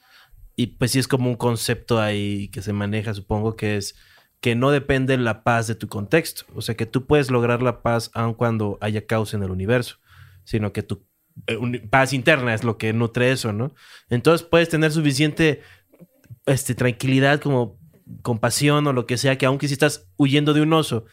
Y 0.57 0.66
pues 0.66 0.91
sí 0.91 0.99
es 0.99 1.07
como 1.07 1.30
un 1.30 1.36
concepto 1.36 2.01
ahí 2.01 2.49
que 2.49 2.61
se 2.61 2.72
maneja, 2.72 3.14
supongo, 3.14 3.55
que 3.55 3.76
es 3.76 3.95
que 4.41 4.55
no 4.55 4.70
depende 4.70 5.16
la 5.18 5.43
paz 5.45 5.66
de 5.66 5.74
tu 5.74 5.88
contexto. 5.88 6.45
O 6.55 6.62
sea, 6.62 6.76
que 6.76 6.86
tú 6.86 7.07
puedes 7.07 7.30
lograr 7.30 7.62
la 7.62 7.82
paz 7.82 8.11
aun 8.14 8.34
cuando 8.34 8.78
haya 8.80 9.07
caos 9.07 9.34
en 9.34 9.43
el 9.43 9.51
universo. 9.51 9.97
sino 10.45 10.72
que 10.72 10.82
tu 10.82 11.07
eh, 11.47 11.86
paz 11.91 12.12
interna 12.12 12.55
es 12.55 12.64
lo 12.64 12.76
que 12.78 12.93
nutre 12.93 13.30
eso, 13.30 13.53
¿no? 13.53 13.74
Entonces 14.09 14.47
puedes 14.47 14.68
tener 14.68 14.91
suficiente 14.91 15.61
este, 16.47 16.74
tranquilidad 16.74 17.41
como 17.41 17.78
compasión 18.22 18.86
o 18.86 18.93
lo 18.93 19.07
que 19.07 19.18
sea, 19.18 19.38
que 19.38 19.47
aunque 19.47 19.68
si 19.68 19.74
estás 19.74 20.09
huyendo 20.16 20.53
de 20.55 20.62
un 20.62 20.72
oso 20.72 21.05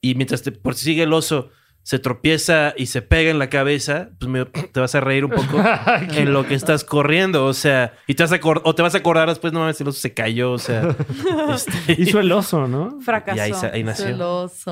y 0.00 0.14
mientras 0.14 0.42
te 0.42 0.52
persigue 0.52 1.04
el 1.04 1.12
oso 1.12 1.50
se 1.86 2.00
tropieza 2.00 2.74
y 2.76 2.86
se 2.86 3.00
pega 3.00 3.30
en 3.30 3.38
la 3.38 3.48
cabeza, 3.48 4.08
pues 4.18 4.28
me- 4.28 4.44
te 4.44 4.80
vas 4.80 4.96
a 4.96 5.00
reír 5.00 5.24
un 5.24 5.30
poco 5.30 5.62
en 6.16 6.32
lo 6.32 6.44
que 6.44 6.54
estás 6.56 6.82
corriendo, 6.82 7.44
o 7.46 7.54
sea, 7.54 7.92
y 8.08 8.14
te 8.14 8.24
vas 8.24 8.32
a 8.32 8.40
o 8.42 8.74
te 8.74 8.82
vas 8.82 8.96
a 8.96 8.98
acordar 8.98 9.28
después, 9.28 9.52
no 9.52 9.60
mames, 9.60 9.80
el 9.80 9.86
oso 9.86 10.00
se 10.00 10.12
cayó, 10.12 10.50
o 10.50 10.58
sea, 10.58 10.96
este, 11.54 11.72
Hizo 12.02 12.18
el 12.18 12.32
oso, 12.32 12.66
¿no? 12.66 13.00
Fracasó. 13.02 13.36
y 13.36 13.40
ahí, 13.72 13.84
nació. 13.84 14.06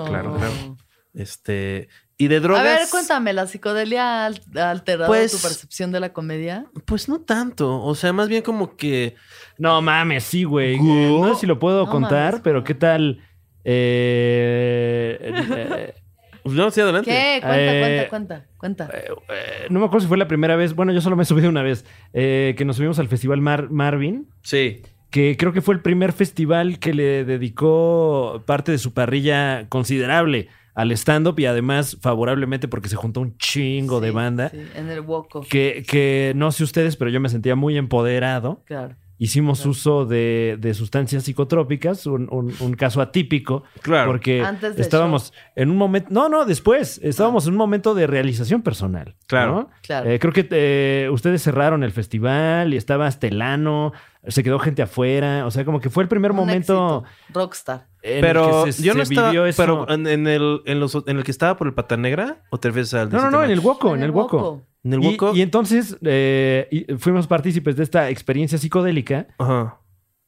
Claro, 0.06 0.34
claro. 0.36 0.76
Este, 1.12 1.86
y 2.18 2.26
de 2.26 2.40
drogas. 2.40 2.62
A 2.62 2.64
ver, 2.64 2.88
cuéntame, 2.90 3.32
¿la 3.32 3.46
psicodelia 3.46 4.24
ha 4.26 4.70
alterado 4.70 5.06
Pues- 5.06 5.30
tu 5.30 5.38
percepción 5.38 5.92
de 5.92 6.00
la 6.00 6.12
comedia? 6.12 6.66
Pues 6.84 7.08
no 7.08 7.20
tanto, 7.20 7.80
o 7.80 7.94
sea, 7.94 8.12
más 8.12 8.28
bien 8.28 8.42
como 8.42 8.74
que 8.76 9.14
No 9.56 9.80
mames, 9.82 10.24
sí, 10.24 10.42
güey. 10.42 10.80
No 10.80 11.32
sé 11.34 11.42
si 11.42 11.46
lo 11.46 11.60
puedo 11.60 11.84
No 11.84 11.90
contar, 11.92 12.32
mames. 12.32 12.40
pero 12.42 12.64
¿qué 12.64 12.74
tal? 12.74 13.20
Eh, 13.62 15.18
eh, 15.22 15.94
no, 16.44 16.70
sí, 16.70 16.80
adelante. 16.80 17.10
¿Qué? 17.10 17.40
Cuenta, 17.40 17.58
Eh, 17.76 18.06
cuenta, 18.08 18.44
cuenta, 18.58 18.86
cuenta. 18.88 18.90
eh, 18.94 19.66
no 19.70 19.80
me 19.80 19.86
acuerdo 19.86 20.02
si 20.04 20.08
fue 20.08 20.18
la 20.18 20.28
primera 20.28 20.56
vez. 20.56 20.74
Bueno, 20.74 20.92
yo 20.92 21.00
solo 21.00 21.16
me 21.16 21.22
he 21.22 21.26
subido 21.26 21.48
una 21.48 21.62
vez. 21.62 21.84
eh, 22.12 22.54
que 22.56 22.64
nos 22.64 22.76
subimos 22.76 22.98
al 22.98 23.08
Festival 23.08 23.40
Mar- 23.40 23.70
Marvin. 23.70 24.28
Sí. 24.42 24.82
que 25.10 25.36
creo 25.36 25.52
que 25.52 25.60
fue 25.60 25.74
el 25.76 25.80
primer 25.80 26.12
festival 26.12 26.80
que 26.80 26.92
le 26.92 27.24
dedicó 27.24 28.42
parte 28.46 28.72
de 28.72 28.78
su 28.78 28.92
parrilla 28.92 29.68
considerable 29.68 30.48
al 30.74 30.90
stand-up 30.90 31.38
y 31.38 31.46
además 31.46 31.98
favorablemente 32.00 32.66
porque 32.66 32.88
se 32.88 32.96
juntó 32.96 33.20
un 33.20 33.36
chingo 33.38 34.00
de 34.00 34.10
banda. 34.10 34.48
sí, 34.48 34.58
en 34.74 34.90
el 34.90 35.00
Woco. 35.02 35.42
Que, 35.48 35.84
que 35.88 36.32
no 36.34 36.50
sé 36.50 36.64
ustedes, 36.64 36.96
pero 36.96 37.10
yo 37.12 37.20
me 37.20 37.28
sentía 37.28 37.54
muy 37.54 37.76
empoderado. 37.78 38.62
Claro. 38.64 38.96
Hicimos 39.16 39.58
Claro. 39.58 39.70
uso 39.70 40.06
de, 40.06 40.56
de 40.58 40.74
sustancias 40.74 41.22
psicotrópicas, 41.22 42.04
un, 42.06 42.28
un- 42.32 42.52
un 42.58 42.74
caso 42.74 43.00
atípico, 43.00 43.62
Claro. 43.80 44.10
porque 44.10 44.42
Antes 44.42 44.76
estábamos 44.78 45.32
en 45.54 45.70
un 45.70 45.76
momento, 45.76 46.08
no, 46.10 46.28
no, 46.28 46.44
después, 46.44 46.98
estábamos 47.02 47.46
en 47.46 47.52
un 47.52 47.58
momento 47.58 47.94
de 47.94 48.06
realización 48.08 48.62
personal. 48.62 49.14
Claro. 49.28 49.52
¿no? 49.54 49.70
Claro. 49.82 50.10
Eh, 50.10 50.18
creo 50.18 50.32
que 50.32 50.48
eh, 50.50 51.08
ustedes 51.12 51.42
cerraron 51.42 51.84
el 51.84 51.92
festival 51.92 52.74
y 52.74 52.76
estaba 52.76 53.06
Estelano, 53.06 53.92
se 54.26 54.42
quedó 54.42 54.58
gente 54.58 54.82
afuera, 54.82 55.46
o 55.46 55.50
sea, 55.52 55.64
como 55.64 55.80
que 55.80 55.90
fue 55.90 56.02
el 56.02 56.08
primer 56.08 56.32
Un 56.32 56.38
momento 56.38 57.04
éxito. 57.06 57.38
Rockstar. 57.40 57.86
en 58.02 58.20
Pero 58.20 58.60
el 58.60 58.64
que 58.66 58.72
se, 58.72 58.82
yo 58.82 58.94
no 58.94 59.02
estaba. 59.02 59.28
vivió 59.28 59.46
eso. 59.46 59.62
Pero 59.62 59.88
en, 59.94 60.06
en 60.08 60.26
el, 60.26 60.60
en, 60.66 60.80
los, 60.80 60.94
en 61.06 61.18
el 61.18 61.22
que 61.24 61.30
estaba 61.30 61.56
por 61.56 61.66
el 61.68 61.74
Pata 61.74 61.96
Negra, 61.96 62.42
o 62.50 62.58
te 62.58 62.68
refieres 62.68 62.92
al 62.94 63.10
no, 63.10 63.20
no, 63.22 63.30
no, 63.30 63.44
en 63.44 63.50
el? 63.52 63.60
Woco, 63.60 63.94
en 63.94 64.02
el 64.02 64.10
Woco. 64.10 64.62
En 64.84 64.92
el 64.92 65.00
Y- 65.34 65.40
entonces 65.42 65.96
eh, 66.02 66.68
y 66.70 66.94
fuimos 66.98 67.26
partícipes 67.26 67.76
de 67.76 67.82
esta 67.82 68.10
experiencia 68.10 68.58
psicodélica 68.58 69.26
Ajá. 69.38 69.78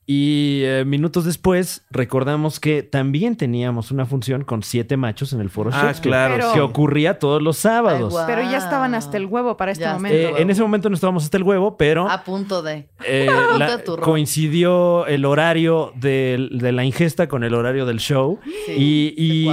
Y 0.08 0.60
eh, 0.64 0.84
minutos 0.86 1.24
después 1.24 1.84
recordamos 1.90 2.60
que 2.60 2.84
también 2.84 3.36
teníamos 3.36 3.90
una 3.90 4.06
función 4.06 4.44
con 4.44 4.62
siete 4.62 4.96
machos 4.96 5.32
en 5.32 5.40
el 5.40 5.50
Foro 5.50 5.70
Ah, 5.72 5.82
Shakespeare, 5.82 6.10
claro. 6.10 6.34
Pero- 6.36 6.52
que 6.52 6.60
ocurría 6.60 7.18
todos 7.18 7.42
los 7.42 7.56
sábados. 7.56 8.14
Ay. 8.16 8.24
Pero 8.28 8.42
ya 8.48 8.58
estaban 8.58 8.94
hasta 8.94 9.16
el 9.16 9.26
huevo 9.26 9.56
para 9.56 9.72
este 9.72 9.82
Ya 9.84 9.94
momento. 9.94 10.16
Eh, 10.16 10.34
en 10.42 10.50
ese 10.50 10.62
momento 10.62 10.88
no 10.88 10.94
estábamos 10.94 11.24
hasta 11.24 11.36
el 11.36 11.42
huevo, 11.42 11.76
pero 11.76 12.08
A 12.08 12.22
punto 12.22 12.62
de. 12.62 12.88
eh, 13.04 13.26
punto 13.50 13.96
la- 13.96 14.02
coincidió 14.02 15.06
el 15.06 15.24
horario 15.24 15.92
de, 15.96 16.48
la 16.50 16.84
ingesta 16.84 17.26
con 17.28 17.42
el 17.44 17.54
horario 17.54 17.84
del 17.86 17.98
show. 17.98 18.38
Sí, 18.66 19.14
y 19.16 19.48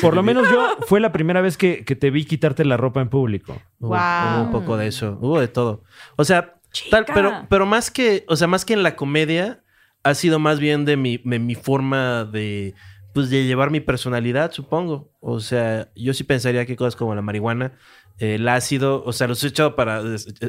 por 0.00 0.14
lo 0.14 0.22
menos 0.22 0.48
yo 0.50 0.76
fue 0.86 1.00
la 1.00 1.10
primera 1.12 1.40
vez 1.40 1.56
que, 1.56 1.84
que 1.84 1.96
te 1.96 2.10
vi 2.10 2.24
quitarte 2.24 2.64
la 2.64 2.76
ropa 2.76 3.00
en 3.00 3.08
público. 3.08 3.56
Hubo, 3.80 3.88
Wow. 3.88 3.98
hubo 3.98 4.42
un 4.44 4.50
poco 4.52 4.76
de 4.76 4.86
eso. 4.86 5.18
Hubo 5.20 5.40
de 5.40 5.48
todo. 5.48 5.82
O 6.16 6.24
sea, 6.24 6.54
tal, 6.90 7.06
pero, 7.12 7.32
pero 7.48 7.66
más 7.66 7.90
que, 7.90 8.24
o 8.28 8.36
sea, 8.36 8.46
más 8.46 8.64
que 8.64 8.72
en 8.74 8.82
la 8.82 8.96
comedia, 8.96 9.62
ha 10.06 10.14
sido 10.14 10.38
más 10.38 10.60
bien 10.60 10.84
de 10.84 10.96
mi, 10.96 11.18
de 11.24 11.40
mi 11.40 11.56
forma 11.56 12.24
de, 12.24 12.74
pues, 13.12 13.28
de 13.28 13.44
llevar 13.44 13.72
mi 13.72 13.80
personalidad, 13.80 14.52
supongo. 14.52 15.10
O 15.20 15.40
sea, 15.40 15.90
yo 15.96 16.14
sí 16.14 16.22
pensaría 16.22 16.64
que 16.64 16.76
cosas 16.76 16.94
como 16.94 17.12
la 17.16 17.22
marihuana, 17.22 17.72
eh, 18.18 18.36
el 18.36 18.48
ácido, 18.48 19.02
o 19.04 19.12
sea, 19.12 19.26
los 19.26 19.42
he 19.42 19.48
echado 19.48 19.74
para, 19.74 20.02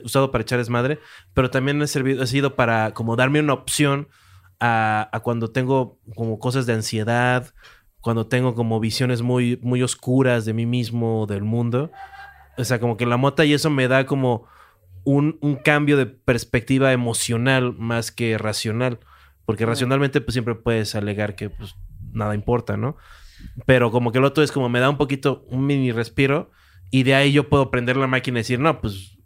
usado 0.03 0.31
para 0.31 0.43
echar 0.43 0.59
desmadre, 0.59 0.99
pero 1.33 1.49
también 1.49 1.81
ha 1.81 1.87
servido, 1.87 2.21
ha 2.21 2.27
sido 2.27 2.55
para 2.55 2.93
como 2.93 3.15
darme 3.15 3.39
una 3.39 3.53
opción 3.53 4.09
a, 4.59 5.09
cuando 5.23 5.49
tengo 5.49 5.99
como 6.15 6.37
cosas 6.37 6.67
de 6.67 6.73
ansiedad, 6.73 7.51
cuando 7.99 8.27
tengo 8.27 8.53
como 8.53 8.79
visiones 8.79 9.23
muy, 9.23 9.59
muy 9.63 9.81
oscuras 9.81 10.45
de 10.45 10.53
mí 10.53 10.67
mismo, 10.67 11.25
del 11.25 11.43
mundo. 11.43 11.91
O 12.59 12.63
sea, 12.63 12.79
como 12.79 12.95
que 12.95 13.07
la 13.07 13.17
mota 13.17 13.43
y 13.43 13.53
eso 13.53 13.71
me 13.71 13.87
da 13.87 14.05
como 14.05 14.45
un 15.03 15.59
cambio 15.63 15.97
de 15.97 16.05
perspectiva 16.05 16.91
emocional 16.91 17.73
más 17.73 18.11
que 18.11 18.37
racional. 18.37 18.99
Porque 19.47 19.65
racionalmente 19.65 20.21
pues 20.21 20.33
siempre 20.33 20.53
puedes 20.53 20.93
alegar 20.93 21.33
que 21.35 21.49
pues 21.49 21.73
nada 22.11 22.35
importa, 22.35 22.77
¿no? 22.77 22.97
Pero 23.65 23.89
como 23.91 24.11
que 24.11 24.19
el 24.19 24.25
otro 24.25 24.43
es 24.43 24.51
como 24.51 24.69
me 24.69 24.79
da 24.79 24.89
un 24.89 24.97
poquito, 24.97 25.45
un 25.49 25.65
mini 25.65 25.91
respiro 25.91 26.51
y 26.91 27.01
de 27.03 27.15
ahí 27.15 27.31
yo 27.31 27.49
puedo 27.49 27.71
prender 27.71 27.97
la 27.97 28.05
máquina 28.07 28.37
y 28.37 28.41
decir, 28.41 28.59
no, 28.59 28.79
pues 28.81 29.17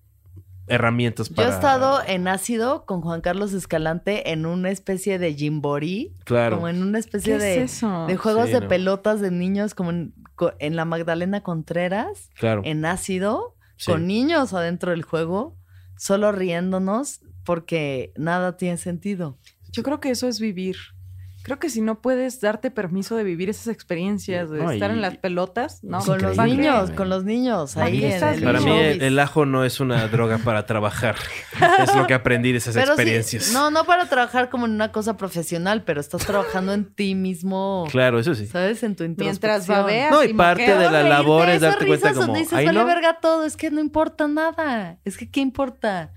herramientas 0.68 1.30
Yo 1.30 1.36
para... 1.36 1.50
he 1.50 1.52
estado 1.52 2.02
en 2.08 2.28
ácido 2.28 2.86
con 2.86 3.02
Juan 3.02 3.22
Carlos 3.22 3.52
Escalante 3.54 4.32
en 4.32 4.46
una 4.46 4.70
especie 4.70 5.20
de 5.20 5.34
Jimbori. 5.34 6.16
Claro. 6.24 6.56
Como 6.58 6.70
en 6.70 6.82
una 6.82 7.00
especie 7.00 7.38
¿Qué 7.38 7.44
de, 7.44 7.64
es 7.64 7.74
eso? 7.78 8.06
de 8.08 8.16
juegos 8.16 8.46
Sí, 8.48 8.54
de 8.54 8.62
no. 8.62 8.68
pelotas 8.68 9.20
de 9.22 9.32
niños, 9.32 9.74
como 9.74 9.90
en, 9.90 10.14
co- 10.36 10.54
en 10.60 10.76
la 10.76 10.86
Magdalena 10.86 11.42
Contreras, 11.42 12.30
Claro. 12.36 12.62
en 12.64 12.86
ácido, 12.86 13.56
Sí. 13.78 13.92
con 13.92 14.06
niños 14.08 14.54
adentro 14.54 14.92
del 14.92 15.02
juego, 15.02 15.58
solo 15.98 16.32
riéndonos 16.32 17.22
porque 17.44 18.14
nada 18.16 18.56
tiene 18.56 18.78
sentido. 18.78 19.40
Yo 19.72 19.84
creo 19.84 20.00
que 20.00 20.10
eso 20.12 20.28
es 20.28 20.40
vivir. 20.40 20.76
Creo 21.44 21.58
que 21.58 21.72
si 21.72 21.82
no 21.82 22.02
puedes 22.02 22.40
darte 22.40 22.70
permiso 22.70 23.16
de 23.16 23.24
vivir 23.24 23.50
esas 23.50 23.66
experiencias, 23.74 24.52
de 24.52 24.60
No, 24.60 24.70
estar 24.70 24.92
en 24.92 25.02
las 25.02 25.18
pelotas, 25.18 25.84
¿no? 25.84 25.98
Con 26.06 26.22
los 26.22 26.38
niños, 26.38 26.92
con 26.92 27.10
los 27.10 27.24
niños, 27.24 27.74
¿Para 27.74 27.88
ahí 27.88 28.06
en 28.06 28.12
el 28.24 28.44
Para 28.44 28.60
mí 28.62 28.70
el, 28.78 29.02
el 29.02 29.18
ajo 29.18 29.48
no 29.48 29.66
es 29.66 29.80
una 29.80 30.08
droga 30.08 30.38
para 30.38 30.68
trabajar. 30.68 31.16
es 31.82 31.96
lo 31.96 32.06
que 32.06 32.14
aprendí 32.14 32.52
de 32.52 32.60
esas 32.60 32.76
Pero 32.76 32.86
sí, 32.86 32.92
experiencias. 32.92 33.54
no, 33.54 33.72
no 33.72 33.86
para 33.86 34.08
trabajar 34.08 34.52
como 34.52 34.68
en 34.68 34.74
una 34.74 34.92
cosa 34.92 35.18
profesional, 35.18 35.84
pero 35.84 36.00
estás 36.00 36.24
trabajando 36.28 36.74
en 36.74 36.94
ti 36.94 37.16
mismo, 37.16 37.88
Claro, 37.90 38.20
eso 38.20 38.36
sí. 38.36 38.46
¿sabes? 38.46 38.84
En 38.84 38.96
tu 38.96 39.04
Mientras 39.18 39.66
babeas 39.66 40.12
No, 40.12 40.24
y 40.24 40.30
y 40.30 40.34
parte 40.36 40.76
de 40.78 40.92
la 40.92 41.02
labor 41.02 41.50
es 41.50 41.62
darte 41.62 41.88
cuenta 41.88 42.10
risas 42.10 42.18
como, 42.20 42.28
donde 42.28 42.42
dices, 42.42 42.54
"Ay, 42.56 42.68
vale 42.68 42.80
no". 42.82 42.86
verga 42.86 43.18
todo, 43.20 43.46
es 43.46 43.58
que 43.58 43.72
no 43.72 43.80
importa 43.82 44.28
nada. 44.28 45.00
Es 45.06 45.18
que, 45.18 45.32
¿qué 45.32 45.40
importa? 45.40 46.14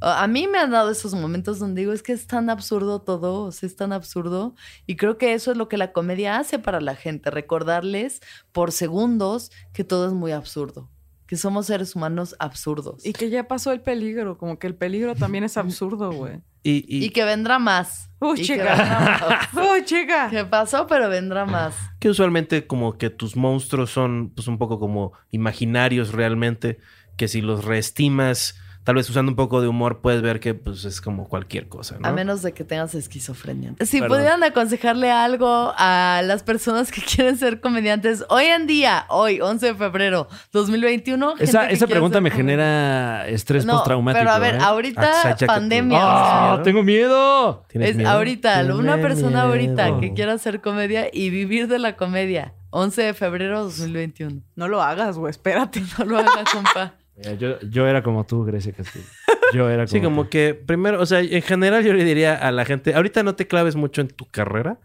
A 0.00 0.26
mí 0.26 0.46
me 0.48 0.58
han 0.58 0.70
dado 0.70 0.90
esos 0.90 1.14
momentos 1.14 1.58
donde 1.58 1.82
digo, 1.82 1.92
es 1.92 2.02
que 2.02 2.12
es 2.12 2.26
tan 2.26 2.48
absurdo 2.50 3.02
todo, 3.02 3.42
o 3.44 3.52
sea, 3.52 3.66
es 3.66 3.76
tan 3.76 3.92
absurdo. 3.92 4.54
Y 4.86 4.96
creo 4.96 5.18
que 5.18 5.34
eso 5.34 5.50
es 5.50 5.56
lo 5.58 5.68
que 5.68 5.76
la 5.76 5.92
comedia 5.92 6.38
hace 6.38 6.58
para 6.58 6.80
la 6.80 6.94
gente, 6.96 7.30
recordarles 7.30 8.20
por 8.52 8.72
segundos 8.72 9.50
que 9.72 9.84
todo 9.84 10.06
es 10.06 10.12
muy 10.14 10.32
absurdo, 10.32 10.88
que 11.26 11.36
somos 11.36 11.66
seres 11.66 11.94
humanos 11.94 12.34
absurdos. 12.38 13.04
Y 13.04 13.12
que 13.12 13.28
ya 13.30 13.46
pasó 13.46 13.72
el 13.72 13.82
peligro, 13.82 14.38
como 14.38 14.58
que 14.58 14.66
el 14.66 14.74
peligro 14.74 15.14
también 15.14 15.44
es 15.44 15.56
absurdo, 15.58 16.10
güey. 16.12 16.40
Y, 16.62 16.84
y- 16.88 17.04
Y 17.06 17.10
que 17.10 17.24
vendrá 17.24 17.58
más. 17.58 18.10
Uy, 18.20 18.36
que 18.36 18.42
chica. 18.44 19.48
¡Uy, 19.54 19.82
chica! 19.84 20.28
¿Qué 20.30 20.44
pasó? 20.44 20.86
Pero 20.86 21.08
vendrá 21.08 21.46
más. 21.46 21.74
que 21.98 22.10
usualmente 22.10 22.66
como 22.66 22.98
que 22.98 23.08
tus 23.10 23.34
monstruos 23.36 23.90
son 23.90 24.30
pues 24.34 24.46
un 24.48 24.58
poco 24.58 24.78
como 24.78 25.12
imaginarios 25.30 26.12
realmente, 26.12 26.78
que 27.16 27.28
si 27.28 27.40
los 27.40 27.64
reestimas, 27.64 28.56
tal 28.84 28.94
vez 28.96 29.08
usando 29.10 29.30
un 29.30 29.36
poco 29.36 29.60
de 29.60 29.68
humor, 29.68 30.00
puedes 30.00 30.22
ver 30.22 30.40
que 30.40 30.54
pues 30.54 30.84
es 30.84 31.00
como 31.00 31.28
cualquier 31.28 31.68
cosa, 31.68 31.96
¿no? 31.98 32.08
A 32.08 32.12
menos 32.12 32.42
de 32.42 32.52
que 32.52 32.64
tengas 32.64 32.94
esquizofrenia. 32.94 33.74
Si 33.80 34.00
Perdón. 34.00 34.16
pudieran 34.18 34.42
aconsejarle 34.42 35.10
algo 35.10 35.72
a 35.76 36.22
las 36.24 36.42
personas 36.42 36.90
que 36.90 37.00
quieren 37.14 37.36
ser 37.38 37.60
comediantes 37.60 38.24
hoy 38.28 38.44
en 38.46 38.66
día, 38.66 39.06
hoy, 39.08 39.40
11 39.40 39.66
de 39.66 39.74
febrero 39.74 40.28
2021. 40.52 41.30
gente 41.36 41.44
Esa, 41.44 41.68
que 41.68 41.74
esa 41.74 41.86
pregunta 41.86 42.16
ser 42.16 42.22
me 42.22 42.30
genera 42.30 43.28
estrés 43.28 43.64
No, 43.66 43.74
postraumático. 43.74 44.20
Pero 44.20 44.30
a 44.32 44.38
ver, 44.38 44.54
¿eh? 44.56 44.58
ahorita 44.60 45.10
Ah, 45.24 45.36
pandemia. 45.46 45.98
tú- 45.98 46.04
o 46.04 46.08
sea, 46.08 46.52
¡Ah! 46.54 46.62
¡Tengo 46.62 46.82
miedo! 46.82 47.64
¿Tienes 47.68 47.90
es 47.90 47.96
miedo? 47.96 48.10
ahorita, 48.10 48.60
Tiene 48.60 48.74
una 48.74 48.96
persona 49.00 49.42
ahorita 49.42 50.00
que 50.00 50.14
quiera 50.14 50.32
hacer 50.32 50.60
comedia 50.60 51.08
y 51.12 51.30
vivir 51.30 51.68
de 51.68 51.78
la 51.78 51.96
comedia. 51.96 52.54
11 52.72 53.02
de 53.02 53.14
febrero 53.14 53.64
2021. 53.64 54.42
No 54.54 54.68
lo 54.68 54.80
hagas, 54.82 55.18
güey, 55.18 55.30
espérate. 55.30 55.82
No 55.98 56.04
lo 56.04 56.18
haga, 56.18 56.44
compa. 56.52 56.94
Yo, 57.38 57.60
yo 57.60 57.86
era 57.86 58.02
como 58.02 58.24
tú, 58.24 58.44
Grecia 58.44 58.72
Castillo. 58.72 59.04
Yo 59.52 59.68
era 59.68 59.84
como 59.86 59.88
Sí, 59.88 60.00
como 60.00 60.24
tú. 60.24 60.30
que 60.30 60.54
primero, 60.54 61.00
o 61.00 61.06
sea, 61.06 61.20
en 61.20 61.42
general 61.42 61.84
yo 61.84 61.92
le 61.92 62.04
diría 62.04 62.34
a 62.34 62.50
la 62.52 62.64
gente, 62.64 62.94
ahorita 62.94 63.22
no 63.22 63.34
te 63.34 63.46
claves 63.46 63.76
mucho 63.76 64.00
en 64.00 64.08
tu 64.08 64.26
carrera, 64.26 64.78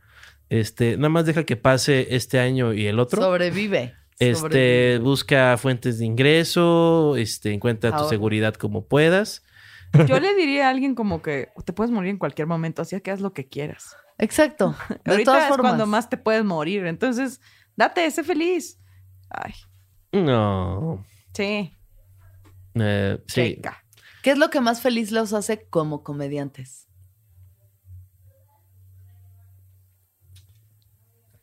este, 0.49 0.97
nada 0.97 1.09
más 1.09 1.25
deja 1.25 1.43
que 1.43 1.55
pase 1.55 2.07
este 2.15 2.39
año 2.39 2.73
y 2.73 2.85
el 2.87 2.99
otro. 2.99 3.21
Sobrevive. 3.21 3.93
Este, 4.17 4.35
Sobrevive. 4.39 4.99
busca 4.99 5.57
fuentes 5.57 5.99
de 5.99 6.05
ingreso, 6.05 7.17
este, 7.17 7.51
encuentra 7.51 7.97
tu 7.97 8.05
seguridad 8.07 8.53
como 8.53 8.85
puedas. 8.87 9.43
Yo 10.07 10.21
le 10.21 10.33
diría 10.35 10.67
a 10.67 10.69
alguien 10.69 10.95
como 10.95 11.21
que 11.21 11.49
te 11.65 11.73
puedes 11.73 11.91
morir 11.91 12.11
en 12.11 12.17
cualquier 12.17 12.47
momento, 12.47 12.81
así 12.81 12.97
que 13.01 13.11
haz 13.11 13.19
lo 13.19 13.33
que 13.33 13.49
quieras. 13.49 13.97
Exacto. 14.17 14.73
De 15.03 15.11
Ahorita 15.11 15.31
todas 15.31 15.43
es 15.43 15.49
formas. 15.49 15.71
cuando 15.71 15.85
más 15.85 16.09
te 16.09 16.15
puedes 16.15 16.45
morir, 16.45 16.85
entonces 16.85 17.41
date, 17.75 18.09
sé 18.09 18.23
feliz. 18.23 18.79
Ay, 19.29 19.51
No. 20.13 21.05
sí. 21.33 21.73
Eh, 22.75 23.17
sí. 23.27 23.55
Checa. 23.55 23.83
¿Qué 24.21 24.31
es 24.31 24.37
lo 24.37 24.49
que 24.49 24.59
más 24.59 24.81
feliz 24.81 25.11
los 25.11 25.33
hace 25.33 25.67
como 25.69 26.03
comediantes? 26.03 26.87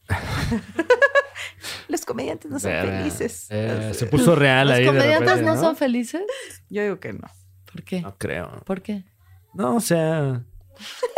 Los 1.89 2.05
comediantes 2.05 2.51
no 2.51 2.59
son 2.59 2.71
Verga. 2.71 2.99
felices. 2.99 3.47
Eh, 3.51 3.93
se 3.95 4.07
puso 4.07 4.35
real 4.35 4.69
¿Los 4.69 4.77
ahí. 4.77 4.83
de 4.83 4.89
comediantes 4.89 5.29
repente, 5.29 5.45
no 5.45 5.61
son 5.61 5.77
felices? 5.77 6.23
Yo 6.69 6.83
digo 6.83 6.99
que 7.01 7.13
no. 7.13 7.29
¿Por 7.71 7.83
qué? 7.83 8.01
No 8.01 8.17
creo. 8.17 8.63
¿Por 8.65 8.83
qué? 8.83 9.05
No, 9.55 9.77
o 9.77 9.81
sea. 9.81 10.43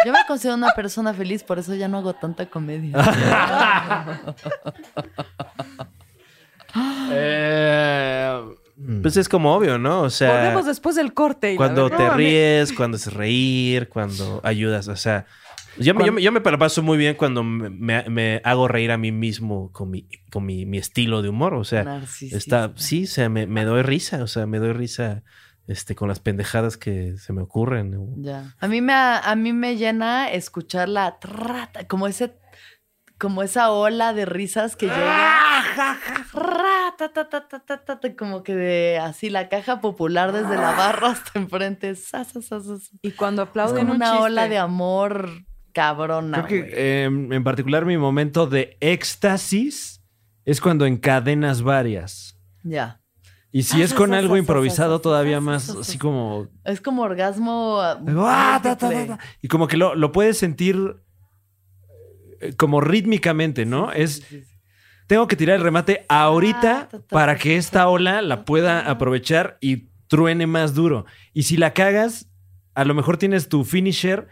Yo 0.05 0.13
me 0.13 0.19
considero 0.27 0.57
una 0.57 0.73
persona 0.75 1.15
feliz, 1.15 1.43
por 1.45 1.59
eso 1.59 1.75
ya 1.75 1.89
no 1.89 1.99
hago 1.99 2.15
tanta 2.15 2.51
comedia. 2.51 2.93
eh, 7.13 8.41
Pues 9.03 9.17
es 9.17 9.29
como 9.29 9.55
obvio, 9.55 9.79
¿no? 9.79 10.03
O 10.03 10.11
sea, 10.11 10.37
Volvemos 10.43 10.67
después 10.67 10.97
del 10.97 11.15
corte. 11.15 11.53
y 11.53 11.57
cuando 11.57 11.89
te 11.91 11.97
no, 12.05 12.15
ríes, 12.15 12.73
cuando 12.73 12.97
haces 12.97 13.13
reír, 13.13 13.89
cuando 13.89 14.41
ayudas, 14.43 14.89
o 14.89 14.97
sea, 14.97 15.27
yo, 15.79 15.95
me- 15.95 16.05
yo, 16.07 16.13
me- 16.13 16.23
yo 16.23 16.33
me 16.33 16.41
paso 16.41 16.83
muy 16.83 16.99
bien 16.99 17.15
cuando 17.15 17.43
me, 17.45 17.71
me- 17.71 18.09
me 18.11 18.41
hago 18.45 18.67
reír 18.69 18.91
a 18.91 18.99
mí 18.99 19.13
mismo 19.13 19.71
con 19.73 19.91
mi, 19.91 20.09
con 20.31 20.45
mi, 20.45 20.67
mi 20.67 20.79
estilo 20.79 21.23
de 21.23 21.29
humor, 21.29 21.55
o 21.55 21.65
sea, 21.65 21.83
está, 22.33 22.73
sí, 22.77 23.05
o 23.05 23.07
sea, 23.07 23.29
me, 23.29 23.47
me 23.47 23.65
doy 23.65 23.83
risa, 23.83 24.23
o 24.23 24.27
sea, 24.27 24.47
me 24.47 24.59
doy 24.59 24.73
risa 24.73 25.23
este, 25.67 25.95
con 25.95 26.09
las 26.09 26.21
pendejadas 26.21 26.77
que 26.77 27.17
se 27.17 27.33
me 27.33 27.43
ocurren. 27.43 27.95
A 28.59 28.67
mí 28.69 28.81
me 28.83 28.93
a 28.93 29.35
mí 29.37 29.53
me 29.53 29.77
llena 29.77 30.31
escuchar 30.31 30.89
la 30.89 31.19
trata, 31.19 31.87
como 31.89 32.07
ese 32.07 32.35
como 33.19 33.43
esa 33.43 33.71
ola 33.71 34.13
de 34.13 34.25
risas 34.27 34.77
que 34.77 34.87
llega. 34.87 35.99
Como 38.17 38.43
que 38.43 38.55
de 38.55 38.99
así 38.99 39.31
la 39.31 39.49
caja 39.49 39.81
popular 39.81 40.33
desde 40.33 40.57
la 40.57 40.73
barra 40.73 41.11
hasta 41.11 41.39
enfrente. 41.39 41.95
Y 43.03 43.11
cuando 43.13 43.43
Es 43.43 43.49
aplauden 43.49 43.87
como 43.87 43.93
un 43.93 43.97
una 43.97 44.21
ola 44.21 44.49
de 44.49 44.59
amor 44.59 45.31
cabrona. 45.73 46.45
creo 46.47 46.65
que 46.67 46.73
eh, 46.73 47.05
en 47.05 47.45
particular 47.45 47.85
mi 47.85 47.97
momento 47.99 48.47
de 48.47 48.77
éxtasis 48.81 50.03
es 50.45 50.61
cuando 50.61 50.87
encadenas 50.87 51.63
varias. 51.63 52.39
Ya. 52.63 53.01
Y 53.51 53.63
si 53.63 53.81
Ah, 53.83 53.85
es 53.85 53.95
con 53.95 54.15
algo 54.15 54.35
sa, 54.35 54.39
improvisado 54.39 54.95
sa, 54.95 54.99
sa, 54.99 55.03
todavía 55.03 55.41
más 55.41 55.71
así 55.71 55.97
como 55.97 56.49
Es 56.65 56.81
como 56.81 57.03
orgasmo. 57.03 57.79
Ah, 57.81 58.61
ta, 58.63 58.77
ta, 58.77 58.77
ta, 58.77 58.87
múltiple. 58.87 59.17
ta. 59.17 59.19
Y 59.43 59.49
como 59.49 59.69
que 59.69 59.77
lo, 59.77 59.95
lo 59.95 60.11
puedes 60.11 60.39
sentir 60.39 60.97
como 62.57 62.81
rítmicamente, 62.81 63.67
¿no? 63.67 63.93
Es, 63.93 64.23
tengo 65.07 65.27
que 65.27 65.37
tirar 65.37 65.57
el 65.57 65.63
remate 65.63 66.05
ahorita 66.09 66.89
Ah, 66.93 66.99
para 67.11 67.37
que 67.37 67.51
ta, 67.51 67.57
esta 67.57 67.79
ta, 67.81 67.89
ola 67.89 68.23
la 68.23 68.45
pueda 68.45 68.89
aprovechar 68.91 69.59
y 69.61 69.89
truene 70.09 70.47
más 70.47 70.75
duro. 70.75 71.07
Y 71.33 71.45
si 71.45 71.57
la 71.57 71.73
cagas, 71.73 72.29
a 72.75 72.85
lo 72.85 72.95
mejor 72.95 73.17
tienes 73.17 73.49
tu 73.49 73.65
finisher 73.65 74.29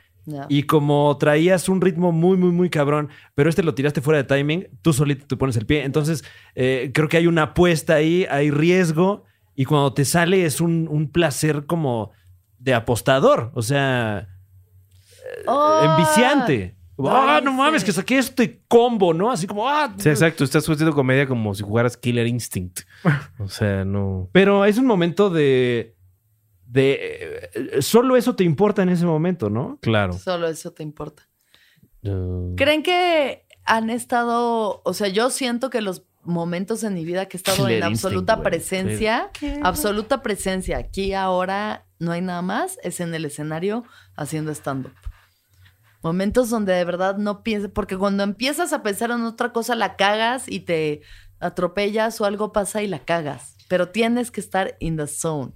y 0.49 0.63
como 0.65 1.17
traías 1.19 1.69
un 1.69 1.81
ritmo 1.81 2.13
muy, 2.13 2.37
muy, 2.37 2.53
muy 2.53 2.71
cabrón, 2.71 3.09
pero 3.35 3.51
este 3.51 3.65
lo 3.65 3.75
tiraste 3.75 4.01
fuera 4.01 4.23
de 4.23 4.25
timing, 4.25 4.69
tú 4.81 4.93
solito 4.93 5.27
te 5.27 5.37
pones 5.37 5.57
el 5.57 5.67
pie. 5.67 5.85
Entonces, 5.85 6.25
eh, 6.55 6.93
creo 6.95 7.09
que 7.09 7.17
hay 7.17 7.27
una 7.27 7.43
apuesta 7.43 7.95
ahí, 7.95 8.27
hay 8.31 8.51
riesgo, 8.53 9.25
y 9.57 9.65
cuando 9.65 9.93
te 9.93 10.05
sale 10.05 10.45
es 10.45 10.61
un, 10.61 10.87
un 10.89 11.11
placer 11.11 11.67
como 11.67 12.13
de 12.59 12.73
apostador, 12.75 13.51
o 13.55 13.63
sea, 13.63 14.29
Oh, 15.47 15.81
enviciante. 15.85 16.77
Ah, 17.09 17.41
no 17.43 17.53
mames, 17.53 17.85
que 17.85 17.93
saqué 17.93 18.19
este 18.19 18.63
combo, 18.69 19.15
¿no? 19.15 19.31
Así 19.31 19.47
como, 19.47 19.69
ah. 19.69 19.95
Sí, 19.97 20.09
exacto, 20.09 20.45
estás 20.45 20.69
haciendo 20.69 20.95
comedia 20.95 21.27
como 21.27 21.55
si 21.55 21.63
jugaras 21.63 21.97
Killer 21.97 22.27
Instinct. 22.27 22.81
O 23.39 23.49
sea, 23.49 23.85
no. 23.85 24.29
Pero 24.33 24.65
es 24.65 24.79
un 24.79 24.87
momento 24.87 25.31
de. 25.31 25.97
de 26.67 27.51
eh, 27.55 27.83
solo 27.83 28.17
eso 28.17 28.37
te 28.37 28.45
importa 28.45 28.83
en 28.83 28.89
ese 28.89 29.05
momento, 29.05 29.51
¿no? 29.51 29.79
Claro. 29.81 30.13
Solo 30.13 30.47
eso 30.49 30.73
te 30.73 30.83
importa. 30.83 31.29
Uh, 32.03 32.55
¿Creen 32.57 32.83
que 32.83 33.47
han 33.65 33.91
estado, 33.91 34.83
o 34.85 34.95
sea, 34.95 35.09
yo 35.09 35.31
siento 35.31 35.71
que 35.71 35.81
los 35.81 36.05
momentos 36.25 36.85
en 36.85 36.95
mi 36.95 37.05
vida 37.05 37.27
que 37.27 37.37
he 37.37 37.39
estado 37.39 37.57
Killer 37.59 37.83
en 37.83 37.91
instinct, 37.91 38.05
absoluta 38.05 38.35
güey. 38.37 38.45
presencia, 38.45 39.31
absoluta 39.63 40.23
presencia, 40.23 40.79
aquí 40.79 41.15
ahora 41.15 41.87
no 41.99 42.13
hay 42.13 42.21
nada 42.21 42.43
más, 42.43 42.79
es 42.83 43.01
en 43.01 43.15
el 43.15 43.25
escenario 43.25 43.85
haciendo 44.17 44.53
stand-up. 44.53 44.93
Momentos 46.03 46.51
donde 46.51 46.73
de 46.73 46.85
verdad 46.85 47.17
no 47.17 47.43
piensas, 47.43 47.71
porque 47.73 47.97
cuando 47.97 48.23
empiezas 48.25 48.73
a 48.73 48.83
pensar 48.83 49.11
en 49.11 49.23
otra 49.23 49.53
cosa 49.53 49.75
la 49.75 49.97
cagas 49.97 50.49
y 50.49 50.61
te 50.61 51.03
atropellas 51.39 52.21
o 52.21 52.25
algo 52.25 52.53
pasa 52.53 52.83
y 52.83 52.89
la 52.89 53.05
cagas, 53.05 53.57
pero 53.69 53.89
tienes 53.91 54.31
que 54.31 54.41
estar 54.41 54.77
in 54.81 54.97
the 54.97 55.07
zone. 55.07 55.53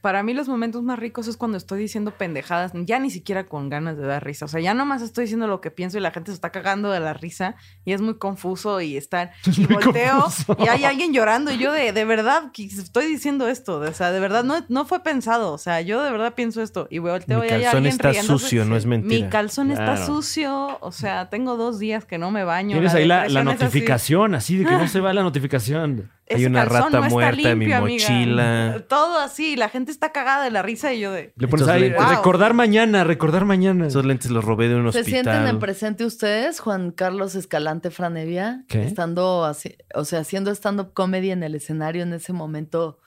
Para 0.00 0.22
mí 0.22 0.34
los 0.34 0.48
momentos 0.48 0.82
más 0.82 0.98
ricos 0.98 1.26
es 1.28 1.36
cuando 1.36 1.56
estoy 1.56 1.80
diciendo 1.80 2.12
pendejadas, 2.12 2.72
ya 2.74 2.98
ni 2.98 3.10
siquiera 3.10 3.46
con 3.46 3.68
ganas 3.68 3.96
de 3.96 4.06
dar 4.06 4.24
risa. 4.24 4.44
O 4.44 4.48
sea, 4.48 4.60
ya 4.60 4.74
nomás 4.74 5.02
estoy 5.02 5.24
diciendo 5.24 5.46
lo 5.46 5.60
que 5.60 5.70
pienso 5.70 5.98
y 5.98 6.00
la 6.00 6.10
gente 6.10 6.30
se 6.30 6.34
está 6.34 6.50
cagando 6.50 6.90
de 6.90 7.00
la 7.00 7.14
risa 7.14 7.56
y 7.84 7.92
es 7.92 8.00
muy 8.00 8.18
confuso 8.18 8.80
y 8.80 8.96
están... 8.96 9.30
Y 9.56 9.60
muy 9.62 9.74
volteo 9.82 10.20
confuso. 10.22 10.56
y 10.58 10.68
hay 10.68 10.84
alguien 10.84 11.12
llorando 11.12 11.50
y 11.52 11.58
yo 11.58 11.72
de, 11.72 11.92
de 11.92 12.04
verdad 12.04 12.52
que 12.52 12.64
estoy 12.66 13.06
diciendo 13.06 13.48
esto. 13.48 13.78
O 13.80 13.92
sea, 13.92 14.12
de 14.12 14.20
verdad 14.20 14.44
no, 14.44 14.64
no 14.68 14.84
fue 14.84 15.02
pensado. 15.02 15.52
O 15.52 15.58
sea, 15.58 15.80
yo 15.80 16.02
de 16.02 16.10
verdad 16.10 16.34
pienso 16.34 16.62
esto 16.62 16.86
y 16.90 16.98
volteo 16.98 17.40
Mi 17.40 17.46
y 17.46 17.50
hay 17.50 17.62
calzón 17.62 17.76
alguien 17.78 17.92
está 17.92 18.10
riéndose. 18.12 18.44
sucio, 18.44 18.64
no 18.64 18.76
es 18.76 18.86
mentira. 18.86 19.24
Mi 19.24 19.30
calzón 19.30 19.70
está 19.70 19.84
Claro. 19.94 20.06
sucio. 20.06 20.78
O 20.80 20.92
sea, 20.92 21.28
tengo 21.30 21.56
dos 21.56 21.78
días 21.78 22.04
que 22.04 22.18
no 22.18 22.30
me 22.30 22.44
baño. 22.44 22.72
Tienes 22.76 22.94
ahí 22.94 23.06
la, 23.06 23.20
la 23.22 23.26
es 23.26 23.36
así. 23.36 23.44
notificación, 23.44 24.34
así. 24.34 24.56
de 24.58 24.64
que 24.66 24.70
no 24.72 24.86
se 24.88 25.00
va 25.00 25.12
la 25.12 25.22
notificación. 25.22 26.10
Hay 26.30 26.36
Ese 26.36 26.46
una 26.46 26.64
calzón 26.66 26.76
rata 26.82 26.90
no 26.98 27.04
está 27.04 27.08
muerta 27.14 27.50
en 27.50 27.58
mi 27.58 27.64
limpio, 27.64 27.76
amiga. 27.78 28.04
mochila. 28.10 28.84
Todo 28.86 29.18
así, 29.18 29.56
la 29.56 29.70
gente 29.70 29.77
está 29.86 30.12
cagada 30.12 30.42
de 30.44 30.50
la 30.50 30.62
risa 30.62 30.92
y 30.92 31.00
yo 31.00 31.12
de... 31.12 31.32
Le 31.36 31.46
pones 31.48 31.62
Estos 31.62 31.68
ahí, 31.68 31.80
lentes. 31.90 32.08
recordar 32.08 32.54
mañana, 32.54 33.04
recordar 33.04 33.44
mañana. 33.44 33.86
Esos 33.86 34.04
lentes 34.04 34.30
los 34.30 34.44
robé 34.44 34.68
de 34.68 34.74
un 34.76 34.82
¿Se 34.92 35.00
hospital. 35.00 35.24
sienten 35.24 35.46
en 35.46 35.58
presente 35.60 36.04
ustedes, 36.04 36.60
Juan 36.60 36.90
Carlos 36.90 37.34
Escalante 37.34 37.90
Franevia? 37.90 38.64
¿Qué? 38.68 38.82
Estando 38.84 39.44
así, 39.44 39.76
o 39.94 40.04
sea, 40.04 40.20
haciendo 40.20 40.50
stand-up 40.50 40.92
comedy 40.92 41.30
en 41.30 41.42
el 41.42 41.54
escenario 41.54 42.02
en 42.02 42.12
ese 42.12 42.32
momento, 42.32 42.98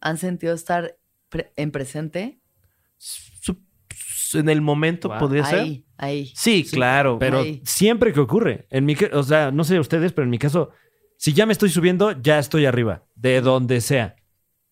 ¿han 0.00 0.16
sentido 0.18 0.54
estar 0.54 0.96
pre- 1.28 1.52
en 1.56 1.70
presente? 1.70 2.40
En 4.34 4.48
el 4.48 4.60
momento 4.60 5.08
Wow. 5.08 5.18
podría 5.18 5.44
ser. 5.44 5.58
Ahí, 5.60 5.84
ahí. 5.98 6.32
Sí, 6.36 6.64
claro. 6.70 7.18
Pero 7.18 7.40
Ahí. 7.40 7.60
siempre 7.64 8.12
que 8.12 8.20
ocurre. 8.20 8.66
En 8.70 8.84
mi, 8.84 8.94
o 9.12 9.22
sea, 9.24 9.50
no 9.50 9.64
sé 9.64 9.80
ustedes, 9.80 10.12
pero 10.12 10.24
en 10.24 10.30
mi 10.30 10.38
caso, 10.38 10.70
si 11.16 11.32
ya 11.32 11.46
me 11.46 11.52
estoy 11.52 11.68
subiendo, 11.68 12.12
ya 12.12 12.38
estoy 12.38 12.64
arriba, 12.66 13.04
de 13.16 13.40
donde 13.40 13.80
sea. 13.80 14.14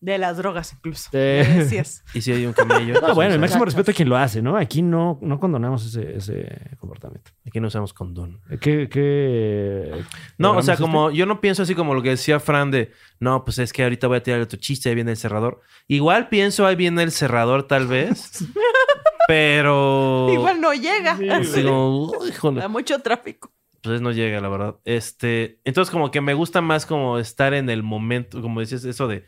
De 0.01 0.17
las 0.17 0.37
drogas 0.37 0.71
incluso. 0.71 1.09
Eh. 1.11 1.45
Me 1.47 1.55
decías. 1.63 2.05
Y 2.13 2.21
si 2.21 2.31
hay 2.31 2.45
un 2.45 2.53
camello. 2.53 3.01
No, 3.01 3.13
bueno, 3.13 3.33
el 3.33 3.39
pues, 3.39 3.49
máximo 3.51 3.65
respeto 3.65 3.91
a 3.91 3.93
quien 3.93 4.07
lo 4.07 4.15
hace, 4.15 4.41
¿no? 4.41 4.55
Aquí 4.55 4.81
no, 4.81 5.19
no 5.21 5.39
condonamos 5.41 5.85
ese, 5.85 6.15
ese 6.15 6.77
comportamiento. 6.79 7.31
Aquí 7.45 7.59
no 7.59 7.67
usamos 7.67 7.93
condón. 7.93 8.39
¿Qué, 8.61 8.87
qué 8.87 9.91
No, 10.37 10.51
o 10.55 10.61
sea, 10.61 10.75
es 10.75 10.79
este? 10.79 10.89
como 10.89 11.11
yo 11.11 11.25
no 11.25 11.41
pienso 11.41 11.63
así 11.63 11.75
como 11.75 11.93
lo 11.93 12.01
que 12.01 12.11
decía 12.11 12.39
Fran 12.39 12.71
de, 12.71 12.93
no, 13.19 13.43
pues 13.43 13.59
es 13.59 13.73
que 13.73 13.83
ahorita 13.83 14.07
voy 14.07 14.17
a 14.17 14.23
tirar 14.23 14.39
otro 14.39 14.57
chiste, 14.57 14.87
ahí 14.87 14.95
viene 14.95 15.11
el 15.11 15.17
cerrador. 15.17 15.59
Igual 15.87 16.29
pienso, 16.29 16.65
ahí 16.65 16.77
viene 16.77 17.03
el 17.03 17.11
cerrador 17.11 17.63
tal 17.63 17.87
vez, 17.87 18.45
pero... 19.27 20.29
Igual 20.31 20.61
no 20.61 20.73
llega. 20.73 21.19
Así 21.31 21.63
como, 21.63 22.11
"Uy, 22.11 22.29
híjole". 22.29 22.61
Da 22.61 22.69
mucho 22.69 22.99
tráfico. 22.99 23.51
Pues 23.81 24.01
no 24.01 24.11
llega, 24.11 24.39
la 24.41 24.49
verdad. 24.49 24.75
Este, 24.85 25.59
entonces 25.63 25.91
como 25.91 26.11
que 26.11 26.21
me 26.21 26.33
gusta 26.33 26.61
más 26.61 26.85
como 26.85 27.17
estar 27.17 27.53
en 27.53 27.69
el 27.69 27.83
momento, 27.83 28.41
como 28.41 28.59
decías, 28.59 28.83
eso 28.83 29.07
de, 29.07 29.25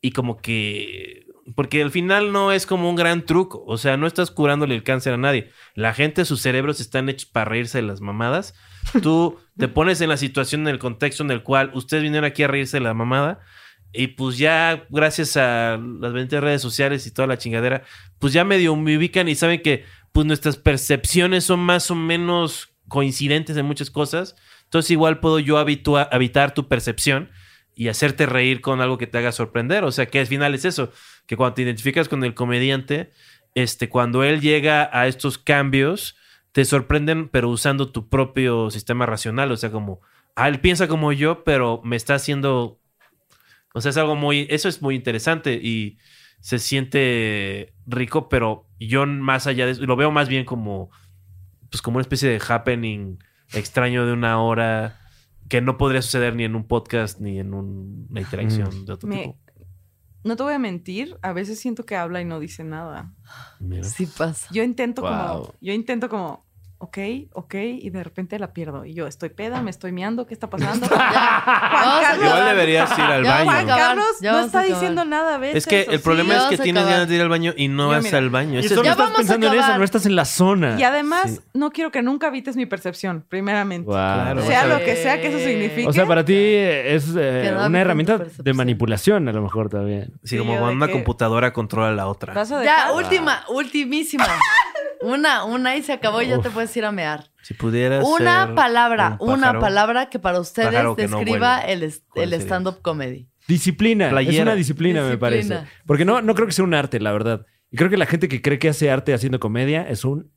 y 0.00 0.12
como 0.12 0.38
que, 0.38 1.26
porque 1.54 1.82
al 1.82 1.90
final 1.90 2.32
no 2.32 2.52
es 2.52 2.66
como 2.66 2.88
un 2.88 2.96
gran 2.96 3.24
truco, 3.24 3.64
o 3.66 3.78
sea, 3.78 3.96
no 3.96 4.06
estás 4.06 4.30
curándole 4.30 4.74
el 4.74 4.82
cáncer 4.82 5.14
a 5.14 5.18
nadie. 5.18 5.50
La 5.74 5.94
gente, 5.94 6.24
sus 6.24 6.40
cerebros 6.40 6.80
están 6.80 7.08
hechos 7.08 7.26
para 7.26 7.46
reírse 7.46 7.78
de 7.78 7.86
las 7.86 8.00
mamadas. 8.00 8.54
Tú 9.02 9.38
te 9.56 9.68
pones 9.68 10.00
en 10.00 10.08
la 10.08 10.16
situación, 10.16 10.62
en 10.62 10.68
el 10.68 10.78
contexto 10.78 11.22
en 11.22 11.30
el 11.30 11.42
cual 11.42 11.70
ustedes 11.74 12.02
vinieron 12.02 12.26
aquí 12.26 12.42
a 12.42 12.48
reírse 12.48 12.76
de 12.76 12.84
la 12.84 12.94
mamada. 12.94 13.40
Y 13.92 14.08
pues 14.08 14.36
ya, 14.36 14.86
gracias 14.90 15.36
a 15.36 15.78
las 15.78 16.12
benditas 16.12 16.42
redes 16.42 16.60
sociales 16.60 17.06
y 17.06 17.10
toda 17.10 17.26
la 17.26 17.38
chingadera, 17.38 17.84
pues 18.18 18.34
ya 18.34 18.44
medio 18.44 18.76
me 18.76 18.96
ubican 18.96 19.28
y 19.28 19.34
saben 19.34 19.62
que 19.62 19.84
pues 20.12 20.26
nuestras 20.26 20.58
percepciones 20.58 21.44
son 21.44 21.60
más 21.60 21.90
o 21.90 21.94
menos 21.94 22.74
coincidentes 22.88 23.56
en 23.56 23.64
muchas 23.64 23.90
cosas. 23.90 24.36
Entonces 24.64 24.90
igual 24.90 25.20
puedo 25.20 25.38
yo 25.38 25.56
habitar 25.56 26.52
tu 26.52 26.68
percepción 26.68 27.30
y 27.78 27.86
hacerte 27.86 28.26
reír 28.26 28.60
con 28.60 28.80
algo 28.80 28.98
que 28.98 29.06
te 29.06 29.18
haga 29.18 29.30
sorprender. 29.30 29.84
O 29.84 29.92
sea, 29.92 30.06
que 30.06 30.18
al 30.18 30.26
final 30.26 30.52
es 30.52 30.64
eso, 30.64 30.90
que 31.26 31.36
cuando 31.36 31.54
te 31.54 31.62
identificas 31.62 32.08
con 32.08 32.24
el 32.24 32.34
comediante, 32.34 33.12
este, 33.54 33.88
cuando 33.88 34.24
él 34.24 34.40
llega 34.40 34.90
a 34.92 35.06
estos 35.06 35.38
cambios, 35.38 36.16
te 36.50 36.64
sorprenden, 36.64 37.28
pero 37.28 37.48
usando 37.48 37.92
tu 37.92 38.08
propio 38.08 38.72
sistema 38.72 39.06
racional. 39.06 39.52
O 39.52 39.56
sea, 39.56 39.70
como, 39.70 40.00
ah, 40.34 40.48
él 40.48 40.58
piensa 40.58 40.88
como 40.88 41.12
yo, 41.12 41.44
pero 41.44 41.80
me 41.84 41.94
está 41.94 42.16
haciendo... 42.16 42.80
O 43.72 43.80
sea, 43.80 43.90
es 43.90 43.96
algo 43.96 44.16
muy... 44.16 44.48
Eso 44.50 44.68
es 44.68 44.82
muy 44.82 44.96
interesante 44.96 45.54
y 45.54 45.98
se 46.40 46.58
siente 46.58 47.74
rico, 47.86 48.28
pero 48.28 48.66
yo 48.80 49.06
más 49.06 49.46
allá 49.46 49.66
de 49.66 49.72
eso, 49.72 49.86
lo 49.86 49.94
veo 49.94 50.10
más 50.10 50.28
bien 50.28 50.44
como... 50.44 50.90
Pues 51.70 51.80
como 51.80 51.98
una 51.98 52.02
especie 52.02 52.28
de 52.28 52.42
happening 52.44 53.18
extraño 53.52 54.04
de 54.04 54.14
una 54.14 54.42
hora 54.42 54.98
que 55.48 55.60
no 55.60 55.76
podría 55.78 56.02
suceder 56.02 56.34
ni 56.36 56.44
en 56.44 56.54
un 56.54 56.64
podcast 56.66 57.20
ni 57.20 57.38
en 57.38 57.54
un- 57.54 58.06
una 58.10 58.20
interacción 58.20 58.84
de 58.84 58.92
otro 58.92 59.08
Me- 59.08 59.16
tipo. 59.22 59.38
no 60.24 60.36
te 60.36 60.42
voy 60.42 60.52
a 60.52 60.58
mentir, 60.58 61.16
a 61.22 61.32
veces 61.32 61.58
siento 61.58 61.84
que 61.86 61.96
habla 61.96 62.20
y 62.20 62.24
no 62.24 62.38
dice 62.40 62.64
nada. 62.64 63.12
Mira. 63.60 63.84
Sí 63.84 64.06
pasa. 64.06 64.48
Yo 64.52 64.62
intento 64.62 65.02
Wow. 65.02 65.10
como, 65.10 65.54
yo 65.60 65.72
intento 65.72 66.08
como, 66.08 66.44
ok, 66.80 66.98
ok, 67.32 67.54
y 67.54 67.90
de 67.90 68.04
repente 68.04 68.38
la 68.38 68.52
pierdo. 68.52 68.84
Y 68.84 68.94
yo 68.94 69.06
estoy 69.06 69.30
peda, 69.30 69.60
me 69.62 69.70
estoy 69.70 69.90
miando, 69.92 70.26
¿qué 70.26 70.34
está 70.34 70.48
pasando? 70.48 70.86
Juan 70.88 71.00
Carlos, 72.02 72.24
Igual 72.26 72.44
deberías 72.46 72.98
ir 72.98 73.04
al 73.04 73.24
baño. 73.24 73.44
Juan 73.50 73.66
Carlos 73.66 74.06
no 74.22 74.40
está 74.40 74.62
diciendo 74.62 75.04
nada 75.04 75.34
a 75.34 75.38
veces. 75.38 75.56
Es 75.56 75.66
que 75.66 75.92
el 75.92 76.00
problema 76.00 76.36
es 76.36 76.42
que 76.44 76.58
tienes 76.58 76.82
acabar. 76.82 76.94
ganas 76.98 77.08
de 77.08 77.14
ir 77.16 77.22
al 77.22 77.28
baño 77.28 77.52
y 77.56 77.68
no 77.68 77.88
vas 77.88 78.12
al 78.14 78.30
baño. 78.30 78.60
Y 78.60 78.68
solo 78.68 78.84
Ya 78.84 78.92
estás 78.92 79.10
pensando 79.10 79.46
en 79.52 79.58
eso, 79.58 79.76
no 79.78 79.84
estás 79.84 80.06
en 80.06 80.16
la 80.16 80.24
zona. 80.24 80.76
Y 80.78 80.84
además, 80.84 81.30
Sí. 81.32 81.40
no 81.54 81.70
quiero 81.70 81.90
que 81.90 82.02
nunca 82.02 82.28
evites 82.28 82.56
mi 82.56 82.66
percepción, 82.66 83.24
primeramente. 83.28 83.86
Wow. 83.86 83.94
Claro. 83.94 84.42
Sea 84.42 84.60
o 84.60 84.66
sea, 84.66 84.78
lo 84.78 84.84
que 84.84 84.96
sea 84.96 85.20
que 85.20 85.28
eso 85.28 85.38
signifique. 85.38 85.88
O 85.88 85.92
sea, 85.92 86.06
para 86.06 86.24
ti 86.24 86.34
es 86.36 87.12
eh, 87.18 87.54
una 87.66 87.80
herramienta 87.80 88.18
de 88.38 88.52
manipulación, 88.54 89.28
a 89.28 89.32
lo 89.32 89.42
mejor 89.42 89.68
también. 89.68 90.12
Sí, 90.22 90.36
Sí, 90.36 90.38
como 90.38 90.52
cuando 90.58 90.72
una 90.72 90.86
que- 90.86 90.92
computadora 90.92 91.52
controla 91.52 91.90
la 91.92 92.06
otra. 92.06 92.34
¿Vas 92.34 92.52
a 92.52 92.62
Ya, 92.62 92.92
última, 92.92 93.44
ultimísima. 93.48 94.26
Una, 95.08 95.44
una 95.44 95.76
y 95.76 95.82
se 95.82 95.92
acabó 95.92 96.20
y 96.22 96.28
ya 96.28 96.38
te 96.40 96.50
puedes 96.50 96.76
ir 96.76 96.84
a 96.84 96.92
mear. 96.92 97.30
Si 97.42 97.54
pudieras 97.54 98.04
Una 98.06 98.46
ser 98.46 98.54
palabra, 98.54 99.16
un 99.20 99.30
una 99.30 99.58
palabra 99.58 100.10
que 100.10 100.18
para 100.18 100.38
ustedes 100.40 100.82
no 100.82 100.94
describa 100.94 101.60
el, 101.60 101.82
es- 101.82 102.02
¿Cuál 102.08 102.32
el 102.34 102.40
stand-up 102.42 102.82
comedy. 102.82 103.28
Disciplina. 103.46 104.08
Es 104.20 104.38
una 104.40 104.54
disciplina, 104.54 105.00
me 105.02 105.16
Disciplina. 105.16 105.18
parece. 105.56 105.72
Porque 105.86 106.04
no, 106.04 106.20
no 106.20 106.34
creo 106.34 106.46
que 106.46 106.52
sea 106.52 106.64
un 106.64 106.74
arte, 106.74 107.00
la 107.00 107.12
verdad. 107.12 107.46
Y 107.70 107.76
creo 107.78 107.88
que 107.88 107.96
la 107.96 108.06
gente 108.06 108.28
que 108.28 108.42
cree 108.42 108.58
que 108.58 108.68
hace 108.68 108.90
arte 108.90 109.14
haciendo 109.14 109.40
comedia 109.40 109.88
es 109.88 110.04
un 110.04 110.30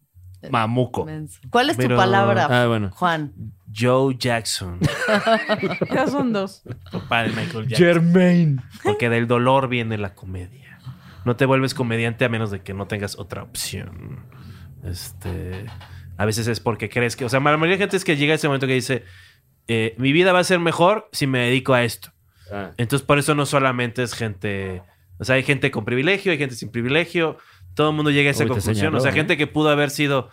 mamuco. 0.49 1.05
¿Cuál 1.49 1.69
es 1.69 1.75
tu 1.77 1.83
Pero- 1.83 1.97
palabra, 1.97 2.47
Ah, 2.49 2.67
bueno. 2.67 2.89
Juan? 2.93 3.33
Joe 3.73 4.15
Jackson, 4.17 4.79
Ya 5.93 6.07
son 6.07 6.33
dos. 6.33 6.63
papá 6.91 7.23
de 7.23 7.29
Michael 7.29 7.67
Jackson. 7.67 7.77
Germain. 7.77 8.61
Porque 8.83 9.09
del 9.09 9.27
dolor 9.27 9.67
viene 9.67 9.97
la 9.97 10.13
comedia. 10.13 10.79
No 11.23 11.35
te 11.35 11.45
vuelves 11.45 11.73
comediante 11.73 12.25
a 12.25 12.29
menos 12.29 12.49
de 12.51 12.61
que 12.63 12.73
no 12.73 12.87
tengas 12.87 13.17
otra 13.19 13.43
opción. 13.43 14.25
Este, 14.83 15.65
a 16.17 16.25
veces 16.25 16.47
es 16.47 16.59
porque 16.59 16.89
crees 16.89 17.15
que, 17.15 17.25
o 17.25 17.29
sea, 17.29 17.39
la 17.39 17.57
mayoría 17.57 17.77
de 17.77 17.83
gente 17.83 17.97
es 17.97 18.03
que 18.03 18.17
llega 18.17 18.33
ese 18.33 18.47
momento 18.47 18.67
que 18.67 18.73
dice, 18.73 19.03
eh, 19.67 19.95
mi 19.97 20.11
vida 20.11 20.33
va 20.33 20.39
a 20.39 20.43
ser 20.43 20.59
mejor 20.59 21.09
si 21.11 21.27
me 21.27 21.39
dedico 21.39 21.73
a 21.73 21.83
esto. 21.83 22.11
Ah. 22.51 22.71
Entonces, 22.77 23.05
por 23.05 23.17
eso 23.19 23.35
no 23.35 23.45
solamente 23.45 24.03
es 24.03 24.13
gente, 24.13 24.81
o 25.17 25.23
sea, 25.23 25.35
hay 25.35 25.43
gente 25.43 25.71
con 25.71 25.85
privilegio, 25.85 26.31
hay 26.31 26.37
gente 26.37 26.55
sin 26.55 26.69
privilegio, 26.69 27.37
todo 27.73 27.91
el 27.91 27.95
mundo 27.95 28.11
llega 28.11 28.29
a 28.29 28.31
esa 28.31 28.43
Uy, 28.43 28.49
conclusión. 28.49 28.75
señaló, 28.75 28.97
o 28.97 29.01
sea, 29.01 29.11
¿eh? 29.11 29.15
gente 29.15 29.37
que 29.37 29.47
pudo 29.47 29.69
haber 29.69 29.89
sido, 29.89 30.29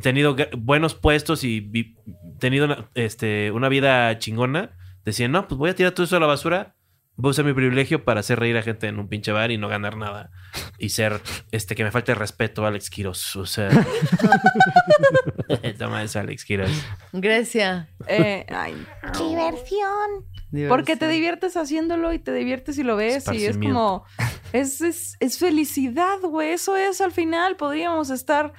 tenido 0.00 0.36
buenos 0.56 0.94
puestos 0.94 1.42
y 1.42 1.94
tenido 2.38 2.66
una, 2.66 2.88
este, 2.94 3.50
una 3.50 3.68
vida 3.68 4.18
chingona, 4.18 4.76
decían, 5.04 5.32
no, 5.32 5.48
pues 5.48 5.58
voy 5.58 5.70
a 5.70 5.74
tirar 5.74 5.92
todo 5.92 6.04
eso 6.04 6.16
a 6.16 6.20
la 6.20 6.26
basura, 6.26 6.75
voy 7.16 7.28
a 7.28 7.30
usar 7.30 7.44
mi 7.44 7.54
privilegio 7.54 8.04
para 8.04 8.20
hacer 8.20 8.38
reír 8.38 8.56
a 8.56 8.62
gente 8.62 8.86
en 8.86 8.98
un 8.98 9.08
pinche 9.08 9.32
bar 9.32 9.50
y 9.50 9.58
no 9.58 9.68
ganar 9.68 9.96
nada. 9.96 10.30
Y 10.78 10.90
ser, 10.90 11.20
este, 11.50 11.74
que 11.74 11.84
me 11.84 11.90
falte 11.90 12.14
respeto 12.14 12.64
a 12.64 12.68
Alex 12.68 12.90
Quiroz. 12.90 13.36
O 13.36 13.46
sea, 13.46 13.70
toma 15.78 16.02
eso, 16.02 16.20
Alex 16.20 16.44
Quiroz. 16.44 16.70
Grecia. 17.12 17.88
Eh, 18.06 18.46
ay, 18.48 18.86
diversión. 19.18 20.26
Porque 20.68 20.96
te 20.96 21.08
diviertes 21.08 21.56
haciéndolo 21.56 22.12
y 22.12 22.18
te 22.18 22.32
diviertes 22.32 22.78
y 22.78 22.82
lo 22.82 22.96
ves 22.96 23.26
y 23.32 23.44
es 23.44 23.58
como, 23.58 24.04
es, 24.52 24.80
es, 24.80 25.16
es 25.20 25.38
felicidad, 25.38 26.18
güey. 26.22 26.52
Eso 26.52 26.76
es 26.76 27.00
al 27.00 27.12
final. 27.12 27.56
Podríamos 27.56 28.10
estar, 28.10 28.52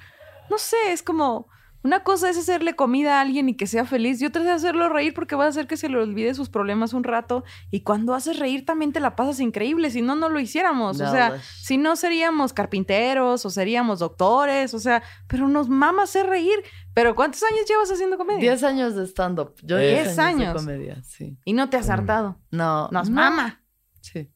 no 0.50 0.58
sé, 0.58 0.76
es 0.90 1.02
como, 1.02 1.48
una 1.82 2.02
cosa 2.02 2.28
es 2.28 2.36
hacerle 2.36 2.74
comida 2.74 3.18
a 3.18 3.20
alguien 3.20 3.48
y 3.48 3.54
que 3.56 3.66
sea 3.66 3.84
feliz 3.84 4.20
y 4.20 4.26
otra 4.26 4.42
es 4.42 4.48
hacerlo 4.48 4.88
reír 4.88 5.14
porque 5.14 5.36
va 5.36 5.44
a 5.44 5.48
hacer 5.48 5.66
que 5.66 5.76
se 5.76 5.88
le 5.88 5.98
olvide 5.98 6.34
sus 6.34 6.48
problemas 6.48 6.92
un 6.92 7.04
rato. 7.04 7.44
Y 7.70 7.80
cuando 7.80 8.14
haces 8.14 8.38
reír 8.38 8.64
también 8.66 8.92
te 8.92 9.00
la 9.00 9.14
pasas 9.16 9.40
increíble. 9.40 9.90
Si 9.90 10.02
no, 10.02 10.16
no 10.16 10.28
lo 10.28 10.40
hiciéramos. 10.40 10.98
No, 10.98 11.08
o 11.08 11.10
sea, 11.12 11.28
güey. 11.30 11.40
si 11.42 11.78
no 11.78 11.96
seríamos 11.96 12.52
carpinteros 12.52 13.46
o 13.46 13.50
seríamos 13.50 14.00
doctores, 14.00 14.74
o 14.74 14.78
sea, 14.78 15.02
pero 15.28 15.48
nos 15.48 15.68
mama 15.68 16.02
hacer 16.02 16.26
reír. 16.26 16.56
Pero 16.94 17.14
¿cuántos 17.14 17.42
años 17.44 17.64
llevas 17.68 17.90
haciendo 17.92 18.16
comedia? 18.18 18.40
Diez 18.40 18.64
años 18.64 18.96
de 18.96 19.04
stand-up. 19.06 19.54
Yo 19.62 19.78
Eh, 19.78 19.88
diez 19.88 20.04
Diez 20.06 20.18
años, 20.18 20.40
años. 20.48 20.54
de 20.54 20.58
comedia, 20.72 21.02
sí. 21.04 21.38
Y 21.44 21.52
no 21.52 21.70
te 21.70 21.76
has 21.76 21.88
hartado. 21.90 22.40
No. 22.50 22.88
Nos 22.90 23.08
no. 23.08 23.14
mama. 23.14 23.62
Sí. 24.00 24.28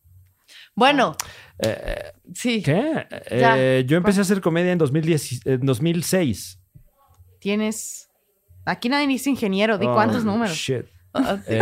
Bueno, 0.74 1.16
Eh, 1.58 2.12
sí. 2.34 2.62
¿Qué? 2.62 3.06
Ya. 3.30 3.54
Eh, 3.58 3.84
yo 3.86 3.96
empecé 3.96 4.20
a 4.20 4.22
hacer 4.22 4.40
comedia 4.40 4.72
en, 4.72 4.78
2010, 4.78 5.46
en 5.46 5.60
2006. 5.66 6.58
Tienes. 7.42 8.08
Aquí 8.64 8.88
nadie 8.88 9.08
dice 9.08 9.28
ingeniero, 9.28 9.76
di 9.76 9.86
Oh, 9.86 9.92
cuántos 9.92 10.24
números. 10.24 10.56
Shit. 10.56 10.86
Ah, 11.14 11.36
sí. 11.46 11.52
Eh, 11.52 11.58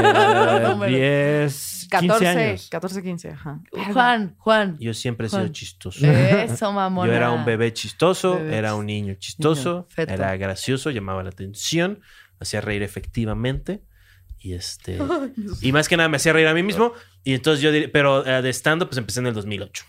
Números. 0.69 0.95
10, 0.95 1.89
15 1.91 2.07
14, 2.07 2.29
años. 2.29 2.69
14, 2.71 3.03
15, 3.03 3.29
ajá. 3.31 3.61
Juan, 3.93 4.37
Juan. 4.39 4.77
Yo 4.79 4.95
siempre 4.95 5.27
he 5.27 5.29
sido 5.29 5.41
Juan. 5.43 5.53
chistoso. 5.53 6.07
Eso, 6.07 6.71
mamona. 6.71 7.11
Yo 7.11 7.17
era 7.17 7.33
un 7.33 7.45
bebé 7.45 7.73
chistoso, 7.73 8.37
Bebé 8.37 8.59
era 8.59 8.77
un 8.77 8.87
niño 8.87 9.15
chistoso, 9.15 9.89
Niño, 9.99 10.13
era 10.13 10.37
gracioso, 10.37 10.93
llamaba 10.93 11.25
la 11.25 11.31
atención, 11.31 11.99
hacía 12.39 12.61
reír 12.61 12.85
efectivamente. 12.85 13.83
Y 14.39 14.53
este. 14.53 14.99
y 15.63 15.73
más 15.73 15.89
que 15.89 15.97
nada 15.97 16.09
me 16.09 16.19
hacía 16.19 16.33
reír 16.33 16.47
a 16.47 16.55
mí 16.55 16.63
mismo. 16.63 16.93
Y 17.25 17.35
entonces 17.35 17.61
yo 17.61 17.73
pero 17.93 18.25
eh, 18.25 18.43
de 18.43 18.51
stand 18.51 18.85
pues 18.85 18.99
empecé 18.99 19.19
en 19.19 19.27
el 19.27 19.35
2008. 19.35 19.85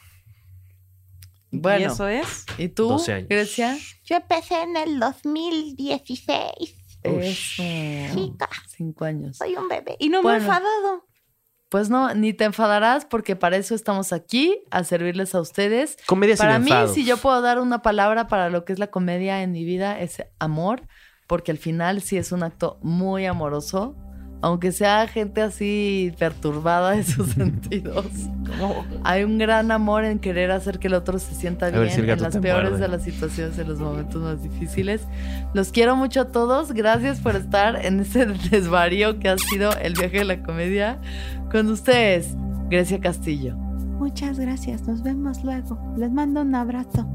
¿Y 1.52 1.60
Bueno, 1.60 1.92
eso 1.92 2.08
es? 2.08 2.46
¿y 2.58 2.70
tú, 2.70 2.88
12 2.88 3.14
años. 3.14 3.30
Grecia? 3.30 3.78
Yo 4.06 4.16
empecé 4.16 4.62
en 4.62 4.78
el 4.78 5.00
2016. 5.00 6.48
Eso. 7.04 7.64
Chica. 8.14 8.50
Cinco 8.68 9.06
años. 9.06 9.38
Soy 9.38 9.56
un 9.56 9.68
bebé. 9.68 9.96
Y 10.00 10.10
no 10.10 10.22
me 10.24 10.34
he 10.34 10.36
enfadado. 10.38 11.06
Pues 11.70 11.90
no, 11.90 12.14
ni 12.14 12.34
te 12.34 12.44
enfadarás 12.44 13.06
porque 13.06 13.38
para 13.38 13.56
eso 13.56 13.76
estamos 13.76 14.12
aquí, 14.12 14.62
a 14.72 14.84
servirles 14.84 15.34
a 15.36 15.40
ustedes. 15.40 15.98
Comedia 16.06 16.36
sin 16.36 16.46
Para 16.46 16.60
mí, 16.60 16.70
enfado. 16.70 16.94
si 16.94 17.06
yo 17.06 17.16
puedo 17.16 17.42
dar 17.42 17.62
una 17.62 17.82
palabra 17.82 18.28
para 18.28 18.50
lo 18.50 18.66
que 18.66 18.74
es 18.74 18.80
la 18.80 18.88
comedia 18.88 19.42
en 19.42 19.54
mi 19.54 19.64
vida, 19.64 20.00
es 20.02 20.22
amor, 20.38 20.88
porque 21.28 21.52
al 21.52 21.58
final 21.58 22.02
sí 22.02 22.18
es 22.18 22.34
un 22.34 22.44
acto 22.44 22.78
muy 22.82 23.26
amoroso, 23.26 23.96
aunque 24.42 24.72
sea 24.72 25.08
gente 25.08 25.42
así 25.42 26.14
perturbada 26.18 26.92
de 26.92 27.04
sus 27.04 27.30
sentidos. 27.34 28.06
Hay 29.04 29.24
un 29.24 29.38
gran 29.38 29.72
amor 29.72 30.04
en 30.04 30.20
querer 30.20 30.52
hacer 30.52 30.80
que 30.80 30.88
el 30.88 30.94
otro 30.94 31.20
se 31.20 31.34
sienta 31.36 31.70
bien 31.70 31.90
si 31.90 32.02
en 32.02 32.22
las 32.22 32.38
peores 32.38 32.72
muerde. 32.72 32.86
de 32.86 32.88
las 32.90 33.04
situaciones, 33.04 33.58
en 33.58 33.70
los 33.70 33.80
momentos 33.80 34.22
más 34.22 34.44
difíciles. 34.44 35.02
Los 35.54 35.72
quiero 35.72 35.96
mucho 35.96 36.22
a 36.22 36.26
todos. 36.26 36.74
Gracias 36.74 37.20
por 37.20 37.36
estar 37.36 37.86
en 37.86 38.00
este 38.00 38.26
desvarío 38.52 39.20
que 39.20 39.30
ha 39.30 39.38
sido 39.38 39.72
el 39.78 39.94
viaje 39.94 40.20
de 40.20 40.26
la 40.26 40.44
comedia 40.44 41.00
con 41.52 41.70
ustedes, 41.70 42.36
Grecia 42.70 43.00
Castillo, 43.00 43.56
Muchas 43.56 44.40
gracias. 44.40 44.88
Nos 44.88 45.04
vemos 45.04 45.44
luego. 45.44 45.78
Les 45.96 46.10
mando 46.12 46.42
un 46.42 46.56
abrazo. 46.56 47.06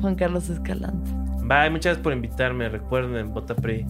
Juan 0.00 0.14
Carlos 0.14 0.48
Escalante, 0.48 1.10
Bye, 1.42 1.70
muchas 1.70 1.84
gracias 1.84 1.98
por 1.98 2.12
invitarme. 2.12 2.68
Recuerden, 2.68 3.32
Bota 3.32 3.56
Pri. 3.56 3.84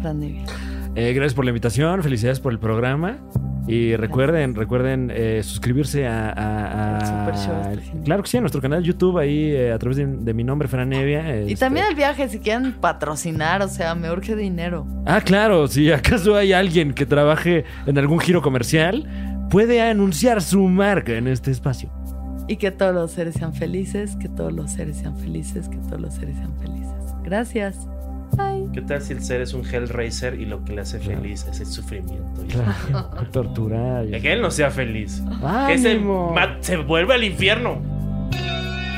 Fran. 0.00 0.71
Eh, 0.94 1.12
gracias 1.14 1.34
por 1.34 1.44
la 1.44 1.50
invitación, 1.50 2.02
felicidades 2.02 2.40
por 2.40 2.52
el 2.52 2.58
programa. 2.58 3.18
Y 3.68 3.94
recuerden, 3.94 4.56
recuerden 4.56 5.10
eh, 5.14 5.40
suscribirse 5.44 6.04
a, 6.06 6.30
a- 6.30 6.96
a- 6.96 6.98
El 6.98 7.06
Super 7.06 7.34
Show 7.36 7.72
este. 7.80 8.00
Claro 8.04 8.22
que 8.24 8.28
sí, 8.28 8.36
a 8.36 8.40
nuestro 8.40 8.60
canal 8.60 8.82
de 8.82 8.88
YouTube, 8.88 9.18
ahí 9.18 9.52
eh, 9.52 9.72
a 9.72 9.78
través 9.78 9.96
de, 9.98 10.06
de 10.06 10.34
mi 10.34 10.42
nombre, 10.42 10.66
Fran 10.66 10.92
Evia. 10.92 11.36
Y 11.42 11.52
este- 11.52 11.56
también 11.64 11.86
el 11.88 11.94
viaje, 11.94 12.28
si 12.28 12.40
quieren 12.40 12.72
patrocinar, 12.72 13.62
o 13.62 13.68
sea, 13.68 13.94
me 13.94 14.10
urge 14.10 14.34
dinero. 14.34 14.84
Ah, 15.06 15.20
claro, 15.20 15.68
si 15.68 15.92
acaso 15.92 16.34
hay 16.34 16.52
alguien 16.52 16.92
que 16.92 17.06
trabaje 17.06 17.64
en 17.86 17.96
algún 17.98 18.18
giro 18.18 18.42
comercial, 18.42 19.06
puede 19.48 19.80
anunciar 19.80 20.42
su 20.42 20.60
marca 20.66 21.12
en 21.12 21.28
este 21.28 21.52
espacio. 21.52 21.88
Y 22.48 22.56
que 22.56 22.72
todos 22.72 22.92
los 22.92 23.12
seres 23.12 23.34
sean 23.36 23.54
felices, 23.54 24.16
que 24.16 24.28
todos 24.28 24.52
los 24.52 24.72
seres 24.72 24.96
sean 24.96 25.16
felices, 25.16 25.68
que 25.68 25.76
todos 25.76 26.00
los 26.00 26.14
seres 26.14 26.36
sean 26.36 26.52
felices. 26.58 26.92
Gracias. 27.22 27.86
¿Qué 28.72 28.80
tal 28.80 29.02
si 29.02 29.12
el 29.12 29.22
ser 29.22 29.40
es 29.42 29.52
un 29.52 29.64
Hellraiser 29.66 30.40
y 30.40 30.46
lo 30.46 30.64
que 30.64 30.72
le 30.72 30.80
hace 30.80 30.98
Claro. 30.98 31.20
feliz 31.20 31.46
es 31.50 31.60
el 31.60 31.66
sufrimiento? 31.66 32.42
Claro, 32.48 33.10
torturar. 33.32 34.06
Y 34.06 34.20
que 34.20 34.32
él 34.32 34.40
no 34.40 34.50
sea 34.50 34.70
feliz. 34.70 35.22
Que 35.66 35.78
se, 35.78 36.00
se 36.60 36.76
vuelve 36.78 37.14
al 37.14 37.24
infierno. 37.24 37.80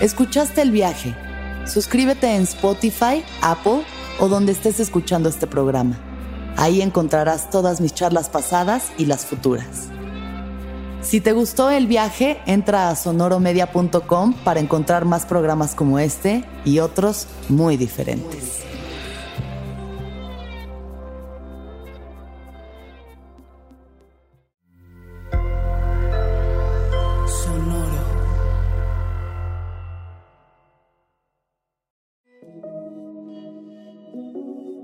¿Escuchaste 0.00 0.62
el 0.62 0.70
viaje? 0.70 1.14
Suscríbete 1.66 2.34
en 2.36 2.42
Spotify, 2.42 3.24
Apple 3.42 3.82
o 4.20 4.28
donde 4.28 4.52
estés 4.52 4.80
escuchando 4.80 5.28
este 5.28 5.46
programa. 5.46 5.96
Ahí 6.56 6.82
encontrarás 6.82 7.50
todas 7.50 7.80
mis 7.80 7.94
charlas 7.94 8.28
pasadas 8.28 8.92
y 8.98 9.06
las 9.06 9.26
futuras. 9.26 9.88
Si 11.00 11.20
te 11.20 11.32
gustó 11.32 11.70
el 11.70 11.86
viaje, 11.86 12.38
entra 12.46 12.88
a 12.90 12.96
sonoromedia.com 12.96 14.34
para 14.44 14.60
encontrar 14.60 15.04
más 15.04 15.26
programas 15.26 15.74
como 15.74 15.98
este 15.98 16.44
y 16.64 16.78
otros 16.78 17.26
muy 17.48 17.76
diferentes. 17.76 18.62